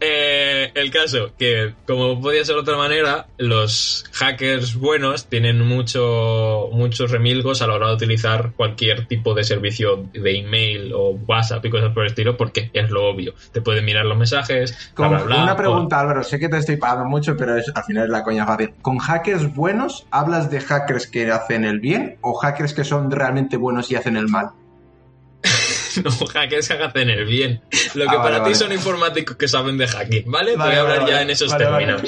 Eh, 0.00 0.70
el 0.74 0.90
caso, 0.92 1.32
que 1.36 1.74
como 1.86 2.20
podía 2.20 2.44
ser 2.44 2.54
de 2.54 2.60
otra 2.60 2.76
manera, 2.76 3.26
los 3.36 4.04
hackers 4.12 4.76
buenos 4.76 5.26
tienen 5.26 5.60
mucho, 5.66 6.68
muchos 6.72 7.10
remilgos 7.10 7.62
a 7.62 7.66
la 7.66 7.74
hora 7.74 7.88
de 7.88 7.94
utilizar 7.94 8.52
cualquier 8.54 9.06
tipo 9.08 9.34
de 9.34 9.42
servicio 9.42 10.08
de 10.12 10.38
email 10.38 10.92
o 10.94 11.10
WhatsApp 11.26 11.64
y 11.64 11.70
cosas 11.70 11.92
por 11.92 12.04
el 12.04 12.10
estilo, 12.10 12.36
porque 12.36 12.70
es 12.72 12.90
lo 12.90 13.06
obvio. 13.08 13.34
Te 13.52 13.60
pueden 13.60 13.84
mirar 13.84 14.04
los 14.06 14.16
mensajes. 14.16 14.92
Con- 14.94 15.08
bla, 15.08 15.18
bla, 15.18 15.26
bla, 15.26 15.42
una 15.42 15.52
o- 15.54 15.56
pregunta, 15.56 16.00
Álvaro, 16.00 16.22
sé 16.22 16.38
que 16.38 16.48
te 16.48 16.58
estoy 16.58 16.76
pagando 16.76 17.04
mucho, 17.06 17.36
pero 17.36 17.56
es, 17.56 17.66
al 17.74 17.82
final 17.82 18.04
es 18.04 18.10
la 18.10 18.22
coña 18.22 18.46
fácil. 18.46 18.74
¿Con 18.82 18.98
hackers 18.98 19.52
buenos 19.54 20.06
hablas 20.12 20.48
de 20.50 20.60
hackers 20.60 21.08
que 21.08 21.30
hacen 21.32 21.64
el 21.64 21.80
bien 21.80 22.18
o 22.20 22.34
hackers 22.34 22.72
que 22.72 22.84
son 22.84 23.10
realmente 23.10 23.56
buenos 23.56 23.90
y 23.90 23.96
hacen 23.96 24.16
el 24.16 24.28
mal? 24.28 24.50
No, 26.04 26.10
hackers 26.26 26.68
que 26.68 26.74
hacen 26.74 27.10
el 27.10 27.24
bien. 27.24 27.60
Lo 27.94 28.04
que 28.06 28.10
Ah, 28.16 28.22
para 28.22 28.22
vale, 28.22 28.36
ti 28.38 28.40
vale. 28.42 28.54
son 28.54 28.72
informáticos 28.72 29.36
que 29.36 29.48
saben 29.48 29.78
de 29.78 29.86
hacking, 29.88 30.30
¿vale? 30.30 30.56
Voy 30.56 30.72
a 30.72 30.80
hablar 30.80 31.06
ya 31.08 31.22
en 31.22 31.30
esos 31.30 31.56
términos. 31.56 32.02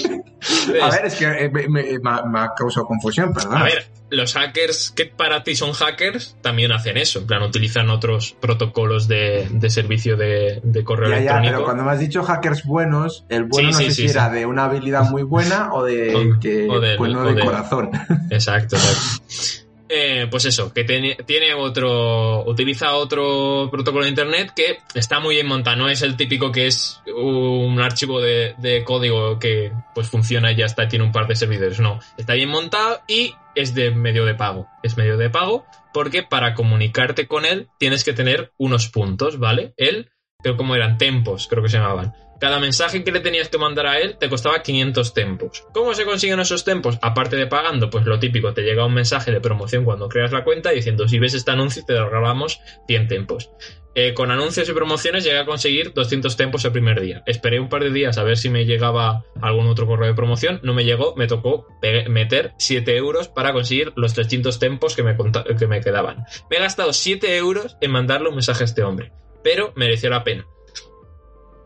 A 0.82 0.90
ver, 0.90 1.06
es 1.06 1.14
que 1.14 1.24
eh, 1.24 1.50
me, 1.50 1.68
me- 1.68 1.98
me 1.98 2.10
ha- 2.40 2.52
causado 2.56 2.86
confusión, 2.86 3.32
perdón. 3.34 3.56
A 3.58 3.64
ver, 3.64 3.86
los 4.10 4.32
hackers 4.34 4.90
que 4.90 5.06
para 5.06 5.42
ti 5.42 5.54
son 5.54 5.72
hackers 5.72 6.36
también 6.40 6.72
hacen 6.72 6.96
eso. 6.96 7.20
En 7.20 7.26
plan, 7.26 7.42
utilizan 7.42 7.90
otros 7.90 8.36
protocolos 8.40 9.06
de, 9.08 9.46
de 9.50 9.70
servicio 9.70 10.16
de, 10.16 10.60
de 10.62 10.84
correo 10.84 11.08
Ya, 11.10 11.14
ya, 11.16 11.20
electrónico. 11.20 11.52
pero 11.54 11.64
cuando 11.64 11.84
me 11.84 11.90
has 11.92 12.00
dicho 12.00 12.22
hackers 12.22 12.64
buenos, 12.64 13.24
el 13.28 13.44
bueno 13.44 13.68
Sí, 13.72 13.72
no 13.74 13.78
sí, 13.78 13.84
sé 13.86 13.90
sí, 13.94 14.02
si 14.08 14.10
era 14.10 14.28
de 14.30 14.46
una 14.46 14.64
habilidad 14.64 15.08
muy 15.10 15.22
buena 15.22 15.72
o 15.72 15.84
de 15.84 16.14
O- 16.36 16.40
que 16.40 16.68
o 16.68 16.80
del- 16.80 16.98
bueno 16.98 17.20
o 17.20 17.24
de 17.24 17.34
del- 17.34 17.44
corazón. 17.44 17.90
Exacto, 18.30 18.76
exacto. 18.76 19.24
Eh, 19.92 20.28
pues 20.30 20.44
eso, 20.44 20.72
que 20.72 20.84
tiene, 20.84 21.54
otro. 21.54 22.44
Utiliza 22.44 22.94
otro 22.94 23.68
protocolo 23.72 24.04
de 24.04 24.10
internet 24.10 24.52
que 24.54 24.78
está 24.94 25.18
muy 25.18 25.34
bien 25.34 25.48
montado. 25.48 25.76
No 25.76 25.88
es 25.88 26.02
el 26.02 26.16
típico 26.16 26.52
que 26.52 26.68
es 26.68 27.02
un 27.12 27.80
archivo 27.80 28.20
de, 28.20 28.54
de 28.58 28.84
código 28.84 29.40
que 29.40 29.72
pues 29.92 30.08
funciona 30.08 30.52
y 30.52 30.56
ya 30.56 30.66
está, 30.66 30.86
tiene 30.86 31.04
un 31.04 31.10
par 31.10 31.26
de 31.26 31.34
servidores. 31.34 31.80
No, 31.80 31.98
está 32.16 32.34
bien 32.34 32.50
montado 32.50 33.00
y 33.08 33.34
es 33.56 33.74
de 33.74 33.90
medio 33.90 34.24
de 34.24 34.36
pago. 34.36 34.68
Es 34.84 34.96
medio 34.96 35.16
de 35.16 35.28
pago 35.28 35.66
porque 35.92 36.22
para 36.22 36.54
comunicarte 36.54 37.26
con 37.26 37.44
él 37.44 37.68
tienes 37.78 38.04
que 38.04 38.12
tener 38.12 38.52
unos 38.58 38.88
puntos, 38.88 39.40
¿vale? 39.40 39.74
Él, 39.76 40.12
creo 40.40 40.56
como 40.56 40.76
eran 40.76 40.98
tempos, 40.98 41.48
creo 41.48 41.64
que 41.64 41.68
se 41.68 41.78
llamaban. 41.78 42.14
Cada 42.40 42.58
mensaje 42.58 43.04
que 43.04 43.12
le 43.12 43.20
tenías 43.20 43.50
que 43.50 43.58
mandar 43.58 43.86
a 43.86 44.00
él 44.00 44.16
te 44.18 44.30
costaba 44.30 44.62
500 44.62 45.12
tempos. 45.12 45.66
¿Cómo 45.74 45.92
se 45.92 46.06
consiguen 46.06 46.40
esos 46.40 46.64
tempos? 46.64 46.98
Aparte 47.02 47.36
de 47.36 47.46
pagando, 47.46 47.90
pues 47.90 48.06
lo 48.06 48.18
típico, 48.18 48.54
te 48.54 48.62
llega 48.62 48.86
un 48.86 48.94
mensaje 48.94 49.30
de 49.30 49.42
promoción 49.42 49.84
cuando 49.84 50.08
creas 50.08 50.32
la 50.32 50.42
cuenta 50.42 50.70
diciendo 50.70 51.06
si 51.06 51.18
ves 51.18 51.34
este 51.34 51.50
anuncio 51.50 51.84
te 51.86 51.92
regalamos 52.02 52.60
100 52.88 53.08
tempos. 53.08 53.50
Eh, 53.94 54.14
con 54.14 54.30
anuncios 54.30 54.68
y 54.68 54.72
promociones 54.72 55.24
llegué 55.24 55.38
a 55.38 55.44
conseguir 55.44 55.92
200 55.92 56.36
tempos 56.36 56.64
el 56.64 56.72
primer 56.72 57.00
día. 57.00 57.22
Esperé 57.26 57.60
un 57.60 57.68
par 57.68 57.82
de 57.82 57.90
días 57.90 58.16
a 58.16 58.22
ver 58.22 58.38
si 58.38 58.48
me 58.48 58.64
llegaba 58.64 59.24
algún 59.42 59.66
otro 59.66 59.86
correo 59.86 60.08
de 60.08 60.14
promoción. 60.14 60.60
No 60.62 60.72
me 60.72 60.84
llegó, 60.84 61.14
me 61.16 61.26
tocó 61.26 61.66
meter 62.08 62.52
7 62.58 62.96
euros 62.96 63.28
para 63.28 63.52
conseguir 63.52 63.92
los 63.96 64.14
300 64.14 64.58
tempos 64.58 64.96
que 64.96 65.02
me, 65.02 65.16
que 65.58 65.66
me 65.66 65.80
quedaban. 65.80 66.24
Me 66.48 66.56
he 66.56 66.60
gastado 66.60 66.94
7 66.94 67.36
euros 67.36 67.76
en 67.82 67.90
mandarle 67.90 68.28
un 68.28 68.36
mensaje 68.36 68.62
a 68.62 68.66
este 68.66 68.82
hombre, 68.82 69.12
pero 69.42 69.72
mereció 69.74 70.08
la 70.08 70.24
pena. 70.24 70.46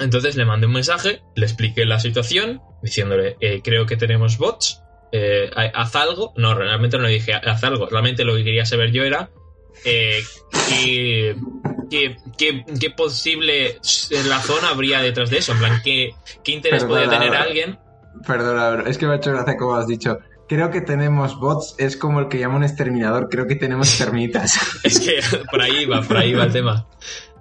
Entonces 0.00 0.36
le 0.36 0.44
mandé 0.44 0.66
un 0.66 0.72
mensaje, 0.72 1.22
le 1.36 1.46
expliqué 1.46 1.84
la 1.84 2.00
situación, 2.00 2.60
diciéndole, 2.82 3.36
eh, 3.40 3.60
creo 3.62 3.86
que 3.86 3.96
tenemos 3.96 4.38
bots, 4.38 4.82
eh, 5.12 5.50
haz 5.54 5.94
algo. 5.96 6.32
No, 6.36 6.54
realmente 6.54 6.96
no 6.98 7.04
le 7.04 7.10
dije, 7.10 7.32
haz 7.34 7.62
algo. 7.64 7.86
Realmente 7.86 8.24
lo 8.24 8.34
que 8.34 8.44
quería 8.44 8.66
saber 8.66 8.90
yo 8.90 9.04
era 9.04 9.30
eh, 9.84 10.20
qué, 10.68 11.36
qué, 11.90 12.16
qué- 12.38 12.64
qué 12.80 12.90
posible 12.90 13.78
razón 14.28 14.64
habría 14.64 15.00
detrás 15.00 15.30
de 15.30 15.38
eso. 15.38 15.52
En 15.52 15.58
plan, 15.58 15.80
qué, 15.84 16.10
interés 16.46 16.84
Perdona, 16.84 17.04
podía 17.06 17.18
tener 17.18 17.34
alguien. 17.36 17.78
Perdona, 18.26 18.88
es 18.88 18.98
que 18.98 19.06
me 19.06 19.14
ha 19.14 19.16
hecho 19.16 19.32
gracia 19.32 19.56
como 19.56 19.74
has 19.76 19.86
dicho. 19.86 20.18
Creo 20.48 20.70
que 20.70 20.80
tenemos 20.82 21.38
bots, 21.40 21.74
es 21.78 21.96
como 21.96 22.20
el 22.20 22.28
que 22.28 22.38
llama 22.38 22.56
un 22.56 22.64
exterminador, 22.64 23.28
creo 23.30 23.46
que 23.46 23.56
tenemos 23.56 23.96
termitas. 23.96 24.58
Es 24.84 25.00
que 25.00 25.20
por 25.50 25.62
ahí 25.62 25.86
va, 25.86 26.02
por 26.02 26.16
ahí 26.18 26.34
va 26.34 26.44
el 26.44 26.52
tema. 26.52 26.86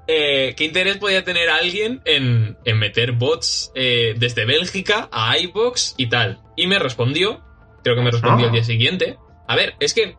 Eh, 0.07 0.53
¿Qué 0.57 0.65
interés 0.65 0.97
podía 0.97 1.23
tener 1.23 1.49
alguien 1.49 2.01
en, 2.05 2.57
en 2.65 2.77
meter 2.79 3.13
bots 3.13 3.71
eh, 3.75 4.15
desde 4.17 4.45
Bélgica 4.45 5.07
a 5.11 5.37
iBox 5.37 5.95
y 5.97 6.07
tal? 6.07 6.39
Y 6.57 6.67
me 6.67 6.77
respondió, 6.79 7.41
creo 7.83 7.95
que 7.95 8.01
me 8.01 8.11
respondió 8.11 8.45
Ah. 8.45 8.47
el 8.47 8.53
día 8.53 8.63
siguiente. 8.63 9.17
A 9.47 9.55
ver, 9.55 9.75
es 9.79 9.93
que 9.93 10.15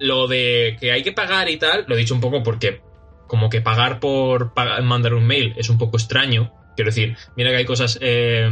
lo 0.00 0.26
de 0.26 0.76
que 0.80 0.92
hay 0.92 1.02
que 1.02 1.12
pagar 1.12 1.48
y 1.50 1.58
tal, 1.58 1.84
lo 1.86 1.94
he 1.94 1.98
dicho 1.98 2.14
un 2.14 2.20
poco 2.20 2.42
porque 2.42 2.80
como 3.26 3.50
que 3.50 3.60
pagar 3.60 3.98
por 4.00 4.52
mandar 4.82 5.12
un 5.14 5.26
mail 5.26 5.54
es 5.56 5.68
un 5.68 5.78
poco 5.78 5.96
extraño. 5.96 6.52
Quiero 6.76 6.90
decir, 6.90 7.16
mira 7.36 7.50
que 7.50 7.56
hay 7.56 7.64
cosas 7.64 7.98
eh, 8.02 8.48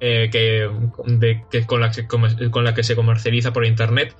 eh, 0.00 0.28
que, 0.30 0.68
de- 1.06 1.44
que 1.50 1.66
con, 1.66 1.80
las 1.80 1.96
que 1.96 2.06
comer- 2.06 2.50
con 2.50 2.62
las 2.64 2.74
que 2.74 2.84
se 2.84 2.94
comercializa 2.96 3.52
por 3.52 3.66
internet, 3.66 4.14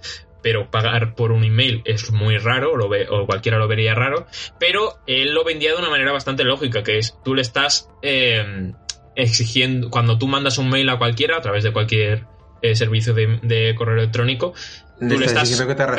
pero 0.45 0.71
pagar 0.71 1.15
por 1.15 1.33
un 1.33 1.43
email 1.43 1.81
es 1.87 2.13
muy 2.13 2.37
raro, 2.39 2.77
lo 2.77 2.89
ve- 2.89 3.09
o 3.11 3.27
cualquiera 3.27 3.59
lo 3.59 3.67
vería 3.67 3.95
raro, 3.95 4.27
pero 4.61 4.99
él 5.07 5.33
lo 5.35 5.43
vendía 5.43 5.73
de 5.73 5.79
una 5.79 5.89
manera 5.91 6.13
bastante 6.13 6.45
lógica, 6.45 6.83
que 6.85 6.99
es 6.99 7.19
tú 7.25 7.35
le 7.35 7.41
estás 7.43 7.89
eh, 8.03 8.73
exigiendo, 9.17 9.91
cuando 9.91 10.19
tú 10.19 10.29
mandas 10.29 10.59
un 10.59 10.69
mail 10.69 10.89
a 10.91 10.99
cualquiera, 10.99 11.37
a 11.37 11.41
través 11.41 11.65
de 11.65 11.73
cualquier 11.73 12.27
eh, 12.63 12.75
servicio 12.75 13.15
de, 13.15 13.39
de 13.43 13.75
correo 13.75 13.97
electrónico, 13.97 14.53
tú 14.99 15.07
le 15.19 15.27
estás 15.27 15.49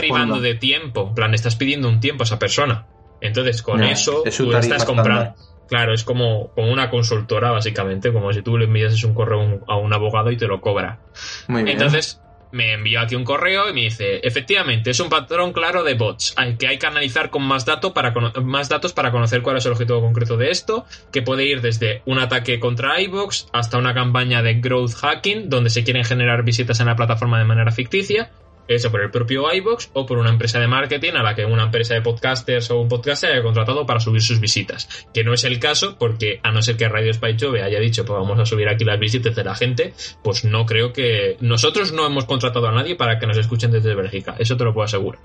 privando 0.02 0.36
de 0.42 0.56
tiempo, 0.56 1.08
en 1.10 1.16
plan, 1.16 1.32
le 1.32 1.36
estás 1.36 1.56
pidiendo 1.56 1.90
un 1.90 2.00
tiempo 2.00 2.24
a 2.24 2.26
esa 2.26 2.40
persona. 2.40 2.86
Entonces, 3.22 3.62
con 3.62 3.80
eso, 3.92 4.24
es 4.26 4.38
tú 4.38 4.44
le 4.46 4.50
estás 4.60 4.86
comprando. 4.86 5.22
Claro, 5.68 5.94
es 5.96 6.04
como, 6.04 6.52
como 6.54 6.72
una 6.72 6.92
consultora, 6.92 7.50
básicamente, 7.50 8.14
como 8.14 8.32
si 8.32 8.44
tú 8.44 8.58
le 8.58 8.66
enviases 8.66 9.04
un 9.04 9.16
correo 9.16 9.40
a 9.42 9.44
un- 9.44 9.64
a 9.68 9.78
un 9.78 9.94
abogado 9.94 10.30
y 10.32 10.38
te 10.38 10.46
lo 10.48 10.62
cobra. 10.62 11.00
Muy 11.48 11.64
bien. 11.64 11.78
Entonces 11.78 12.22
me 12.52 12.74
envió 12.74 13.02
aquí 13.02 13.16
un 13.16 13.24
correo 13.24 13.70
y 13.70 13.74
me 13.74 13.82
dice, 13.82 14.20
efectivamente, 14.24 14.92
es 14.92 15.00
un 15.00 15.10
patrón 15.10 15.52
claro 15.54 15.84
de 15.84 15.94
bots, 15.96 16.34
hay- 16.38 16.56
que 16.58 16.68
hay 16.68 16.78
que 16.78 16.88
analizar 16.88 17.30
con 17.30 17.44
más, 17.44 17.66
dato 17.66 17.94
para 17.94 18.14
más 18.44 18.70
datos 18.70 18.94
para 18.94 19.12
conocer 19.12 19.42
cuál 19.42 19.58
es 19.58 19.66
el 19.66 19.74
objetivo 19.74 20.02
concreto 20.02 20.38
de 20.38 20.52
esto, 20.52 20.86
que 21.12 21.22
puede 21.22 21.46
ir 21.46 21.62
desde 21.62 22.02
un 22.06 22.20
ataque 22.20 22.60
contra 22.60 23.02
iVoox 23.02 23.48
hasta 23.52 23.78
una 23.78 23.94
campaña 23.94 24.42
de 24.42 24.56
growth 24.56 24.94
hacking, 24.94 25.50
donde 25.50 25.70
se 25.70 25.84
quieren 25.84 26.06
generar 26.06 26.44
visitas 26.44 26.80
en 26.80 26.86
la 26.88 26.96
plataforma 26.96 27.40
de 27.40 27.46
manera 27.46 27.72
ficticia, 27.72 28.32
eso 28.68 28.92
por 28.92 29.02
el 29.02 29.12
propio 29.12 29.54
iVoox 29.54 29.90
o 29.94 30.06
por 30.06 30.18
una 30.18 30.30
empresa 30.30 30.60
de 30.60 30.68
marketing 30.68 31.14
a 31.14 31.24
la 31.24 31.36
que 31.36 31.46
una 31.46 31.64
empresa 31.64 31.94
de 31.94 32.02
podcasters 32.02 32.72
o 32.72 32.80
un 32.80 32.88
podcaster 32.88 33.32
haya 33.32 33.44
contratado 33.44 33.86
para 33.86 34.00
subir 34.00 34.22
sus 34.22 34.40
visitas. 34.40 35.08
Que 35.14 35.24
no 35.24 35.34
es 35.34 35.44
el 35.44 35.60
caso 35.60 35.98
porque 35.98 36.40
a 36.44 36.52
no 36.52 36.62
ser 36.62 36.78
que 36.78 36.90
Radio 36.90 37.14
Spy 37.14 37.38
Jove 37.40 37.64
haya 37.64 37.80
dicho 37.80 38.06
pues 38.06 38.20
vamos 38.20 38.40
a 38.40 38.46
subir 38.46 38.68
aquí 38.68 38.84
las 38.84 39.00
visitas 39.00 39.36
de 39.36 39.44
la 39.44 39.56
gente, 39.56 39.94
pues 40.24 40.46
no 40.46 40.66
creo 40.66 40.94
que... 40.94 41.38
Nosotros 41.40 41.92
no 41.92 42.06
hemos 42.06 42.26
contratado 42.26 42.68
a 42.68 42.72
nadie 42.72 42.96
para 42.96 43.20
que 43.20 43.28
nos 43.28 43.38
escuchen 43.38 43.72
desde 43.72 43.96
Bélgica, 43.96 44.36
eso 44.40 44.58
te 44.58 44.64
lo 44.64 44.74
puedo 44.74 44.86
asegurar. 44.86 45.22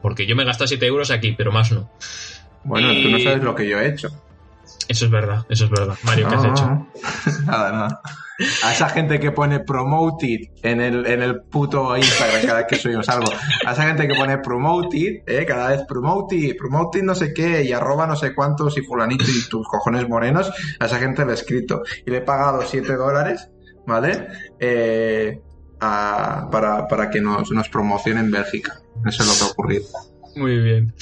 Porque 0.00 0.26
yo 0.26 0.34
me 0.36 0.44
gasto 0.44 0.66
7 0.66 0.84
euros 0.86 1.10
aquí, 1.10 1.32
pero 1.32 1.52
más 1.52 1.72
no. 1.72 1.90
Bueno, 2.64 2.92
tú 2.92 3.08
no 3.08 3.18
sabes 3.18 3.42
lo 3.42 3.54
que 3.54 3.68
yo 3.68 3.78
he 3.80 3.88
hecho. 3.88 4.08
Eso 4.88 5.04
es 5.04 5.10
verdad, 5.10 5.44
eso 5.48 5.64
es 5.64 5.70
verdad. 5.70 5.96
Mario, 6.02 6.28
¿qué 6.28 6.34
has 6.34 6.44
hecho? 6.44 6.86
Nada, 7.44 7.72
nada. 7.72 8.00
A 8.62 8.72
esa 8.72 8.88
gente 8.88 9.18
que 9.18 9.32
pone 9.32 9.60
promoted 9.60 10.50
en 10.62 10.80
el, 10.80 11.06
en 11.06 11.22
el 11.22 11.42
puto 11.42 11.96
Instagram 11.96 12.42
cada 12.42 12.58
vez 12.58 12.66
que 12.68 12.76
subimos 12.76 13.08
algo. 13.08 13.32
A 13.66 13.72
esa 13.72 13.82
gente 13.82 14.06
que 14.06 14.14
pone 14.14 14.38
promoted, 14.38 15.22
¿eh? 15.26 15.44
cada 15.46 15.70
vez 15.70 15.80
promoted, 15.88 16.56
promoted 16.56 17.02
no 17.02 17.16
sé 17.16 17.34
qué, 17.34 17.64
y 17.64 17.72
arroba 17.72 18.06
no 18.06 18.14
sé 18.14 18.34
cuántos 18.34 18.78
y 18.78 18.82
fulanito 18.82 19.24
y 19.28 19.48
tus 19.48 19.66
cojones 19.66 20.08
morenos, 20.08 20.52
a 20.78 20.86
esa 20.86 20.98
gente 20.98 21.24
le 21.24 21.32
he 21.32 21.34
escrito. 21.34 21.82
Y 22.06 22.10
le 22.10 22.18
he 22.18 22.20
pagado 22.20 22.62
7 22.62 22.94
dólares, 22.94 23.50
¿vale? 23.86 24.28
Eh, 24.60 25.40
para, 25.78 26.86
para 26.88 27.10
que 27.10 27.20
nos, 27.20 27.50
nos 27.50 27.68
promocione 27.68 28.20
en 28.20 28.30
Bélgica. 28.30 28.80
Eso 29.04 29.22
es 29.22 29.28
lo 29.28 29.34
que 29.34 29.42
ha 29.42 29.52
ocurrido. 29.52 29.84
Muy 30.36 30.58
bien. 30.58 30.94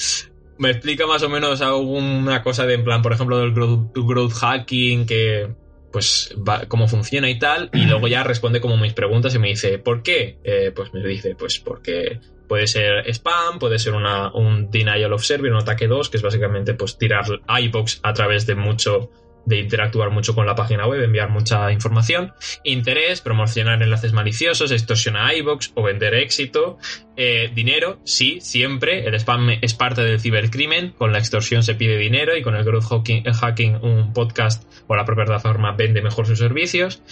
Me 0.58 0.70
explica 0.70 1.06
más 1.06 1.22
o 1.22 1.28
menos 1.28 1.60
alguna 1.60 2.42
cosa 2.42 2.64
de 2.64 2.74
en 2.74 2.84
plan, 2.84 3.02
por 3.02 3.12
ejemplo, 3.12 3.38
del 3.38 3.52
growth 3.52 4.32
hacking, 4.32 5.06
que 5.06 5.54
pues 5.92 6.34
va- 6.46 6.66
cómo 6.66 6.88
funciona 6.88 7.28
y 7.30 7.38
tal, 7.38 7.70
y 7.72 7.84
luego 7.86 8.08
ya 8.08 8.22
responde 8.24 8.60
como 8.60 8.76
mis 8.76 8.92
preguntas 8.92 9.34
y 9.34 9.38
me 9.38 9.48
dice, 9.48 9.78
¿por 9.78 10.02
qué? 10.02 10.38
Eh, 10.44 10.72
pues 10.74 10.92
me 10.94 11.00
dice, 11.06 11.34
pues 11.34 11.58
porque 11.58 12.20
puede 12.48 12.66
ser 12.66 13.08
spam, 13.12 13.58
puede 13.58 13.78
ser 13.78 13.94
una, 13.94 14.32
un 14.34 14.70
denial 14.70 15.12
of 15.12 15.24
service, 15.24 15.50
un 15.52 15.58
ataque 15.60 15.88
2, 15.88 16.10
que 16.10 16.16
es 16.18 16.22
básicamente 16.22 16.74
pues 16.74 16.96
tirar 16.96 17.24
iBox 17.60 18.00
a 18.02 18.12
través 18.12 18.46
de 18.46 18.54
mucho 18.54 19.10
de 19.46 19.60
interactuar 19.60 20.10
mucho 20.10 20.34
con 20.34 20.44
la 20.44 20.54
página 20.54 20.86
web, 20.86 21.02
enviar 21.02 21.30
mucha 21.30 21.72
información, 21.72 22.34
interés, 22.64 23.20
promocionar 23.20 23.82
enlaces 23.82 24.12
maliciosos, 24.12 24.72
extorsionar 24.72 25.34
iBox 25.36 25.72
o 25.74 25.82
vender 25.82 26.14
éxito, 26.14 26.78
eh, 27.16 27.50
dinero, 27.54 27.98
sí, 28.04 28.40
siempre. 28.40 29.06
El 29.06 29.14
spam 29.14 29.50
es 29.62 29.74
parte 29.74 30.02
del 30.02 30.20
cibercrimen. 30.20 30.90
Con 30.90 31.12
la 31.12 31.18
extorsión 31.18 31.62
se 31.62 31.74
pide 31.74 31.96
dinero 31.96 32.36
y 32.36 32.42
con 32.42 32.54
el 32.56 32.64
growth 32.64 32.84
hacking, 32.84 33.24
hacking 33.24 33.76
un 33.82 34.12
podcast 34.12 34.70
o 34.86 34.96
la 34.96 35.04
propia 35.04 35.24
plataforma 35.24 35.72
vende 35.72 36.02
mejor 36.02 36.26
sus 36.26 36.38
servicios. 36.38 37.02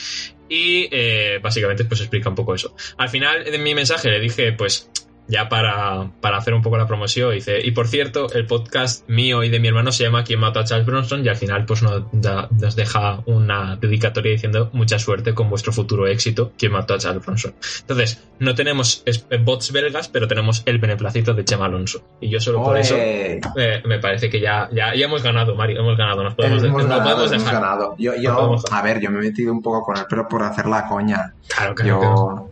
Y 0.48 0.88
eh, 0.90 1.38
básicamente 1.42 1.84
pues 1.84 2.00
explica 2.00 2.28
un 2.28 2.34
poco 2.34 2.54
eso. 2.54 2.74
Al 2.98 3.08
final 3.08 3.44
de 3.44 3.58
mi 3.58 3.74
mensaje 3.74 4.10
le 4.10 4.20
dije 4.20 4.52
pues 4.52 4.90
ya 5.26 5.48
para, 5.48 6.10
para 6.20 6.36
hacer 6.36 6.52
un 6.54 6.60
poco 6.62 6.76
la 6.76 6.86
promoción, 6.86 7.32
dice, 7.32 7.58
y 7.64 7.70
por 7.70 7.88
cierto, 7.88 8.30
el 8.32 8.46
podcast 8.46 9.08
mío 9.08 9.42
y 9.42 9.48
de 9.48 9.58
mi 9.58 9.68
hermano 9.68 9.90
se 9.92 10.04
llama 10.04 10.22
¿Quién 10.24 10.40
mató 10.40 10.60
a 10.60 10.64
Charles 10.64 10.86
Bronson? 10.86 11.24
Y 11.24 11.28
al 11.28 11.36
final 11.36 11.64
pues 11.64 11.82
nos, 11.82 12.04
da- 12.12 12.48
nos 12.50 12.76
deja 12.76 13.20
una 13.26 13.76
dedicatoria 13.76 14.32
diciendo 14.32 14.68
mucha 14.72 14.98
suerte 14.98 15.34
con 15.34 15.48
vuestro 15.48 15.72
futuro 15.72 16.06
éxito, 16.06 16.52
¿Quién 16.58 16.72
mató 16.72 16.94
a 16.94 16.98
Charles 16.98 17.24
Bronson? 17.24 17.54
Entonces, 17.80 18.22
no 18.38 18.54
tenemos 18.54 19.02
es- 19.06 19.26
bots 19.44 19.72
belgas, 19.72 20.08
pero 20.08 20.28
tenemos 20.28 20.62
el 20.66 20.78
beneplácito 20.78 21.32
de 21.34 21.44
Chema 21.44 21.66
Alonso. 21.66 22.04
Y 22.20 22.28
yo 22.28 22.40
solo 22.40 22.62
por 22.62 22.76
eso 22.76 22.94
eh, 22.98 23.40
me 23.86 23.98
parece 23.98 24.28
que 24.28 24.40
ya, 24.40 24.68
ya, 24.72 24.94
ya 24.94 25.06
hemos 25.06 25.22
ganado, 25.22 25.54
Mario, 25.54 25.80
hemos 25.80 25.96
ganado, 25.96 26.22
nos 26.22 26.34
podemos, 26.34 26.62
Hemos 26.62 26.82
no 26.82 26.88
ganado, 26.88 27.02
podemos 27.16 27.32
hemos 27.32 27.44
dejar. 27.44 27.60
ganado. 27.62 27.94
Yo, 27.98 28.12
yo, 28.16 28.56
a 28.70 28.82
ver, 28.82 29.00
yo 29.00 29.10
me 29.10 29.18
he 29.20 29.22
metido 29.30 29.52
un 29.52 29.62
poco 29.62 29.82
con 29.84 29.96
el 29.96 30.04
pelo 30.06 30.28
por 30.28 30.42
hacer 30.42 30.66
la 30.66 30.86
coña. 30.86 31.32
Claro, 31.48 31.74
claro, 31.74 31.98
claro. 32.00 32.14
Yo, 32.16 32.50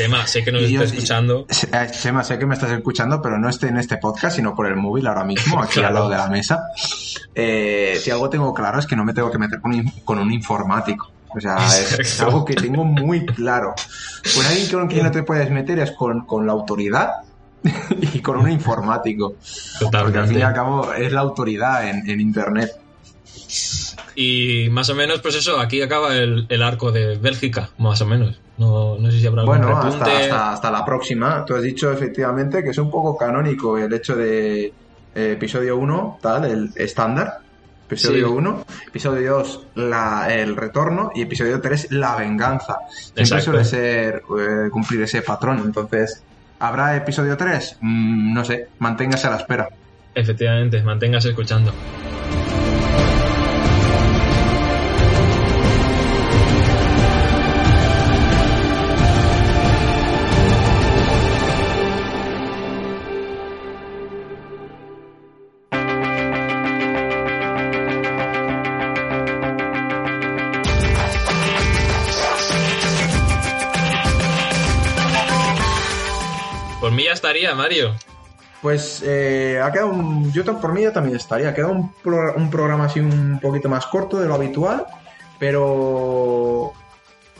Chema, 0.00 0.26
sé 0.26 0.42
que 0.44 0.52
nos 0.52 0.62
Y 0.62 0.72
yo- 0.72 0.82
está 0.82 0.94
escuchando. 0.94 1.46
Eh, 1.72 1.90
Chema, 1.90 2.24
sé 2.24 2.38
que 2.38 2.46
me 2.46 2.54
estás 2.54 2.70
escuchando, 2.70 3.20
pero 3.20 3.38
no 3.38 3.48
esté 3.48 3.68
en 3.68 3.76
este 3.76 3.96
podcast, 3.98 4.36
sino 4.36 4.54
por 4.54 4.66
el 4.66 4.76
móvil 4.76 5.06
ahora 5.06 5.24
mismo, 5.24 5.62
aquí 5.62 5.74
Claro. 5.74 5.88
al 5.88 5.94
lado 5.94 6.08
de 6.08 6.16
la 6.16 6.28
mesa. 6.28 6.60
Eh, 7.34 7.98
si 8.02 8.10
algo 8.10 8.28
tengo 8.30 8.52
claro 8.54 8.78
es 8.78 8.86
que 8.86 8.96
no 8.96 9.04
me 9.04 9.12
tengo 9.14 9.30
que 9.30 9.38
meter 9.38 9.60
con, 9.60 9.72
un- 9.74 9.90
con 10.04 10.18
un 10.18 10.32
informático. 10.32 11.10
O 11.32 11.40
sea, 11.40 11.56
es, 11.98 12.20
algo 12.20 12.44
que 12.44 12.54
tengo 12.54 12.82
muy 12.84 13.24
claro. 13.24 13.74
Con 14.34 14.44
alguien 14.46 14.68
con 14.68 14.88
quien 14.88 15.04
no 15.04 15.10
te 15.12 15.22
puedes 15.22 15.48
meter 15.50 15.78
es 15.78 15.92
con, 15.92 16.26
con 16.26 16.44
la 16.44 16.52
autoridad 16.52 17.10
y 18.12 18.18
con 18.20 18.36
un 18.38 18.50
informático. 18.50 19.34
Porque 19.80 19.96
al 19.96 20.02
fin 20.06 20.38
y 20.38 20.40
Totalmente. 20.40 20.44
al 20.44 20.54
cabo 20.54 20.92
es 20.92 21.12
la 21.12 21.20
autoridad 21.20 21.88
en, 21.88 22.08
en 22.10 22.20
Internet. 22.20 22.72
Y 24.14 24.68
más 24.70 24.90
o 24.90 24.94
menos, 24.94 25.20
pues 25.20 25.34
eso, 25.36 25.58
aquí 25.58 25.80
acaba 25.82 26.14
el, 26.16 26.46
el 26.48 26.62
arco 26.62 26.92
de 26.92 27.16
Bélgica, 27.16 27.70
más 27.78 28.00
o 28.00 28.06
menos. 28.06 28.38
No, 28.58 28.98
no 28.98 29.10
sé 29.10 29.20
si 29.20 29.26
habrá 29.26 29.42
algún 29.42 29.58
Bueno, 29.58 29.76
hasta, 29.76 30.18
hasta, 30.18 30.52
hasta 30.52 30.70
la 30.70 30.84
próxima. 30.84 31.44
Tú 31.46 31.54
has 31.54 31.62
dicho 31.62 31.90
efectivamente 31.90 32.62
que 32.62 32.70
es 32.70 32.78
un 32.78 32.90
poco 32.90 33.16
canónico 33.16 33.78
el 33.78 33.92
hecho 33.92 34.16
de 34.16 34.66
eh, 35.14 35.32
episodio 35.32 35.76
1, 35.78 36.18
tal, 36.20 36.44
el 36.44 36.70
estándar. 36.76 37.38
Episodio 37.86 38.28
Sí. 38.28 38.34
1, 38.34 38.64
episodio 38.86 39.32
2, 39.38 39.66
el 40.28 40.54
retorno 40.54 41.10
y 41.12 41.22
episodio 41.22 41.60
3, 41.60 41.90
la 41.90 42.14
venganza. 42.14 42.76
Siempre 42.88 43.22
Exacto. 43.24 43.44
suele 43.46 43.64
ser 43.64 44.22
eh, 44.38 44.70
cumplir 44.70 45.02
ese 45.02 45.22
patrón. 45.22 45.60
Entonces, 45.64 46.22
¿habrá 46.60 46.94
episodio 46.94 47.36
3? 47.36 47.78
Mm, 47.80 48.32
no 48.32 48.44
sé, 48.44 48.68
manténgase 48.78 49.26
a 49.26 49.30
la 49.30 49.36
espera. 49.38 49.68
Efectivamente, 50.14 50.80
manténgase 50.84 51.30
escuchando. 51.30 51.72
Mario. 77.54 77.94
Pues 78.62 79.02
eh, 79.06 79.58
ha 79.62 79.72
quedado 79.72 79.88
un. 79.90 80.30
Yo 80.32 80.44
por 80.60 80.72
mí 80.72 80.82
ya 80.82 80.92
también 80.92 81.16
estaría. 81.16 81.48
Ha 81.48 81.54
quedado 81.54 81.72
un, 81.72 81.92
pro- 81.94 82.34
un 82.34 82.50
programa 82.50 82.84
así 82.84 83.00
un 83.00 83.38
poquito 83.40 83.68
más 83.68 83.86
corto 83.86 84.18
de 84.20 84.28
lo 84.28 84.34
habitual. 84.34 84.84
Pero. 85.38 86.72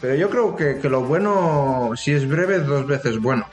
Pero 0.01 0.15
yo 0.15 0.31
creo 0.31 0.57
que, 0.57 0.79
que 0.79 0.89
lo 0.89 1.03
bueno, 1.03 1.91
si 1.95 2.13
es 2.13 2.27
breve, 2.27 2.61
dos 2.61 2.87
veces 2.87 3.21
bueno. 3.21 3.45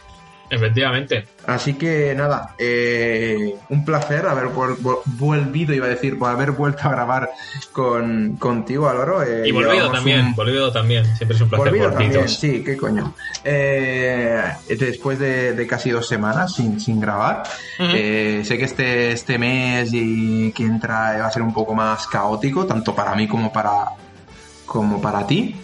Efectivamente. 0.50 1.26
Así 1.46 1.74
que 1.74 2.14
nada, 2.16 2.56
eh, 2.58 3.56
un 3.70 3.84
placer 3.86 4.26
haber 4.28 4.46
vuel- 4.46 4.78
vuel- 4.78 5.00
vuelvido, 5.06 5.74
iba 5.74 5.86
a 5.86 5.90
decir, 5.90 6.18
por 6.18 6.30
haber 6.30 6.52
vuelto 6.52 6.88
a 6.88 6.92
grabar 6.92 7.30
con, 7.72 8.38
contigo, 8.38 8.88
Álvaro. 8.90 9.24
Eh, 9.24 9.48
Y 9.48 9.52
volvido 9.52 9.92
también, 9.92 10.28
un- 10.28 10.36
volvido 10.36 10.72
también. 10.72 11.06
Siempre 11.18 11.36
es 11.36 11.42
un 11.42 11.50
placer 11.50 11.66
Volvido 11.72 11.92
también, 11.92 12.30
sí, 12.30 12.64
qué 12.64 12.78
coño. 12.78 13.14
Eh, 13.44 14.42
después 14.80 15.20
de, 15.20 15.54
de 15.54 15.68
casi 15.68 15.90
dos 15.90 16.08
semanas 16.08 16.54
sin, 16.56 16.80
sin 16.80 17.00
grabar, 17.00 17.44
eh, 17.80 18.42
sé 18.46 18.58
que 18.58 18.66
este, 18.66 19.12
este 19.12 19.38
mes 19.38 19.90
y 19.94 20.52
que 20.54 20.64
entra 20.64 21.18
va 21.20 21.28
a 21.28 21.32
ser 21.32 21.42
un 21.42 21.54
poco 21.54 21.74
más 21.74 22.08
caótico, 22.08 22.66
tanto 22.66 22.94
para 22.96 23.16
mí 23.16 23.28
como 23.28 23.52
para, 23.52 23.86
como 24.66 25.02
para 25.02 25.26
ti, 25.28 25.56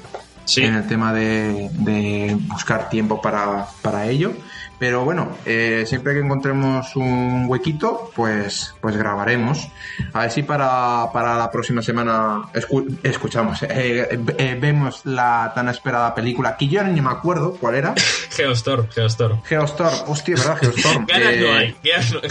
Sí, 0.46 0.62
en 0.62 0.76
el 0.76 0.86
tema 0.88 1.14
de, 1.14 1.70
de 1.72 2.38
buscar 2.50 2.90
tiempo 2.90 3.22
para, 3.22 3.66
para 3.82 4.08
ello. 4.08 4.34
Pero 4.80 5.06
bueno, 5.06 5.30
eh, 5.46 5.86
siempre 5.88 6.14
que 6.14 6.20
encontremos 6.20 6.96
un 6.98 7.46
huequito, 7.48 8.12
pues, 8.16 8.74
pues 8.82 8.98
grabaremos. 8.98 9.70
A 10.12 10.22
ver 10.22 10.32
si 10.32 10.44
para, 10.44 11.06
para 11.14 11.38
la 11.38 11.50
próxima 11.52 11.82
semana 11.82 12.42
escu- 12.54 12.98
escuchamos, 13.04 13.64
eh, 13.64 14.20
eh, 14.38 14.58
vemos 14.60 15.02
la 15.06 15.52
tan 15.56 15.70
esperada 15.70 16.14
película, 16.14 16.58
que 16.58 16.68
yo 16.68 16.84
ni 16.84 17.00
me 17.00 17.12
acuerdo 17.12 17.54
cuál 17.54 17.76
era. 17.76 17.94
Geostorm, 18.32 18.90
Geostorm. 18.90 19.42
Geostorm, 19.44 19.96
hostia, 20.08 20.36
¿verdad? 20.36 20.58
Geostorm. 20.58 21.06
Ganas 21.08 21.38
no 21.38 21.54
hay, 21.54 21.76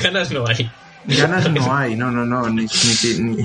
ganas 0.03 0.31
no, 0.31 0.47
hay. 0.47 0.71
Ganas 1.07 1.51
no 1.51 1.77
hay, 1.77 1.97
no, 1.97 2.11
no, 2.11 2.25
no, 2.27 2.49
ni, 2.51 2.67
ni, 2.67 3.19
ni- 3.21 3.45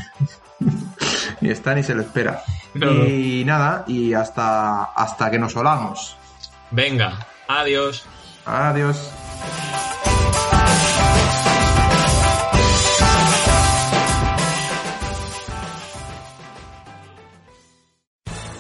ni 1.40 1.50
está 1.50 1.74
ni 1.76 1.84
se 1.84 1.96
lo 1.96 2.02
espera. 2.02 2.42
No, 2.74 3.06
y 3.06 3.44
nada, 3.46 3.86
y 3.88 4.14
hasta, 4.14 4.84
hasta 4.84 5.32
que 5.32 5.40
nos 5.40 5.56
olamos. 5.56 6.18
Venga, 6.72 7.26
adiós. 7.48 8.06
Adiós. 8.48 9.12